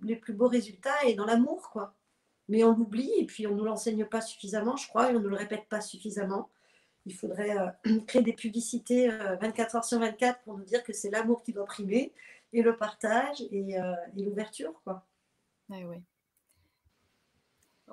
les, 0.02 0.16
plus 0.16 0.34
beaux 0.34 0.48
résultats 0.48 1.06
et 1.06 1.14
dans 1.14 1.26
l'amour, 1.26 1.70
quoi. 1.72 1.94
Mais 2.48 2.64
on 2.64 2.76
l'oublie 2.76 3.12
et 3.18 3.26
puis 3.26 3.46
on 3.46 3.52
ne 3.52 3.58
nous 3.58 3.66
l'enseigne 3.66 4.06
pas 4.06 4.22
suffisamment, 4.22 4.76
je 4.76 4.88
crois, 4.88 5.12
et 5.12 5.16
on 5.16 5.20
ne 5.20 5.28
le 5.28 5.36
répète 5.36 5.68
pas 5.68 5.82
suffisamment. 5.82 6.50
Il 7.06 7.14
faudrait 7.14 7.58
euh, 7.58 8.00
créer 8.08 8.22
des 8.22 8.34
publicités 8.34 9.10
24 9.10 9.76
euh, 9.76 9.78
heures 9.78 9.86
sur 9.86 10.00
24 10.00 10.42
pour 10.42 10.58
nous 10.58 10.64
dire 10.64 10.84
que 10.84 10.94
c'est 10.94 11.10
l'amour 11.10 11.44
qui 11.44 11.52
doit 11.52 11.66
primer 11.66 12.14
et 12.54 12.62
le 12.62 12.76
partage 12.76 13.42
et, 13.52 13.80
euh, 13.80 13.94
l'ouverture, 14.16 14.82
quoi. 14.84 15.06
Oui, 15.70 15.84
oui. 15.84 15.98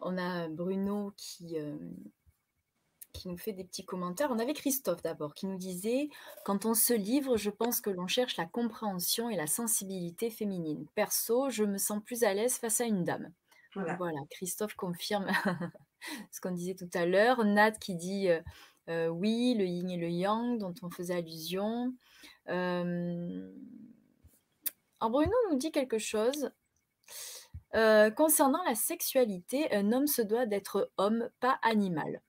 On 0.00 0.16
a 0.18 0.48
Bruno 0.48 1.12
qui, 1.16 1.56
qui 3.16 3.28
nous 3.28 3.36
fait 3.36 3.52
des 3.52 3.64
petits 3.64 3.84
commentaires. 3.84 4.30
On 4.30 4.38
avait 4.38 4.52
Christophe 4.52 5.02
d'abord 5.02 5.34
qui 5.34 5.46
nous 5.46 5.58
disait 5.58 6.08
Quand 6.44 6.66
on 6.66 6.74
se 6.74 6.92
livre, 6.92 7.36
je 7.36 7.50
pense 7.50 7.80
que 7.80 7.90
l'on 7.90 8.06
cherche 8.06 8.36
la 8.36 8.46
compréhension 8.46 9.30
et 9.30 9.36
la 9.36 9.46
sensibilité 9.46 10.30
féminine. 10.30 10.86
Perso, 10.94 11.50
je 11.50 11.64
me 11.64 11.78
sens 11.78 12.02
plus 12.04 12.22
à 12.22 12.34
l'aise 12.34 12.58
face 12.58 12.80
à 12.80 12.84
une 12.84 13.04
dame. 13.04 13.32
Voilà, 13.74 14.18
Christophe 14.30 14.74
confirme 14.74 15.26
ce 16.30 16.40
qu'on 16.40 16.52
disait 16.52 16.74
tout 16.74 16.88
à 16.94 17.04
l'heure. 17.04 17.44
Nat 17.44 17.72
qui 17.72 17.94
dit 17.94 18.30
euh, 18.30 18.40
euh, 18.88 19.08
oui, 19.08 19.54
le 19.58 19.66
yin 19.66 19.90
et 19.90 19.96
le 19.96 20.08
yang 20.08 20.58
dont 20.58 20.74
on 20.82 20.90
faisait 20.90 21.16
allusion. 21.16 21.92
Euh... 22.48 23.52
Bruno 25.00 25.32
nous 25.50 25.56
dit 25.56 25.72
quelque 25.72 25.98
chose. 25.98 26.50
Euh, 27.74 28.10
concernant 28.10 28.62
la 28.64 28.74
sexualité, 28.74 29.72
un 29.74 29.92
homme 29.92 30.06
se 30.06 30.22
doit 30.22 30.46
d'être 30.46 30.90
homme, 30.96 31.28
pas 31.40 31.58
animal. 31.62 32.22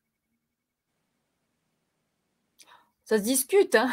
Ça 3.08 3.18
se 3.18 3.24
discute, 3.24 3.74
hein 3.76 3.90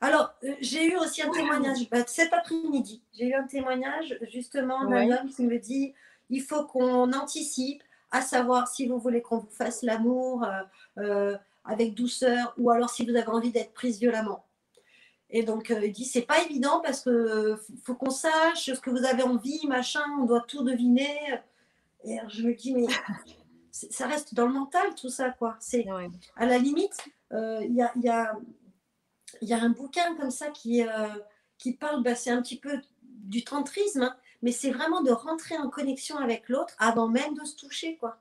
Alors, 0.00 0.32
euh, 0.44 0.54
j'ai 0.62 0.90
eu 0.90 0.96
aussi 0.96 1.20
un 1.20 1.30
témoignage 1.30 1.90
bah, 1.90 2.06
cet 2.06 2.32
après-midi. 2.32 3.02
J'ai 3.12 3.26
eu 3.26 3.34
un 3.34 3.46
témoignage 3.46 4.18
justement 4.32 4.86
d'un 4.86 5.10
homme 5.10 5.28
qui 5.28 5.42
me 5.42 5.58
dit 5.58 5.92
il 6.30 6.40
faut 6.40 6.64
qu'on 6.64 7.12
anticipe, 7.12 7.82
à 8.12 8.22
savoir 8.22 8.66
si 8.66 8.86
vous 8.86 8.98
voulez 8.98 9.20
qu'on 9.20 9.40
vous 9.40 9.50
fasse 9.50 9.82
l'amour 9.82 10.42
euh, 10.44 10.62
euh, 11.02 11.36
avec 11.66 11.94
douceur 11.94 12.54
ou 12.56 12.70
alors 12.70 12.88
si 12.88 13.04
vous 13.04 13.14
avez 13.14 13.28
envie 13.28 13.52
d'être 13.52 13.74
prise 13.74 14.00
violemment. 14.00 14.46
Et 15.28 15.42
donc, 15.42 15.68
il 15.68 15.92
dit 15.92 16.06
c'est 16.06 16.22
pas 16.22 16.42
évident 16.42 16.80
parce 16.80 17.02
que 17.02 17.56
faut 17.84 17.94
qu'on 17.94 18.08
sache 18.08 18.72
ce 18.72 18.80
que 18.80 18.88
vous 18.88 19.04
avez 19.04 19.22
envie, 19.22 19.66
machin, 19.66 20.02
on 20.18 20.24
doit 20.24 20.44
tout 20.48 20.64
deviner. 20.64 21.14
Et 22.04 22.16
je 22.28 22.42
me 22.42 22.54
dis 22.54 22.72
mais 22.72 22.86
ça 23.90 24.06
reste 24.06 24.34
dans 24.34 24.46
le 24.46 24.52
mental 24.52 24.94
tout 24.94 25.10
ça 25.10 25.30
quoi. 25.30 25.56
C'est 25.60 25.86
à 26.36 26.46
la 26.46 26.58
limite 26.58 26.96
euh, 27.32 27.60
il 27.64 27.74
y, 27.74 27.82
a, 27.82 27.92
y, 27.96 28.08
a, 28.08 28.36
y, 29.42 29.52
a, 29.52 29.62
un 29.62 29.68
bouquin 29.68 30.16
comme 30.16 30.30
ça 30.30 30.50
qui, 30.50 30.82
euh, 30.82 31.08
qui 31.58 31.74
parle, 31.74 32.02
bah, 32.02 32.14
c'est 32.14 32.30
un 32.30 32.42
petit 32.42 32.58
peu 32.58 32.80
du 33.02 33.44
tantrisme, 33.44 34.02
hein, 34.02 34.16
mais 34.42 34.52
c'est 34.52 34.70
vraiment 34.70 35.02
de 35.02 35.12
rentrer 35.12 35.56
en 35.56 35.70
connexion 35.70 36.16
avec 36.16 36.48
l'autre 36.48 36.74
avant 36.78 37.08
même 37.08 37.34
de 37.34 37.44
se 37.44 37.54
toucher, 37.54 37.96
quoi. 37.98 38.20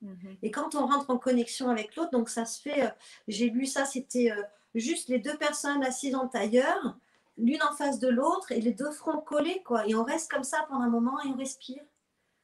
Mhm. 0.00 0.36
Et 0.42 0.50
quand 0.50 0.74
on 0.74 0.86
rentre 0.86 1.10
en 1.10 1.18
connexion 1.18 1.68
avec 1.68 1.96
l'autre, 1.96 2.12
donc 2.12 2.30
ça 2.30 2.46
se 2.46 2.62
fait, 2.62 2.86
euh, 2.86 2.90
j'ai 3.26 3.50
lu 3.50 3.66
ça, 3.66 3.84
c'était 3.84 4.32
juste 4.74 5.08
les 5.08 5.18
deux 5.18 5.36
personnes 5.36 5.82
assises 5.84 6.14
en 6.14 6.28
tailleur, 6.28 6.96
l'une 7.36 7.62
en 7.62 7.74
face 7.74 7.98
de 7.98 8.08
l'autre 8.08 8.52
et 8.52 8.60
les 8.60 8.72
deux 8.72 8.90
fronts 8.90 9.20
collés, 9.20 9.62
quoi. 9.64 9.86
Et 9.86 9.94
on 9.94 10.04
reste 10.04 10.30
comme 10.30 10.44
ça 10.44 10.64
pendant 10.68 10.82
un 10.82 10.88
moment 10.88 11.20
et 11.22 11.28
on 11.28 11.36
respire. 11.36 11.82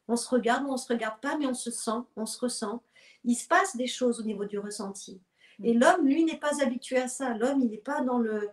On 0.08 0.16
se 0.16 0.28
regarde 0.28 0.64
ou 0.64 0.68
on 0.68 0.72
ne 0.72 0.78
se 0.78 0.92
regarde 0.92 1.20
pas, 1.20 1.36
mais 1.38 1.46
on 1.46 1.54
se 1.54 1.70
sent, 1.70 2.02
on 2.16 2.26
se 2.26 2.38
ressent. 2.38 2.82
Il 3.24 3.34
se 3.34 3.48
passe 3.48 3.76
des 3.76 3.86
choses 3.86 4.20
au 4.20 4.24
niveau 4.24 4.44
du 4.44 4.58
ressenti. 4.58 5.20
Et 5.62 5.72
l'homme, 5.72 6.06
lui, 6.06 6.24
n'est 6.24 6.38
pas 6.38 6.62
habitué 6.62 6.98
à 6.98 7.08
ça. 7.08 7.34
L'homme, 7.34 7.62
il 7.62 7.70
n'est 7.70 7.78
pas 7.78 8.00
dans 8.00 8.18
le. 8.18 8.50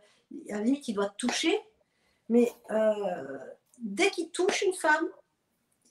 À 0.50 0.58
la 0.58 0.62
limite, 0.62 0.88
il 0.88 0.94
doit 0.94 1.14
toucher. 1.18 1.60
Mais 2.30 2.52
euh, 2.70 3.38
dès 3.80 4.10
qu'il 4.12 4.30
touche 4.32 4.62
une 4.62 4.74
femme, 4.74 5.08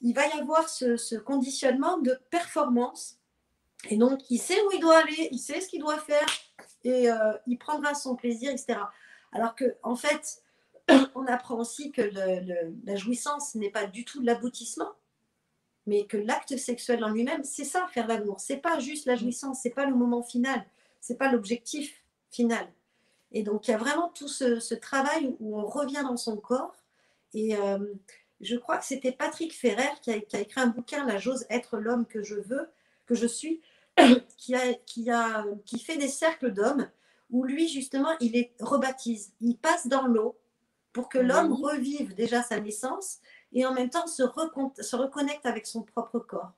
il 0.00 0.14
va 0.14 0.26
y 0.26 0.40
avoir 0.40 0.68
ce, 0.68 1.16
conditionnement 1.18 1.98
de 1.98 2.18
performance. 2.30 3.18
Et 3.88 3.96
donc, 3.96 4.20
il 4.30 4.38
sait 4.38 4.60
où 4.62 4.72
il 4.72 4.80
doit 4.80 4.98
aller, 4.98 5.28
il 5.32 5.38
sait 5.38 5.60
ce 5.60 5.68
qu'il 5.68 5.80
doit 5.80 5.98
faire, 5.98 6.26
et 6.84 7.10
euh, 7.10 7.32
il 7.46 7.58
prendra 7.58 7.94
son 7.94 8.14
plaisir, 8.14 8.50
etc. 8.50 8.78
Alors 9.32 9.54
que, 9.54 9.76
en 9.82 9.96
fait, 9.96 10.42
on 11.14 11.26
apprend 11.26 11.58
aussi 11.58 11.92
que 11.92 12.02
la 12.84 12.96
jouissance 12.96 13.54
n'est 13.54 13.70
pas 13.70 13.86
du 13.86 14.04
tout 14.04 14.22
l'aboutissement, 14.22 14.90
mais 15.90 16.06
que 16.06 16.16
l'acte 16.16 16.56
sexuel 16.56 17.04
en 17.04 17.10
lui-même, 17.10 17.44
c'est 17.44 17.64
ça, 17.64 17.86
faire 17.92 18.06
l'amour. 18.06 18.40
C'est 18.40 18.62
pas 18.68 18.78
juste 18.78 19.06
la 19.06 19.16
jouissance, 19.16 19.60
c'est 19.62 19.74
pas 19.78 19.86
le 19.86 19.94
moment 19.94 20.22
final 20.22 20.64
c'est 21.00 21.16
pas 21.16 21.32
l'objectif 21.32 22.02
final. 22.30 22.70
Et 23.32 23.42
donc, 23.42 23.66
il 23.66 23.72
y 23.72 23.74
a 23.74 23.78
vraiment 23.78 24.08
tout 24.08 24.28
ce, 24.28 24.74
travail 24.74 25.34
où 25.40 25.58
on 25.58 25.66
revient 25.66 26.02
dans 26.02 26.16
son 26.16 26.36
corps. 26.36 26.74
Et 27.32 27.56
euh, 27.56 27.78
je 28.40 28.56
crois 28.56 28.78
que 28.78 28.84
c'était 28.84 29.12
Patrick 29.12 29.54
Ferrer 29.54 29.90
qui 30.02 30.10
a, 30.10 30.16
écrit 30.16 30.60
un 30.60 30.66
bouquin, 30.66 31.04
La 31.06 31.18
J'ose 31.18 31.46
être 31.48 31.78
l'homme 31.78 32.06
que 32.06 32.22
je 32.22 32.36
veux, 32.36 32.68
que 33.06 33.14
je 33.14 33.26
suis, 33.26 33.60
qui, 34.36 34.54
a, 34.54 34.74
qui, 34.86 35.10
a, 35.10 35.44
qui 35.64 35.78
fait 35.78 35.96
des 35.96 36.08
cercles 36.08 36.52
d'hommes 36.52 36.88
où 37.30 37.44
lui, 37.44 37.68
justement, 37.68 38.10
il 38.20 38.32
les 38.32 38.52
rebaptise. 38.58 39.32
Il 39.40 39.56
passe 39.56 39.86
dans 39.86 40.06
l'eau 40.06 40.36
pour 40.92 41.08
que 41.08 41.18
l'homme 41.18 41.52
revive 41.52 42.14
déjà 42.14 42.42
sa 42.42 42.58
naissance 42.58 43.20
et 43.52 43.66
en 43.66 43.74
même 43.74 43.90
temps 43.90 44.06
se, 44.06 44.22
se 44.80 44.96
reconnecte 44.96 45.46
avec 45.46 45.66
son 45.66 45.82
propre 45.82 46.18
corps. 46.18 46.52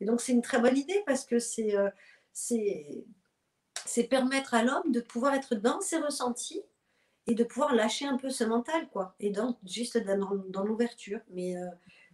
Et 0.00 0.04
donc, 0.04 0.20
c'est 0.20 0.32
une 0.32 0.42
très 0.42 0.60
bonne 0.60 0.76
idée 0.76 1.02
parce 1.06 1.24
que 1.24 1.38
c'est. 1.38 1.76
Euh, 1.76 1.90
c'est 3.84 4.04
permettre 4.04 4.54
à 4.54 4.62
l'homme 4.62 4.90
de 4.90 5.00
pouvoir 5.00 5.34
être 5.34 5.54
dans 5.54 5.80
ses 5.80 5.98
ressentis 5.98 6.62
et 7.26 7.34
de 7.34 7.44
pouvoir 7.44 7.74
lâcher 7.74 8.06
un 8.06 8.16
peu 8.16 8.30
ce 8.30 8.44
mental, 8.44 8.88
quoi. 8.90 9.14
Et 9.20 9.30
donc, 9.30 9.56
juste 9.64 9.98
dans, 9.98 10.64
l'ouverture. 10.64 11.20
Mais 11.30 11.56
euh, 11.56 11.66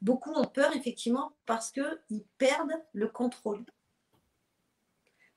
beaucoup 0.02 0.32
ont 0.32 0.44
peur, 0.44 0.74
effectivement, 0.76 1.32
parce 1.46 1.70
qu'ils 1.70 2.24
perdent 2.36 2.82
le 2.92 3.08
contrôle. 3.08 3.64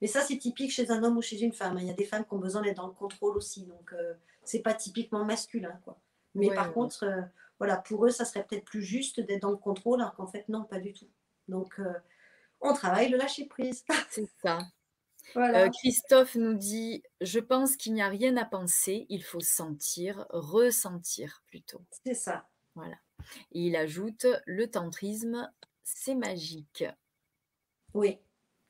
Mais 0.01 0.07
ça, 0.07 0.21
c'est 0.21 0.37
typique 0.37 0.71
chez 0.71 0.89
un 0.91 1.03
homme 1.03 1.17
ou 1.17 1.21
chez 1.21 1.41
une 1.41 1.53
femme. 1.53 1.77
Il 1.79 1.87
y 1.87 1.91
a 1.91 1.93
des 1.93 2.05
femmes 2.05 2.25
qui 2.25 2.33
ont 2.33 2.39
besoin 2.39 2.61
d'être 2.61 2.77
dans 2.77 2.87
le 2.87 2.93
contrôle 2.93 3.37
aussi. 3.37 3.65
Donc, 3.65 3.93
euh, 3.93 4.13
c'est 4.43 4.61
pas 4.61 4.73
typiquement 4.73 5.23
masculin, 5.23 5.79
quoi. 5.85 5.99
Mais 6.33 6.53
par 6.53 6.73
contre, 6.73 7.03
euh, 7.03 7.21
voilà, 7.61 7.77
pour 7.77 8.05
eux, 8.05 8.09
ça 8.09 8.25
serait 8.25 8.43
peut-être 8.43 8.65
plus 8.65 8.81
juste 8.81 9.19
d'être 9.19 9.43
dans 9.43 9.51
le 9.51 9.57
contrôle, 9.57 10.01
alors 10.01 10.15
qu'en 10.15 10.27
fait, 10.27 10.49
non, 10.49 10.63
pas 10.63 10.79
du 10.79 10.93
tout. 10.93 11.09
Donc, 11.47 11.79
on 12.59 12.73
travaille 12.73 13.09
le 13.09 13.17
lâcher 13.17 13.45
prise. 13.45 13.85
C'est 14.09 14.29
ça. 14.41 14.59
Euh, 15.37 15.69
Christophe 15.69 16.35
nous 16.35 16.53
dit 16.53 17.03
Je 17.21 17.39
pense 17.39 17.75
qu'il 17.75 17.93
n'y 17.93 18.01
a 18.01 18.07
rien 18.07 18.35
à 18.37 18.45
penser, 18.45 19.05
il 19.09 19.23
faut 19.23 19.39
sentir, 19.39 20.25
ressentir 20.29 21.43
plutôt. 21.47 21.81
C'est 22.05 22.13
ça. 22.13 22.47
Voilà. 22.75 22.95
Et 23.51 23.61
il 23.67 23.75
ajoute 23.75 24.25
Le 24.45 24.69
tantrisme, 24.69 25.49
c'est 25.83 26.15
magique. 26.15 26.85
Oui. 27.93 28.19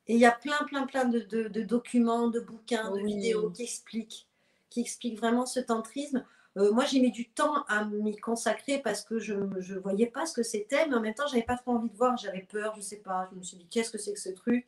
Et 0.08 0.16
il 0.16 0.20
y 0.20 0.26
a 0.26 0.32
plein, 0.32 0.64
plein, 0.66 0.86
plein 0.86 1.06
de, 1.06 1.20
documents, 1.64 2.28
de 2.28 2.40
bouquins, 2.40 2.92
de 2.92 3.02
vidéos 3.02 3.50
qui 3.52 3.64
expliquent, 3.64 4.28
qui 4.70 4.82
expliquent 4.82 5.20
vraiment 5.20 5.46
ce 5.46 5.60
tantrisme. 5.60 6.26
Euh, 6.58 6.72
moi, 6.74 6.86
j'ai 6.86 7.00
mis 7.00 7.12
du 7.12 7.30
temps 7.30 7.64
à 7.68 7.86
m'y 7.86 8.18
consacrer 8.18 8.80
parce 8.80 9.04
que 9.04 9.20
je 9.20 9.34
ne 9.34 9.80
voyais 9.80 10.08
pas 10.08 10.26
ce 10.26 10.34
que 10.34 10.44
c'était, 10.44 10.86
mais 10.88 10.96
en 10.96 11.02
même 11.02 11.14
temps, 11.14 11.28
j'avais 11.28 11.44
pas 11.44 11.58
trop 11.58 11.72
envie 11.72 11.90
de 11.90 11.96
voir, 11.96 12.18
j'avais 12.18 12.42
peur, 12.42 12.74
je 12.76 12.82
sais 12.82 12.98
pas. 12.98 13.30
Je 13.32 13.38
me 13.38 13.44
suis 13.44 13.58
dit, 13.58 13.68
qu'est-ce 13.70 13.92
que 13.92 13.98
c'est 13.98 14.14
que 14.14 14.20
ce 14.20 14.30
truc? 14.30 14.68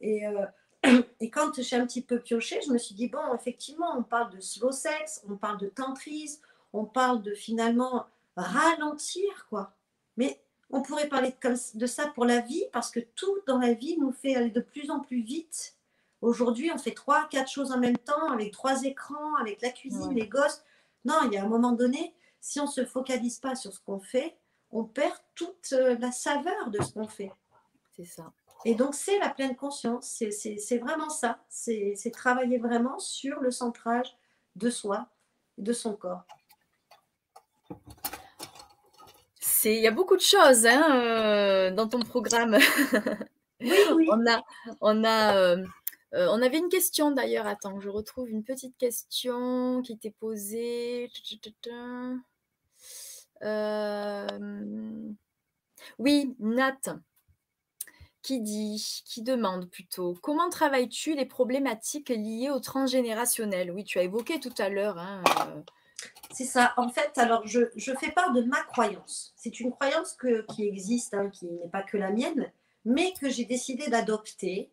Et 0.00 0.26
euh, 0.26 0.46
et 1.20 1.30
quand 1.30 1.60
j'ai 1.60 1.76
un 1.76 1.86
petit 1.86 2.02
peu 2.02 2.18
pioché, 2.18 2.60
je 2.66 2.72
me 2.72 2.78
suis 2.78 2.94
dit, 2.94 3.08
bon, 3.08 3.34
effectivement, 3.34 3.96
on 3.96 4.02
parle 4.02 4.30
de 4.34 4.40
slow 4.40 4.72
sex, 4.72 5.22
on 5.28 5.36
parle 5.36 5.58
de 5.58 5.68
tantrisme, 5.68 6.40
on 6.72 6.84
parle 6.84 7.22
de 7.22 7.34
finalement 7.34 8.06
ralentir, 8.36 9.46
quoi. 9.50 9.72
Mais 10.16 10.40
on 10.70 10.82
pourrait 10.82 11.08
parler 11.08 11.34
de, 11.74 11.86
ça 11.86 12.06
pour 12.08 12.24
la 12.24 12.40
vie, 12.40 12.64
parce 12.72 12.90
que 12.90 13.00
tout 13.00 13.38
dans 13.46 13.58
la 13.58 13.72
vie 13.72 13.96
nous 13.98 14.12
fait 14.12 14.34
aller 14.34 14.50
de 14.50 14.60
plus 14.60 14.90
en 14.90 15.00
plus 15.00 15.22
vite. 15.22 15.74
Aujourd'hui, 16.20 16.70
on 16.74 16.78
fait 16.78 16.92
trois, 16.92 17.28
quatre 17.28 17.50
choses 17.50 17.72
en 17.72 17.78
même 17.78 17.98
temps, 17.98 18.30
avec 18.30 18.52
trois 18.52 18.82
écrans, 18.82 19.36
avec 19.36 19.62
la 19.62 19.70
cuisine, 19.70 20.12
les 20.12 20.26
gosses. 20.26 20.62
Non, 21.08 21.20
il 21.24 21.32
y 21.32 21.38
a 21.38 21.42
un 21.42 21.48
moment 21.48 21.72
donné, 21.72 22.14
si 22.38 22.60
on 22.60 22.64
ne 22.64 22.70
se 22.70 22.84
focalise 22.84 23.38
pas 23.38 23.54
sur 23.54 23.72
ce 23.72 23.80
qu'on 23.80 23.98
fait, 23.98 24.36
on 24.70 24.84
perd 24.84 25.16
toute 25.34 25.72
euh, 25.72 25.96
la 25.98 26.12
saveur 26.12 26.70
de 26.70 26.82
ce 26.82 26.92
qu'on 26.92 27.08
fait. 27.08 27.32
C'est 27.96 28.04
ça. 28.04 28.30
Et 28.66 28.74
donc, 28.74 28.94
c'est 28.94 29.18
la 29.18 29.30
pleine 29.30 29.56
conscience, 29.56 30.22
c'est 30.30 30.78
vraiment 30.78 31.08
ça, 31.08 31.38
c'est 31.48 32.12
travailler 32.12 32.58
vraiment 32.58 32.98
sur 32.98 33.40
le 33.40 33.50
centrage 33.50 34.18
de 34.56 34.68
soi, 34.68 35.08
de 35.56 35.72
son 35.72 35.94
corps. 35.94 36.26
il 39.64 39.80
y 39.80 39.86
a 39.86 39.92
beaucoup 39.92 40.16
de 40.16 40.20
choses 40.20 40.66
hein, 40.66 40.88
euh, 40.90 41.70
dans 41.70 41.88
ton 41.88 42.00
programme. 42.00 42.58
Oui, 43.60 43.72
oui. 43.94 44.08
on 44.12 44.26
a, 44.26 44.42
on 44.80 45.04
a, 45.04 45.36
euh, 45.36 45.64
euh, 46.14 46.28
on 46.30 46.42
avait 46.42 46.58
une 46.58 46.68
question 46.68 47.10
d'ailleurs. 47.10 47.46
Attends, 47.46 47.80
je 47.80 47.88
retrouve 47.88 48.30
une 48.30 48.44
petite 48.44 48.76
question 48.76 49.82
qui 49.82 49.92
était 49.92 50.14
posée. 50.18 51.10
Euh, 53.42 54.26
oui, 55.98 56.34
Nat, 56.38 56.80
qui 58.22 58.40
dit, 58.40 59.02
qui 59.04 59.22
demande 59.22 59.70
plutôt, 59.70 60.16
comment 60.22 60.48
travailles-tu 60.48 61.14
les 61.14 61.26
problématiques 61.26 62.08
liées 62.08 62.50
au 62.50 62.60
transgénérationnel? 62.60 63.70
Oui, 63.70 63.84
tu 63.84 63.98
as 63.98 64.02
évoqué 64.02 64.40
tout 64.40 64.54
à 64.58 64.68
l'heure. 64.68 64.98
Hein, 64.98 65.22
euh, 65.40 65.62
C'est 66.32 66.44
ça. 66.44 66.74
En 66.76 66.88
fait, 66.88 67.16
alors 67.16 67.46
je, 67.46 67.70
je 67.76 67.94
fais 67.94 68.10
part 68.10 68.32
de 68.32 68.42
ma 68.42 68.62
croyance. 68.62 69.32
C'est 69.36 69.60
une 69.60 69.70
croyance 69.70 70.14
que, 70.14 70.44
qui 70.54 70.66
existe, 70.66 71.14
hein, 71.14 71.30
qui 71.30 71.46
n'est 71.46 71.68
pas 71.68 71.82
que 71.82 71.96
la 71.96 72.10
mienne, 72.10 72.50
mais 72.84 73.12
que 73.20 73.28
j'ai 73.28 73.44
décidé 73.44 73.88
d'adopter. 73.88 74.70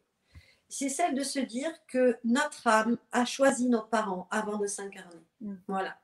C'est 0.78 0.90
celle 0.90 1.16
de 1.16 1.24
se 1.24 1.40
dire 1.40 1.72
que 1.88 2.18
notre 2.26 2.68
âme 2.68 2.98
a 3.14 3.24
choisi 3.24 3.70
nos 3.70 3.84
parents 3.84 4.28
avant 4.30 4.58
de 4.58 4.68
s'incarner. 4.68 5.24
Mm. 5.40 5.54
Voilà. 5.70 5.98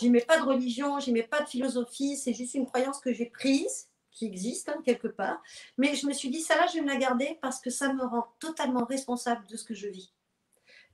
J'y 0.00 0.10
mets 0.10 0.20
pas 0.20 0.36
de 0.36 0.42
religion, 0.42 0.98
j'y 0.98 1.12
mets 1.12 1.22
pas 1.22 1.42
de 1.42 1.48
philosophie, 1.48 2.16
c'est 2.16 2.34
juste 2.34 2.54
une 2.54 2.66
croyance 2.66 2.98
que 2.98 3.12
j'ai 3.12 3.26
prise, 3.26 3.86
qui 4.10 4.26
existe 4.26 4.68
hein, 4.68 4.82
quelque 4.84 5.06
part. 5.06 5.40
Mais 5.78 5.94
je 5.94 6.08
me 6.08 6.12
suis 6.12 6.28
dit, 6.28 6.40
ça 6.40 6.56
là, 6.56 6.66
je 6.66 6.74
vais 6.74 6.80
me 6.80 6.88
la 6.88 6.96
garder 6.96 7.38
parce 7.40 7.60
que 7.60 7.70
ça 7.70 7.92
me 7.92 8.04
rend 8.04 8.26
totalement 8.40 8.84
responsable 8.84 9.46
de 9.46 9.56
ce 9.56 9.62
que 9.62 9.74
je 9.74 9.86
vis. 9.86 10.12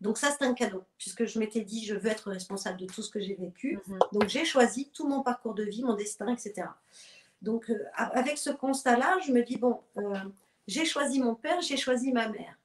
Donc 0.03 0.19
ça, 0.19 0.37
c'est 0.39 0.45
un 0.45 0.53
cadeau, 0.53 0.85
puisque 0.99 1.25
je 1.25 1.39
m'étais 1.39 1.63
dit, 1.63 1.87
je 1.87 1.95
veux 1.95 2.11
être 2.11 2.29
responsable 2.29 2.81
de 2.81 2.87
tout 2.87 3.01
ce 3.01 3.09
que 3.09 3.21
j'ai 3.21 3.35
vécu. 3.35 3.79
mhm. 3.87 3.99
Donc 4.13 4.29
j'ai 4.29 4.45
choisi 4.45 4.91
tout 4.91 5.09
mon 5.09 5.23
parcours 5.23 5.55
de 5.55 5.65
vie, 5.65 5.83
mon 5.83 5.95
destin, 5.95 6.29
etc. 6.29 6.69
Donc 7.41 7.71
euh, 7.71 7.83
avec 7.95 8.37
ce 8.37 8.51
constat-là, 8.51 9.21
je 9.27 9.33
me 9.33 9.43
dis, 9.43 9.57
bon, 9.57 9.81
euh, 9.97 10.19
j'ai 10.67 10.85
choisi 10.85 11.19
mon 11.19 11.35
père, 11.35 11.63
j'ai 11.63 11.79
choisi 11.79 12.13
ma 12.13 12.29
mère. 12.29 12.60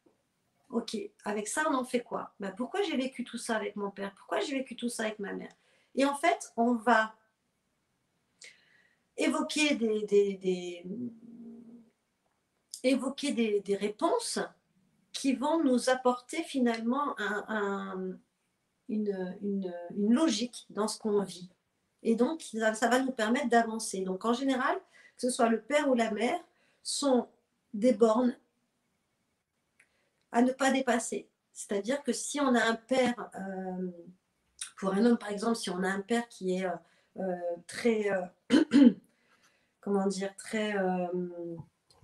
Ok, 0.75 0.97
avec 1.23 1.47
ça, 1.47 1.63
on 1.69 1.73
en 1.73 1.85
fait 1.85 2.01
quoi? 2.01 2.33
Ben, 2.37 2.51
Pourquoi 2.51 2.81
j'ai 2.81 2.97
vécu 2.97 3.23
tout 3.23 3.37
ça 3.37 3.55
avec 3.55 3.77
mon 3.77 3.91
père? 3.91 4.13
Pourquoi 4.13 4.41
j'ai 4.41 4.57
vécu 4.57 4.75
tout 4.75 4.89
ça 4.89 5.03
avec 5.03 5.19
ma 5.19 5.31
mère? 5.31 5.55
Et 5.95 6.03
en 6.03 6.15
fait, 6.15 6.51
on 6.57 6.73
va 6.73 7.15
évoquer 9.15 9.75
des, 9.75 10.83
évoquer 12.83 13.31
des, 13.31 13.61
des 13.61 13.75
réponses 13.77 14.39
qui 15.13 15.33
vont 15.33 15.63
nous 15.63 15.89
apporter 15.89 16.43
finalement 16.43 17.17
un- 17.21 17.45
un- 17.47 18.19
une, 18.89 19.37
une- 19.41 19.73
une 19.95 20.13
logique 20.13 20.65
dans 20.71 20.89
ce 20.89 20.99
qu'on 20.99 21.23
vit. 21.23 21.49
Et 22.03 22.15
donc, 22.17 22.41
ça 22.41 22.89
va 22.89 22.99
nous 22.99 23.13
permettre 23.13 23.47
d'avancer. 23.47 24.01
Donc, 24.01 24.25
en 24.25 24.33
général, 24.33 24.75
que 25.15 25.21
ce 25.21 25.29
soit 25.29 25.47
le 25.47 25.61
père 25.61 25.87
ou 25.89 25.93
la 25.93 26.11
mère, 26.11 26.37
sont 26.83 27.29
des 27.73 27.93
bornes 27.93 28.37
à 30.35 30.41
ne 30.41 30.51
pas 30.51 30.69
dépasser. 30.69 31.29
C'est-à-dire 31.53 32.03
que 32.03 32.11
si 32.11 32.41
on 32.41 32.53
a 32.53 32.61
un 32.61 32.75
père, 32.75 33.31
euh, 33.35 33.89
pour 34.77 34.93
un 34.93 35.05
homme 35.05 35.17
par 35.17 35.31
exemple, 35.31 35.55
si 35.55 35.69
on 35.69 35.81
a 35.81 35.87
un 35.87 36.01
père 36.01 36.27
qui 36.27 36.57
est 36.57 36.65
euh, 36.65 36.75
euh, 37.19 37.55
très, 37.67 38.09
comment 39.79 40.05
dire, 40.07 40.35
très, 40.35 40.75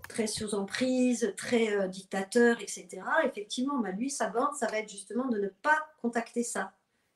très 0.07 0.27
sous 0.27 0.55
emprise, 0.55 1.33
très 1.35 1.89
dictateur, 1.89 2.61
etc., 2.61 3.01
effectivement, 3.25 3.79
bah, 3.79 3.91
lui, 3.91 4.09
sa 4.09 4.29
borne, 4.29 4.55
ça 4.55 4.67
va 4.67 4.79
être 4.79 4.89
justement 4.89 5.27
de 5.27 5.37
ne 5.37 5.49
pas 5.49 5.89
contacter 6.01 6.43
ça. 6.43 6.71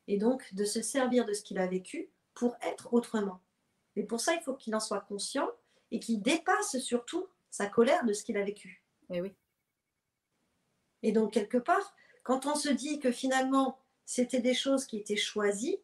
Et 0.08 0.18
donc, 0.18 0.52
de 0.52 0.66
se 0.66 0.82
servir 0.82 1.24
de 1.24 1.32
ce 1.32 1.42
qu'il 1.42 1.58
a 1.58 1.66
vécu 1.66 2.10
pour 2.34 2.54
être 2.60 2.92
autrement. 2.92 3.40
Et 3.96 4.02
pour 4.02 4.20
ça, 4.20 4.34
il 4.34 4.42
faut 4.42 4.54
qu'il 4.54 4.74
en 4.74 4.80
soit 4.80 5.00
conscient 5.00 5.48
et 5.90 5.98
qu'il 5.98 6.20
dépasse 6.20 6.78
surtout 6.78 7.26
sa 7.50 7.66
colère 7.66 8.04
de 8.04 8.12
ce 8.12 8.22
qu'il 8.22 8.36
a 8.36 8.44
vécu. 8.44 8.84
Eh 9.08 9.22
oui. 9.22 9.34
Et 11.02 11.12
donc, 11.12 11.32
quelque 11.32 11.58
part, 11.58 11.94
quand 12.22 12.46
on 12.46 12.54
se 12.54 12.68
dit 12.68 12.98
que 12.98 13.12
finalement, 13.12 13.78
c'était 14.04 14.40
des 14.40 14.54
choses 14.54 14.86
qui 14.86 14.98
étaient 14.98 15.16
choisies, 15.16 15.78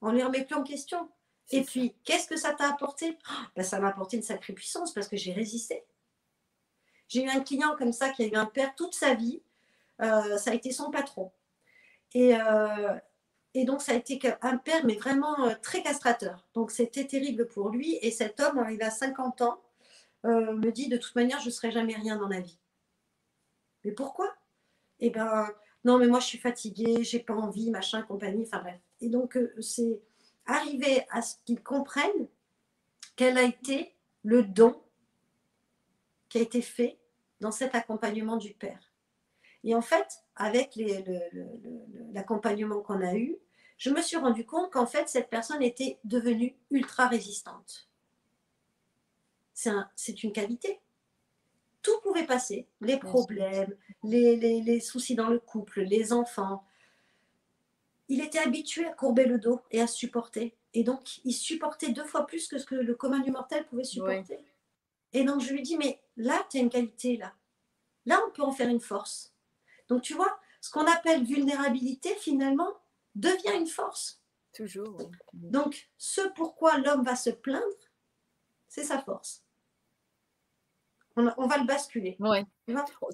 on 0.00 0.12
ne 0.12 0.16
les 0.16 0.24
remet 0.24 0.44
plus 0.44 0.56
en 0.56 0.62
question. 0.62 1.08
Et 1.50 1.62
puis, 1.62 1.94
qu'est-ce 2.04 2.28
que 2.28 2.36
ça 2.36 2.52
t'a 2.52 2.68
apporté? 2.68 3.18
Oh, 3.30 3.44
ben, 3.56 3.62
Ça 3.62 3.78
m'a 3.78 3.88
apporté 3.88 4.16
une 4.16 4.22
sacrée 4.22 4.52
puissance 4.52 4.92
parce 4.92 5.08
que 5.08 5.16
j'ai 5.16 5.32
résisté. 5.32 5.84
J'ai 7.08 7.24
eu 7.24 7.28
un 7.28 7.40
client 7.40 7.76
comme 7.76 7.92
ça 7.92 8.10
qui 8.10 8.24
a 8.24 8.26
eu 8.26 8.34
un 8.34 8.46
père 8.46 8.74
toute 8.74 8.94
sa 8.94 9.14
vie. 9.14 9.42
Euh, 10.00 10.38
ça 10.38 10.50
a 10.50 10.54
été 10.54 10.72
son 10.72 10.90
patron. 10.90 11.30
Et, 12.14 12.34
euh, 12.36 12.94
et 13.54 13.64
donc, 13.64 13.82
ça 13.82 13.92
a 13.92 13.94
été 13.96 14.18
un 14.40 14.56
père, 14.56 14.84
mais 14.84 14.94
vraiment 14.94 15.44
euh, 15.44 15.54
très 15.62 15.82
castrateur. 15.82 16.46
Donc, 16.54 16.70
c'était 16.70 17.06
terrible 17.06 17.46
pour 17.46 17.68
lui. 17.68 17.98
Et 18.02 18.10
cet 18.10 18.40
homme, 18.40 18.58
arrivé 18.58 18.84
à 18.84 18.90
50 18.90 19.42
ans, 19.42 19.60
euh, 20.24 20.52
me 20.54 20.70
dit 20.70 20.88
de 20.88 20.96
toute 20.96 21.14
manière, 21.16 21.40
je 21.40 21.46
ne 21.46 21.50
serai 21.50 21.70
jamais 21.70 21.94
rien 21.94 22.16
dans 22.16 22.28
la 22.28 22.40
vie. 22.40 22.58
Mais 23.84 23.92
pourquoi? 23.92 24.32
Eh 25.00 25.10
ben, 25.10 25.48
non, 25.84 25.98
mais 25.98 26.06
moi, 26.06 26.20
je 26.20 26.26
suis 26.26 26.38
fatiguée, 26.38 27.02
j'ai 27.02 27.20
pas 27.20 27.34
envie, 27.34 27.70
machin, 27.70 28.02
compagnie, 28.02 28.44
enfin 28.46 28.60
bref. 28.60 28.80
Et 29.00 29.08
donc, 29.08 29.36
euh, 29.36 29.52
c'est 29.60 30.00
arriver 30.46 31.04
à 31.10 31.22
ce 31.22 31.36
qu'ils 31.44 31.62
comprennent 31.62 32.28
quel 33.16 33.38
a 33.38 33.42
été 33.42 33.94
le 34.22 34.42
don 34.42 34.80
qui 36.28 36.38
a 36.38 36.40
été 36.40 36.62
fait 36.62 36.98
dans 37.40 37.50
cet 37.50 37.74
accompagnement 37.74 38.36
du 38.36 38.54
père. 38.54 38.92
Et 39.64 39.74
en 39.74 39.82
fait, 39.82 40.24
avec 40.36 40.78
l'accompagnement 42.12 42.80
qu'on 42.80 43.00
a 43.00 43.14
eu, 43.14 43.36
je 43.78 43.90
me 43.90 44.00
suis 44.00 44.16
rendu 44.16 44.46
compte 44.46 44.72
qu'en 44.72 44.86
fait, 44.86 45.08
cette 45.08 45.28
personne 45.28 45.62
était 45.62 45.98
devenue 46.04 46.56
ultra 46.70 47.08
résistante. 47.08 47.88
C'est 49.54 50.22
une 50.22 50.32
qualité. 50.32 50.80
Tout 51.82 51.98
pouvait 52.02 52.26
passer, 52.26 52.68
les 52.80 52.96
problèmes, 52.98 53.76
les, 54.04 54.36
les- 54.36 54.62
les 54.62 54.80
soucis 54.80 55.14
dans 55.16 55.28
le 55.28 55.38
couple, 55.40 55.82
les 55.82 56.12
enfants. 56.12 56.64
Il 58.08 58.20
était 58.20 58.38
habitué 58.38 58.86
à 58.86 58.92
courber 58.92 59.24
le 59.24 59.38
dos 59.38 59.60
et 59.70 59.80
à 59.80 59.86
supporter. 59.86 60.54
Et 60.74 60.84
donc, 60.84 61.18
il 61.24 61.32
supportait 61.32 61.90
deux 61.92 62.04
fois 62.04 62.26
plus 62.26 62.46
que 62.48 62.58
ce 62.58 62.64
que 62.66 62.74
le 62.74 62.94
commun 62.94 63.20
du 63.20 63.30
mortel 63.30 63.66
pouvait 63.66 63.84
supporter. 63.84 64.38
Et 65.12 65.24
donc, 65.24 65.40
je 65.40 65.52
lui 65.52 65.62
dis, 65.62 65.76
mais 65.76 66.00
là, 66.16 66.46
tu 66.50 66.56
as 66.56 66.60
une 66.60 66.70
qualité, 66.70 67.16
là. 67.16 67.34
Là, 68.06 68.20
on 68.26 68.30
peut 68.30 68.42
en 68.42 68.52
faire 68.52 68.68
une 68.68 68.80
force. 68.80 69.34
Donc, 69.88 70.02
tu 70.02 70.14
vois, 70.14 70.38
ce 70.60 70.70
qu'on 70.70 70.86
appelle 70.86 71.24
vulnérabilité, 71.24 72.14
finalement, 72.16 72.72
devient 73.14 73.56
une 73.58 73.66
force. 73.66 74.20
Toujours. 74.54 74.98
Donc, 75.32 75.88
ce 75.98 76.20
pourquoi 76.34 76.78
l'homme 76.78 77.04
va 77.04 77.16
se 77.16 77.30
plaindre, 77.30 77.64
c'est 78.68 78.84
sa 78.84 78.98
force. 79.02 79.42
On, 81.16 81.28
on 81.36 81.46
va 81.46 81.58
le 81.58 81.66
basculer. 81.66 82.16
Ouais. 82.20 82.44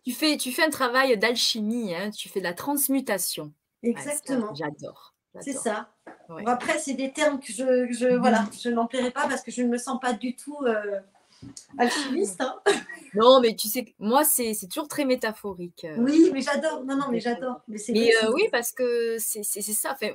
Tu 0.04 0.12
fais, 0.12 0.36
tu 0.36 0.52
fais 0.52 0.64
un 0.64 0.70
travail 0.70 1.16
d'alchimie, 1.18 1.94
hein, 1.94 2.10
tu 2.10 2.28
fais 2.28 2.40
de 2.40 2.44
la 2.44 2.54
transmutation. 2.54 3.52
Exactement. 3.82 4.54
J'adore. 4.54 5.14
c'est 5.40 5.52
ça. 5.52 5.90
Ouais. 6.28 6.42
Bon, 6.42 6.50
après, 6.50 6.78
c'est 6.78 6.94
des 6.94 7.12
termes 7.12 7.38
que 7.40 7.52
je, 7.52 7.86
que 7.86 7.92
je 7.94 8.08
voilà, 8.16 8.46
je 8.60 8.68
n'emploierai 8.70 9.10
pas 9.10 9.28
parce 9.28 9.42
que 9.42 9.50
je 9.50 9.62
ne 9.62 9.68
me 9.68 9.78
sens 9.78 9.98
pas 10.00 10.12
du 10.12 10.34
tout 10.36 10.58
euh, 10.64 11.00
alchimiste. 11.78 12.40
hein. 12.40 12.56
Non, 13.14 13.40
mais 13.40 13.56
tu 13.56 13.68
sais, 13.68 13.84
que 13.86 13.90
moi, 13.98 14.22
c'est 14.22 14.52
c'est 14.52 14.66
toujours 14.68 14.86
très 14.88 15.06
métaphorique. 15.06 15.84
euh. 15.84 15.96
Oui, 15.98 16.30
mais 16.32 16.42
j'adore. 16.42 16.84
Non, 16.84 16.94
non, 16.96 17.06
mais 17.10 17.20
j'adore. 17.20 17.62
Mais, 17.66 18.10
euh, 18.22 18.30
oui, 18.34 18.48
parce 18.52 18.70
que 18.72 19.16
c'est 19.18 19.42
ça. 19.42 19.92
Enfin, 19.92 20.12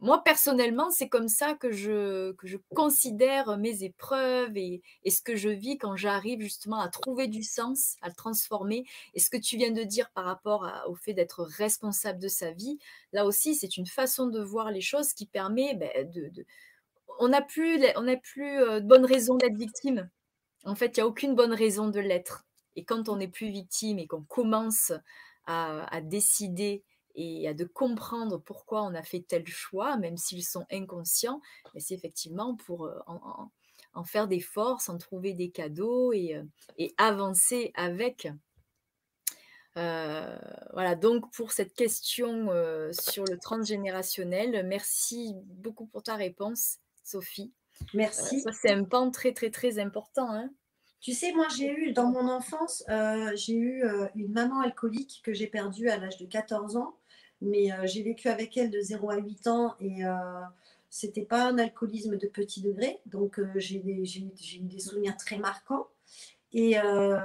moi, 0.00 0.24
personnellement, 0.24 0.90
c'est 0.90 1.10
comme 1.10 1.28
ça 1.28 1.54
que 1.54 1.70
je, 1.72 2.32
considère 2.74 3.58
mes 3.58 3.84
épreuves 3.84 4.56
et, 4.56 4.82
ce 5.06 5.20
que 5.20 5.36
je 5.36 5.50
vis 5.50 5.76
quand 5.76 5.94
j'arrive 5.94 6.40
justement 6.40 6.80
à 6.80 6.88
trouver 6.88 7.28
du 7.28 7.42
sens, 7.42 7.96
à 8.00 8.08
le 8.08 8.14
transformer. 8.14 8.86
Et 9.14 9.20
ce 9.20 9.28
que 9.28 9.36
tu 9.36 9.58
viens 9.58 9.72
de 9.72 9.82
dire 9.82 10.10
par 10.10 10.24
rapport 10.24 10.66
au 10.88 10.94
fait 10.94 11.12
d'être 11.12 11.42
responsable 11.42 12.18
de 12.18 12.28
sa 12.28 12.50
vie, 12.50 12.78
là 13.12 13.26
aussi, 13.26 13.54
c'est 13.54 13.76
une 13.76 13.86
façon 13.86 14.26
de 14.26 14.40
voir 14.40 14.70
les 14.70 14.80
choses 14.80 15.12
qui 15.12 15.26
permet 15.26 15.74
ben, 15.74 16.10
de... 16.10 16.46
On 17.18 17.28
n'a 17.28 17.42
plus, 17.42 17.84
euh, 17.84 18.80
de 18.80 18.86
bonne 18.86 19.04
raison 19.04 19.36
d'être 19.36 19.56
victime. 19.56 20.08
En 20.64 20.74
fait, 20.74 20.96
il 20.96 21.00
n'y 21.00 21.02
a 21.02 21.06
aucune 21.06 21.34
bonne 21.34 21.52
raison 21.52 21.88
de 21.88 22.00
l'être. 22.00 22.46
Et 22.74 22.84
quand 22.84 23.10
on 23.10 23.16
n'est 23.16 23.28
plus 23.28 23.50
victime 23.50 23.98
et 23.98 24.06
qu'on 24.06 24.22
commence 24.22 24.92
à 25.46 26.00
décider 26.00 26.84
et 27.22 27.48
à 27.48 27.54
de 27.54 27.64
comprendre 27.64 28.38
pourquoi 28.38 28.82
on 28.82 28.94
a 28.94 29.02
fait 29.02 29.20
tel 29.26 29.46
choix, 29.46 29.96
même 29.96 30.16
s'ils 30.16 30.44
sont 30.44 30.66
inconscients, 30.70 31.40
mais 31.74 31.80
c'est 31.80 31.94
effectivement 31.94 32.54
pour 32.56 32.86
euh, 32.86 32.98
en, 33.06 33.16
en- 33.16 33.50
en 33.94 34.04
faire 34.04 34.28
des 34.28 34.40
forces, 34.40 34.88
en 34.88 34.98
trouver 34.98 35.32
des 35.34 35.50
cadeaux 35.50 36.12
et, 36.12 36.36
euh, 36.36 36.44
et 36.78 36.94
avancer 36.96 37.72
avec. 37.74 38.28
Euh, 39.76 40.36
voilà, 40.72 40.94
donc 40.96 41.32
pour 41.32 41.52
cette 41.52 41.74
question 41.74 42.50
euh, 42.50 42.90
sur 42.92 43.24
le 43.24 43.38
transgénérationnel, 43.38 44.66
merci 44.66 45.34
beaucoup 45.46 45.86
pour 45.86 46.02
ta 46.02 46.16
réponse, 46.16 46.78
Sophie. 47.04 47.52
Merci. 47.94 48.42
c'est 48.52 48.70
un 48.72 48.84
pan 48.84 49.10
très, 49.10 49.32
très, 49.32 49.50
très 49.50 49.78
important. 49.78 50.30
hein. 50.30 50.50
Tu 51.00 51.12
sais, 51.14 51.32
moi, 51.32 51.46
j'ai 51.56 51.70
eu, 51.72 51.92
dans 51.92 52.10
mon 52.10 52.28
enfance, 52.28 52.84
j'ai 53.34 53.54
eu 53.54 53.82
une 54.16 54.32
maman 54.32 54.60
alcoolique 54.60 55.22
que 55.24 55.32
j'ai 55.32 55.46
perdue 55.46 55.88
à 55.88 55.96
l'âge 55.96 56.18
de 56.18 56.26
14 56.26 56.76
ans. 56.76 56.98
Mais 57.40 57.72
euh, 57.72 57.86
j'ai 57.86 58.02
vécu 58.02 58.28
avec 58.28 58.56
elle 58.56 58.70
de 58.70 58.80
0 58.80 59.10
à 59.10 59.16
8 59.16 59.46
ans. 59.46 59.74
Et 59.80 60.04
euh, 60.04 60.12
C'était 60.90 61.24
pas 61.24 61.46
un 61.46 61.58
alcoolisme 61.58 62.16
de 62.16 62.26
petit 62.26 62.60
degré, 62.62 62.98
donc 63.06 63.38
euh, 63.38 63.48
j'ai 63.54 63.76
eu 63.76 64.60
des 64.62 64.80
souvenirs 64.80 65.16
très 65.16 65.38
marquants. 65.38 65.86
Et 66.52 66.78
euh, 66.80 67.20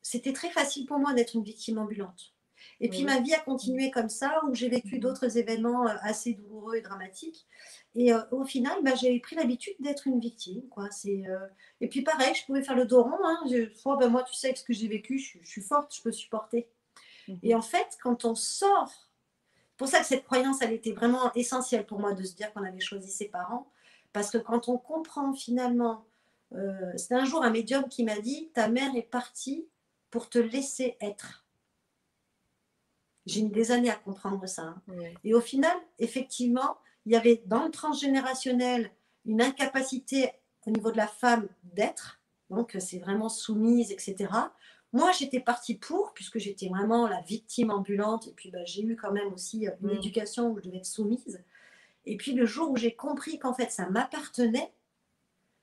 c'était 0.00 0.32
très 0.32 0.50
facile 0.50 0.86
pour 0.86 1.00
moi 1.00 1.12
d'être 1.12 1.34
une 1.34 1.42
victime 1.42 1.78
ambulante. 1.78 2.32
Et 2.78 2.88
puis 2.88 3.02
ma 3.02 3.18
vie 3.20 3.34
a 3.34 3.40
continué 3.40 3.90
comme 3.90 4.08
ça, 4.08 4.40
où 4.48 4.54
j'ai 4.54 4.68
vécu 4.68 4.94
mhm. 4.94 5.00
d'autres 5.00 5.36
événements 5.38 5.88
euh, 5.88 5.94
assez 6.02 6.34
douloureux 6.34 6.76
et 6.76 6.82
dramatiques. 6.82 7.46
Et 7.96 8.12
au 8.30 8.44
final, 8.44 8.78
bah, 8.84 8.94
j'ai 8.94 9.18
pris 9.18 9.34
l'habitude 9.34 9.74
d'être 9.80 10.06
une 10.06 10.20
victime. 10.20 10.62
Quoi. 10.68 10.88
Et 11.80 11.88
puis 11.88 12.02
pareil, 12.02 12.32
je 12.36 12.46
pouvais 12.46 12.62
faire 12.62 12.76
le 12.76 12.84
dos 12.84 13.02
rond. 13.02 13.18
Hein. 13.24 13.42
Oh, 13.84 13.96
ben, 13.96 14.08
moi, 14.08 14.22
tu 14.22 14.34
sais, 14.34 14.46
avec 14.46 14.58
ce 14.58 14.64
que 14.64 14.72
j'ai 14.72 14.86
vécu, 14.86 15.18
je, 15.18 15.38
je, 15.42 15.48
suis 15.48 15.62
forte, 15.62 15.92
je 15.96 16.00
peux 16.00 16.12
supporter. 16.12 16.68
Mhm. 17.26 17.40
Et 17.42 17.54
en 17.56 17.62
fait, 17.62 17.98
quand 18.00 18.24
on 18.24 18.36
sort 18.36 19.09
pour 19.80 19.88
ça 19.88 20.00
que 20.00 20.04
cette 20.04 20.24
croyance, 20.24 20.60
elle 20.60 20.74
était 20.74 20.92
vraiment 20.92 21.32
essentielle 21.32 21.86
pour 21.86 21.98
moi 21.98 22.12
de 22.12 22.22
se 22.22 22.34
dire 22.34 22.52
qu'on 22.52 22.64
avait 22.64 22.80
choisi 22.80 23.10
ses 23.10 23.28
parents. 23.28 23.66
Parce 24.12 24.30
que 24.30 24.36
quand 24.36 24.68
on 24.68 24.76
comprend 24.76 25.32
finalement, 25.32 26.04
euh, 26.52 26.92
c'est 26.98 27.14
un 27.14 27.24
jour 27.24 27.42
un 27.42 27.48
médium 27.48 27.88
qui 27.88 28.04
m'a 28.04 28.18
dit, 28.18 28.50
ta 28.52 28.68
mère 28.68 28.94
est 28.94 29.10
partie 29.10 29.66
pour 30.10 30.28
te 30.28 30.38
laisser 30.38 30.98
être. 31.00 31.46
J'ai 33.24 33.40
mis 33.40 33.48
des 33.48 33.72
années 33.72 33.88
à 33.88 33.94
comprendre 33.94 34.46
ça. 34.46 34.64
Hein. 34.64 34.82
Et 35.24 35.32
au 35.32 35.40
final, 35.40 35.74
effectivement, 35.98 36.76
il 37.06 37.12
y 37.12 37.16
avait 37.16 37.42
dans 37.46 37.64
le 37.64 37.70
transgénérationnel 37.70 38.90
une 39.24 39.40
incapacité 39.40 40.30
au 40.66 40.72
niveau 40.72 40.92
de 40.92 40.98
la 40.98 41.08
femme 41.08 41.48
d'être. 41.62 42.20
Donc, 42.50 42.76
c'est 42.78 42.98
vraiment 42.98 43.30
soumise, 43.30 43.92
etc. 43.92 44.28
Moi, 44.92 45.12
j'étais 45.12 45.40
partie 45.40 45.76
pour, 45.76 46.12
puisque 46.14 46.38
j'étais 46.38 46.68
vraiment 46.68 47.06
la 47.06 47.20
victime 47.20 47.70
ambulante. 47.70 48.26
Et 48.26 48.32
puis, 48.32 48.50
bah, 48.50 48.64
j'ai 48.64 48.82
eu 48.82 48.96
quand 48.96 49.12
même 49.12 49.32
aussi 49.32 49.68
euh, 49.68 49.72
une 49.82 49.88
mm. 49.88 49.96
éducation 49.96 50.50
où 50.50 50.58
je 50.58 50.64
devais 50.64 50.78
être 50.78 50.86
soumise. 50.86 51.42
Et 52.06 52.16
puis, 52.16 52.32
le 52.32 52.46
jour 52.46 52.70
où 52.70 52.76
j'ai 52.76 52.94
compris 52.94 53.38
qu'en 53.38 53.54
fait, 53.54 53.70
ça 53.70 53.88
m'appartenait, 53.88 54.72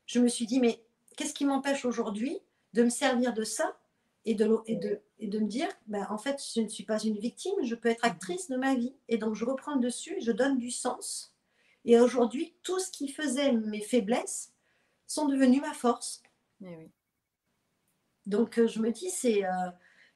je 0.06 0.20
me 0.20 0.28
suis 0.28 0.46
dit, 0.46 0.60
mais 0.60 0.82
qu'est-ce 1.18 1.34
qui 1.34 1.46
m'empêche 1.46 1.84
aujourd'hui 1.84 2.40
de 2.74 2.84
me 2.84 2.90
servir 2.90 3.34
de 3.34 3.44
ça 3.44 3.78
et 4.24 4.36
de, 4.36 4.58
et 4.66 4.76
de, 4.76 5.02
et 5.20 5.28
de 5.28 5.40
me 5.40 5.48
dire, 5.48 5.68
bah, 5.88 6.08
en 6.10 6.18
fait, 6.18 6.42
je 6.56 6.62
ne 6.62 6.68
suis 6.68 6.86
pas 6.86 7.00
une 7.00 7.18
victime, 7.18 7.56
je 7.64 7.76
peux 7.76 7.90
être 7.90 8.06
actrice 8.06 8.50
de 8.50 8.56
ma 8.56 8.76
vie. 8.76 8.94
Et 9.10 9.18
donc, 9.18 9.36
je 9.36 9.44
reprends 9.44 9.76
le 9.76 9.82
dessus, 9.82 10.18
je 10.22 10.32
donne 10.32 10.58
du 10.58 10.72
sens. 10.72 11.34
Et 11.84 12.00
aujourd'hui, 12.00 12.54
tout 12.64 12.80
ce 12.80 12.92
qui 12.92 13.10
faisait 13.10 13.52
mes 13.52 13.82
faiblesses 13.82 14.54
sont 15.06 15.28
devenus 15.28 15.62
ma 15.62 15.74
force. 15.74 16.22
Mais 16.60 16.76
oui. 16.78 16.92
Donc 18.28 18.60
euh, 18.60 18.68
je 18.68 18.80
me 18.80 18.92
dis, 18.92 19.10
c'est... 19.10 19.44
Euh, 19.46 19.70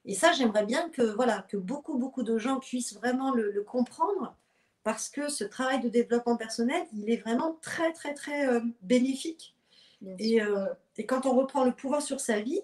et 0.06 0.14
ça, 0.14 0.32
j'aimerais 0.34 0.66
bien 0.66 0.90
que, 0.90 1.02
voilà, 1.02 1.46
que 1.48 1.58
beaucoup, 1.58 1.98
beaucoup 1.98 2.24
de 2.24 2.38
gens 2.38 2.60
puissent 2.60 2.94
vraiment 2.94 3.32
le, 3.32 3.64
comprendre 3.64 4.36
parce 4.84 5.10
que 5.10 5.30
ce 5.30 5.44
travail 5.44 5.80
de 5.80 5.90
développement 5.90 6.36
personnel, 6.36 6.84
il 6.94 7.10
est 7.10 7.18
vraiment 7.18 7.58
très, 7.62 7.94
très, 7.94 8.14
très 8.14 8.48
euh, 8.48 8.62
bénéfique. 8.82 9.56
Et, 10.18 10.40
et, 10.98 11.06
quand 11.06 11.28
on 11.28 11.36
reprend 11.36 11.64
le 11.64 11.74
pouvoir 11.74 12.02
sur 12.02 12.20
sa 12.20 12.40
vie, 12.40 12.60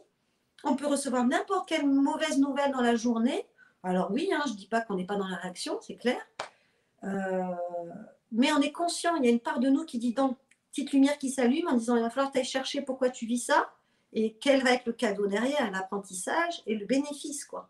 on 0.64 0.76
peut 0.76 0.88
recevoir 0.88 1.24
n'importe 1.28 1.70
quelle 1.70 1.86
mauvaise 1.86 2.40
nouvelle 2.40 2.72
dans 2.72 2.82
la 2.82 2.96
journée. 2.96 3.46
Alors 3.84 4.10
oui, 4.10 4.32
hein, 4.34 4.42
je 4.48 4.54
ne 4.54 4.58
dis 4.58 4.66
pas 4.66 4.82
qu'on 4.82 4.96
n'est 4.96 5.06
pas 5.06 5.18
dans 5.18 5.28
la 5.28 5.36
réaction, 5.36 5.78
c'est 5.80 5.98
clair. 5.98 6.20
mais 8.32 8.52
on 8.52 8.60
est 8.60 8.72
conscient, 8.72 9.16
il 9.18 9.26
y 9.26 9.28
a 9.28 9.32
une 9.32 9.40
part 9.40 9.60
de 9.60 9.70
nous 9.70 9.86
qui 9.86 10.00
dit 10.00 10.14
donc, 10.14 10.36
petite 10.72 10.92
lumière 10.94 11.20
qui 11.20 11.30
s'allume 11.30 11.68
en 11.68 11.74
disant, 11.74 11.96
il 11.96 12.02
va 12.02 12.10
falloir 12.10 12.32
que 12.32 12.40
tu 12.40 12.46
chercher 12.46 12.82
pourquoi 12.82 13.12
tu 13.12 13.28
vis 13.28 13.46
ça 13.46 13.72
et 14.18 14.36
quel 14.42 14.64
va 14.64 14.74
être 14.74 14.88
le 14.88 14.94
cadeau 14.94 15.28
derrière, 15.28 15.70
l'apprentissage 15.70 16.64
et 16.66 16.74
le 16.74 16.88
bénéfice, 16.88 17.46
quoi. 17.46 17.70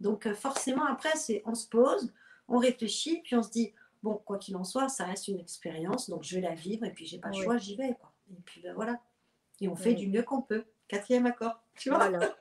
Donc 0.00 0.24
euh, 0.24 0.34
forcément, 0.34 0.86
après, 0.86 1.14
c'est 1.14 1.42
on 1.44 1.54
se 1.54 1.68
pose, 1.68 2.10
on 2.48 2.56
réfléchit, 2.56 3.20
puis 3.22 3.36
on 3.36 3.42
se 3.42 3.50
dit, 3.50 3.74
bon, 4.02 4.14
quoi 4.24 4.38
qu'il 4.38 4.56
en 4.56 4.64
soit, 4.64 4.88
ça 4.88 5.04
reste 5.04 5.28
une 5.28 5.38
expérience, 5.38 6.08
donc 6.08 6.22
je 6.22 6.36
vais 6.36 6.40
la 6.40 6.54
vivre, 6.54 6.86
et 6.86 6.90
puis 6.90 7.04
j'ai 7.04 7.18
pas 7.18 7.28
le 7.28 7.34
choix, 7.34 7.58
j'y 7.58 7.76
vais, 7.76 7.94
quoi. 8.00 8.10
Et 8.32 8.40
puis 8.46 8.62
ben, 8.62 8.72
voilà. 8.72 8.98
Et 9.60 9.68
on 9.68 9.76
fait 9.76 9.92
du 9.92 10.08
mieux 10.08 10.22
qu'on 10.22 10.40
peut. 10.40 10.64
Quatrième 10.88 11.26
accord. 11.26 11.62
Tu 11.76 11.90
vois? 11.90 12.08
Voilà. 12.08 12.34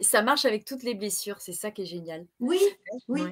ça 0.00 0.22
marche 0.22 0.44
avec 0.44 0.64
toutes 0.64 0.84
les 0.84 0.94
blessures, 0.94 1.40
c'est 1.40 1.52
ça 1.52 1.72
qui 1.72 1.82
est 1.82 1.86
génial. 1.86 2.24
Oui, 2.38 2.60
oui. 3.08 3.22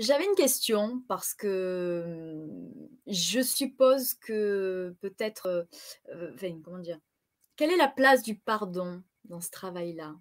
J'avais 0.00 0.24
une 0.24 0.34
question 0.34 1.02
parce 1.06 1.32
que 1.32 2.48
je 3.06 3.40
suppose 3.40 4.14
que 4.14 4.96
peut-être, 5.00 5.46
euh, 5.46 5.64
euh, 6.14 6.32
enfin, 6.34 6.60
comment 6.64 6.78
dire, 6.78 6.98
quelle 7.58 7.72
est 7.72 7.76
la 7.76 7.88
place 7.88 8.22
du 8.22 8.36
pardon 8.36 9.02
dans 9.24 9.40
ce 9.40 9.50
travail-là? 9.50 10.14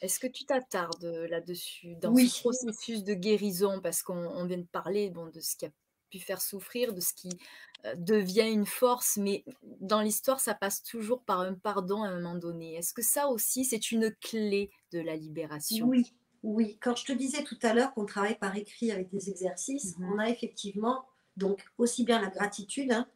Est-ce 0.00 0.18
que 0.18 0.26
tu 0.26 0.46
t'attardes 0.46 1.04
là-dessus, 1.28 1.94
dans 1.96 2.14
ce 2.16 2.40
processus 2.40 3.04
de 3.04 3.14
guérison? 3.14 3.80
Parce 3.80 4.02
qu'on 4.02 4.46
vient 4.46 4.58
de 4.58 4.62
parler 4.62 5.10
bon, 5.10 5.26
de 5.26 5.40
ce 5.40 5.56
qui 5.56 5.66
a 5.66 5.70
pu 6.10 6.18
faire 6.18 6.40
souffrir, 6.40 6.94
de 6.94 7.00
ce 7.00 7.12
qui 7.12 7.28
devient 7.96 8.48
une 8.50 8.64
force, 8.64 9.18
mais 9.18 9.44
dans 9.62 10.00
l'histoire, 10.00 10.40
ça 10.40 10.54
passe 10.54 10.82
toujours 10.82 11.22
par 11.22 11.40
un 11.40 11.52
pardon 11.52 12.02
à 12.02 12.08
un 12.08 12.14
moment 12.14 12.34
donné. 12.34 12.76
Est-ce 12.76 12.94
que 12.94 13.02
ça 13.02 13.28
aussi, 13.28 13.64
c'est 13.66 13.92
une 13.92 14.14
clé 14.20 14.70
de 14.90 15.00
la 15.00 15.16
libération? 15.16 15.86
Oui, 15.86 16.14
oui. 16.42 16.78
Quand 16.80 16.96
je 16.96 17.04
te 17.04 17.12
disais 17.12 17.44
tout 17.44 17.58
à 17.62 17.74
l'heure 17.74 17.92
qu'on 17.92 18.06
travaille 18.06 18.38
par 18.38 18.56
écrit 18.56 18.90
avec 18.90 19.10
des 19.10 19.28
exercices, 19.28 19.98
mmh 19.98 20.12
on 20.12 20.18
a 20.18 20.30
effectivement 20.30 21.04
donc 21.36 21.62
aussi 21.76 22.04
bien 22.04 22.20
la 22.20 22.30
gratitude 22.30 22.90
hein, 22.90 23.06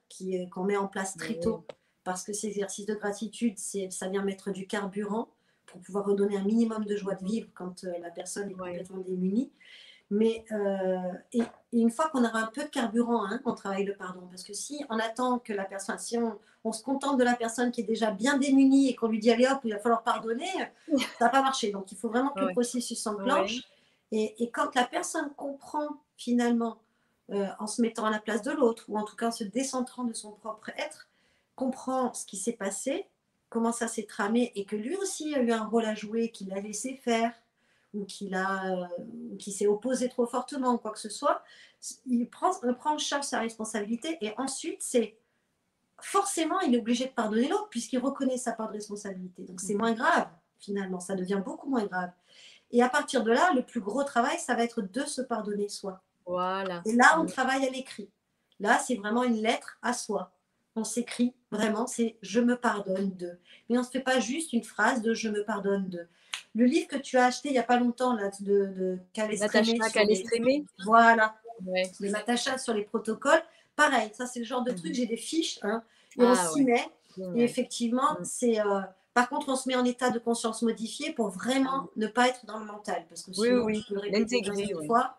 qu'on 0.51 0.65
met 0.65 0.77
en 0.77 0.87
place 0.87 1.17
très 1.17 1.41
tôt 1.41 1.65
parce 2.05 2.25
que 2.25 2.33
ces 2.33 2.49
exercices 2.49 2.87
de 2.87 2.95
gratitude, 2.95 3.59
ça 3.59 4.09
vient 4.09 4.23
mettre 4.23 4.51
du 4.51 4.67
carburant 4.67 5.29
pour 5.67 5.81
pouvoir 5.81 6.05
redonner 6.05 6.37
un 6.37 6.45
minimum 6.45 6.85
de 6.85 6.97
joie 6.97 7.15
de 7.15 7.25
vivre 7.25 7.49
quand 7.55 7.85
euh, 7.85 7.93
la 8.01 8.11
personne 8.11 8.51
est 8.51 8.55
complètement 8.55 8.99
démunie. 8.99 9.51
Mais 10.11 10.45
euh, 10.53 11.13
et, 11.33 11.43
une 11.73 11.91
fois 11.91 12.11
qu'on 12.11 12.23
aura 12.23 12.41
un 12.41 12.51
peu 12.53 12.63
de 12.65 12.69
carburant, 12.69 13.25
hein, 13.25 13.41
on 13.47 13.55
travaille 13.55 13.85
le 13.85 13.95
pardon. 13.95 14.27
Parce 14.29 14.43
que 14.43 14.53
si 14.53 14.85
on 14.91 14.99
attend 14.99 15.39
que 15.39 15.55
la 15.55 15.65
personne, 15.65 15.99
si 15.99 16.19
on, 16.19 16.73
se 16.73 16.83
contente 16.83 17.19
de 17.19 17.25
la 17.25 17.35
personne 17.35 17.73
qui 17.73 17.81
est 17.81 17.85
déjà 17.85 18.11
bien 18.11 18.37
démunie 18.37 18.91
et 18.91 18.95
qu'on 18.95 19.09
lui 19.09 19.19
dit 19.19 19.31
allez 19.31 19.47
hop, 19.47 19.61
il 19.65 19.73
va 19.73 19.79
falloir 19.79 20.03
pardonner, 20.03 20.51
ça 21.19 21.25
va 21.27 21.29
pas 21.31 21.43
marcher. 21.43 21.71
Donc 21.71 21.91
il 21.93 21.97
faut 21.97 22.09
vraiment 22.09 22.31
que 22.31 22.41
le 22.41 22.53
processus 22.53 23.01
s'enclenche. 23.01 23.63
Et, 24.11 24.43
et, 24.43 24.51
quand 24.51 24.75
la 24.75 24.85
personne 24.85 25.31
comprend 25.35 25.89
finalement, 26.19 26.77
euh, 27.31 27.47
en 27.61 27.67
se 27.67 27.81
mettant 27.81 28.05
à 28.05 28.11
la 28.11 28.19
place 28.19 28.43
de 28.43 28.51
l'autre, 28.51 28.85
ou 28.89 28.99
en 28.99 29.05
tout 29.05 29.17
cas 29.17 29.29
en 29.29 29.31
se 29.31 29.45
décentrant 29.45 30.05
de 30.05 30.13
son 30.13 30.33
propre 30.33 30.71
être, 30.77 31.09
comprend 31.55 32.13
ce 32.15 32.27
qui 32.27 32.37
s'est 32.37 32.53
passé, 32.53 33.07
comment 33.49 33.73
ça 33.73 33.89
s'est 33.89 34.07
tramé, 34.07 34.53
et 34.55 34.65
que 34.65 34.77
lui 34.77 34.97
aussi 34.97 35.35
a 35.35 35.41
eu 35.41 35.53
un 35.53 35.65
rôle 35.65 35.85
à 35.85 35.95
jouer, 35.95 36.31
qu'il 36.31 36.53
a 36.53 36.61
laissé 36.61 36.97
faire, 36.97 37.33
ou 37.95 38.05
qu'il 38.05 38.35
a, 38.35 38.89
qui 39.39 39.53
s'est 39.53 39.67
opposé 39.67 40.09
trop 40.09 40.27
fortement, 40.27 40.75
ou 40.75 40.79
quoi 40.79 40.93
que 40.93 40.99
ce 40.99 41.11
soit, 41.11 41.43
il 42.07 42.29
prend, 42.29 42.53
prend 42.79 42.95
en 42.95 42.99
charge 42.99 43.25
sa 43.25 43.41
responsabilité, 43.41 44.17
et 44.21 44.33
ensuite, 44.39 44.83
c'est 44.83 45.19
forcément, 46.01 46.61
il 46.61 46.75
est 46.75 46.79
obligé 46.79 47.07
de 47.07 47.11
pardonner 47.11 47.49
l'autre, 47.49 47.69
puisqu'il 47.69 47.99
reconnaît 47.99 48.39
sa 48.39 48.53
part 48.53 48.69
de 48.69 48.75
responsabilité. 48.75 49.43
Donc 49.43 49.61
c'est 49.61 49.75
moins 49.75 49.93
grave, 49.93 50.29
finalement, 50.59 51.01
ça 51.01 51.15
devient 51.15 51.41
beaucoup 51.45 51.69
moins 51.69 51.85
grave. 51.85 52.11
Et 52.71 52.83
à 52.83 52.89
partir 52.89 53.23
de 53.23 53.31
là, 53.31 53.53
le 53.55 53.63
plus 53.63 53.81
gros 53.81 54.03
travail, 54.03 54.39
ça 54.39 54.55
va 54.55 54.65
être 54.65 54.81
de 54.81 55.03
se 55.03 55.21
pardonner 55.21 55.69
soi. 55.69 56.03
Voilà. 56.25 56.81
Et 56.87 56.95
là, 56.95 57.21
on 57.21 57.27
travaille 57.27 57.67
à 57.67 57.71
l'écrit. 57.71 58.09
Là, 58.61 58.79
c'est 58.79 58.95
vraiment 58.95 59.25
une 59.25 59.43
lettre 59.43 59.79
à 59.83 59.93
soi 59.93 60.33
on 60.77 60.85
s'écrit 60.85 61.35
vraiment, 61.51 61.87
c'est 61.87 62.17
je 62.23 62.41
me 62.41 62.57
pardonne 62.57 63.15
de. 63.17 63.39
Mais 63.69 63.77
on 63.77 63.81
ne 63.81 63.87
se 63.87 63.91
fait 63.91 64.01
pas 64.01 64.21
juste 64.21 64.53
une 64.53 64.65
phrase 64.65 65.03
de 65.03 65.15
je 65.15 65.29
me 65.29 65.45
pardonne 65.45 65.89
de. 65.89 66.07
Le 66.55 66.65
livre 66.65 66.87
que 66.89 66.97
tu 66.97 67.17
as 67.17 67.27
acheté 67.27 67.49
il 67.49 67.53
n'y 67.53 67.59
a 67.59 67.63
pas 67.63 67.79
longtemps, 67.79 68.15
là, 68.15 68.31
de, 68.41 68.67
de 68.67 68.99
Calestrémé. 69.13 70.65
Voilà. 70.85 71.37
Les 72.01 72.11
Natacha 72.11 72.59
sur 72.59 72.75
les 72.75 72.83
protocoles. 72.83 73.43
Pareil, 73.77 74.11
ça, 74.13 74.27
c'est 74.27 74.41
le 74.41 74.45
genre 74.45 74.63
de 74.63 74.73
truc, 74.73 74.93
j'ai 74.95 75.07
des 75.07 75.17
fiches, 75.17 75.59
hein, 75.63 75.83
et 76.19 76.23
on 76.23 76.33
ah 76.33 76.49
s'y 76.53 76.63
met. 76.63 76.85
Et 77.35 77.43
effectivement, 77.43 78.19
c'est. 78.23 78.61
Euh, 78.61 78.81
par 79.15 79.29
contre, 79.29 79.49
on 79.49 79.57
se 79.57 79.69
met 79.69 79.77
en 79.77 79.85
état 79.85 80.11
de 80.11 80.19
conscience 80.19 80.63
modifié 80.63 81.13
pour 81.13 81.29
vraiment 81.29 81.89
ne 81.97 82.07
pas 82.07 82.29
être 82.29 82.47
dans 82.47 82.59
le 82.59 82.65
mental. 82.65 83.05
Parce 83.09 83.23
que 83.23 83.33
sinon, 83.33 83.65
oui, 83.65 83.85
tu 83.87 83.95
peux 83.95 84.01
répéter 84.01 84.39
une 84.39 84.87
fois. 84.87 85.17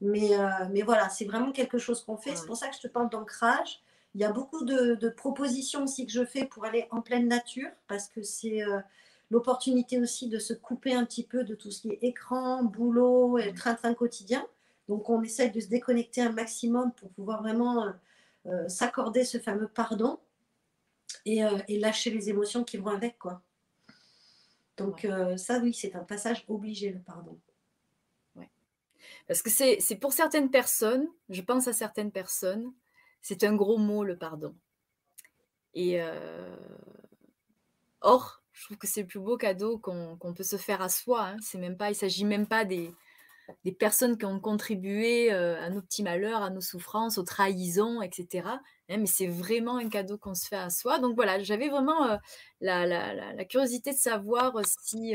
Mais, 0.00 0.38
euh, 0.38 0.48
mais 0.70 0.82
voilà, 0.82 1.08
c'est 1.08 1.24
vraiment 1.24 1.52
quelque 1.52 1.78
chose 1.78 2.02
qu'on 2.04 2.16
fait. 2.16 2.36
C'est 2.36 2.46
pour 2.46 2.56
ça 2.56 2.68
que 2.68 2.76
je 2.76 2.80
te 2.80 2.88
parle 2.88 3.10
d'ancrage. 3.10 3.80
Il 4.16 4.20
y 4.20 4.24
a 4.24 4.32
beaucoup 4.32 4.64
de, 4.64 5.10
propositions 5.10 5.84
aussi 5.84 6.06
que 6.06 6.12
je 6.12 6.24
fais 6.24 6.46
pour 6.46 6.64
aller 6.64 6.86
en 6.90 7.02
pleine 7.02 7.28
nature, 7.28 7.68
parce 7.86 8.08
que 8.08 8.22
c'est 8.22 8.62
euh, 8.62 8.80
l'opportunité 9.28 10.00
aussi 10.00 10.30
de 10.30 10.38
se 10.38 10.54
couper 10.54 10.94
un 10.94 11.04
petit 11.04 11.22
peu 11.22 11.44
de 11.44 11.54
tout 11.54 11.70
ce 11.70 11.82
qui 11.82 11.90
est 11.90 11.98
écran, 12.00 12.64
boulot 12.64 13.36
et 13.36 13.52
train-train 13.52 13.92
quotidien. 13.92 14.46
Donc 14.88 15.10
on 15.10 15.20
essaye 15.20 15.50
de 15.50 15.60
se 15.60 15.68
déconnecter 15.68 16.22
un 16.22 16.32
maximum 16.32 16.92
pour 16.92 17.10
pouvoir 17.10 17.42
vraiment 17.42 17.84
euh, 17.84 17.90
euh, 18.46 18.68
s'accorder 18.70 19.22
ce 19.22 19.36
fameux 19.36 19.68
pardon 19.68 20.18
et, 21.26 21.42
lâcher 21.78 22.08
les 22.10 22.30
émotions 22.30 22.64
qui 22.64 22.78
vont 22.78 22.92
avec. 22.92 23.18
quoi. 23.18 23.42
Donc 24.78 25.06
ça, 25.36 25.58
oui, 25.58 25.74
c'est 25.74 25.94
un 25.94 26.04
passage 26.04 26.42
obligé, 26.48 26.90
le 26.90 27.00
pardon. 27.00 27.38
Parce 29.26 29.42
que 29.42 29.50
c'est 29.50 29.96
pour 30.00 30.14
certaines 30.14 30.50
personnes, 30.50 31.06
je 31.28 31.42
pense 31.42 31.68
à 31.68 31.74
certaines 31.74 32.12
personnes, 32.12 32.72
c'est 33.22 33.44
un 33.44 33.54
gros 33.54 33.78
mot, 33.78 34.04
le 34.04 34.16
pardon. 34.16 34.54
Et 35.76 36.00
euh, 36.00 36.56
or, 38.00 38.42
je 38.52 38.64
trouve 38.64 38.78
que 38.78 38.86
c'est 38.86 39.02
le 39.02 39.06
plus 39.06 39.20
beau 39.20 39.36
cadeau 39.36 39.78
qu'on 39.78 40.34
peut 40.34 40.42
se 40.42 40.56
faire 40.56 40.80
à 40.80 40.88
soi. 40.88 41.26
Hein. 41.28 41.36
C'est 41.42 41.58
même 41.58 41.76
pas, 41.76 41.90
il 41.90 41.94
s'agit 41.94 42.24
même 42.24 42.46
pas 42.46 42.64
des, 42.64 42.94
personnes 43.78 44.16
qui 44.16 44.24
ont 44.24 44.40
contribué 44.40 45.30
à 45.30 45.68
nos 45.70 45.82
petits 45.82 46.02
malheurs, 46.02 46.42
à 46.42 46.50
nos 46.50 46.62
souffrances, 46.62 47.18
aux 47.18 47.24
trahisons, 47.24 48.00
etc. 48.00 48.48
Hein, 48.88 48.96
mais 48.98 49.06
c'est 49.06 49.26
vraiment 49.26 49.76
un 49.76 49.88
cadeau 49.88 50.18
qu'on 50.18 50.34
se 50.34 50.48
fait 50.48 50.56
à 50.56 50.70
soi. 50.70 50.98
Donc 50.98 51.14
voilà, 51.14 51.42
j'avais 51.42 51.68
vraiment 51.68 52.18
la, 52.60 53.44
curiosité 53.44 53.92
de 53.92 53.98
savoir 53.98 54.54
si, 54.64 55.14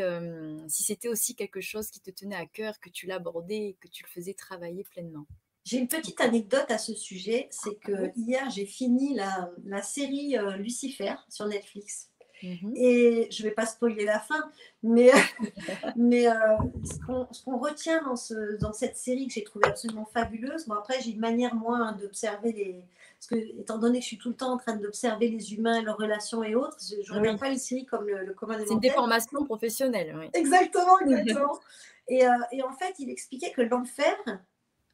si 0.68 0.84
c'était 0.84 1.10
aussi 1.10 1.36
quelque 1.36 1.61
chose 1.61 1.90
qui 1.90 2.02
te 2.02 2.11
tenait 2.11 2.36
à 2.36 2.45
cœur, 2.45 2.80
que 2.80 2.90
tu 2.90 3.07
l'abordais 3.07 3.78
que 3.82 3.88
tu 3.88 4.03
le 4.03 4.10
faisais 4.10 4.36
travailler 4.36 4.84
pleinement. 4.84 5.26
J'ai 5.63 5.77
une 5.77 5.88
petite 5.88 6.19
anecdote 6.21 6.69
à 6.69 6.77
ce 6.77 6.93
sujet, 6.93 7.47
c'est 7.51 7.75
que 7.75 8.07
ah 8.07 8.11
hier 8.15 8.49
j'ai 8.49 8.65
fini 8.65 9.13
la, 9.13 9.51
la 9.65 9.81
série 9.81 10.35
Lucifer 10.57 11.13
sur 11.29 11.45
Netflix. 11.45 12.11
Mmh 12.43 12.71
et 12.75 13.27
je 13.29 13.43
ne 13.43 13.49
vais 13.49 13.53
pas 13.53 13.65
spoiler 13.65 14.05
la 14.05 14.19
fin, 14.19 14.49
mais, 14.81 15.11
mais 15.95 16.27
euh, 16.27 16.33
ce 16.83 17.43
qu'on 17.43 17.57
retient 17.57 18.01
dans, 18.03 18.15
ce, 18.15 18.57
dans 18.57 18.73
cette 18.73 18.97
série 18.97 19.27
que 19.27 19.33
j'ai 19.33 19.43
trouvé 19.43 19.67
absolument 19.67 20.05
fabuleuse, 20.05 20.65
bon 20.65 20.75
après 20.75 20.99
j'ai 21.01 21.11
une 21.11 21.19
manière 21.19 21.55
moins 21.55 21.91
d'observer 21.93 22.51
les... 22.51 22.83
Parce 23.19 23.27
que 23.27 23.59
étant 23.59 23.77
donné 23.77 23.99
que 23.99 24.03
je 24.03 24.07
suis 24.07 24.17
tout 24.17 24.29
le 24.29 24.35
temps 24.35 24.53
en 24.53 24.57
train 24.57 24.75
d'observer 24.75 25.27
les 25.27 25.53
humains, 25.53 25.83
leurs 25.83 25.97
relations 25.97 26.43
et 26.43 26.55
autres, 26.55 26.77
je 26.79 27.13
ne 27.13 27.19
regarde 27.19 27.39
pas 27.39 27.49
une 27.49 27.59
série 27.59 27.85
comme 27.85 28.07
le, 28.07 28.25
le 28.25 28.33
commun 28.33 28.57
C'est 28.65 28.73
une 28.73 28.79
déformation 28.79 29.45
professionnelle. 29.45 30.15
Oui. 30.17 30.25
Exactement, 30.33 30.99
exactement. 31.05 31.59
et, 32.07 32.25
euh, 32.25 32.31
et 32.51 32.63
en 32.63 32.73
fait, 32.73 32.95
il 32.97 33.11
expliquait 33.11 33.51
que 33.51 33.61
l'enfer, 33.61 34.15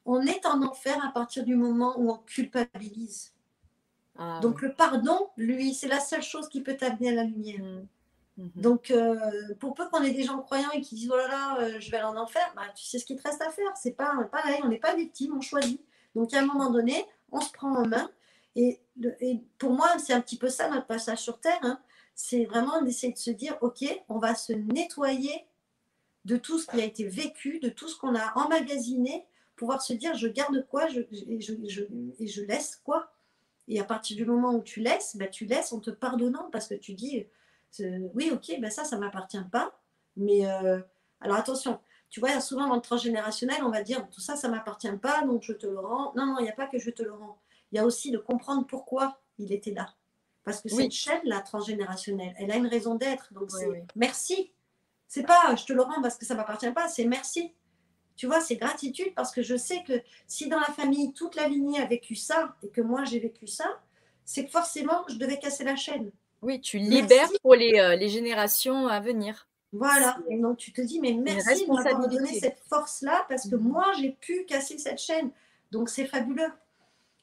on 0.07 0.21
est 0.21 0.45
en 0.45 0.63
enfer 0.63 0.97
à 1.05 1.11
partir 1.11 1.43
du 1.43 1.55
moment 1.55 1.93
où 1.97 2.09
on 2.09 2.17
culpabilise. 2.17 3.33
Ah, 4.17 4.39
Donc 4.41 4.61
le 4.61 4.73
pardon, 4.73 5.29
lui, 5.37 5.73
c'est 5.73 5.87
la 5.87 5.99
seule 5.99 6.23
chose 6.23 6.49
qui 6.49 6.61
peut 6.61 6.75
t'amener 6.75 7.09
à 7.09 7.13
la 7.13 7.23
lumière. 7.23 7.61
Mmh. 7.61 7.87
Mmh. 8.37 8.49
Donc 8.55 8.89
euh, 8.89 9.15
pour 9.59 9.73
peu 9.73 9.87
qu'on 9.89 10.01
ait 10.01 10.11
des 10.11 10.23
gens 10.23 10.39
croyants 10.39 10.71
et 10.71 10.81
qui 10.81 10.95
disent 10.95 11.11
oh 11.11 11.17
là 11.17 11.27
là, 11.27 11.57
euh, 11.59 11.79
je 11.79 11.91
vais 11.91 11.97
aller 11.97 12.05
en 12.05 12.17
enfer, 12.17 12.41
bah, 12.55 12.63
tu 12.75 12.85
sais 12.85 12.99
ce 12.99 13.05
qu'il 13.05 13.17
te 13.17 13.27
reste 13.27 13.41
à 13.41 13.51
faire. 13.51 13.75
C'est 13.75 13.91
pas 13.91 14.13
pareil, 14.31 14.59
on 14.63 14.69
n'est 14.69 14.79
pas 14.79 14.95
victime, 14.95 15.35
on 15.35 15.41
choisit. 15.41 15.81
Donc 16.15 16.33
à 16.33 16.39
un 16.39 16.45
moment 16.45 16.71
donné, 16.71 17.05
on 17.31 17.41
se 17.41 17.51
prend 17.51 17.75
en 17.75 17.85
main. 17.85 18.09
Et, 18.55 18.79
pour 19.59 19.71
moi, 19.71 19.87
c'est 19.99 20.13
un 20.13 20.21
petit 20.21 20.37
peu 20.37 20.49
ça 20.49 20.67
notre 20.69 20.87
passage 20.87 21.19
sur 21.19 21.39
Terre. 21.39 21.59
Hein. 21.61 21.79
C'est 22.15 22.45
vraiment 22.45 22.81
d'essayer 22.81 23.13
de 23.13 23.17
se 23.17 23.29
dire, 23.29 23.55
OK, 23.61 23.85
on 24.09 24.17
va 24.17 24.33
se 24.33 24.51
nettoyer 24.53 25.45
de 26.25 26.37
tout 26.37 26.57
ce 26.57 26.65
qui 26.65 26.81
a 26.81 26.85
été 26.85 27.07
vécu, 27.07 27.59
de 27.59 27.69
tout 27.69 27.87
ce 27.87 27.95
qu'on 27.95 28.15
a 28.15 28.33
emmagasiné, 28.35 29.27
pouvoir 29.57 29.81
se 29.81 29.93
dire, 29.93 30.15
je 30.15 30.27
garde 30.27 30.65
quoi 30.69 30.87
je, 30.87 31.01
et, 31.11 31.41
je, 31.41 31.53
et 32.19 32.27
je 32.27 32.41
laisse 32.43 32.77
quoi 32.77 33.11
et 33.67 33.79
à 33.79 33.83
partir 33.83 34.15
du 34.15 34.25
moment 34.25 34.53
où 34.53 34.61
tu 34.61 34.79
laisses, 34.79 35.17
bah, 35.17 35.27
tu 35.27 35.45
laisses 35.45 35.73
en 35.73 35.79
te 35.79 35.89
pardonnant 35.89 36.49
parce 36.51 36.67
que 36.67 36.75
tu 36.75 36.93
dis, 36.93 37.25
euh, 37.81 38.09
oui, 38.13 38.31
ok, 38.31 38.59
ben 38.59 38.71
ça, 38.71 38.85
ça 38.85 38.95
ne 38.95 39.01
m'appartient 39.01 39.43
pas. 39.51 39.79
Mais 40.15 40.47
euh, 40.47 40.79
alors 41.19 41.37
attention, 41.37 41.79
tu 42.09 42.19
vois, 42.19 42.39
souvent 42.39 42.67
dans 42.67 42.75
le 42.75 42.81
transgénérationnel, 42.81 43.57
on 43.63 43.69
va 43.69 43.83
dire, 43.83 44.07
tout 44.09 44.21
ça, 44.21 44.35
ça 44.35 44.47
ne 44.47 44.53
m'appartient 44.53 44.95
pas, 45.01 45.23
donc 45.25 45.43
je 45.43 45.53
te 45.53 45.67
le 45.67 45.79
rends. 45.79 46.13
Non, 46.15 46.25
non, 46.25 46.35
il 46.39 46.43
n'y 46.43 46.49
a 46.49 46.53
pas 46.53 46.67
que 46.67 46.79
je 46.79 46.89
te 46.89 47.03
le 47.03 47.11
rends. 47.11 47.39
Il 47.71 47.75
y 47.75 47.79
a 47.79 47.85
aussi 47.85 48.11
de 48.11 48.17
comprendre 48.17 48.65
pourquoi 48.65 49.19
il 49.37 49.51
était 49.51 49.73
là. 49.73 49.93
Parce 50.45 50.61
que 50.61 50.69
cette 50.69 50.93
chaîne, 50.93 51.19
la 51.25 51.41
transgénérationnelle, 51.41 52.33
elle 52.37 52.51
a 52.51 52.55
une 52.55 52.67
raison 52.67 52.95
d'être. 52.95 53.33
Donc 53.33 53.51
c'est 53.51 53.67
oui. 53.67 53.79
merci. 53.95 54.53
C'est 55.09 55.23
pas 55.23 55.55
je 55.57 55.65
te 55.65 55.73
le 55.73 55.81
rends 55.81 56.01
parce 56.01 56.17
que 56.17 56.25
ça 56.25 56.35
ne 56.35 56.39
m'appartient 56.39 56.71
pas, 56.71 56.87
c'est 56.87 57.03
merci. 57.03 57.53
Tu 58.17 58.25
vois, 58.25 58.41
c'est 58.41 58.55
gratitude 58.55 59.13
parce 59.15 59.31
que 59.31 59.43
je 59.43 59.55
sais 59.55 59.83
que 59.87 59.93
si 60.27 60.49
dans 60.49 60.59
la 60.59 60.73
famille, 60.73 61.13
toute 61.13 61.35
la 61.35 61.47
lignée 61.47 61.79
a 61.79 61.85
vécu 61.85 62.15
ça 62.15 62.55
et 62.63 62.69
que 62.69 62.81
moi 62.81 63.05
j'ai 63.05 63.19
vécu 63.19 63.47
ça, 63.47 63.79
c'est 64.25 64.45
que 64.45 64.51
forcément, 64.51 65.05
je 65.07 65.15
devais 65.15 65.39
casser 65.39 65.63
la 65.63 65.75
chaîne. 65.75 66.11
Oui, 66.41 66.59
tu 66.59 66.79
libères 66.79 67.29
pour 67.41 67.55
les, 67.55 67.79
euh, 67.79 67.95
les, 67.95 68.09
générations 68.09 68.87
à 68.87 68.99
venir. 68.99 69.47
Voilà, 69.71 70.17
et 70.29 70.37
donc 70.37 70.57
tu 70.57 70.71
te 70.73 70.81
dis, 70.81 70.99
mais 70.99 71.13
merci 71.13 71.65
de 71.65 71.71
m'avoir 71.71 72.07
donné 72.07 72.39
cette 72.39 72.59
force-là 72.69 73.25
parce 73.29 73.47
que 73.47 73.55
mmh. 73.55 73.67
moi, 73.67 73.91
j'ai 73.99 74.11
pu 74.11 74.45
casser 74.45 74.77
cette 74.77 74.99
chaîne. 74.99 75.31
Donc 75.71 75.89
c'est 75.89 76.05
fabuleux. 76.05 76.51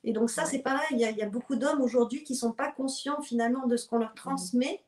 Et 0.04 0.12
donc 0.12 0.30
ça, 0.30 0.44
c'est 0.44 0.58
pareil, 0.60 0.86
il 0.90 0.98
y, 0.98 1.22
a, 1.22 1.26
beaucoup 1.26 1.56
d'hommes 1.56 1.80
aujourd'hui 1.80 2.22
qui 2.22 2.34
ne 2.34 2.38
sont 2.38 2.52
pas 2.52 2.70
conscients 2.70 3.20
finalement 3.22 3.66
de 3.66 3.76
ce 3.76 3.88
qu'on 3.88 3.98
leur 3.98 4.12
mmh. 4.12 4.16
transmet. 4.16 4.82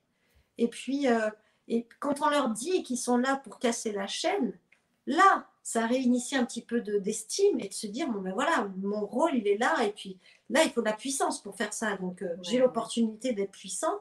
Et 0.58 0.68
puis, 0.68 1.08
euh, 1.08 1.30
et 1.68 1.86
quand 2.00 2.22
on 2.22 2.30
leur 2.30 2.50
dit 2.50 2.82
qu'ils 2.82 2.98
sont 2.98 3.16
là 3.16 3.36
pour 3.36 3.58
casser 3.58 3.92
la 3.92 4.06
chaîne, 4.06 4.52
là, 5.06 5.48
ça 5.66 5.84
réinitie 5.84 6.36
un 6.36 6.44
petit 6.44 6.62
peu 6.62 6.80
d'estime 6.80 7.58
et 7.58 7.66
de 7.66 7.74
se 7.74 7.88
dire 7.88 8.08
bon 8.08 8.20
ben 8.20 8.32
voilà 8.32 8.70
mon 8.76 9.04
rôle 9.04 9.34
il 9.34 9.48
est 9.48 9.58
là 9.58 9.82
et 9.82 9.90
puis 9.90 10.16
là 10.48 10.62
il 10.62 10.70
faut 10.70 10.80
de 10.80 10.86
la 10.86 10.92
puissance 10.92 11.42
pour 11.42 11.56
faire 11.56 11.72
ça 11.72 11.96
donc 11.96 12.22
euh, 12.22 12.36
j'ai 12.42 12.58
l'opportunité 12.58 13.32
d'être 13.32 13.50
puissant 13.50 14.00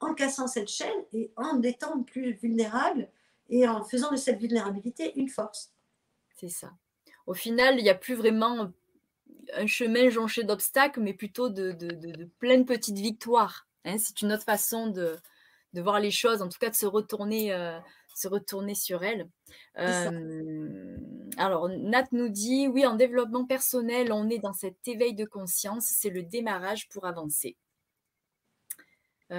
en 0.00 0.12
cassant 0.12 0.46
cette 0.46 0.68
chaîne 0.68 1.04
et 1.14 1.30
en 1.36 1.62
étant 1.62 2.02
plus 2.02 2.34
vulnérable 2.34 3.08
et 3.48 3.66
en 3.66 3.82
faisant 3.82 4.10
de 4.10 4.16
cette 4.16 4.38
vulnérabilité 4.38 5.18
une 5.18 5.30
force. 5.30 5.72
C'est 6.34 6.50
ça. 6.50 6.70
Au 7.26 7.32
final, 7.32 7.78
il 7.78 7.82
n'y 7.82 7.88
a 7.88 7.94
plus 7.94 8.14
vraiment 8.14 8.70
un 9.54 9.66
chemin 9.66 10.10
jonché 10.10 10.44
d'obstacles, 10.44 11.00
mais 11.00 11.14
plutôt 11.14 11.48
de, 11.48 11.72
de, 11.72 11.88
de, 11.88 12.24
pleines 12.38 12.66
petites 12.66 12.98
victoires. 12.98 13.66
Hein. 13.86 13.96
C'est 13.98 14.20
une 14.20 14.32
autre 14.32 14.44
façon 14.44 14.88
de, 14.88 15.16
voir 15.72 15.98
les 15.98 16.10
choses, 16.10 16.42
en 16.42 16.48
tout 16.48 16.58
cas 16.58 16.68
de 16.68 16.74
se 16.74 16.86
retourner, 16.86 17.54
euh, 17.54 17.78
se 18.16 18.28
retourner 18.28 18.74
sur 18.74 19.04
elle. 19.04 19.28
alors, 21.36 21.68
Nat 21.68 22.06
nous 22.12 22.30
dit, 22.30 22.66
oui, 22.66 22.86
en 22.86 22.96
développement 22.96 23.44
personnel, 23.44 24.10
on 24.10 24.30
est 24.30 24.38
dans 24.38 24.54
cet 24.54 24.88
éveil 24.88 25.14
de 25.14 25.26
conscience, 25.26 25.86
c'est 25.86 26.08
le 26.08 26.22
démarrage 26.22 26.88
pour 26.88 27.04
avancer. 27.04 27.56
il 29.30 29.36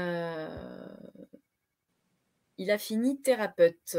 a 2.69 2.77
fini 2.77 3.19
thérapeute. 3.19 3.97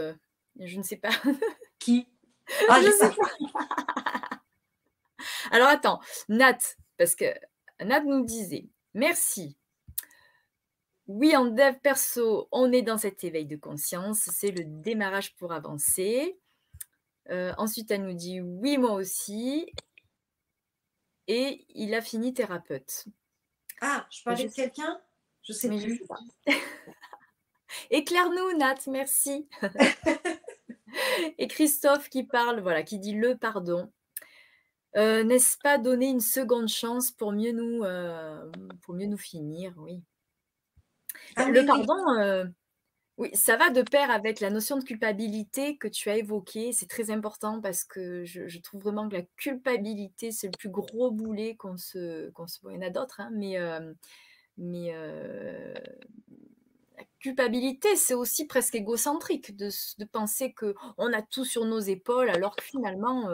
Je 0.60 0.78
ne 0.78 0.82
sais 0.82 0.96
pas. 0.96 1.10
Qui? 1.78 2.06
Ah, 2.68 2.80
je 2.80 2.90
sais 2.90 3.10
Alors 5.50 5.68
attends, 5.68 6.00
Nat, 6.28 6.58
parce 6.96 7.14
que 7.14 7.26
Nat 7.80 8.04
nous 8.04 8.24
disait, 8.24 8.68
merci, 8.94 9.56
oui, 11.08 11.34
en 11.34 11.46
dev 11.46 11.78
perso, 11.82 12.48
on 12.52 12.70
est 12.70 12.82
dans 12.82 12.98
cet 12.98 13.24
éveil 13.24 13.46
de 13.46 13.56
conscience. 13.56 14.28
C'est 14.30 14.50
le 14.50 14.64
démarrage 14.64 15.34
pour 15.36 15.52
avancer. 15.52 16.38
Euh, 17.30 17.52
ensuite, 17.56 17.90
elle 17.90 18.04
nous 18.04 18.12
dit 18.12 18.42
oui, 18.42 18.76
moi 18.76 18.92
aussi. 18.92 19.72
Et 21.26 21.64
il 21.70 21.94
a 21.94 22.02
fini 22.02 22.34
thérapeute. 22.34 23.06
Ah, 23.80 24.06
je 24.10 24.22
parlais 24.22 24.48
de 24.48 24.52
quelqu'un? 24.52 25.00
Je 25.42 25.52
sais 25.52 25.68
Mais 25.68 25.82
plus. 25.82 26.02
Éclaire-nous, 27.90 28.58
Nat, 28.58 28.78
merci. 28.86 29.48
Et 31.38 31.48
Christophe 31.48 32.10
qui 32.10 32.24
parle, 32.24 32.60
voilà, 32.60 32.82
qui 32.82 32.98
dit 32.98 33.14
le 33.14 33.36
pardon. 33.36 33.90
Euh, 34.96 35.22
n'est-ce 35.22 35.56
pas 35.58 35.78
donner 35.78 36.08
une 36.08 36.20
seconde 36.20 36.68
chance 36.68 37.10
pour 37.10 37.32
mieux 37.32 37.52
nous, 37.52 37.84
euh, 37.84 38.50
pour 38.82 38.94
mieux 38.94 39.06
nous 39.06 39.18
finir? 39.18 39.72
Oui. 39.78 40.02
Ah 41.36 41.50
le 41.50 41.64
pardon, 41.64 41.96
euh, 42.18 42.44
oui, 43.16 43.30
ça 43.34 43.56
va 43.56 43.70
de 43.70 43.82
pair 43.82 44.10
avec 44.10 44.40
la 44.40 44.50
notion 44.50 44.78
de 44.78 44.84
culpabilité 44.84 45.76
que 45.76 45.88
tu 45.88 46.08
as 46.10 46.16
évoquée. 46.16 46.72
C'est 46.72 46.86
très 46.86 47.10
important 47.10 47.60
parce 47.60 47.84
que 47.84 48.24
je, 48.24 48.60
trouve 48.60 48.82
vraiment 48.82 49.08
que 49.08 49.16
la 49.16 49.22
culpabilité, 49.36 50.30
c'est 50.30 50.46
le 50.46 50.56
plus 50.56 50.68
gros 50.68 51.10
boulet 51.10 51.56
qu'on 51.56 51.76
se, 51.76 52.30
qu'on 52.30 52.46
se... 52.46 52.58
il 52.68 52.74
y 52.74 52.78
en 52.78 52.82
a 52.82 52.90
d'autres, 52.90 53.20
hein, 53.20 53.30
mais, 53.32 53.58
euh, 53.58 53.92
mais 54.56 54.90
euh, 54.92 55.74
la 56.96 57.04
culpabilité, 57.18 57.96
c'est 57.96 58.14
aussi 58.14 58.46
presque 58.46 58.76
égocentrique 58.76 59.56
de, 59.56 59.68
de 59.98 60.04
penser 60.04 60.54
qu'on 60.54 61.12
a 61.12 61.22
tout 61.22 61.44
sur 61.44 61.64
nos 61.64 61.80
épaules 61.80 62.30
alors 62.30 62.54
que 62.54 62.64
finalement, 62.64 63.28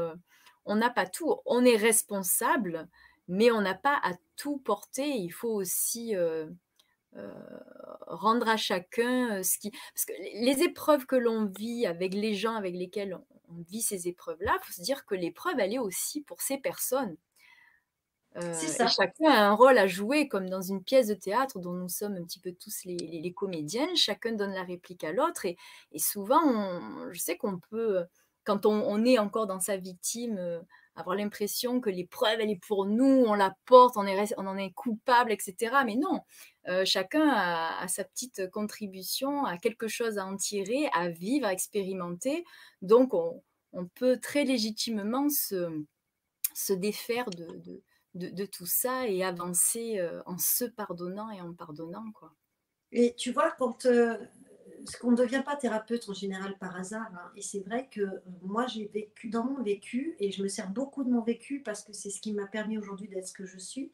on 0.65 0.77
n'a 0.77 0.91
pas 0.91 1.07
tout. 1.07 1.37
On 1.45 1.65
est 1.65 1.77
responsable, 1.77 2.89
mais 3.29 3.51
on 3.51 3.61
n'a 3.61 3.75
pas 3.75 3.99
à 4.03 4.13
tout 4.37 4.59
porter. 4.59 5.09
Il 5.09 5.31
faut 5.31 5.53
aussi 5.53 6.15
rendre 8.07 8.49
à 8.49 8.57
chacun 8.57 9.39
euh, 9.39 9.43
ce 9.43 9.59
qui... 9.59 9.71
Parce 9.71 10.07
que 10.07 10.13
les 10.45 10.63
épreuves 10.63 11.07
que 11.07 11.17
l'on 11.17 11.47
vit 11.47 11.87
avec 11.87 12.15
les 12.15 12.35
gens 12.35 12.55
avec 12.55 12.75
lesquels 12.75 13.19
on, 13.49 13.63
vit 13.69 13.83
ces 13.83 14.09
épreuves-là, 14.09 14.57
il 14.61 14.67
faut 14.67 14.73
se 14.73 14.83
dire 14.83 15.07
que 15.07 15.15
l'épreuve, 15.15 15.61
elle 15.61 15.75
est 15.75 15.79
aussi 15.79 16.23
pour 16.23 16.43
ces 16.43 16.59
personnes. 16.59 17.17
Euh, 18.37 18.53
ça. 18.53 18.89
chacun 18.89 19.31
a 19.31 19.47
un 19.47 19.53
rôle 19.53 19.79
à 19.79 19.87
jouer, 19.87 20.27
comme 20.27 20.49
dans 20.49 20.61
une 20.61 20.83
pièce 20.83 21.07
de 21.07 21.15
théâtre 21.15 21.61
dont 21.61 21.73
nous 21.73 21.89
sommes 21.89 22.17
un 22.17 22.25
petit 22.25 22.41
peu 22.41 22.53
tous 22.53 22.85
les, 22.85 22.97
les, 22.97 23.33
comédiens. 23.33 23.87
Chacun 23.95 24.33
donne 24.33 24.55
la 24.55 24.65
réplique 24.65 25.05
à 25.05 25.13
l'autre. 25.13 25.45
Et, 25.45 25.57
et, 25.93 26.01
souvent, 26.01 26.81
je 27.13 27.21
sais 27.21 27.37
qu'on 27.37 27.61
peut, 27.61 28.05
quand 28.43 28.67
on, 28.67 28.73
on, 28.73 29.05
est 29.05 29.21
encore 29.21 29.47
dans 29.47 29.61
sa 29.61 29.77
victime, 29.77 30.65
avoir 30.97 31.17
l'impression 31.17 31.81
que 31.81 31.91
l'épreuve, 31.91 32.41
elle 32.41 32.51
est 32.51 32.61
pour 32.67 32.87
nous, 32.87 33.25
on 33.27 33.35
la 33.35 33.57
porte, 33.67 33.97
on, 33.97 34.07
est, 34.07 34.35
on 34.39 34.47
en 34.47 34.57
est 34.57 34.73
coupable, 34.73 35.33
etc. 35.33 35.77
Mais 35.85 35.97
non, 35.97 36.21
euh, 36.69 36.85
chacun 36.85 37.29
a, 37.29 37.87
sa 37.89 38.05
petite 38.05 38.51
contribution, 38.51 39.45
a 39.45 39.59
quelque 39.59 39.89
chose 39.89 40.19
à 40.19 40.27
en 40.27 40.37
tirer, 40.37 40.89
à 40.93 41.09
vivre, 41.09 41.47
à 41.47 41.53
expérimenter. 41.53 42.45
Donc, 42.83 43.13
on, 43.15 43.43
peut 43.97 44.19
très 44.21 44.45
légitimement 44.45 45.29
se, 45.29 45.85
se 46.55 46.73
défaire 46.73 47.29
de, 47.31 47.83
de, 48.15 48.47
tout 48.47 48.67
ça 48.67 49.09
et 49.09 49.25
avancer 49.25 49.99
euh, 49.99 50.23
en 50.27 50.39
se 50.39 50.65
pardonnant 50.65 51.31
et 51.31 51.41
en 51.41 51.53
pardonnant. 51.53 52.05
Quoi. 52.13 52.33
Et 52.93 53.15
tu 53.17 53.33
vois, 53.33 53.51
quand 53.59 53.87
euh, 53.87 54.17
qu'on 55.01 55.13
ne 55.13 55.17
devient 55.17 55.43
pas 55.45 55.57
thérapeute 55.57 56.09
en 56.09 56.13
général 56.13 56.57
par 56.59 56.77
hasard. 56.77 57.11
Hein. 57.15 57.31
Et 57.37 57.43
c'est 57.43 57.61
vrai 57.61 57.89
que 57.91 58.01
euh, 58.01 58.21
moi, 58.43 58.67
j'ai 58.67 58.87
vécu 58.87 59.29
dans 59.29 59.45
mon 59.45 59.63
vécu 59.63 60.17
et 60.21 60.31
je 60.31 60.43
me 60.43 60.49
sers 60.49 60.69
beaucoup 60.69 61.05
de 61.05 61.11
mon 61.11 61.23
vécu 61.23 61.61
parce 61.61 61.83
que 61.83 61.93
c'est 61.93 62.11
ce 62.11 62.21
qui 62.21 62.33
m'a 62.33 62.47
permis 62.47 62.79
aujourd'hui 62.79 63.09
d'être 63.09 63.27
ce 63.27 63.33
que 63.33 63.47
je 63.47 63.59
suis. 63.59 63.93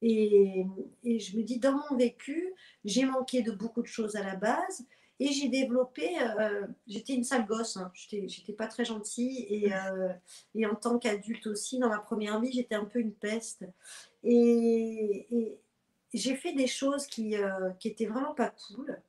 Et, 0.00 0.64
et, 1.04 1.18
je 1.18 1.36
me 1.36 1.42
dis, 1.42 1.58
dans 1.58 1.72
mon 1.90 1.96
vécu, 1.96 2.54
j'ai 2.84 3.04
manqué 3.04 3.42
de 3.42 3.52
beaucoup 3.52 3.82
de 3.82 3.86
choses 3.86 4.16
à 4.16 4.22
la 4.22 4.36
base. 4.36 4.86
Et 5.22 5.32
j'ai 5.32 5.48
développé, 5.48 6.08
euh, 6.22 6.66
j'étais 6.86 7.12
une 7.12 7.24
sale 7.24 7.44
gosse, 7.44 7.76
hein. 7.76 7.92
j'étais 7.94 8.54
pas 8.54 8.68
très 8.68 8.86
gentille. 8.86 9.46
Et, 9.50 9.72
euh, 9.74 10.08
et 10.54 10.64
en 10.66 10.74
tant 10.74 10.98
qu'adulte 10.98 11.46
aussi, 11.46 11.78
dans 11.78 11.88
ma 11.88 11.98
première 11.98 12.40
vie, 12.40 12.52
j'étais 12.52 12.74
un 12.74 12.86
peu 12.86 13.00
une 13.00 13.12
peste. 13.12 13.64
Et, 14.24 15.26
et 15.30 15.60
j'ai 16.14 16.36
fait 16.36 16.52
des 16.52 16.66
choses 16.66 17.06
qui, 17.06 17.34
qui 17.78 17.88
étaient 17.88 18.06
vraiment 18.06 18.34
pas 18.34 18.50
cool. 18.50 19.00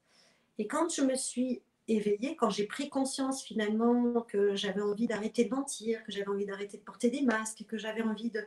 Et 0.57 0.67
quand 0.67 0.93
je 0.93 1.01
me 1.01 1.15
suis 1.15 1.61
éveillée, 1.87 2.35
quand 2.35 2.49
j'ai 2.49 2.65
pris 2.65 2.89
conscience 2.89 3.43
finalement 3.43 4.21
que 4.21 4.55
j'avais 4.55 4.81
envie 4.81 5.07
d'arrêter 5.07 5.45
de 5.45 5.53
mentir, 5.53 6.03
que 6.03 6.11
j'avais 6.11 6.27
envie 6.27 6.45
d'arrêter 6.45 6.77
de 6.77 6.83
porter 6.83 7.09
des 7.09 7.21
masques, 7.21 7.65
que 7.67 7.77
j'avais 7.77 8.01
envie 8.01 8.29
de... 8.29 8.45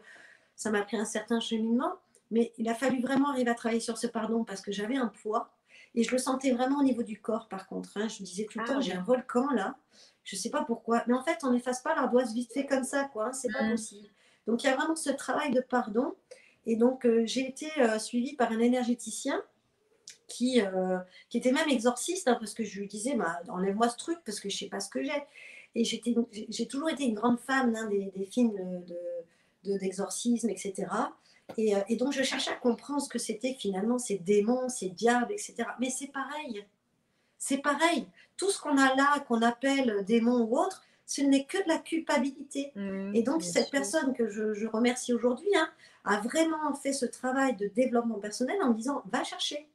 Ça 0.56 0.70
m'a 0.70 0.82
pris 0.82 0.96
un 0.96 1.04
certain 1.04 1.40
cheminement, 1.40 1.94
mais 2.30 2.52
il 2.58 2.68
a 2.68 2.74
fallu 2.74 3.00
vraiment 3.00 3.30
arriver 3.30 3.50
à 3.50 3.54
travailler 3.54 3.80
sur 3.80 3.98
ce 3.98 4.06
pardon 4.06 4.44
parce 4.44 4.60
que 4.60 4.72
j'avais 4.72 4.96
un 4.96 5.08
poids 5.08 5.50
et 5.94 6.02
je 6.02 6.10
le 6.12 6.18
sentais 6.18 6.52
vraiment 6.52 6.80
au 6.80 6.82
niveau 6.82 7.02
du 7.02 7.20
corps 7.20 7.48
par 7.48 7.66
contre. 7.66 7.90
Hein. 7.96 8.08
Je 8.08 8.22
me 8.22 8.26
disais 8.26 8.44
tout 8.44 8.58
le 8.58 8.64
ah 8.66 8.74
temps, 8.74 8.80
j'ai 8.80 8.92
un 8.92 9.02
volcan 9.02 9.50
là, 9.50 9.76
je 10.22 10.36
ne 10.36 10.40
sais 10.40 10.50
pas 10.50 10.64
pourquoi. 10.64 11.04
Mais 11.06 11.14
en 11.14 11.22
fait, 11.22 11.38
on 11.42 11.50
n'efface 11.50 11.82
pas 11.82 11.94
l'ardoise 11.94 12.32
vite 12.34 12.52
fait 12.52 12.66
comme 12.66 12.84
ça, 12.84 13.04
quoi. 13.04 13.26
Hein. 13.26 13.32
C'est 13.32 13.52
pas 13.52 13.64
mmh. 13.64 13.70
possible. 13.70 14.08
Donc 14.46 14.62
il 14.62 14.66
y 14.66 14.70
a 14.70 14.76
vraiment 14.76 14.96
ce 14.96 15.10
travail 15.10 15.50
de 15.50 15.60
pardon. 15.60 16.14
Et 16.66 16.76
donc 16.76 17.04
euh, 17.04 17.24
j'ai 17.26 17.46
été 17.46 17.70
euh, 17.78 17.98
suivie 17.98 18.34
par 18.36 18.50
un 18.52 18.58
énergéticien 18.58 19.42
qui, 20.28 20.60
euh, 20.60 20.98
qui 21.28 21.38
était 21.38 21.52
même 21.52 21.68
exorciste, 21.68 22.28
hein, 22.28 22.36
parce 22.40 22.54
que 22.54 22.64
je 22.64 22.80
lui 22.80 22.88
disais, 22.88 23.14
bah, 23.14 23.40
enlève-moi 23.48 23.88
ce 23.88 23.96
truc, 23.96 24.18
parce 24.24 24.40
que 24.40 24.48
je 24.48 24.56
ne 24.56 24.58
sais 24.58 24.68
pas 24.68 24.80
ce 24.80 24.88
que 24.88 25.02
j'ai. 25.02 25.22
Et 25.76 25.84
j'ai 25.84 26.66
toujours 26.66 26.88
été 26.88 27.04
une 27.04 27.14
grande 27.14 27.40
femme 27.40 27.74
hein, 27.74 27.88
des, 27.88 28.12
des, 28.14 28.26
films 28.26 28.52
d'exorcisme, 29.64 30.46
de, 30.46 30.52
etc. 30.52 30.86
Et, 31.56 31.74
euh, 31.74 31.80
et, 31.88 31.96
donc, 31.96 32.12
je 32.12 32.22
cherchais 32.22 32.52
à 32.52 32.56
comprendre 32.56 33.02
ce 33.02 33.08
que 33.08 33.18
c'était 33.18 33.54
finalement 33.54 33.98
ces 33.98 34.18
démons, 34.18 34.68
ces 34.68 34.88
diables, 34.88 35.32
etc. 35.32 35.56
Mais 35.80 35.90
c'est 35.90 36.12
pareil. 36.12 36.64
C'est 37.38 37.58
pareil. 37.58 38.06
Tout 38.36 38.50
ce 38.50 38.60
qu'on 38.60 38.78
a 38.78 38.94
là, 38.94 39.18
qu'on 39.26 39.42
appelle 39.42 40.04
démons 40.06 40.42
ou 40.42 40.58
autre, 40.58 40.84
ce 41.06 41.22
n'est 41.22 41.44
que 41.44 41.58
de 41.58 41.68
la 41.68 41.78
culpabilité. 41.78 42.72
Mmh, 42.76 43.14
et 43.14 43.22
donc, 43.22 43.42
cette 43.42 43.70
personne 43.70 44.14
que 44.14 44.28
je, 44.28 44.54
je 44.54 44.66
remercie 44.66 45.12
aujourd'hui 45.12 45.50
hein, 45.56 45.68
a 46.04 46.20
vraiment 46.20 46.72
fait 46.74 46.92
ce 46.92 47.04
travail 47.04 47.56
de 47.56 47.66
développement 47.66 48.20
personnel 48.20 48.56
en 48.62 48.70
me 48.70 48.74
disant, 48.74 49.02
va 49.12 49.24
chercher 49.24 49.68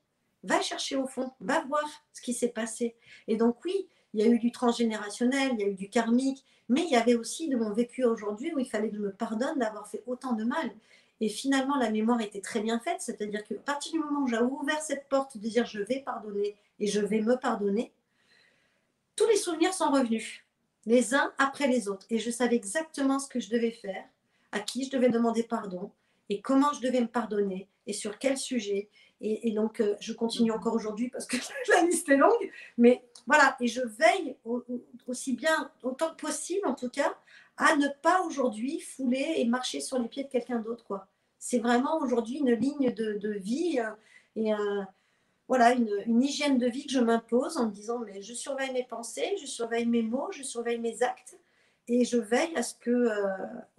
va 0.44 0.61
chercher 0.61 0.95
au 0.95 1.07
fond, 1.07 1.32
va 1.40 1.61
voir 1.66 1.84
ce 2.14 2.22
qui 2.22 2.34
s'est 2.34 2.49
passé. 2.49 2.95
Et 3.28 3.36
donc 3.36 3.57
oui, 3.66 3.88
il 4.14 4.22
y 4.22 4.24
a 4.24 4.28
eu 4.28 4.40
du 4.40 4.52
transgénérationnel, 4.52 5.52
il 5.53 5.60
y 5.60 5.64
a 5.64 5.68
eu 5.68 5.76
du 5.76 5.90
karmique, 5.90 6.44
mais 6.68 6.84
il 6.84 6.90
y 6.90 6.95
avait 6.95 7.16
aussi 7.16 7.49
de 7.49 7.57
mon 7.57 7.72
vécu 7.72 8.03
aujourd'hui 8.03 8.53
où 8.53 8.60
il 8.60 8.70
fallait 8.70 8.90
que 8.90 8.98
me 8.98 9.11
pardonne 9.11 9.60
d'avoir 9.60 9.88
fait 9.88 10.03
autant 10.07 10.34
de 10.34 10.44
mal. 10.44 10.72
Et 11.22 11.28
finalement, 11.28 11.76
la 11.76 11.90
mémoire 11.90 12.22
était 12.22 12.41
très 12.41 12.61
bien 12.61 12.80
faite, 12.80 13.02
c'est-à-dire 13.02 13.44
qu'à 13.44 13.56
partir 13.56 13.91
du 13.91 13.99
moment 13.99 14.22
où 14.22 14.28
j'ai 14.28 14.40
ouvert 14.40 14.82
cette 14.82 15.10
porte 15.10 15.38
de 15.38 15.48
dire 15.48 15.66
je 15.66 15.82
vais 15.82 15.99
pardonner 15.99 16.56
et 16.80 16.88
je 16.88 17.02
vais 17.02 17.22
me 17.22 17.36
pardonner, 17.36 17.91
tous 19.16 19.28
les 19.28 19.36
souvenirs 19.36 19.74
sont 19.74 19.91
revenus, 19.91 20.45
les 20.86 21.14
uns 21.14 21.34
après 21.38 21.68
les 21.68 21.90
autres. 21.90 22.06
Et 22.10 22.20
je 22.20 22.32
savais 22.32 22.56
exactement 22.56 23.20
ce 23.20 23.28
que 23.28 23.41
je 23.41 23.49
devais 23.49 23.72
faire, 23.72 24.06
à 24.53 24.60
qui 24.60 24.86
je 24.86 24.91
devais 24.91 25.10
demander 25.10 25.44
pardon 25.44 25.91
et 26.30 26.41
comment 26.41 26.72
je 26.74 26.82
devais 26.82 27.02
me 27.02 27.07
pardonner 27.07 27.68
et 27.86 27.94
sur 27.94 28.18
quel 28.18 28.38
sujet. 28.38 28.90
Et, 29.22 29.52
donc, 29.52 29.82
euh, 29.82 29.96
je 30.00 30.14
continue 30.14 30.52
encore 30.52 30.74
aujourd'hui 30.74 31.10
parce 31.10 31.26
que 31.26 31.38
la 31.70 31.84
liste 31.84 32.08
est 32.10 32.18
longue. 32.18 32.52
Mais 32.78 33.04
voilà, 33.28 33.58
et 33.60 33.68
je 33.68 33.82
veille 33.82 34.38
aussi 35.08 35.34
bien, 35.34 35.72
autant 35.84 36.12
que 36.12 36.22
possible 36.22 36.68
en 36.68 36.74
tout 36.74 36.90
cas, 36.90 37.14
à 37.58 37.76
ne 37.76 37.88
pas 38.02 38.22
aujourd'hui 38.22 38.80
fouler 38.80 39.36
et 39.38 39.46
marcher 39.46 39.82
sur 39.82 40.00
les 40.00 40.08
pieds 40.08 40.24
de 40.24 40.30
quelqu'un 40.30 40.60
d'autre. 40.60 41.06
C'est 41.38 41.60
vraiment 41.60 42.00
aujourd'hui 42.00 42.38
une 42.38 42.52
ligne 42.52 42.94
de, 42.94 43.32
vie 43.32 43.80
euh, 43.80 43.91
et 44.36 44.52
voilà, 45.50 45.74
une, 45.74 46.22
hygiène 46.22 46.60
de 46.60 46.68
vie 46.68 46.86
que 46.86 46.94
je 46.94 47.00
m'impose 47.00 47.58
en 47.58 47.66
me 47.66 47.72
disant, 47.72 48.00
mais 48.00 48.22
je 48.22 48.34
surveille 48.34 48.72
mes 48.72 48.84
pensées, 48.84 49.36
je 49.41 49.48
surveille 49.48 49.88
mes 49.88 50.04
mots, 50.04 50.32
je 50.32 50.44
surveille 50.44 50.80
mes 50.80 51.02
actes 51.02 51.40
et 51.88 52.06
je 52.06 52.18
veille 52.18 52.56
à 52.56 52.62
ce 52.62 52.76
que 52.76 52.91
euh, 52.91 53.28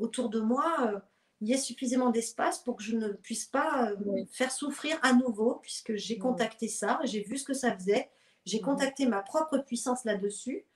autour 0.01 0.29
de 0.29 0.41
moi 0.41 1.01
il 1.41 1.49
y 1.49 1.55
ait 1.55 1.59
suffisamment 1.59 2.11
d'espace 2.11 2.59
pour 2.59 2.77
que 2.77 2.83
je 2.83 2.97
ne 2.97 3.09
puisse 3.09 3.47
pas 3.47 3.91
euh, 3.91 4.25
faire 4.31 4.53
souffrir 4.53 4.99
à 5.03 5.15
nouveau, 5.15 5.55
puisque 5.63 5.97
j'ai 5.97 6.19
contacté 6.19 6.69
ça, 6.69 7.01
j'ai 7.05 7.23
vu 7.23 7.39
ce 7.39 7.45
que 7.45 7.55
ça 7.55 7.75
faisait, 7.75 8.11
j'ai 8.45 8.61
contacté 8.61 9.07
ma 9.07 9.23
propre 9.23 9.59
puissance 9.59 10.05
là-dessus. 10.05 10.67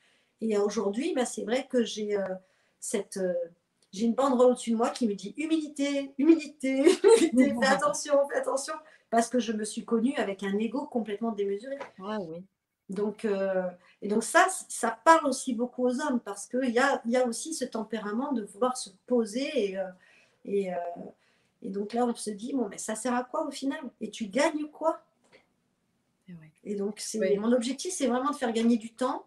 Et 0.40 0.56
aujourd'hui, 0.56 1.12
bah, 1.14 1.26
c'est 1.26 1.44
vrai 1.44 1.66
que 1.68 1.84
j'ai 1.84 2.16
euh, 2.16 2.34
cette. 2.80 3.18
Euh, 3.18 3.34
j'ai 3.92 4.06
une 4.06 4.14
bande 4.14 4.40
au-dessus 4.40 4.72
de 4.72 4.76
moi 4.76 4.90
qui 4.90 5.06
me 5.06 5.14
dit 5.14 5.34
humilité, 5.36 6.12
humilité, 6.18 6.80
humilité, 6.80 7.60
fais 7.60 7.66
attention, 7.66 8.14
fais 8.28 8.38
attention, 8.38 8.74
parce 9.08 9.28
que 9.28 9.38
je 9.38 9.52
me 9.52 9.64
suis 9.64 9.84
connue 9.84 10.14
avec 10.16 10.42
un 10.42 10.58
ego 10.58 10.86
complètement 10.86 11.30
démesuré. 11.30 11.78
oui. 12.00 12.44
Donc, 12.90 13.24
et 14.02 14.08
donc 14.08 14.24
ça, 14.24 14.46
ça 14.68 14.98
parle 15.04 15.26
aussi 15.26 15.54
beaucoup 15.54 15.86
aux 15.86 16.00
hommes 16.02 16.20
parce 16.20 16.46
qu'il 16.46 16.70
y 16.70 16.78
a, 16.78 17.00
y 17.06 17.16
a 17.16 17.26
aussi 17.26 17.54
ce 17.54 17.64
tempérament 17.64 18.32
de 18.32 18.42
vouloir 18.42 18.76
se 18.76 18.90
poser 19.06 19.70
et, 19.70 19.78
et, 20.44 20.72
euh, 20.72 20.78
et, 21.62 21.70
donc 21.70 21.92
là, 21.92 22.04
on 22.06 22.14
se 22.14 22.30
dit, 22.30 22.52
bon, 22.52 22.68
mais 22.68 22.78
ça 22.78 22.94
sert 22.94 23.14
à 23.14 23.24
quoi 23.24 23.46
au 23.46 23.50
final? 23.50 23.80
Et 24.00 24.10
tu 24.10 24.26
gagnes 24.26 24.66
quoi? 24.66 25.00
Et 26.66 26.76
donc, 26.76 26.98
c'est 26.98 27.36
mon 27.36 27.52
objectif, 27.52 27.92
c'est 27.92 28.06
vraiment 28.06 28.30
de 28.30 28.36
faire 28.36 28.52
gagner 28.52 28.78
du 28.78 28.92
temps 28.94 29.26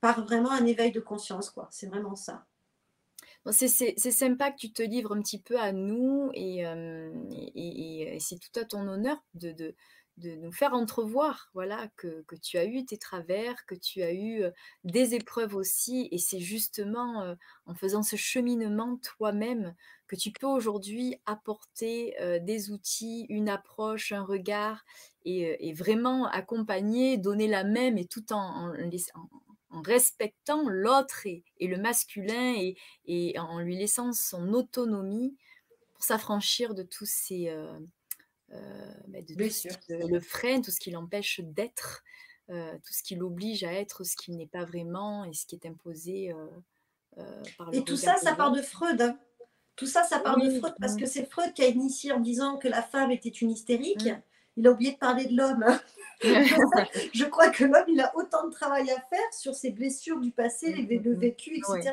par 0.00 0.24
vraiment 0.24 0.50
un 0.50 0.66
éveil 0.66 0.90
de 0.90 1.00
conscience, 1.00 1.50
quoi. 1.50 1.68
C'est 1.70 1.86
vraiment 1.86 2.16
ça. 2.16 2.44
C'est 3.50 4.10
sympa 4.10 4.50
que 4.50 4.56
tu 4.56 4.72
te 4.72 4.82
livres 4.82 5.14
un 5.14 5.20
petit 5.20 5.38
peu 5.38 5.58
à 5.58 5.72
nous 5.72 6.30
et, 6.32 6.66
euh, 6.66 7.12
et, 7.30 8.14
et 8.16 8.20
c'est 8.20 8.38
tout 8.38 8.58
à 8.58 8.64
ton 8.64 8.88
honneur 8.88 9.22
de, 9.34 9.52
de, 9.52 9.74
de 10.16 10.36
nous 10.36 10.52
faire 10.52 10.74
entrevoir 10.74 11.50
voilà 11.54 11.88
que, 11.96 12.22
que, 12.22 12.36
tu 12.36 12.56
as 12.58 12.64
eu 12.64 12.84
tes 12.84 12.98
travers, 12.98 13.66
que 13.66 13.74
tu 13.74 14.02
as 14.02 14.14
eu 14.14 14.44
des 14.84 15.14
épreuves 15.14 15.54
aussi. 15.54 16.08
Et 16.12 16.18
c'est 16.18 16.40
justement 16.40 17.36
en 17.66 17.74
faisant 17.74 18.02
ce 18.02 18.16
cheminement 18.16 18.98
toi-même 18.98 19.74
que 20.06 20.16
tu 20.16 20.30
peux 20.30 20.46
aujourd'hui 20.46 21.16
apporter 21.26 22.14
des 22.42 22.70
outils, 22.70 23.26
une 23.28 23.48
approche, 23.48 24.12
un 24.12 24.22
regard 24.22 24.84
et, 25.24 25.72
vraiment 25.72 26.26
accompagner, 26.26 27.16
donner 27.16 27.48
la 27.48 27.64
même 27.64 27.98
et 27.98 28.06
tout 28.06 28.32
en, 28.32 28.72
respectant 29.70 30.68
l'autre 30.68 31.26
et, 31.26 31.42
et, 31.58 31.66
le 31.66 31.78
masculin 31.78 32.54
et, 32.56 32.76
et, 33.06 33.36
en 33.40 33.58
lui 33.58 33.76
laissant 33.76 34.12
son 34.12 34.52
autonomie 34.52 35.36
pour 35.94 36.04
s'affranchir 36.04 36.74
de 36.74 36.84
tous 36.84 37.08
ces 37.08 37.50
bah, 39.08 39.20
de 39.20 39.34
tout 39.34 39.50
ce 39.50 39.68
qui 39.68 39.92
le 40.08 40.20
freine, 40.20 40.62
tout 40.62 40.70
ce 40.70 40.80
qui 40.80 40.90
l'empêche 40.90 41.40
d'être, 41.40 42.02
euh, 42.50 42.72
tout 42.84 42.92
ce 42.92 43.02
qui 43.02 43.14
l'oblige 43.14 43.64
à 43.64 43.72
être 43.72 44.04
ce 44.04 44.16
qu'il 44.16 44.36
n'est 44.36 44.46
pas 44.46 44.64
vraiment 44.64 45.24
et 45.24 45.32
ce 45.32 45.46
qui 45.46 45.54
est 45.54 45.66
imposé 45.66 46.32
euh, 47.16 47.42
par 47.56 47.70
le 47.70 47.78
Et 47.78 47.84
tout 47.84 47.96
ça, 47.96 48.16
ça 48.16 48.34
part 48.34 48.52
de 48.52 48.60
Freud. 48.60 49.00
Hein. 49.00 49.18
Tout 49.76 49.86
ça, 49.86 50.04
ça 50.04 50.20
part 50.20 50.38
de 50.38 50.50
Freud 50.58 50.74
parce 50.78 50.96
que 50.96 51.06
c'est 51.06 51.24
Freud 51.24 51.52
qui 51.54 51.62
a 51.62 51.68
initié 51.68 52.12
en 52.12 52.20
disant 52.20 52.58
que 52.58 52.68
la 52.68 52.82
femme 52.82 53.10
était 53.10 53.30
une 53.30 53.50
hystérique. 53.50 54.04
Mmh. 54.04 54.22
Il 54.56 54.66
a 54.68 54.70
oublié 54.70 54.92
de 54.92 54.98
parler 54.98 55.24
de 55.24 55.36
l'homme. 55.36 55.64
Hein. 55.66 55.80
je 56.22 57.24
crois 57.24 57.50
que 57.50 57.64
l'homme, 57.64 57.88
il 57.88 58.00
a 58.00 58.16
autant 58.16 58.46
de 58.46 58.52
travail 58.52 58.88
à 58.90 59.00
faire 59.00 59.32
sur 59.32 59.54
ses 59.54 59.70
blessures 59.70 60.20
du 60.20 60.30
passé, 60.30 60.70
mmh, 60.72 61.02
le 61.02 61.14
mmh, 61.14 61.18
vécu, 61.18 61.56
etc. 61.56 61.92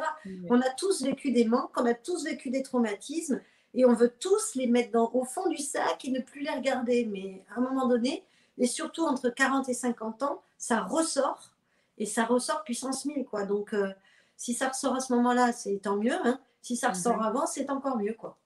On 0.50 0.62
a 0.62 0.70
tous 0.72 1.02
vécu 1.02 1.32
des 1.32 1.46
manques, 1.46 1.72
on 1.76 1.86
a 1.86 1.96
tous 1.96 2.26
vécu 2.26 2.50
des 2.50 2.62
traumatismes 2.62 3.42
et 3.74 3.86
on 3.86 3.94
veut 3.94 4.14
tous 4.20 4.56
les 4.56 4.68
mettre 4.68 4.92
dans, 4.92 5.12
au 5.14 5.24
fond 5.24 5.48
du 5.50 5.58
sac 5.58 6.04
et 6.06 6.12
ne 6.12 6.20
plus 6.20 6.42
les 6.42 6.52
regarder. 6.52 7.06
Mais 7.06 7.44
à 7.56 7.60
un 7.60 7.62
moment 7.62 7.88
donné, 7.88 8.24
et 8.58 8.68
surtout 8.68 9.04
entre 9.04 9.30
40 9.30 9.70
et 9.70 9.74
50 9.74 10.24
ans, 10.24 10.42
ça 10.58 10.82
ressort 10.82 11.52
et 11.98 12.06
ça 12.06 12.26
ressort 12.26 12.64
puissance 12.64 13.06
1000. 13.06 13.26
Quoi. 13.26 13.46
Donc, 13.46 13.74
euh, 13.74 13.94
si 14.36 14.54
ça 14.54 14.70
ressort 14.70 14.96
à 14.96 15.00
ce 15.00 15.14
moment-là, 15.14 15.52
c'est 15.54 15.78
tant 15.78 15.98
mieux. 15.98 16.18
Hein. 16.26 16.40
Si 16.62 16.76
ça 16.76 16.90
ressort 16.90 17.18
mhm. 17.18 17.24
avant, 17.24 17.46
c'est 17.46 17.70
encore 17.70 17.98
mieux. 17.98 18.14
quoi. 18.14 18.38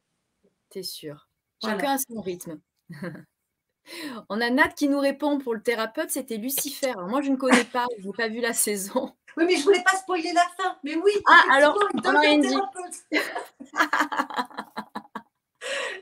C'est 0.70 0.84
sûr. 0.84 1.28
Chacun 1.64 1.94
a 1.94 1.98
son 1.98 2.22
rythme. 2.22 2.60
On 4.30 4.42
a 4.42 4.50
Nat 4.50 4.70
qui 4.70 4.90
nous 4.90 5.00
répond 5.00 5.38
pour 5.38 5.54
le 5.54 5.62
thérapeute, 5.62 6.10
c'était 6.10 6.38
Lucifer. 6.38 6.94
moi, 7.08 7.22
je 7.22 7.30
ne 7.30 7.36
connais 7.36 7.66
pas, 7.66 7.86
je 8.00 8.08
n'ai 8.08 8.14
pas 8.14 8.28
vu 8.28 8.42
la 8.42 8.54
saison. 8.54 9.14
Oui, 9.38 9.46
mais 9.46 9.58
je 9.58 9.64
voulais 9.64 9.84
pas 9.84 9.98
spoiler 9.98 10.34
la 10.34 10.48
fin. 10.58 10.78
Mais 10.84 10.96
oui, 10.96 11.12
ah, 11.28 11.44
alors, 11.52 11.78
on 11.94 12.00
thérapeute. 12.00 13.06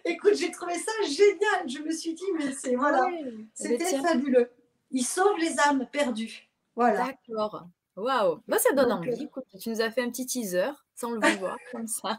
Écoute, 0.06 0.36
j'ai 0.36 0.52
trouvé 0.52 0.74
ça 0.76 0.92
génial. 1.08 1.68
Je 1.70 1.80
me 1.80 1.92
suis 1.92 2.14
dit, 2.14 2.26
mais 2.38 2.52
c'est 2.54 2.76
voilà, 2.76 3.10
c'était 3.54 3.98
fabuleux. 4.02 4.52
Il 4.92 5.04
sauve 5.04 5.38
les 5.40 5.60
âmes 5.60 5.88
perdues. 5.92 6.50
Voilà. 6.76 7.08
D'accord. 7.28 7.68
Waouh. 7.96 8.40
Bah, 8.48 8.58
ça 8.58 8.74
donne 8.74 8.92
envie. 8.92 9.30
Euh, 9.38 9.58
tu 9.60 9.70
nous 9.70 9.82
as 9.82 9.92
fait 9.92 10.02
un 10.02 10.10
petit 10.10 10.26
teaser 10.26 10.72
sans 10.96 11.12
le 11.12 11.38
voir 11.38 11.58
comme 11.72 11.88
ça. 11.88 12.18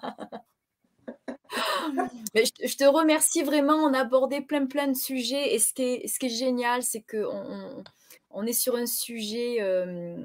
Mais 2.35 2.45
je, 2.45 2.67
je 2.67 2.77
te 2.77 2.85
remercie 2.85 3.43
vraiment. 3.43 3.75
On 3.75 3.93
a 3.93 4.01
abordé 4.01 4.41
plein, 4.41 4.67
plein 4.67 4.89
de 4.89 4.97
sujets. 4.97 5.55
Et 5.55 5.59
ce 5.59 5.73
qui 5.75 5.83
est, 5.83 6.09
ce 6.09 6.19
qui 6.19 6.27
est 6.27 6.31
génial, 6.31 6.83
c'est 6.83 7.03
qu'on 7.03 7.27
on, 7.27 7.85
on 8.31 8.47
est 8.47 8.53
sur 8.53 8.77
un 8.77 8.87
sujet 8.87 9.59
euh, 9.61 10.17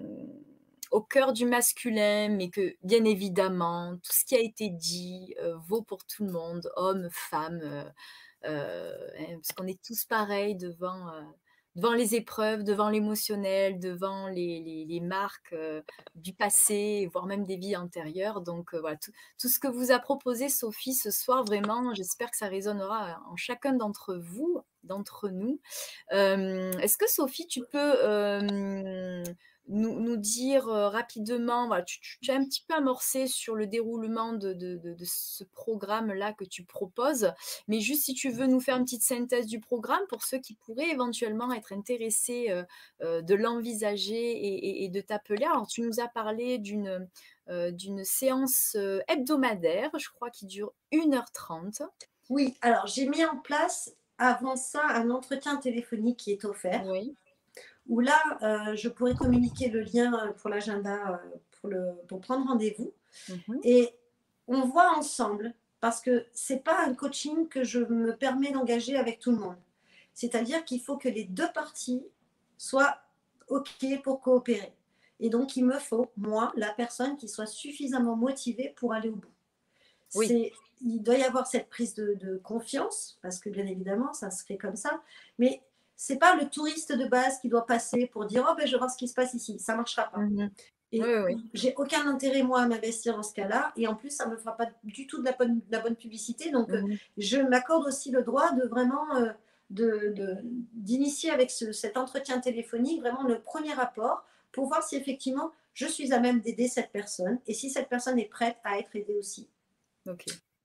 au 0.92 1.02
cœur 1.02 1.34
du 1.34 1.46
masculin, 1.46 2.30
mais 2.30 2.50
que 2.50 2.76
bien 2.84 3.06
évidemment, 3.06 3.96
tout 4.04 4.12
ce 4.14 4.26
qui 4.26 4.36
a 4.36 4.40
été 4.40 4.70
dit 4.70 5.36
euh, 5.42 5.56
vaut 5.68 5.82
pour 5.84 6.06
tout 6.06 6.26
le 6.26 6.32
monde, 6.32 6.70
hommes, 6.76 7.10
femmes, 7.12 7.62
euh, 7.64 7.84
euh, 8.46 8.96
hein, 9.20 9.36
parce 9.38 9.52
qu'on 9.56 9.68
est 9.68 9.82
tous 9.84 10.06
pareils 10.06 10.56
devant, 10.56 11.08
devant 11.76 11.94
les 11.94 12.16
épreuves, 12.16 12.64
devant 12.64 12.90
l'émotionnel, 12.90 13.80
devant 13.80 14.28
les, 14.30 14.62
les- 14.62 14.86
les 14.86 15.00
marques 15.02 15.56
du 16.16 16.34
passé, 16.34 17.08
voire 17.14 17.26
même 17.26 17.46
des 17.46 17.58
vies 17.58 17.76
antérieures. 17.76 18.42
Donc 18.42 18.74
voilà, 18.76 18.98
tout, 18.98 19.12
tout 19.40 19.50
ce 19.50 19.60
que 19.60 19.68
vous 19.68 19.92
a 19.92 20.00
proposé 20.00 20.50
Sophie 20.50 20.94
ce 20.96 21.12
soir, 21.12 21.44
vraiment, 21.44 21.94
j'espère 21.94 22.32
que 22.32 22.38
ça 22.38 22.48
résonnera 22.48 23.22
en 23.30 23.36
chacun 23.36 23.74
d'entre 23.74 24.16
vous, 24.16 24.62
d'entre 24.84 25.30
nous. 25.30 25.60
Est-ce 26.12 26.98
que 26.98 27.10
Sophie, 27.10 27.46
tu 27.48 27.62
peux 27.72 27.96
nous, 29.70 30.00
nous 30.00 30.18
dire 30.18 30.68
euh, 30.68 30.90
rapidement, 30.90 31.68
voilà, 31.68 31.84
tu, 31.84 32.00
tu- 32.02 32.20
tu 32.20 32.32
as 32.32 32.36
un 32.36 32.44
petit 32.44 32.64
peu 32.68 32.74
amorcé 32.76 33.28
sur 33.28 33.56
le 33.56 33.68
déroulement 33.68 34.34
de, 34.34 34.54
de- 34.54 34.76
de- 34.78 34.94
de 34.94 35.06
ce 35.06 35.44
programme-là 35.44 36.34
que 36.34 36.44
tu 36.44 36.64
proposes, 36.66 37.32
mais 37.68 37.80
juste 37.80 38.04
si 38.04 38.14
tu 38.14 38.30
veux 38.32 38.48
nous 38.48 38.60
faire 38.60 38.78
une 38.78 38.84
petite 38.84 39.04
synthèse 39.04 39.46
du 39.46 39.60
programme 39.60 40.02
pour 40.10 40.24
ceux 40.24 40.40
qui 40.40 40.56
pourraient 40.56 40.90
éventuellement 40.90 41.54
être 41.54 41.72
intéressés 41.72 42.48
euh, 42.50 42.64
euh, 43.02 43.22
de 43.22 43.36
l'envisager 43.36 44.32
et, 44.32 44.54
et- 44.70 44.84
et 44.86 44.90
de 44.90 45.02
t'appeler. 45.02 45.46
Alors, 45.46 45.68
tu 45.68 45.82
nous 45.82 46.00
as 46.00 46.08
parlé 46.08 46.58
d'une 46.58 47.08
d'une 47.72 48.04
séance 48.06 48.78
hebdomadaire, 49.08 49.90
je 49.98 50.08
crois, 50.10 50.30
qui 50.30 50.46
dure 50.46 50.72
1h30. 50.92 51.82
Oui, 52.30 52.56
alors 52.62 52.86
j'ai 52.86 53.08
mis 53.08 53.26
en 53.26 53.38
place 53.38 53.96
avant 54.20 54.56
ça 54.56 54.86
un 54.88 55.10
entretien 55.10 55.56
téléphonique 55.58 56.18
qui 56.18 56.32
est 56.32 56.46
offert, 56.46 56.86
Oui. 56.86 57.16
Où 57.90 58.00
là, 58.00 58.18
euh, 58.42 58.76
je 58.76 58.88
pourrais 58.88 59.16
communiquer 59.16 59.68
le 59.70 59.82
lien 59.82 60.14
euh, 60.14 60.32
pour 60.34 60.50
l'agenda 60.50 61.12
euh, 61.12 61.38
pour, 61.60 61.70
le, 61.70 61.92
pour 62.08 62.22
prendre 62.22 62.48
rendez-vous. 62.48 62.94
Mhm. 63.28 63.60
Et 63.64 63.90
on 64.48 64.62
voit 64.62 64.96
ensemble, 64.96 65.54
parce 65.82 66.00
que 66.02 66.26
c'est 66.32 66.64
pas 66.64 66.86
un 66.86 66.94
coaching 66.94 67.48
que 67.50 67.64
je 67.64 67.80
me 67.80 68.16
permets 68.16 68.52
d'engager 68.52 68.96
avec 68.96 69.20
tout 69.20 69.32
le 69.32 69.38
monde. 69.38 69.58
C'est-à-dire 70.14 70.64
qu'il 70.66 70.82
faut 70.82 70.98
que 70.98 71.10
les 71.10 71.24
deux 71.26 71.52
parties 71.54 72.04
soient 72.58 72.98
OK 73.48 73.86
pour 74.04 74.22
coopérer. 74.22 74.74
Et 75.20 75.30
donc, 75.30 75.58
il 75.58 75.66
me 75.66 75.80
faut, 75.80 76.12
moi, 76.16 76.52
la 76.56 76.72
personne 76.72 77.18
qui 77.18 77.28
soit 77.28 77.46
suffisamment 77.46 78.16
motivée 78.16 78.74
pour 78.78 78.94
aller 78.94 79.10
au 79.10 79.16
bout. 79.16 79.34
Oui. 80.16 80.28
C'est- 80.28 80.54
Il 80.82 81.02
doit 81.02 81.18
y 81.18 81.24
avoir 81.24 81.46
cette 81.46 81.68
prise 81.68 81.94
de, 81.94 82.14
de 82.14 82.38
confiance, 82.38 83.20
parce 83.22 83.40
que 83.40 83.50
bien 83.50 83.66
évidemment, 83.66 84.14
ça 84.14 84.32
se 84.32 84.46
fait 84.46 84.58
comme 84.58 84.78
ça. 84.78 85.02
Mais 85.38 85.62
c'est 86.02 86.16
pas 86.18 86.34
le 86.36 86.48
touriste 86.50 86.94
de 86.94 87.06
base 87.06 87.40
qui 87.42 87.50
doit 87.50 87.66
passer 87.66 88.06
pour 88.08 88.24
dire 88.26 88.48
Oh, 88.50 88.54
ben, 88.58 88.66
je 88.66 88.72
vais 88.72 88.78
voir 88.78 88.90
ce 88.90 88.96
qui 88.98 89.10
se 89.10 89.14
passe 89.14 89.34
ici. 89.34 89.60
Ça 89.60 89.76
marchera 89.76 90.04
pas. 90.10 90.20
Mhm. 90.20 90.50
Et 90.94 91.04
Oui, 91.04 91.10
oui. 91.26 91.44
j'ai 91.54 91.76
aucun 91.76 92.08
intérêt, 92.08 92.42
moi, 92.42 92.62
à 92.62 92.68
m'investir 92.68 93.18
dans 93.18 93.22
ce 93.22 93.34
cas-là. 93.34 93.74
Et 93.76 93.86
en 93.86 93.96
plus, 93.96 94.10
ça 94.10 94.26
ne 94.26 94.32
me 94.32 94.38
fera 94.38 94.56
pas 94.56 94.68
du 94.86 95.06
tout 95.08 95.20
de 95.20 95.26
la 95.26 95.34
bonne, 95.34 95.58
de 95.60 95.72
la 95.72 95.82
bonne 95.82 95.98
publicité. 95.98 96.52
Donc, 96.52 96.70
euh, 96.70 96.82
Mhm. 96.82 96.98
je 97.18 97.38
m'accorde 97.40 97.86
aussi 97.86 98.12
le 98.12 98.24
droit 98.24 98.54
de 98.54 98.66
vraiment 98.66 99.14
euh, 99.18 99.32
de- 99.72 100.38
d'initier 100.74 101.30
avec 101.32 101.52
ce- 101.52 101.74
cet 101.74 101.98
entretien 101.98 102.40
téléphonique 102.40 103.02
vraiment 103.02 103.24
le 103.24 103.40
premier 103.42 103.74
rapport 103.74 104.24
pour 104.54 104.68
voir 104.68 104.82
si 104.84 104.96
effectivement 104.96 105.52
je 105.74 105.86
suis 105.86 106.12
à 106.14 106.20
même 106.20 106.40
d'aider 106.40 106.68
cette 106.70 106.92
personne 106.92 107.40
et 107.46 107.54
si 107.54 107.70
cette 107.70 107.88
personne 107.90 108.18
est 108.18 108.26
prête 108.26 108.58
à 108.64 108.80
être 108.80 108.96
aidée 108.96 109.16
aussi. 109.18 109.48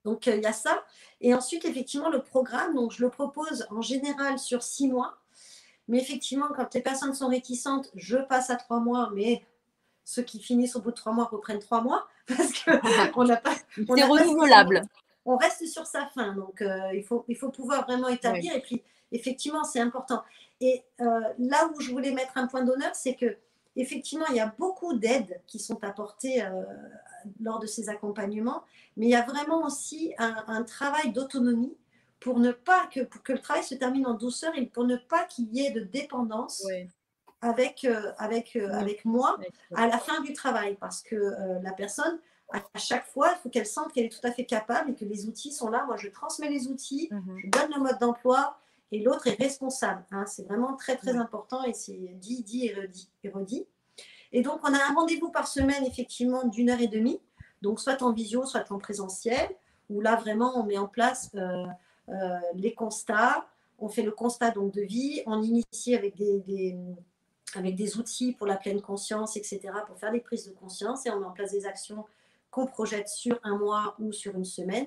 Donc, 0.04 0.28
euh, 0.28 0.36
il 0.36 0.42
y 0.42 0.46
a 0.46 0.52
ça. 0.52 0.84
Et 1.20 1.34
ensuite, 1.34 1.64
effectivement, 1.64 2.08
le 2.08 2.22
programme, 2.22 2.74
donc 2.74 2.92
je 2.92 3.02
le 3.02 3.10
propose 3.10 3.66
en 3.70 3.82
général 3.82 4.38
sur 4.38 4.62
six 4.62 4.88
mois. 4.88 5.18
Mais 5.88 5.98
effectivement, 5.98 6.48
quand 6.54 6.72
les 6.74 6.80
personnes 6.80 7.14
sont 7.14 7.28
réticentes, 7.28 7.90
je 7.94 8.16
passe 8.16 8.50
à 8.50 8.56
trois 8.56 8.80
mois, 8.80 9.10
mais 9.14 9.44
ceux 10.04 10.22
qui 10.22 10.40
finissent 10.40 10.76
au 10.76 10.80
bout 10.80 10.90
de 10.90 10.96
trois 10.96 11.12
mois 11.12 11.24
reprennent 11.24 11.58
trois 11.58 11.80
mois 11.80 12.06
parce 12.26 12.64
qu'on 12.64 13.24
n'a 13.24 13.36
pas. 13.36 13.54
on 13.88 13.96
C'est 13.96 14.04
renouvelable. 14.04 14.82
on 15.24 15.36
reste 15.36 15.66
sur 15.66 15.86
sa 15.86 16.06
fin. 16.06 16.34
Donc, 16.34 16.62
euh, 16.62 16.94
il, 16.94 17.04
faut, 17.04 17.24
il 17.28 17.36
faut 17.36 17.50
pouvoir 17.50 17.84
vraiment 17.84 18.08
établir. 18.08 18.54
Et 18.54 18.60
puis, 18.60 18.82
effectivement, 19.12 19.64
c'est 19.64 19.80
important. 19.80 20.22
Et 20.60 20.82
euh, 21.00 21.20
là 21.38 21.68
où 21.74 21.80
je 21.80 21.90
voulais 21.90 22.12
mettre 22.12 22.36
un 22.36 22.46
point 22.46 22.62
d'honneur, 22.62 22.94
c'est 22.94 23.14
que 23.14 23.36
effectivement, 23.76 24.26
il 24.30 24.36
y 24.36 24.40
a 24.40 24.54
beaucoup 24.58 24.94
d'aides 24.94 25.40
qui 25.46 25.58
sont 25.58 25.82
apportées 25.82 26.42
euh, 26.42 26.62
lors 27.40 27.58
de 27.58 27.66
ces 27.66 27.88
accompagnements, 27.88 28.62
mais 28.96 29.06
il 29.06 29.10
y 29.10 29.16
a 29.16 29.22
vraiment 29.22 29.64
aussi 29.64 30.14
un, 30.18 30.44
un 30.46 30.62
travail 30.62 31.12
d'autonomie 31.12 31.76
pour 32.24 32.38
ne 32.40 32.52
pas 32.52 32.86
que, 32.86 33.00
pour 33.00 33.22
que 33.22 33.34
le 33.34 33.38
travail 33.38 33.62
se 33.62 33.74
termine 33.74 34.06
en 34.06 34.14
douceur 34.14 34.56
et 34.56 34.64
pour 34.64 34.84
ne 34.84 34.96
pas 34.96 35.24
qu'il 35.24 35.54
y 35.54 35.64
ait 35.66 35.70
de 35.72 35.80
dépendance 35.80 36.62
Ouais. 36.64 36.88
avec, 37.42 37.84
euh, 37.84 38.12
avec, 38.16 38.56
euh, 38.56 38.66
Ouais. 38.68 38.74
avec 38.74 39.04
moi 39.04 39.36
Ouais. 39.38 39.48
à 39.74 39.86
la 39.86 39.98
fin 39.98 40.22
du 40.22 40.32
travail 40.32 40.76
parce 40.80 41.02
que 41.02 41.14
euh, 41.16 41.60
la 41.62 41.72
personne, 41.72 42.18
à 42.50 42.78
chaque 42.78 43.04
fois, 43.06 43.28
il 43.32 43.38
faut 43.42 43.50
qu'elle 43.50 43.66
sente 43.66 43.92
qu'elle 43.92 44.06
est 44.06 44.08
tout 44.20 44.26
à 44.26 44.32
fait 44.32 44.46
capable 44.46 44.92
et 44.92 44.94
que 44.94 45.04
les 45.04 45.26
outils 45.26 45.52
sont 45.52 45.68
là. 45.68 45.84
Moi, 45.84 45.98
je 45.98 46.08
transmets 46.08 46.48
les 46.48 46.66
outils, 46.68 47.08
Mhm. 47.10 47.40
je 47.44 47.50
donne 47.50 47.70
le 47.74 47.80
mode 47.82 47.98
d'emploi 47.98 48.58
et 48.90 49.00
l'autre 49.02 49.26
est 49.26 49.38
responsable. 49.38 50.02
hein. 50.10 50.24
C'est 50.26 50.44
vraiment 50.48 50.74
très, 50.76 50.96
très 50.96 51.12
Ouais. 51.12 51.18
important 51.18 51.62
et 51.64 51.74
c'est 51.74 51.92
dit, 52.14 52.42
dit 52.42 52.68
et 52.68 52.74
redit, 52.74 53.10
et 53.22 53.28
redit. 53.28 53.66
Et 54.32 54.40
donc, 54.40 54.60
on 54.62 54.72
a 54.72 54.78
un 54.78 54.94
rendez-vous 54.94 55.28
par 55.30 55.46
semaine, 55.46 55.84
effectivement, 55.84 56.44
d'une 56.46 56.70
heure 56.70 56.80
et 56.80 56.88
demie, 56.88 57.20
donc 57.60 57.80
soit 57.80 58.02
en 58.02 58.12
visio, 58.12 58.46
soit 58.46 58.72
en 58.72 58.78
présentiel, 58.78 59.46
où 59.90 60.00
là, 60.00 60.16
vraiment, 60.16 60.58
on 60.58 60.62
met 60.64 60.78
en 60.78 60.88
place 60.88 61.30
les 62.54 62.74
constats. 62.74 63.46
On 63.78 63.88
fait 63.88 64.02
le 64.02 64.12
constat 64.12 64.50
donc 64.50 64.72
de 64.72 64.82
vie, 64.82 65.22
on 65.26 65.42
initie 65.42 65.94
avec 65.94 66.16
des, 66.16 66.76
avec 67.54 67.74
des 67.74 67.96
outils 67.98 68.32
pour 68.32 68.46
la 68.46 68.56
pleine 68.56 68.80
conscience, 68.80 69.36
etc., 69.36 69.60
pour 69.86 69.98
faire 69.98 70.12
des 70.12 70.20
prises 70.20 70.46
de 70.46 70.52
conscience 70.52 71.06
et 71.06 71.10
on 71.10 71.20
met 71.20 71.26
en 71.26 71.32
place 71.32 71.52
des 71.52 71.66
actions 71.66 72.04
qu'on 72.50 72.66
projette 72.66 73.08
sur 73.08 73.38
un 73.42 73.58
mois 73.58 73.96
ou 73.98 74.12
sur 74.12 74.34
une 74.36 74.44
semaine, 74.44 74.86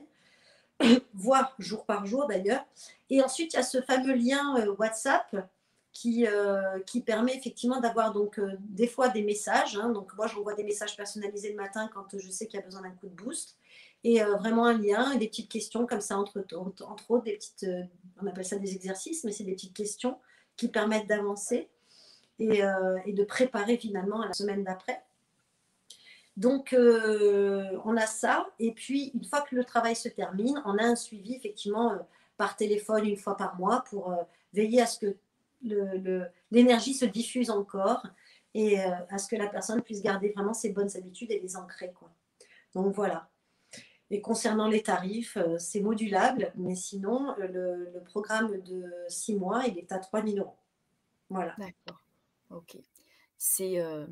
voire 1.14 1.54
jour 1.60 1.86
par 1.86 2.06
jour 2.06 2.26
d'ailleurs. 2.28 2.66
Et 3.10 3.22
ensuite, 3.22 3.54
il 3.54 3.58
y 3.58 3.60
a 3.60 3.64
ce 3.64 3.82
fameux 3.82 4.14
lien 4.14 4.58
euh, 4.58 4.74
WhatsApp 4.78 5.36
qui, 5.92 6.28
euh, 6.28 6.80
qui 6.86 7.02
permet 7.02 7.36
effectivement 7.36 7.80
d'avoir 7.80 8.14
donc 8.14 8.40
euh, 8.40 8.54
des 8.60 8.88
fois 8.88 9.10
des 9.10 9.24
messages. 9.24 9.78
hein. 9.78 9.90
donc 9.90 10.16
moi, 10.16 10.28
j'envoie 10.28 10.54
des 10.54 10.64
messages 10.64 10.96
personnalisés 10.96 11.50
le 11.50 11.56
matin 11.56 11.90
quand 11.94 12.18
je 12.18 12.30
sais 12.30 12.48
qu'il 12.48 12.60
y 12.60 12.64
a 12.64 12.66
besoin 12.66 12.82
d'un 12.82 12.92
coup 12.92 13.08
de 13.08 13.22
boost. 13.22 13.58
Et 14.04 14.22
euh, 14.22 14.36
vraiment 14.36 14.66
un 14.66 14.78
lien 14.78 15.12
et 15.12 15.18
des 15.18 15.28
petites 15.28 15.50
questions 15.52 15.86
comme 15.86 16.02
ça, 16.02 16.18
entre, 16.18 16.46
entre, 16.54 17.12
autres, 17.12 17.24
des 17.24 17.34
petites, 17.34 17.64
euh, 17.64 17.84
on 18.22 18.28
appelle 18.28 18.46
ça 18.46 18.58
des 18.58 18.74
exercices, 18.76 19.24
mais 19.24 19.32
c'est 19.32 19.44
des 19.44 19.54
petites 19.54 19.76
questions 19.76 20.18
qui 20.56 20.70
permettent 20.70 21.08
d'avancer 21.08 21.70
et, 22.40 22.64
euh, 22.64 22.98
de 23.06 23.24
préparer 23.24 23.78
finalement 23.78 24.22
à 24.22 24.28
la 24.28 24.34
semaine 24.34 24.64
d'après. 24.64 25.04
Donc, 26.36 26.76
on 26.78 27.98
a 27.98 28.06
ça. 28.06 28.48
Et 28.60 28.72
puis, 28.72 29.12
une 29.16 29.26
fois 29.26 29.42
que 29.42 29.56
le 29.56 29.64
travail 29.64 29.96
se 29.96 30.08
termine, 30.08 30.62
on 30.66 30.78
a 30.78 30.84
un 30.84 30.96
suivi 30.96 31.34
effectivement 31.34 31.98
par 32.38 32.56
téléphone 32.56 33.08
une 33.08 33.18
fois 33.18 33.36
par 33.36 33.58
mois 33.58 33.84
pour 33.90 34.14
veiller 34.54 34.80
à 34.80 34.86
ce 34.86 35.00
que 35.00 35.18
l'énergie 36.52 36.94
se 36.94 37.06
diffuse 37.06 37.50
encore 37.50 38.06
et 38.54 38.80
à 38.80 39.18
ce 39.18 39.28
que 39.28 39.36
la 39.36 39.48
personne 39.48 39.82
puisse 39.82 40.04
garder 40.04 40.30
vraiment 40.30 40.54
ses 40.54 40.70
bonnes 40.70 40.96
habitudes 40.96 41.32
et 41.32 41.40
les 41.40 41.58
ancrer. 41.58 41.92
Quoi. 41.92 42.12
Donc, 42.76 42.94
voilà. 42.94 43.28
Et 44.10 44.22
concernant 44.22 44.68
les 44.70 44.82
tarifs, 44.84 45.36
euh, 45.38 45.58
c'est 45.58 45.82
modulable, 45.82 46.54
mais 46.56 46.76
sinon, 46.76 47.32
euh, 47.40 47.48
le, 47.48 47.92
le 47.94 48.00
programme 48.04 48.62
de 48.62 48.86
six 49.10 49.36
mois, 49.36 49.66
il 49.68 49.78
est 49.78 49.92
à 49.92 50.00
3000 50.00 50.40
euros. 50.40 50.56
Voilà. 51.30 51.54
D'accord. 51.58 52.02
Ok. 52.50 52.78
C'est 53.38 53.80
euh, 53.82 54.06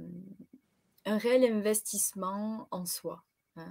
un 1.05 1.17
réel 1.17 1.45
investissement 1.51 2.67
en 2.71 2.85
soi. 2.85 3.23
hein. 3.55 3.67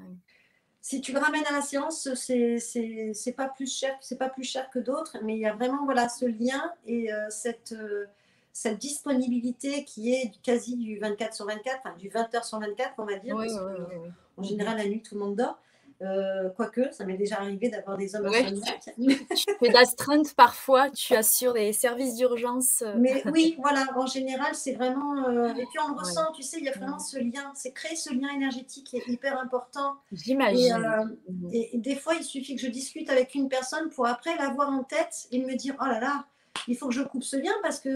Si 0.81 1.01
tu 1.01 1.13
le 1.15 1.19
ramènes 1.19 1.47
à 1.47 1.53
la 1.53 1.63
séance, 1.63 2.13
c'est 2.15 2.59
c'est 2.59 3.13
c'est 3.15 3.33
pas 3.33 3.49
plus 3.49 3.73
cher, 3.75 3.97
c'est 4.03 4.19
pas 4.19 4.29
plus 4.29 4.45
cher 4.45 4.69
que 4.69 4.79
d'autres, 4.79 5.17
mais 5.23 5.33
il 5.35 5.41
y 5.41 5.47
a 5.47 5.55
vraiment 5.55 5.85
voilà 5.87 6.11
ce 6.11 6.27
lien 6.27 6.73
et 6.85 7.11
euh, 7.11 7.27
cette 7.31 7.73
euh, 7.73 8.05
cette 8.53 8.79
disponibilité 8.79 9.85
qui 9.85 10.13
est 10.13 10.31
quasi 10.43 10.77
du 10.77 10.99
24 10.99 11.33
sur 11.35 11.47
24, 11.47 11.79
enfin 11.79 11.97
du 11.97 12.11
20 12.11 12.35
heures 12.35 12.45
sur 12.45 12.61
24, 12.61 12.95
on 12.99 13.07
va 13.07 13.17
dire. 13.19 13.35
Ouais, 13.35 13.47
parce 13.47 13.59
que, 13.59 13.65
ouais, 13.65 13.97
ouais. 13.97 14.11
En 14.37 14.43
général, 14.43 14.77
la 14.77 14.85
nuit, 14.87 15.01
tout 15.03 15.15
le 15.15 15.21
monde 15.23 15.37
dort. 15.37 15.59
Euh, 16.03 16.51
quoique, 16.51 16.93
ça 16.93 17.05
m'est 17.05 17.17
déjà 17.17 17.37
arrivé 17.37 17.69
d'avoir 17.69 17.97
des 17.97 18.15
hommes 18.17 18.29
Ouais. 18.29 18.45
Tu 18.99 19.45
fais 19.61 19.69
d'astreinte 19.71 20.35
parfois, 20.35 20.91
tu 20.91 21.15
assures 21.15 21.53
des 21.53 21.73
services 21.73 22.17
d'urgence. 22.17 22.83
euh, 22.83 22.95
Mais 22.97 23.23
oui, 23.33 23.57
voilà, 23.61 23.87
en 23.97 24.07
général, 24.07 24.55
c'est 24.55 24.73
vraiment. 24.73 25.29
euh, 25.29 25.49
et 25.55 25.67
puis 25.67 25.79
on 25.85 25.89
le 25.89 25.95
Ouais. 25.95 26.01
ressent, 26.01 26.33
tu 26.33 26.43
sais, 26.43 26.59
il 26.59 26.65
y 26.65 26.69
a 26.69 26.73
vraiment 26.73 26.99
ce 26.99 27.19
lien, 27.19 27.53
c'est 27.55 27.73
créer 27.73 27.97
ce 27.97 28.13
lien 28.13 28.29
énergétique 28.35 28.87
qui 28.89 28.97
est 28.99 29.05
hyper 29.07 29.39
important. 29.39 29.97
Et, 30.13 30.17
J'imagine. 30.17 30.73
euh. 30.75 31.05
Et, 31.53 31.77
et 31.77 31.79
des 31.79 31.97
fois, 31.97 32.15
il 32.15 32.25
suffit 32.25 32.57
que 32.57 32.63
je 32.63 32.69
discute 32.69 33.09
avec 33.09 33.35
une 33.35 33.49
personne 33.49 33.89
pour 33.91 34.07
après 34.07 34.37
l'avoir 34.37 34.71
en 34.71 34.83
tête 34.83 35.27
et 35.31 35.39
me 35.39 35.55
dire 35.55 35.77
Oh 35.81 35.87
là 35.87 36.01
là, 36.01 36.27
il 36.69 36.77
faut 36.77 36.89
que 36.89 36.95
je 36.95 37.03
coupe 37.03 37.23
ce 37.25 37.37
lien 37.37 37.53
parce 37.63 37.79
que 37.81 37.89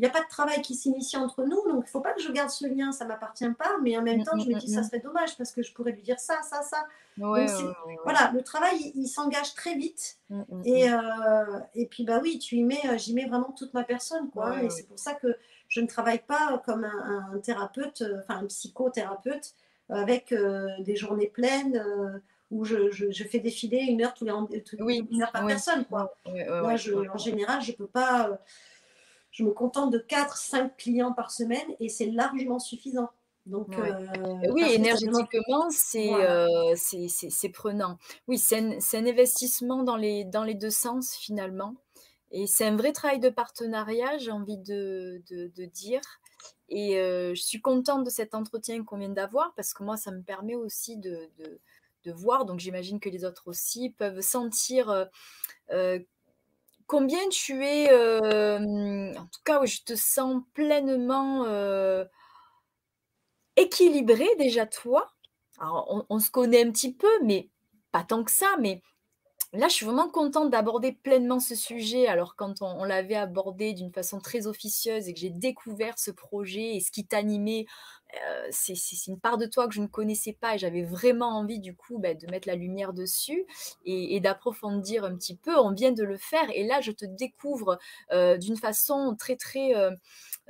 n'y 0.00 0.06
a 0.06 0.10
pas 0.10 0.22
de 0.22 0.28
travail 0.28 0.62
qui 0.62 0.74
s'initie 0.74 1.16
entre 1.16 1.44
nous, 1.44 1.56
donc 1.68 1.82
il 1.82 1.86
ne 1.86 1.90
faut 1.90 2.00
pas 2.00 2.12
que 2.12 2.20
je 2.22 2.30
garde 2.32 2.50
ce 2.50 2.66
lien, 2.66 2.92
ça 2.92 3.04
ne 3.04 3.10
m'appartient 3.10 3.50
pas, 3.58 3.76
mais 3.82 3.96
en 3.98 4.02
même 4.02 4.18
Mm, 4.18 4.24
temps, 4.24 4.38
je 4.38 4.48
me 4.48 4.54
mm, 4.54 4.58
dis, 4.58 4.68
mm, 4.68 4.74
ça 4.74 4.82
serait 4.82 5.00
dommage 5.00 5.36
parce 5.36 5.52
que 5.52 5.62
je 5.62 5.72
pourrais 5.72 5.92
lui 5.92 6.02
dire 6.02 6.18
ça, 6.20 6.42
ça, 6.42 6.62
ça. 6.62 6.86
Ouais, 7.18 7.46
Donc, 7.46 7.48
ouais, 7.56 7.64
ouais. 7.86 7.98
Voilà, 8.04 8.30
le 8.34 8.42
travail, 8.42 8.76
il, 8.80 9.02
il 9.02 9.08
s'engage 9.08 9.54
très 9.54 9.74
vite. 9.74 10.18
Et, 10.64 10.90
euh, 10.90 11.60
et 11.74 11.86
puis, 11.86 12.04
bah 12.04 12.20
oui, 12.22 12.38
tu 12.38 12.56
y 12.56 12.64
mets, 12.64 12.80
euh, 12.86 12.98
j'y 12.98 13.14
mets 13.14 13.26
vraiment 13.26 13.52
toute 13.52 13.72
ma 13.74 13.84
personne, 13.84 14.30
quoi. 14.30 14.62
Et 14.62 14.70
c'est 14.70 14.86
pour 14.86 14.98
ça 14.98 15.14
que 15.14 15.36
je 15.68 15.80
ne 15.80 15.86
travaille 15.86 16.22
pas 16.26 16.60
comme 16.64 16.84
un, 16.84 17.30
un 17.34 17.38
thérapeute, 17.38 18.02
euh, 18.02 18.20
enfin 18.20 18.40
un 18.42 18.46
psychothérapeute, 18.46 19.54
avec 19.88 20.32
euh, 20.32 20.66
des 20.80 20.96
journées 20.96 21.28
pleines 21.28 21.76
euh, 21.76 22.18
où 22.50 22.64
je, 22.64 22.90
je- 22.90 23.10
je 23.10 23.24
fais 23.24 23.38
défiler 23.38 23.78
une 23.78 24.02
heure, 24.02 24.14
tous 24.14 24.24
les, 24.24 24.62
tous- 24.62 24.76
Oui, 24.80 25.06
une 25.10 25.22
heure 25.22 25.32
par 25.32 25.44
oui, 25.44 25.52
personne, 25.52 25.84
quoi. 25.86 26.14
Ouais, 26.26 26.76
je- 26.76 27.08
en 27.08 27.18
général, 27.18 27.62
je 27.62 27.72
peux 27.72 27.86
pas. 27.86 28.38
Je 29.30 29.44
me 29.44 29.52
contente 29.52 29.92
de 29.92 29.98
4-5 29.98 30.76
clients 30.76 31.12
par 31.12 31.30
semaine 31.30 31.66
et 31.80 31.88
c'est 31.88 32.06
largement 32.06 32.58
suffisant. 32.58 33.10
Donc, 33.46 33.78
Ouais. 33.78 33.92
euh, 34.18 34.52
Oui, 34.52 34.72
énergétiquement, 34.72 35.68
c'est 35.70 36.08
Voilà. 36.08 36.30
euh, 36.30 36.74
prenant. 37.52 37.98
Oui, 38.26 38.38
c'est 38.38 38.58
un, 38.58 38.78
un 38.78 39.06
investissement 39.06 39.82
dans 39.82 39.96
les, 39.96 40.24
dans 40.24 40.44
les 40.44 40.54
deux 40.54 40.70
sens 40.70 41.14
finalement. 41.14 41.76
Et 42.32 42.46
c'est 42.46 42.64
un 42.66 42.76
vrai 42.76 42.92
travail 42.92 43.20
de 43.20 43.28
partenariat, 43.28 44.18
j'ai 44.18 44.30
envie 44.32 44.58
de, 44.58 45.22
de, 45.30 45.48
de 45.54 45.64
dire. 45.66 46.00
Et 46.68 46.98
euh, 46.98 47.34
je 47.34 47.42
suis 47.42 47.60
contente 47.60 48.04
de 48.04 48.10
cet 48.10 48.34
entretien 48.34 48.84
qu'on 48.84 48.98
vient 48.98 49.08
d'avoir 49.08 49.52
parce 49.54 49.74
que 49.74 49.82
moi, 49.82 49.96
ça 49.96 50.10
me 50.12 50.22
permet 50.22 50.54
aussi 50.54 50.96
de, 50.96 51.28
de, 51.38 51.60
de 52.04 52.12
voir, 52.12 52.44
donc 52.46 52.60
j'imagine 52.60 53.00
que 53.00 53.08
les 53.08 53.24
autres 53.24 53.42
aussi 53.46 53.90
peuvent 53.90 54.20
sentir 54.20 55.08
euh, 55.70 55.98
combien 56.90 57.28
tu 57.28 57.64
es, 57.64 57.88
en 59.16 59.26
tout 59.26 59.40
cas, 59.44 59.62
où 59.62 59.66
je 59.66 59.78
te 59.84 59.94
sens 59.94 60.42
pleinement... 60.54 61.44
euh, 61.46 62.04
équilibré 63.56 64.26
déjà 64.38 64.66
toi? 64.66 65.12
Alors, 65.58 66.06
on, 66.08 66.18
se 66.18 66.30
connaît 66.30 66.64
un 66.64 66.70
petit 66.72 66.92
peu, 66.92 67.22
mais 67.22 67.50
pas 67.92 68.02
tant 68.02 68.24
que 68.24 68.30
ça. 68.30 68.56
Mais 68.60 68.82
là, 69.52 69.68
je 69.68 69.74
suis 69.74 69.86
vraiment 69.86 70.08
contente 70.08 70.50
d'aborder 70.50 70.92
pleinement 70.92 71.38
ce 71.38 71.54
sujet. 71.54 72.06
Alors, 72.06 72.34
quand 72.34 72.62
on 72.62 72.84
l'avait 72.84 73.16
abordé 73.16 73.72
d'une 73.74 73.92
façon 73.92 74.20
très 74.20 74.46
officieuse 74.46 75.08
et 75.08 75.14
que 75.14 75.20
j'ai 75.20 75.30
découvert 75.30 75.98
ce 75.98 76.10
projet 76.10 76.76
et 76.76 76.80
ce 76.80 76.90
qui 76.90 77.06
t'animait, 77.06 77.66
euh, 78.28 78.48
c'est 78.50 78.74
une 79.06 79.18
part 79.18 79.38
de 79.38 79.46
toi 79.46 79.68
que 79.68 79.74
je 79.74 79.80
ne 79.80 79.86
connaissais 79.86 80.32
pas 80.32 80.54
et 80.54 80.58
j'avais 80.58 80.82
vraiment 80.82 81.28
envie 81.38 81.60
du 81.60 81.74
coup 81.74 81.98
bah, 81.98 82.14
de 82.14 82.26
mettre 82.30 82.48
la 82.48 82.54
lumière 82.54 82.92
dessus 82.92 83.46
et, 83.84 84.20
d'approfondir 84.20 85.04
un 85.04 85.14
petit 85.14 85.36
peu. 85.36 85.56
On 85.58 85.72
vient 85.72 85.92
de 85.92 86.04
le 86.04 86.16
faire 86.16 86.48
et 86.54 86.64
là, 86.64 86.80
je 86.80 86.92
te 86.92 87.04
découvre 87.04 87.78
euh, 88.12 88.36
d'une 88.36 88.56
façon 88.56 89.16
très 89.18 89.36
très 89.36 89.74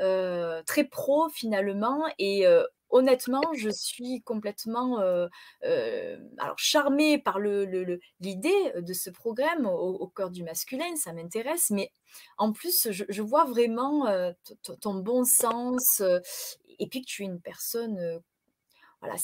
euh, 0.01 0.63
très 0.67 0.85
pro 0.85 1.29
finalement 1.29 2.05
et 2.19 2.47
honnêtement, 2.91 3.43
je 3.55 3.71
suis 3.71 4.23
complètement 4.23 4.99
alors 4.99 6.59
charmée 6.59 7.19
par 7.19 7.39
l'idée 7.39 8.73
de 8.77 8.93
ce 8.93 9.11
programme 9.11 9.67
au, 9.67 10.07
cœur 10.09 10.31
du 10.31 10.43
masculin, 10.43 10.97
ça 10.97 11.13
m'intéresse, 11.13 11.71
mais 11.71 11.93
en 12.39 12.53
plus, 12.53 12.91
je, 12.91 13.23
vois 13.23 13.45
vraiment 13.45 14.07
ton 14.81 14.95
bon 14.95 15.25
sens 15.25 16.03
et 16.79 16.89
puis 16.89 17.03
que 17.03 17.07
tu 17.07 17.23
es 17.23 17.27
une 17.27 17.41
personne, 17.41 18.21
voilà, 19.01 19.17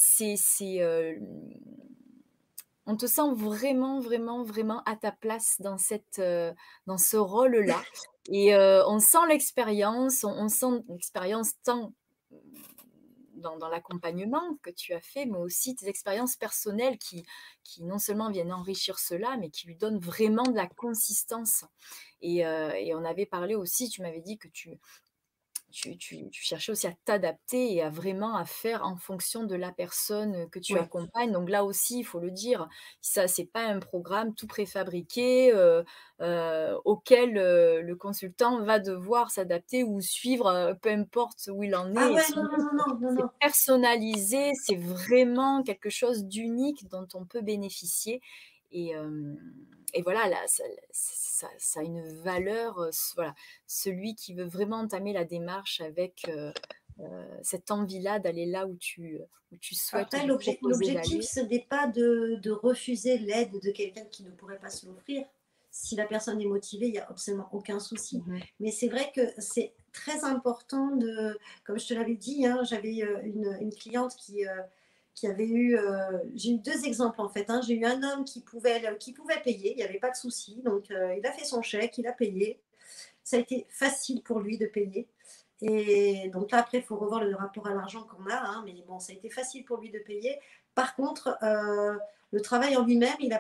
on 2.89 2.97
te 2.97 3.07
sent 3.07 3.33
vraiment, 3.35 3.99
vraiment, 3.99 4.45
vraiment 4.45 4.83
à 4.85 4.95
ta 4.95 5.11
place 5.11 5.57
dans, 5.59 5.79
cette, 5.79 6.23
dans 6.87 6.99
ce 6.99 7.17
rôle-là. 7.17 7.83
Et 8.31 8.55
on 8.55 9.01
sent 9.01 9.27
l'expérience, 9.29 10.25
on 10.25 10.49
sent 10.49 10.85
l'expérience 10.89 11.53
tant 11.65 11.93
dans, 13.37 13.69
l'accompagnement 13.69 14.57
que 14.63 14.71
tu 14.71 14.93
as 14.93 15.01
fait, 15.01 15.27
mais 15.27 15.39
aussi 15.39 15.75
tes 15.75 15.89
expériences 15.89 16.37
personnelles 16.37 16.99
qui, 16.99 17.25
qui 17.65 17.83
non 17.85 17.99
seulement 17.99 18.31
viennent 18.31 18.53
enrichir 18.53 18.99
cela, 18.99 19.37
mais 19.37 19.51
qui 19.51 19.67
lui 19.67 19.77
donnent 19.77 19.99
vraiment 19.99 20.45
de 20.45 20.57
la 20.57 20.67
consistance. 20.67 21.65
Et, 22.21 22.47
euh, 22.47 22.73
et 22.75 22.95
on 22.95 23.05
avait 23.05 23.27
parlé 23.27 23.55
aussi, 23.55 23.89
tu 23.89 24.03
m'avais 24.03 24.21
dit 24.21 24.39
que 24.39 24.49
tu, 24.49 24.79
tu, 25.77 25.98
tu- 25.98 26.31
tu 26.31 26.43
cherchais 26.43 26.73
aussi 26.73 26.86
à 26.86 26.94
t'adapter 27.05 27.74
et 27.74 27.82
à 27.82 27.90
vraiment 27.90 28.35
à 28.36 28.44
faire 28.47 28.85
en 28.85 28.97
fonction 28.97 29.44
de 29.44 29.55
la 29.55 29.73
personne 29.73 30.48
que 30.51 30.59
tu 30.59 30.74
Ouais. 30.74 30.81
accompagnes. 30.81 31.32
Donc 31.32 31.51
là 31.51 31.65
aussi, 31.65 31.98
il 32.01 32.05
faut 32.05 32.19
le 32.19 32.31
dire, 32.31 32.66
ça 33.03 33.28
c'est 33.28 33.44
pas 33.44 33.66
un 33.66 33.78
programme 33.78 34.35
tout 34.35 34.47
préfabriqué 34.47 35.53
euh, 35.53 35.82
euh, 36.23 36.78
auquel 36.85 37.36
euh, 37.36 37.82
le 37.82 37.94
consultant 37.97 38.62
va 38.62 38.78
devoir 38.78 39.31
s'adapter 39.31 39.85
ou 39.85 40.01
suivre, 40.01 40.77
peu 40.81 40.89
importe 40.90 41.48
où 41.53 41.62
il 41.62 41.74
en 41.77 41.93
est. 41.94 41.98
Ah 41.98 42.11
ouais, 42.12 42.23
sinon, 42.23 42.44
non, 42.44 42.59
non, 42.59 42.73
non, 42.73 42.98
non, 43.01 43.12
non, 43.12 43.28
c'est 43.31 43.39
personnalisé, 43.40 44.53
c'est 44.55 44.77
vraiment 44.77 45.62
quelque 45.62 45.90
chose 45.90 46.24
d'unique 46.24 46.89
dont 46.89 47.07
on 47.15 47.24
peut 47.27 47.43
bénéficier. 47.43 48.20
Et, 48.73 48.94
et 49.97 50.02
voilà, 50.02 50.28
là, 50.28 50.39
ça, 50.47 50.64
ça- 50.93 51.51
ça 51.59 51.81
a 51.81 51.82
une 51.82 52.02
valeur. 52.23 52.78
euh, 52.78 52.90
voilà, 53.16 53.35
celui 53.66 54.14
qui 54.14 54.35
veut 54.35 54.44
vraiment 54.44 54.78
entamer 54.78 55.12
la 55.12 55.24
démarche 55.24 55.81
avec 55.81 56.27
euh, 56.28 56.52
euh, 57.01 57.39
cette 57.43 57.70
envie-là 57.70 58.18
d'aller 58.18 58.47
là 58.47 58.66
où 58.66 58.77
tu, 58.77 59.18
où 59.52 59.56
tu 59.59 59.74
souhaites. 59.74 60.05
Après, 60.14 60.27
l'objectif, 60.62 61.23
ce 61.24 61.40
n'est 61.40 61.66
pas 61.68 61.86
de, 61.89 62.36
de 62.43 62.51
refuser 62.51 63.18
l'aide 63.18 63.52
de 63.60 63.70
quelqu'un 63.70 64.05
qui 64.06 64.23
ne 64.24 64.31
pourrait 64.31 64.59
pas 64.59 64.70
se 64.70 64.86
l'offrir. 64.86 65.27
Si 65.70 65.94
la 65.94 66.06
personne 66.06 66.40
est 66.40 66.47
motivée, 66.47 66.86
il 66.86 66.93
n'y 66.93 66.98
a 66.98 67.06
absolument 67.10 67.48
aucun 67.52 67.78
souci. 67.81 68.23
Mhm. 68.27 68.40
Mais 68.60 68.70
c'est 68.70 68.89
vrai 68.89 69.12
que 69.14 69.20
c'est 69.39 69.74
très 69.93 70.24
important 70.24 70.97
de, 70.97 71.39
comme 71.64 71.78
je 71.78 71.86
te 71.86 71.93
l'avais 71.94 72.14
dit, 72.14 72.47
hein, 72.47 72.62
j'avais 72.64 72.97
une, 73.24 73.59
une 73.60 73.74
cliente 73.74 74.16
qui, 74.16 74.47
euh, 74.47 74.62
euh, 75.25 76.19
j'ai 76.35 76.51
eu 76.51 76.59
deux 76.59 76.85
exemples 76.85 77.21
en 77.21 77.29
fait. 77.29 77.49
hein. 77.49 77.61
J'ai 77.67 77.75
eu 77.75 77.85
un 77.85 78.03
homme 78.03 78.25
qui 78.25 78.43
pouvait, 78.43 78.81
payer, 79.43 79.73
il 79.73 79.77
n'y 79.77 79.83
avait 79.83 79.99
pas 79.99 80.11
de 80.11 80.17
souci, 80.17 80.61
donc 80.65 80.91
euh, 80.91 81.15
il 81.17 81.27
a 81.27 81.33
fait 81.33 81.45
son 81.45 81.63
chèque, 81.63 81.99
il 81.99 82.07
a 82.07 82.13
payé. 82.13 82.61
Ça 83.25 83.37
a 83.37 83.41
été 83.41 83.67
facile 83.71 84.23
pour 84.23 84.41
lui 84.41 84.59
de 84.59 84.67
payer. 84.67 85.09
Et 85.63 86.29
donc 86.31 86.53
après, 86.53 86.79
il 86.79 86.85
faut 86.85 86.97
revoir 86.97 87.25
le 87.25 87.35
rapport 87.35 87.67
à 87.67 87.75
l'argent 87.75 88.05
qu'on 88.05 88.27
a, 88.31 88.37
hein, 88.37 88.63
mais 88.67 88.75
bon, 88.87 88.99
ça 89.01 89.13
a 89.13 89.17
été 89.17 89.31
facile 89.31 89.65
pour 89.65 89.79
lui 89.79 89.91
de 89.91 89.99
payer. 89.99 90.39
Par 90.75 90.95
contre, 90.95 91.39
euh, 91.43 91.97
le 92.33 92.41
travail 92.43 92.77
en 92.77 92.85
lui-même, 92.85 93.17
il 93.21 93.31
n'a 93.31 93.39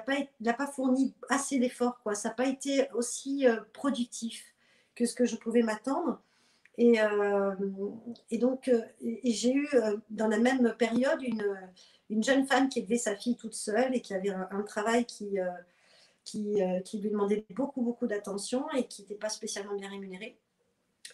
pas, 0.54 0.66
fourni 0.66 1.14
assez 1.28 1.58
d'efforts. 1.58 2.00
Ça 2.14 2.30
n'a 2.30 2.34
pas 2.34 2.46
été 2.46 2.88
aussi 2.94 3.46
productif 3.74 4.54
que 4.94 5.04
ce 5.04 5.14
que 5.14 5.26
je 5.26 5.36
pouvais 5.36 5.62
m'attendre. 5.62 6.22
Et, 6.78 7.00
euh, 7.00 7.54
et 8.30 8.38
donc, 8.38 8.68
euh, 8.68 8.82
et 9.00 9.32
j'ai 9.32 9.52
eu 9.52 9.68
euh, 9.74 9.96
dans 10.10 10.28
la 10.28 10.38
même 10.38 10.74
période 10.78 11.22
une, 11.22 11.56
une 12.10 12.22
jeune 12.22 12.46
femme 12.46 12.68
qui 12.68 12.80
élevait 12.80 12.98
sa 12.98 13.16
fille 13.16 13.36
toute 13.36 13.54
seule 13.54 13.94
et 13.94 14.00
qui 14.00 14.14
avait 14.14 14.30
un, 14.30 14.48
un 14.50 14.62
travail 14.62 15.06
qui, 15.06 15.40
euh, 15.40 15.48
qui, 16.24 16.62
euh, 16.62 16.80
qui 16.80 16.98
lui 16.98 17.10
demandait 17.10 17.46
beaucoup, 17.50 17.80
beaucoup 17.82 18.06
d'attention 18.06 18.68
et 18.72 18.86
qui 18.86 19.02
n'était 19.02 19.14
pas 19.14 19.30
spécialement 19.30 19.74
bien 19.74 19.88
rémunéré. 19.88 20.38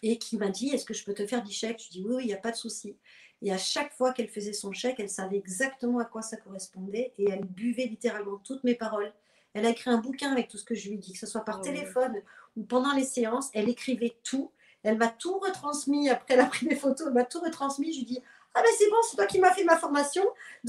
Et 0.02 0.18
qui 0.18 0.36
m'a 0.36 0.48
dit 0.48 0.70
Est-ce 0.70 0.86
que 0.86 0.94
je 0.94 1.04
peux 1.04 1.14
te 1.14 1.26
faire 1.26 1.42
10 1.42 1.52
chèques 1.52 1.82
Je 1.84 1.90
dis 1.90 2.02
Oui, 2.04 2.16
oui, 2.16 2.22
il 2.24 2.26
n'y 2.28 2.34
a 2.34 2.38
pas 2.38 2.50
de 2.50 2.56
souci. 2.56 2.96
Et 3.42 3.52
à 3.52 3.58
chaque 3.58 3.92
fois 3.92 4.12
qu'elle 4.12 4.28
faisait 4.28 4.52
son 4.52 4.72
chèque, 4.72 4.98
elle 4.98 5.10
savait 5.10 5.36
exactement 5.36 5.98
à 5.98 6.04
quoi 6.04 6.22
ça 6.22 6.36
correspondait 6.36 7.12
et 7.18 7.28
elle 7.28 7.44
buvait 7.44 7.86
littéralement 7.86 8.38
toutes 8.38 8.64
mes 8.64 8.74
paroles. 8.74 9.12
Elle 9.52 9.66
a 9.66 9.70
écrit 9.70 9.90
un 9.90 9.98
bouquin 9.98 10.32
avec 10.32 10.48
tout 10.48 10.56
ce 10.56 10.64
que 10.64 10.74
je 10.74 10.88
lui 10.88 10.98
dis, 10.98 11.12
que 11.12 11.18
ce 11.18 11.26
soit 11.26 11.44
par 11.44 11.58
ouais. 11.58 11.64
téléphone 11.64 12.22
ou 12.56 12.62
pendant 12.62 12.94
les 12.94 13.04
séances. 13.04 13.50
Elle 13.52 13.68
écrivait 13.68 14.16
tout. 14.22 14.50
Elle 14.82 14.98
m'a 14.98 15.08
tout 15.08 15.38
retransmis. 15.38 16.08
Après, 16.10 16.34
elle 16.34 16.40
a 16.40 16.46
pris 16.46 16.66
des 16.66 16.74
photos, 16.76 17.06
elle 17.08 17.14
m'a 17.14 17.24
tout 17.24 17.40
retransmis. 17.40 17.92
Je 17.92 17.98
lui 17.98 18.04
dis 18.06 18.22
Ah, 18.54 18.62
ben 18.62 18.68
c'est 18.76 18.88
bon, 18.90 18.96
c'est 19.08 19.16
toi 19.16 19.26
qui 19.26 19.38
m'as 19.38 19.52
fait 19.52 19.64
ma 19.64 19.76
formation. 19.76 20.24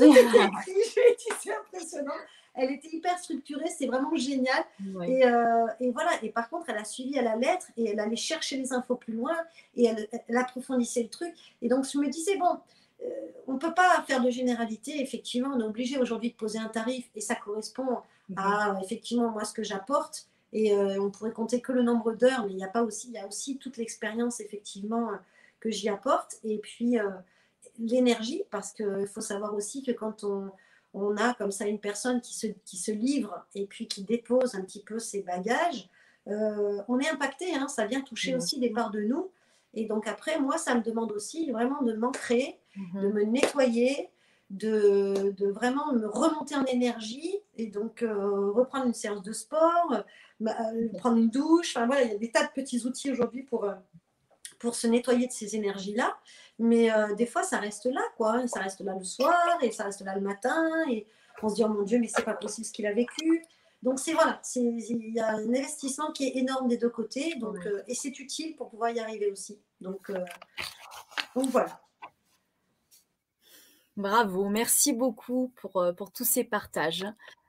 Écrit. 0.06 0.22
Je 0.68 0.72
lui 0.72 1.08
ai 1.10 1.16
dit 1.16 1.36
C'est 1.42 1.54
impressionnant. 1.56 2.14
Elle 2.56 2.70
était 2.72 2.90
hyper 2.90 3.18
structurée, 3.18 3.68
c'est 3.76 3.88
vraiment 3.88 4.16
génial. 4.16 4.64
Et, 5.08 5.26
euh, 5.26 5.66
et 5.80 5.90
voilà. 5.90 6.12
Et 6.22 6.30
par 6.30 6.50
contre, 6.50 6.70
elle 6.70 6.78
a 6.78 6.86
suivi 6.86 7.18
à 7.18 7.24
la 7.24 7.36
lettre 7.36 7.66
et 7.78 7.90
elle 7.90 8.00
allait 8.00 8.16
chercher 8.16 8.58
les 8.58 8.72
infos 8.74 8.96
plus 8.96 9.14
loin 9.14 9.36
et 9.76 9.86
elle, 9.86 10.08
elle 10.28 10.38
approfondissait 10.38 11.02
le 11.02 11.10
truc. 11.10 11.34
Et 11.64 11.68
donc, 11.68 11.86
je 11.92 11.98
me 11.98 12.08
disais, 12.10 12.38
bon, 12.38 12.60
euh, 13.04 13.10
on 13.48 13.54
ne 13.54 13.58
peut 13.58 13.74
pas 13.74 14.04
faire 14.06 14.22
de 14.22 14.30
généralité. 14.30 15.02
Effectivement, 15.02 15.50
on 15.56 15.60
est 15.62 15.64
obligé 15.64 15.98
aujourd'hui 15.98 16.30
de 16.30 16.36
poser 16.36 16.60
un 16.60 16.68
tarif 16.68 17.06
et 17.16 17.22
ça 17.22 17.34
correspond 17.36 17.98
Mhm. 18.30 18.38
à 18.38 18.80
effectivement 18.82 19.30
moi 19.32 19.44
ce 19.44 19.54
que 19.54 19.64
j'apporte. 19.64 20.28
Et 20.54 20.74
euh, 20.74 21.02
on 21.02 21.10
pourrait 21.12 21.32
compter 21.34 21.60
que 21.62 21.72
le 21.72 21.82
nombre 21.84 22.14
d'heures, 22.14 22.46
mais 22.46 22.54
il 22.54 22.60
y 22.60 22.64
a 22.64 22.68
pas 22.70 22.84
aussi, 22.84 23.08
il 23.08 23.14
y 23.14 23.18
a 23.18 23.28
aussi 23.28 23.58
toute 23.58 23.76
l'expérience 23.78 24.40
effectivement 24.40 25.10
euh, 25.12 25.16
que 25.60 25.70
j'y 25.72 25.90
apporte. 25.90 26.38
Et 26.44 26.60
puis 26.60 27.00
euh, 27.00 27.10
l'énergie, 27.80 28.44
parce 28.52 28.72
qu'il 28.72 29.08
faut 29.08 29.22
savoir 29.22 29.54
aussi 29.56 29.84
que 29.84 29.92
quand 29.92 30.24
on, 30.24 30.52
on 30.94 31.18
a 31.18 31.34
comme 31.34 31.52
ça 31.52 31.66
une 31.66 31.80
personne 31.80 32.22
qui 32.22 32.36
se, 32.36 32.48
qui 32.66 32.78
se 32.78 32.92
livre 32.92 33.46
et 33.56 33.66
puis 33.66 33.88
qui 33.88 34.04
dépose 34.04 34.54
un 34.56 34.62
petit 34.62 34.84
peu 34.84 35.00
ses 35.00 35.24
bagages, 35.24 35.90
euh, 36.28 36.82
on 36.88 37.00
est 37.00 37.10
impacté, 37.10 37.54
hein, 37.56 37.68
ça 37.68 37.86
vient 37.86 38.02
toucher 38.02 38.32
Mhm. 38.32 38.38
aussi 38.38 38.60
des 38.60 38.70
parts 38.70 38.92
de 38.92 39.02
nous. 39.02 39.32
Et 39.74 39.86
donc 39.86 40.08
après, 40.08 40.40
moi, 40.40 40.58
ça 40.60 40.76
me 40.76 40.82
demande 40.82 41.12
aussi 41.12 41.52
vraiment 41.52 41.82
de 41.82 41.94
m'ancrer, 41.94 42.60
de 42.78 43.08
Mhm. 43.08 43.14
me 43.14 43.24
nettoyer, 43.24 44.10
de, 44.50 45.32
de 45.38 45.48
vraiment 45.48 45.94
me 45.94 46.06
remonter 46.08 46.56
en 46.56 46.66
énergie 46.66 47.40
et 47.56 47.68
donc 47.68 48.04
euh, 48.04 48.52
reprendre 48.52 48.86
une 48.86 48.94
séance 48.94 49.24
de 49.24 49.34
sport, 49.34 49.92
euh, 49.92 50.02
ma- 50.40 50.72
euh, 50.72 50.90
prendre 50.98 51.18
une 51.18 51.30
douche. 51.30 51.76
Enfin 51.76 51.88
voilà, 51.88 52.04
il 52.04 52.12
y 52.12 52.16
a 52.16 52.18
des 52.18 52.32
tas 52.32 52.44
de 52.44 52.52
petits 52.52 52.86
outils 52.86 53.12
aujourd'hui 53.12 53.44
pour, 53.44 53.64
euh, 53.66 53.74
pour 54.60 54.76
se 54.76 54.88
nettoyer 54.88 55.28
de 55.28 55.32
ces 55.32 55.56
énergies-là. 55.56 56.16
Mais 56.60 56.90
des 57.18 57.26
fois, 57.26 57.42
ça 57.42 57.58
reste 57.58 57.86
là, 57.86 58.02
quoi. 58.16 58.48
Ça 58.48 58.60
reste 58.60 58.82
là 58.82 58.96
le 58.96 59.04
soir 59.04 59.58
et 59.62 59.72
ça 59.72 59.86
reste 59.86 60.02
là 60.02 60.14
le 60.14 60.22
matin. 60.22 60.72
Et 60.88 61.08
on 61.42 61.50
se 61.50 61.56
dit, 61.56 61.64
oh 61.66 61.68
mon 61.68 61.82
Dieu, 61.82 61.98
mais 62.00 62.08
c'est 62.08 62.24
pas 62.24 62.36
possible 62.36 62.66
ce 62.66 62.72
qu'il 62.72 62.86
a 62.86 62.94
vécu. 62.94 63.44
Donc, 63.82 64.00
c'est 64.00 64.14
voilà, 64.14 64.40
il 64.56 65.14
y 65.16 65.20
a 65.20 65.30
un 65.30 65.50
investissement 65.50 66.12
qui 66.12 66.26
est 66.28 66.38
énorme 66.38 66.68
des 66.68 66.78
deux 66.78 66.92
côtés. 66.92 67.34
Donc, 67.40 67.58
et 67.88 67.96
c'est 67.96 68.18
utile 68.20 68.56
pour 68.56 68.70
pouvoir 68.70 68.92
y 68.92 69.00
arriver 69.00 69.32
aussi. 69.32 69.60
Donc, 69.82 70.12
donc 71.36 71.50
voilà. 71.50 71.82
Bravo, 73.96 74.50
merci 74.50 74.94
beaucoup 74.94 75.54
pour, 75.56 75.86
pour 75.96 76.12
tous 76.12 76.26
ces 76.26 76.44
partages 76.44 77.06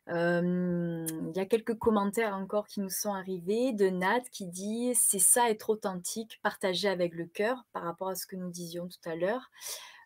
il 0.07 1.33
y 1.35 1.41
a 1.41 1.47
quelques 1.47 1.79
commentaires 1.79 2.35
encore 2.35 2.67
qui 2.67 2.81
nous 2.81 2.91
sont 2.91 3.15
arrivés 3.15 3.73
de 3.73 3.89
Nat 3.89 4.21
qui 4.31 4.47
dit 4.47 4.93
c'est 4.95 5.19
ça 5.19 5.51
être 5.51 5.71
authentique, 5.71 6.41
partager 6.43 6.89
avec 6.89 7.15
le 7.15 7.27
cœur 7.27 7.65
par 7.73 7.85
rapport 7.85 8.09
à 8.09 8.15
ce 8.15 8.27
que 8.27 8.37
nous 8.37 8.51
disions 8.51 8.89
tout 8.89 9.09
à 9.09 9.17
l'heure. 9.17 9.51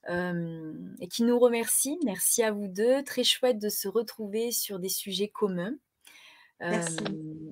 et 0.08 1.08
qui 1.08 1.24
nous 1.24 1.38
remercie. 1.38 1.98
Merci 2.04 2.42
à 2.42 2.52
vous 2.52 2.68
deux. 2.68 3.02
Très 3.02 3.24
chouette 3.24 3.58
de 3.58 3.68
se 3.68 3.88
retrouver 3.88 4.52
sur 4.52 4.78
des 4.78 4.88
sujets 4.88 5.28
communs. 5.28 5.74
Merci. 6.60 6.96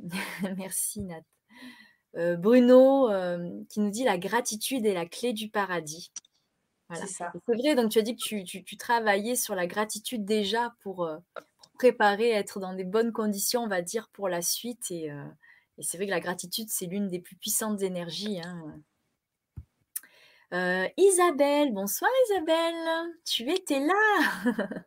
merci 0.57 1.03
Nat. 1.03 2.37
Bruno 2.37 3.09
qui 3.69 3.81
nous 3.81 3.91
dit 3.91 4.05
la 4.05 4.19
gratitude 4.19 4.87
est 4.87 4.95
la 4.95 5.07
clé 5.07 5.33
du 5.33 5.49
paradis. 5.49 6.13
Voilà. 6.89 7.07
C'est 7.07 7.25
vrai, 7.49 7.75
donc 7.75 7.91
tu 7.91 7.99
as 7.99 8.03
dit 8.03 8.15
que 8.15 8.23
tu, 8.23 8.45
tu, 8.45 8.77
travaillais 8.77 9.35
sur 9.35 9.55
la 9.55 9.67
gratitude 9.67 10.25
déjà 10.25 10.75
pour, 10.81 11.09
préparer, 11.77 12.31
être 12.31 12.59
dans 12.59 12.75
des 12.75 12.85
bonnes 12.85 13.13
conditions, 13.13 13.63
on 13.63 13.69
va 13.69 13.83
dire, 13.83 14.09
pour 14.09 14.29
la 14.29 14.43
suite. 14.43 14.91
Et, 14.91 15.11
euh, 15.11 15.25
c'est 15.79 15.99
vrai 15.99 16.07
que 16.07 16.11
la 16.11 16.21
gratitude, 16.21 16.69
c'est 16.71 16.87
l'une 16.87 17.09
des 17.09 17.21
plus 17.21 17.37
puissantes 17.37 17.83
énergies. 17.83 18.41
Hein. 18.43 18.81
Euh, 20.53 20.89
Isabelle, 20.97 21.73
bonsoir 21.73 22.11
Isabelle, 22.27 23.13
tu 23.25 23.51
étais 23.51 23.81
là 23.81 24.45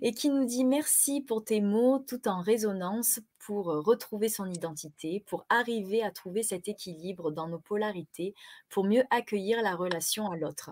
et 0.00 0.14
qui 0.14 0.30
nous 0.30 0.44
dit 0.44 0.64
merci 0.64 1.20
pour 1.20 1.44
tes 1.44 1.60
mots 1.60 1.98
tout 1.98 2.28
en 2.28 2.40
résonance 2.40 3.20
pour 3.40 3.66
retrouver 3.66 4.28
son 4.28 4.46
identité, 4.46 5.24
pour 5.26 5.44
arriver 5.48 6.04
à 6.04 6.12
trouver 6.12 6.44
cet 6.44 6.68
équilibre 6.68 7.32
dans 7.32 7.48
nos 7.48 7.58
polarités, 7.58 8.34
pour 8.68 8.84
mieux 8.84 9.02
accueillir 9.10 9.60
la 9.60 9.74
relation 9.74 10.30
à 10.30 10.36
l'autre. 10.36 10.70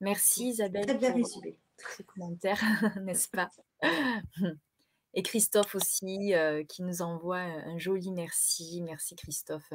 Merci 0.00 0.48
Isabelle 0.48 0.98
bien 0.98 1.12
pour 1.12 1.26
ce 1.96 2.02
commentaire, 2.02 2.60
n'est-ce 3.02 3.28
pas? 3.28 3.50
Et 5.14 5.22
Christophe 5.22 5.74
aussi, 5.74 6.34
euh, 6.34 6.62
qui 6.64 6.82
nous 6.82 7.00
envoie 7.00 7.38
un 7.38 7.78
joli 7.78 8.12
merci. 8.12 8.82
Merci 8.82 9.16
Christophe. 9.16 9.72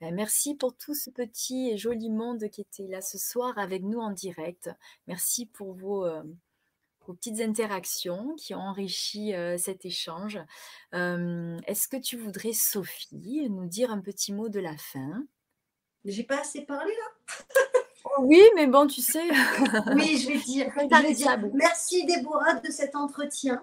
Ben, 0.00 0.12
merci 0.12 0.56
pour 0.56 0.76
tout 0.76 0.94
ce 0.94 1.10
petit 1.10 1.70
et 1.70 1.76
joli 1.76 2.10
monde 2.10 2.48
qui 2.50 2.62
était 2.62 2.88
là 2.88 3.00
ce 3.00 3.16
soir 3.16 3.56
avec 3.56 3.84
nous 3.84 4.00
en 4.00 4.10
direct. 4.10 4.68
Merci 5.06 5.46
pour 5.46 5.74
vos, 5.74 6.04
euh, 6.04 6.24
petites 7.06 7.40
interactions 7.40 8.34
qui 8.36 8.54
ont 8.54 8.60
enrichi 8.60 9.34
euh, 9.34 9.56
cet 9.58 9.84
échange. 9.84 10.38
Est-ce 10.92 11.88
que 11.88 11.96
tu 11.96 12.16
voudrais, 12.16 12.52
Sophie, 12.52 13.48
nous 13.48 13.66
dire 13.66 13.92
un 13.92 14.00
petit 14.00 14.32
mot 14.32 14.48
de 14.48 14.60
la 14.60 14.76
fin? 14.76 15.24
J'ai 16.04 16.24
pas 16.24 16.40
assez 16.40 16.62
parlé 16.62 16.92
là 16.92 17.44
oui, 18.20 18.42
mais 18.54 18.66
bon, 18.66 18.86
tu 18.86 19.00
sais. 19.00 19.22
oui, 19.94 20.18
je 20.18 20.28
vais 20.28 20.38
dire. 20.38 20.72
Je 20.74 21.02
vais 21.02 21.14
dire 21.14 21.38
merci 21.54 22.04
Déborah 22.04 22.54
de 22.54 22.70
cet 22.70 22.96
entretien. 22.96 23.62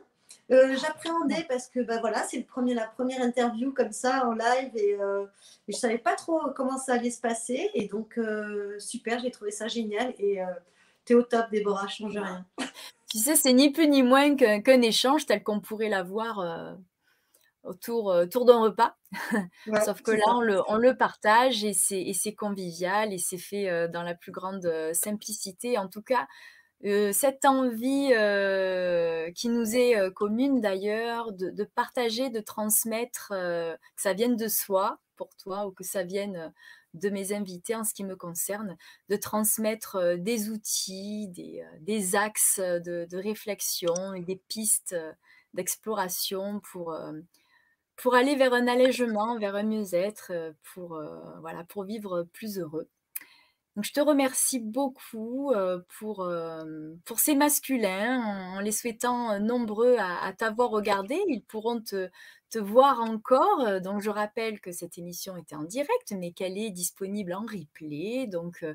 Euh, 0.49 0.77
j'appréhendais 0.77 1.45
parce 1.49 1.67
que 1.67 1.81
bah, 1.81 1.97
voilà, 1.99 2.23
c'est 2.23 2.41
premier, 2.41 2.73
la 2.73 2.87
première 2.87 3.21
interview 3.21 3.73
comme 3.73 3.91
ça 3.91 4.25
en 4.25 4.31
live 4.31 4.71
et, 4.75 4.93
euh, 4.93 5.25
je 5.67 5.75
ne 5.75 5.77
savais 5.77 5.97
pas 5.97 6.15
trop 6.15 6.39
comment 6.55 6.77
ça 6.77 6.93
allait 6.93 7.11
se 7.11 7.19
passer. 7.19 7.69
Et 7.73 7.87
donc, 7.87 8.17
euh, 8.17 8.79
super, 8.79 9.19
j'ai 9.19 9.31
trouvé 9.31 9.51
ça 9.51 9.67
génial. 9.67 10.13
Et 10.19 10.39
tu 11.05 11.13
es 11.13 11.15
au 11.15 11.23
top, 11.23 11.49
Déborah, 11.51 11.87
change 11.87 12.17
rien. 12.17 12.45
Tu 13.09 13.17
sais, 13.17 13.35
c'est 13.35 13.53
ni 13.53 13.71
plus 13.71 13.87
ni 13.87 14.03
moins 14.03 14.35
qu'un 14.35 14.81
échange 14.81 15.25
tel 15.25 15.43
qu'on 15.43 15.59
pourrait 15.59 15.89
l'avoir 15.89 16.77
autour, 17.67 18.05
autour 18.05 18.45
d'un 18.45 18.59
repas. 18.61 18.95
Sauf 19.85 20.01
que 20.01 20.11
là, 20.11 20.23
on 20.27 20.41
le, 20.41 20.61
on 20.67 20.77
le, 20.77 20.95
partage 20.95 21.63
et 21.63 21.73
c'est 21.73 22.35
convivial 22.35 23.13
et 23.13 23.17
c'est 23.17 23.37
fait 23.37 23.87
dans 23.89 24.03
la 24.03 24.15
plus 24.15 24.31
grande 24.31 24.69
simplicité. 24.93 25.77
En 25.77 25.87
tout 25.87 26.01
cas, 26.01 26.27
cette 26.83 27.45
envie 27.45 28.09
qui 29.35 29.49
nous 29.49 29.75
est 29.75 30.13
commune 30.13 30.61
d'ailleurs, 30.61 31.31
de, 31.33 31.63
partager, 31.63 32.29
de 32.29 32.39
transmettre, 32.39 33.29
que 33.29 33.77
ça 34.01 34.13
vienne 34.13 34.35
de 34.35 34.47
soi 34.47 34.99
pour 35.15 35.29
toi 35.35 35.65
ou 35.65 35.71
que 35.71 35.83
ça 35.83 36.03
vienne 36.03 36.53
de 36.93 37.09
mes 37.09 37.33
invités 37.33 37.75
en 37.75 37.83
ce 37.83 37.93
qui 37.93 38.03
me 38.03 38.15
concerne, 38.15 38.77
de 39.09 39.15
transmettre 39.15 40.17
des 40.17 40.49
outils, 40.49 41.27
des, 41.29 42.15
axes 42.15 42.59
de, 42.59 43.07
de, 43.09 43.17
réflexion 43.17 44.13
et 44.15 44.21
des 44.21 44.41
pistes 44.47 44.95
d'exploration 45.53 46.59
pour, 46.71 46.95
pour 47.97 48.15
aller 48.15 48.35
vers 48.35 48.53
un 48.53 48.67
allègement, 48.67 49.37
vers 49.37 49.55
un 49.55 49.63
mieux-être, 49.63 50.31
pour, 50.73 51.01
voilà, 51.41 51.63
pour 51.65 51.83
vivre 51.83 52.23
plus 52.33 52.59
heureux. 52.59 52.87
Donc, 53.75 53.85
je 53.85 53.93
te 53.93 53.99
remercie 53.99 54.59
beaucoup 54.59 55.53
pour, 55.99 56.27
pour 57.05 57.19
ces 57.19 57.35
masculins, 57.35 58.23
en, 58.55 58.59
les 58.59 58.71
souhaitant 58.71 59.39
nombreux 59.39 59.97
à, 59.99 60.33
t'avoir 60.33 60.69
regardé. 60.69 61.19
Ils 61.27 61.43
pourront 61.43 61.81
te, 61.81 62.09
te, 62.49 62.57
voir 62.59 63.01
encore. 63.01 63.81
Donc, 63.81 64.01
je 64.01 64.09
rappelle 64.09 64.59
que 64.61 64.71
cette 64.71 64.97
émission 64.97 65.37
était 65.37 65.55
en 65.55 65.63
direct, 65.63 66.13
mais 66.17 66.31
qu'elle 66.31 66.57
est 66.57 66.71
disponible 66.71 67.33
en 67.33 67.41
replay. 67.41 68.27
Donc, 68.27 68.65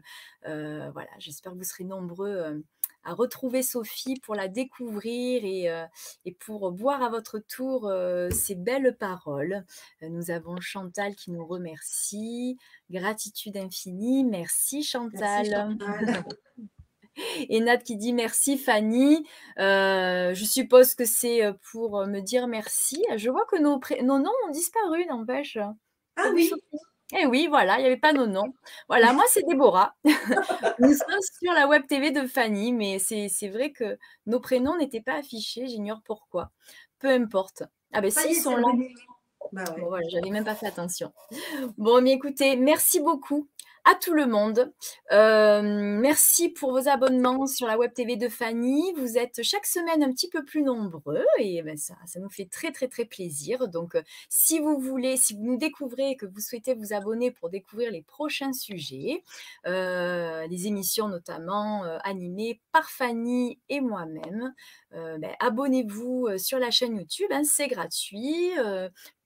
voilà, 0.44 1.10
j'espère 1.18 1.52
que 1.52 1.58
vous 1.58 1.64
serez 1.64 1.84
nombreux 1.84 2.62
à 3.04 3.14
retrouver 3.14 3.62
Sophie 3.62 4.20
pour 4.20 4.34
la 4.34 4.48
découvrir 4.48 5.44
et, 5.44 5.70
euh, 5.70 5.84
et 6.24 6.32
pour 6.32 6.70
boire 6.72 7.02
à 7.02 7.08
votre 7.08 7.38
tour 7.38 7.88
euh, 7.88 8.30
ces 8.30 8.54
belles 8.54 8.96
paroles. 8.98 9.64
Euh, 10.02 10.08
nous 10.08 10.30
avons 10.30 10.60
Chantal 10.60 11.14
qui 11.14 11.30
nous 11.30 11.46
remercie. 11.46 12.56
Gratitude 12.90 13.56
infinie. 13.56 14.24
Merci 14.24 14.82
Chantal. 14.82 15.76
Et 17.50 17.60
Nat 17.60 17.76
qui 17.76 17.98
dit 17.98 18.14
merci 18.14 18.56
Fanny. 18.56 19.26
je 19.58 20.44
suppose 20.46 20.94
que 20.94 21.04
c'est 21.04 21.42
pour 21.70 22.06
me 22.06 22.20
dire 22.20 22.46
merci. 22.46 23.04
Je 23.16 23.28
vois 23.28 23.44
que 23.44 23.58
nos, 23.60 23.78
nos 24.02 24.18
noms 24.18 24.32
ont 24.46 24.50
disparu, 24.50 25.04
n'empêche. 25.04 25.58
Ah 26.16 26.30
oui. 26.32 26.50
Eh 27.14 27.26
oui, 27.26 27.46
voilà, 27.46 27.76
il 27.78 27.80
n'y 27.80 27.86
avait 27.86 27.96
pas 27.98 28.12
nos 28.12 28.26
noms. 28.26 28.54
Voilà, 28.88 29.12
moi 29.12 29.24
c'est 29.28 29.46
Déborah. 29.46 29.94
Nous 30.78 30.94
sommes 30.94 31.20
sur 31.42 31.52
la 31.52 31.68
web 31.68 31.86
TV 31.86 32.10
de 32.10 32.26
Fanny, 32.26 32.72
mais 32.72 32.98
c'est 32.98 33.48
vrai 33.48 33.70
que 33.70 33.98
nos 34.26 34.40
prénoms 34.40 34.78
n'étaient 34.78 35.02
pas 35.02 35.16
affichés, 35.16 35.66
j'ignore 35.66 36.00
pourquoi. 36.04 36.50
Peu 36.98 37.08
importe. 37.08 37.64
Ah 37.92 38.00
ben 38.00 38.10
si, 38.10 38.30
ils 38.30 38.34
sont 38.34 38.56
là. 38.56 38.68
Bah 39.52 39.64
bon, 39.76 39.88
voilà, 39.88 40.08
j'avais 40.08 40.30
même 40.30 40.44
pas 40.44 40.54
fait 40.54 40.66
attention. 40.66 41.12
Bon, 41.76 42.00
mais 42.00 42.12
écoutez, 42.12 42.56
merci 42.56 43.00
beaucoup 43.00 43.48
à 43.84 43.94
tout 43.94 44.14
le 44.14 44.26
monde. 44.26 44.72
Euh, 45.10 45.62
merci 45.62 46.48
pour 46.48 46.72
vos 46.72 46.88
abonnements 46.88 47.46
sur 47.46 47.66
la 47.66 47.76
Web 47.76 47.92
TV 47.92 48.16
de 48.16 48.28
Fanny. 48.28 48.92
Vous 48.96 49.18
êtes 49.18 49.42
chaque 49.42 49.66
semaine 49.66 50.04
un 50.04 50.12
petit 50.12 50.28
peu 50.28 50.44
plus 50.44 50.62
nombreux 50.62 51.24
et 51.38 51.62
ben 51.62 51.76
ça, 51.76 51.94
ça 52.06 52.20
nous 52.20 52.30
fait 52.30 52.46
très 52.46 52.70
très 52.70 52.88
très 52.88 53.04
plaisir. 53.04 53.68
Donc 53.68 53.96
euh, 53.96 54.02
si 54.28 54.60
vous 54.60 54.78
voulez, 54.78 55.16
si 55.16 55.34
vous 55.34 55.42
nous 55.42 55.56
découvrez 55.56 56.10
et 56.10 56.16
que 56.16 56.26
vous 56.26 56.40
souhaitez 56.40 56.74
vous 56.74 56.92
abonner 56.92 57.30
pour 57.32 57.50
découvrir 57.50 57.90
les 57.90 58.02
prochains 58.02 58.52
sujets, 58.52 59.24
euh, 59.66 60.46
les 60.46 60.66
émissions 60.68 61.08
notamment 61.08 61.82
animées 62.04 62.60
par 62.70 62.88
Fanny 62.90 63.58
et 63.68 63.80
moi-même, 63.80 64.54
ben, 64.92 65.34
abonnez-vous 65.40 66.38
sur 66.38 66.58
la 66.58 66.70
chaîne 66.70 66.96
YouTube, 66.96 67.28
hein, 67.30 67.42
c'est 67.44 67.68
gratuit 67.68 68.52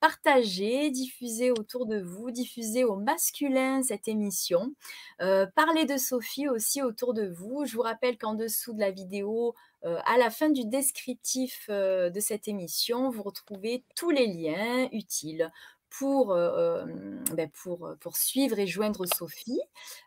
partagez, 0.06 0.90
diffusez 0.90 1.50
autour 1.50 1.86
de 1.86 1.98
vous, 1.98 2.30
diffusez 2.30 2.84
au 2.84 2.94
masculin 2.94 3.82
cette 3.82 4.06
émission. 4.06 4.72
Euh, 5.20 5.46
parlez 5.56 5.84
de 5.84 5.96
Sophie 5.96 6.48
aussi 6.48 6.80
autour 6.80 7.12
de 7.12 7.26
vous. 7.26 7.64
Je 7.66 7.74
vous 7.74 7.82
rappelle 7.82 8.16
qu'en 8.16 8.34
dessous 8.34 8.72
de 8.72 8.78
la 8.78 8.92
vidéo, 8.92 9.54
euh, 9.84 9.98
à 10.04 10.16
la 10.16 10.30
fin 10.30 10.48
du 10.48 10.64
descriptif 10.64 11.66
euh, 11.70 12.08
de 12.08 12.20
cette 12.20 12.46
émission, 12.46 13.10
vous 13.10 13.24
retrouvez 13.24 13.84
tous 13.96 14.10
les 14.10 14.28
liens 14.28 14.88
utiles 14.92 15.50
pour, 15.90 16.34
ben 16.34 17.50
pour, 17.62 17.94
pour, 18.00 18.16
suivre 18.16 18.58
et 18.58 18.66
joindre 18.66 19.06
Sophie, 19.06 19.60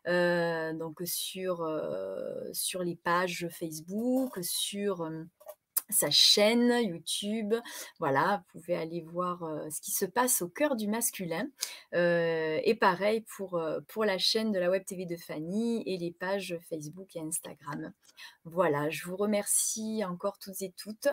donc 0.06 1.02
sur, 1.06 1.68
sur 2.54 2.84
les 2.84 2.96
pages 2.96 3.48
Facebook, 3.52 4.38
sur 4.42 5.10
sa 5.90 6.12
chaîne 6.12 6.72
YouTube. 6.84 7.56
Voilà, 8.00 8.44
vous 8.54 8.60
pouvez 8.60 8.76
aller 8.76 9.02
voir 9.02 9.40
ce 9.72 9.82
qui 9.82 9.92
se 9.92 10.06
passe 10.06 10.42
au 10.42 10.50
cœur 10.50 10.76
du 10.76 10.88
masculin. 10.88 11.48
et 11.94 12.78
pareil 12.80 13.26
pour, 13.36 13.62
pour 13.88 14.06
la 14.06 14.18
chaîne 14.18 14.52
de 14.52 14.60
la 14.60 14.70
Web 14.70 14.86
TV 14.86 15.06
de 15.06 15.16
Fanny 15.16 15.84
et 15.86 15.98
les 15.98 16.12
pages 16.12 16.58
Facebook 16.70 17.16
et 17.16 17.22
Instagram. 17.22 17.92
Voilà, 18.46 18.90
je 18.90 19.06
vous 19.06 19.18
remercie 19.18 20.04
encore 20.06 20.38
toutes 20.40 20.62
et 20.62 20.74
toutes. 20.78 21.08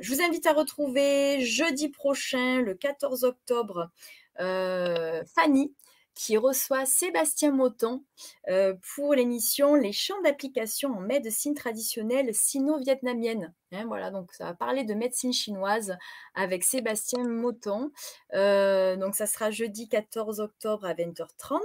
Je 0.00 0.12
vous 0.12 0.22
invite 0.22 0.46
à 0.46 0.52
retrouver 0.52 1.44
jeudi 1.44 1.88
prochain, 1.88 2.60
le 2.62 2.74
14 2.74 3.24
octobre, 3.24 3.90
Fanny 4.36 5.74
qui 6.20 6.36
reçoit 6.36 6.84
Sébastien 6.84 7.50
Moton 7.50 8.04
euh, 8.48 8.74
pour 8.94 9.14
l'émission 9.14 9.74
Les 9.74 9.92
champs 9.92 10.20
d'application 10.22 10.90
en 10.90 11.00
médecine 11.00 11.54
traditionnelle 11.54 12.34
sino-vietnamienne. 12.34 13.54
Hein, 13.72 13.84
voilà, 13.86 14.10
donc 14.10 14.32
ça 14.34 14.44
va 14.44 14.54
parler 14.54 14.84
de 14.84 14.92
médecine 14.92 15.32
chinoise 15.32 15.96
avec 16.34 16.62
Sébastien 16.64 17.24
Moton. 17.24 17.90
Euh, 18.34 18.96
donc 18.96 19.14
ça 19.14 19.26
sera 19.26 19.50
jeudi 19.50 19.88
14 19.88 20.40
octobre 20.40 20.84
à 20.84 20.92
20h30. 20.92 21.60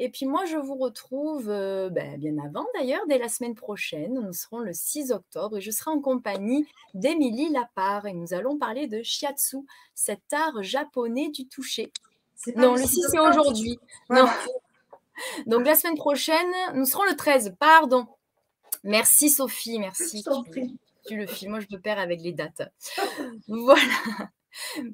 Et 0.00 0.08
puis 0.10 0.26
moi, 0.26 0.44
je 0.44 0.56
vous 0.56 0.76
retrouve 0.76 1.50
euh, 1.50 1.90
ben, 1.90 2.18
bien 2.18 2.38
avant 2.38 2.66
d'ailleurs, 2.74 3.02
dès 3.08 3.18
la 3.18 3.28
semaine 3.28 3.56
prochaine. 3.56 4.14
Nous 4.14 4.32
serons 4.32 4.60
le 4.60 4.72
6 4.72 5.10
octobre 5.10 5.58
et 5.58 5.60
je 5.60 5.72
serai 5.72 5.90
en 5.90 6.00
compagnie 6.00 6.66
d'Émilie 6.94 7.50
Lapart 7.50 8.06
et 8.06 8.12
nous 8.12 8.32
allons 8.32 8.56
parler 8.56 8.86
de 8.86 9.02
shiatsu, 9.02 9.58
cet 9.94 10.32
art 10.32 10.62
japonais 10.62 11.30
du 11.30 11.48
toucher. 11.48 11.92
Non, 12.54 12.74
le 12.74 12.84
6 12.84 13.08
c'est 13.10 13.18
aujourd'hui. 13.18 13.80
Donc 15.46 15.66
la 15.66 15.74
semaine 15.74 15.96
prochaine, 15.96 16.52
nous 16.74 16.84
serons 16.84 17.04
le 17.04 17.16
13, 17.16 17.56
pardon. 17.58 18.06
Merci 18.84 19.30
Sophie, 19.30 19.80
merci. 19.80 20.22
Tu, 20.52 20.78
tu, 21.08 21.16
le 21.16 21.26
filmes, 21.26 21.50
moi 21.52 21.60
je 21.60 21.66
me 21.74 21.80
perds 21.80 21.98
avec 21.98 22.20
les 22.20 22.32
dates. 22.32 22.62
voilà. 23.48 23.82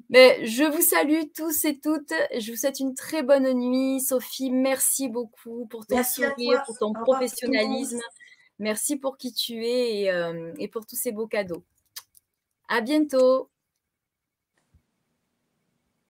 Mais 0.09 0.45
je 0.45 0.63
vous 0.63 0.81
salue 0.81 1.23
tous 1.35 1.65
et 1.65 1.79
toutes. 1.79 2.13
Je 2.37 2.51
vous 2.51 2.57
souhaite 2.57 2.79
une 2.79 2.95
très 2.95 3.23
bonne 3.23 3.51
nuit. 3.53 4.01
Sophie, 4.01 4.51
merci 4.51 5.09
beaucoup 5.09 5.65
pour 5.67 5.85
ton 5.85 6.03
sourire, 6.03 6.63
pour 6.65 6.77
ton 6.77 6.93
professionnalisme. 6.93 7.99
Merci 8.59 8.95
pour 8.97 9.17
qui 9.17 9.33
tu 9.33 9.65
es 9.65 10.01
et, 10.01 10.11
euh, 10.11 10.53
et 10.59 10.67
pour 10.67 10.85
tous 10.85 10.95
ces 10.95 11.11
beaux 11.11 11.27
cadeaux. 11.27 11.63
À 12.67 12.81
bientôt. 12.81 13.49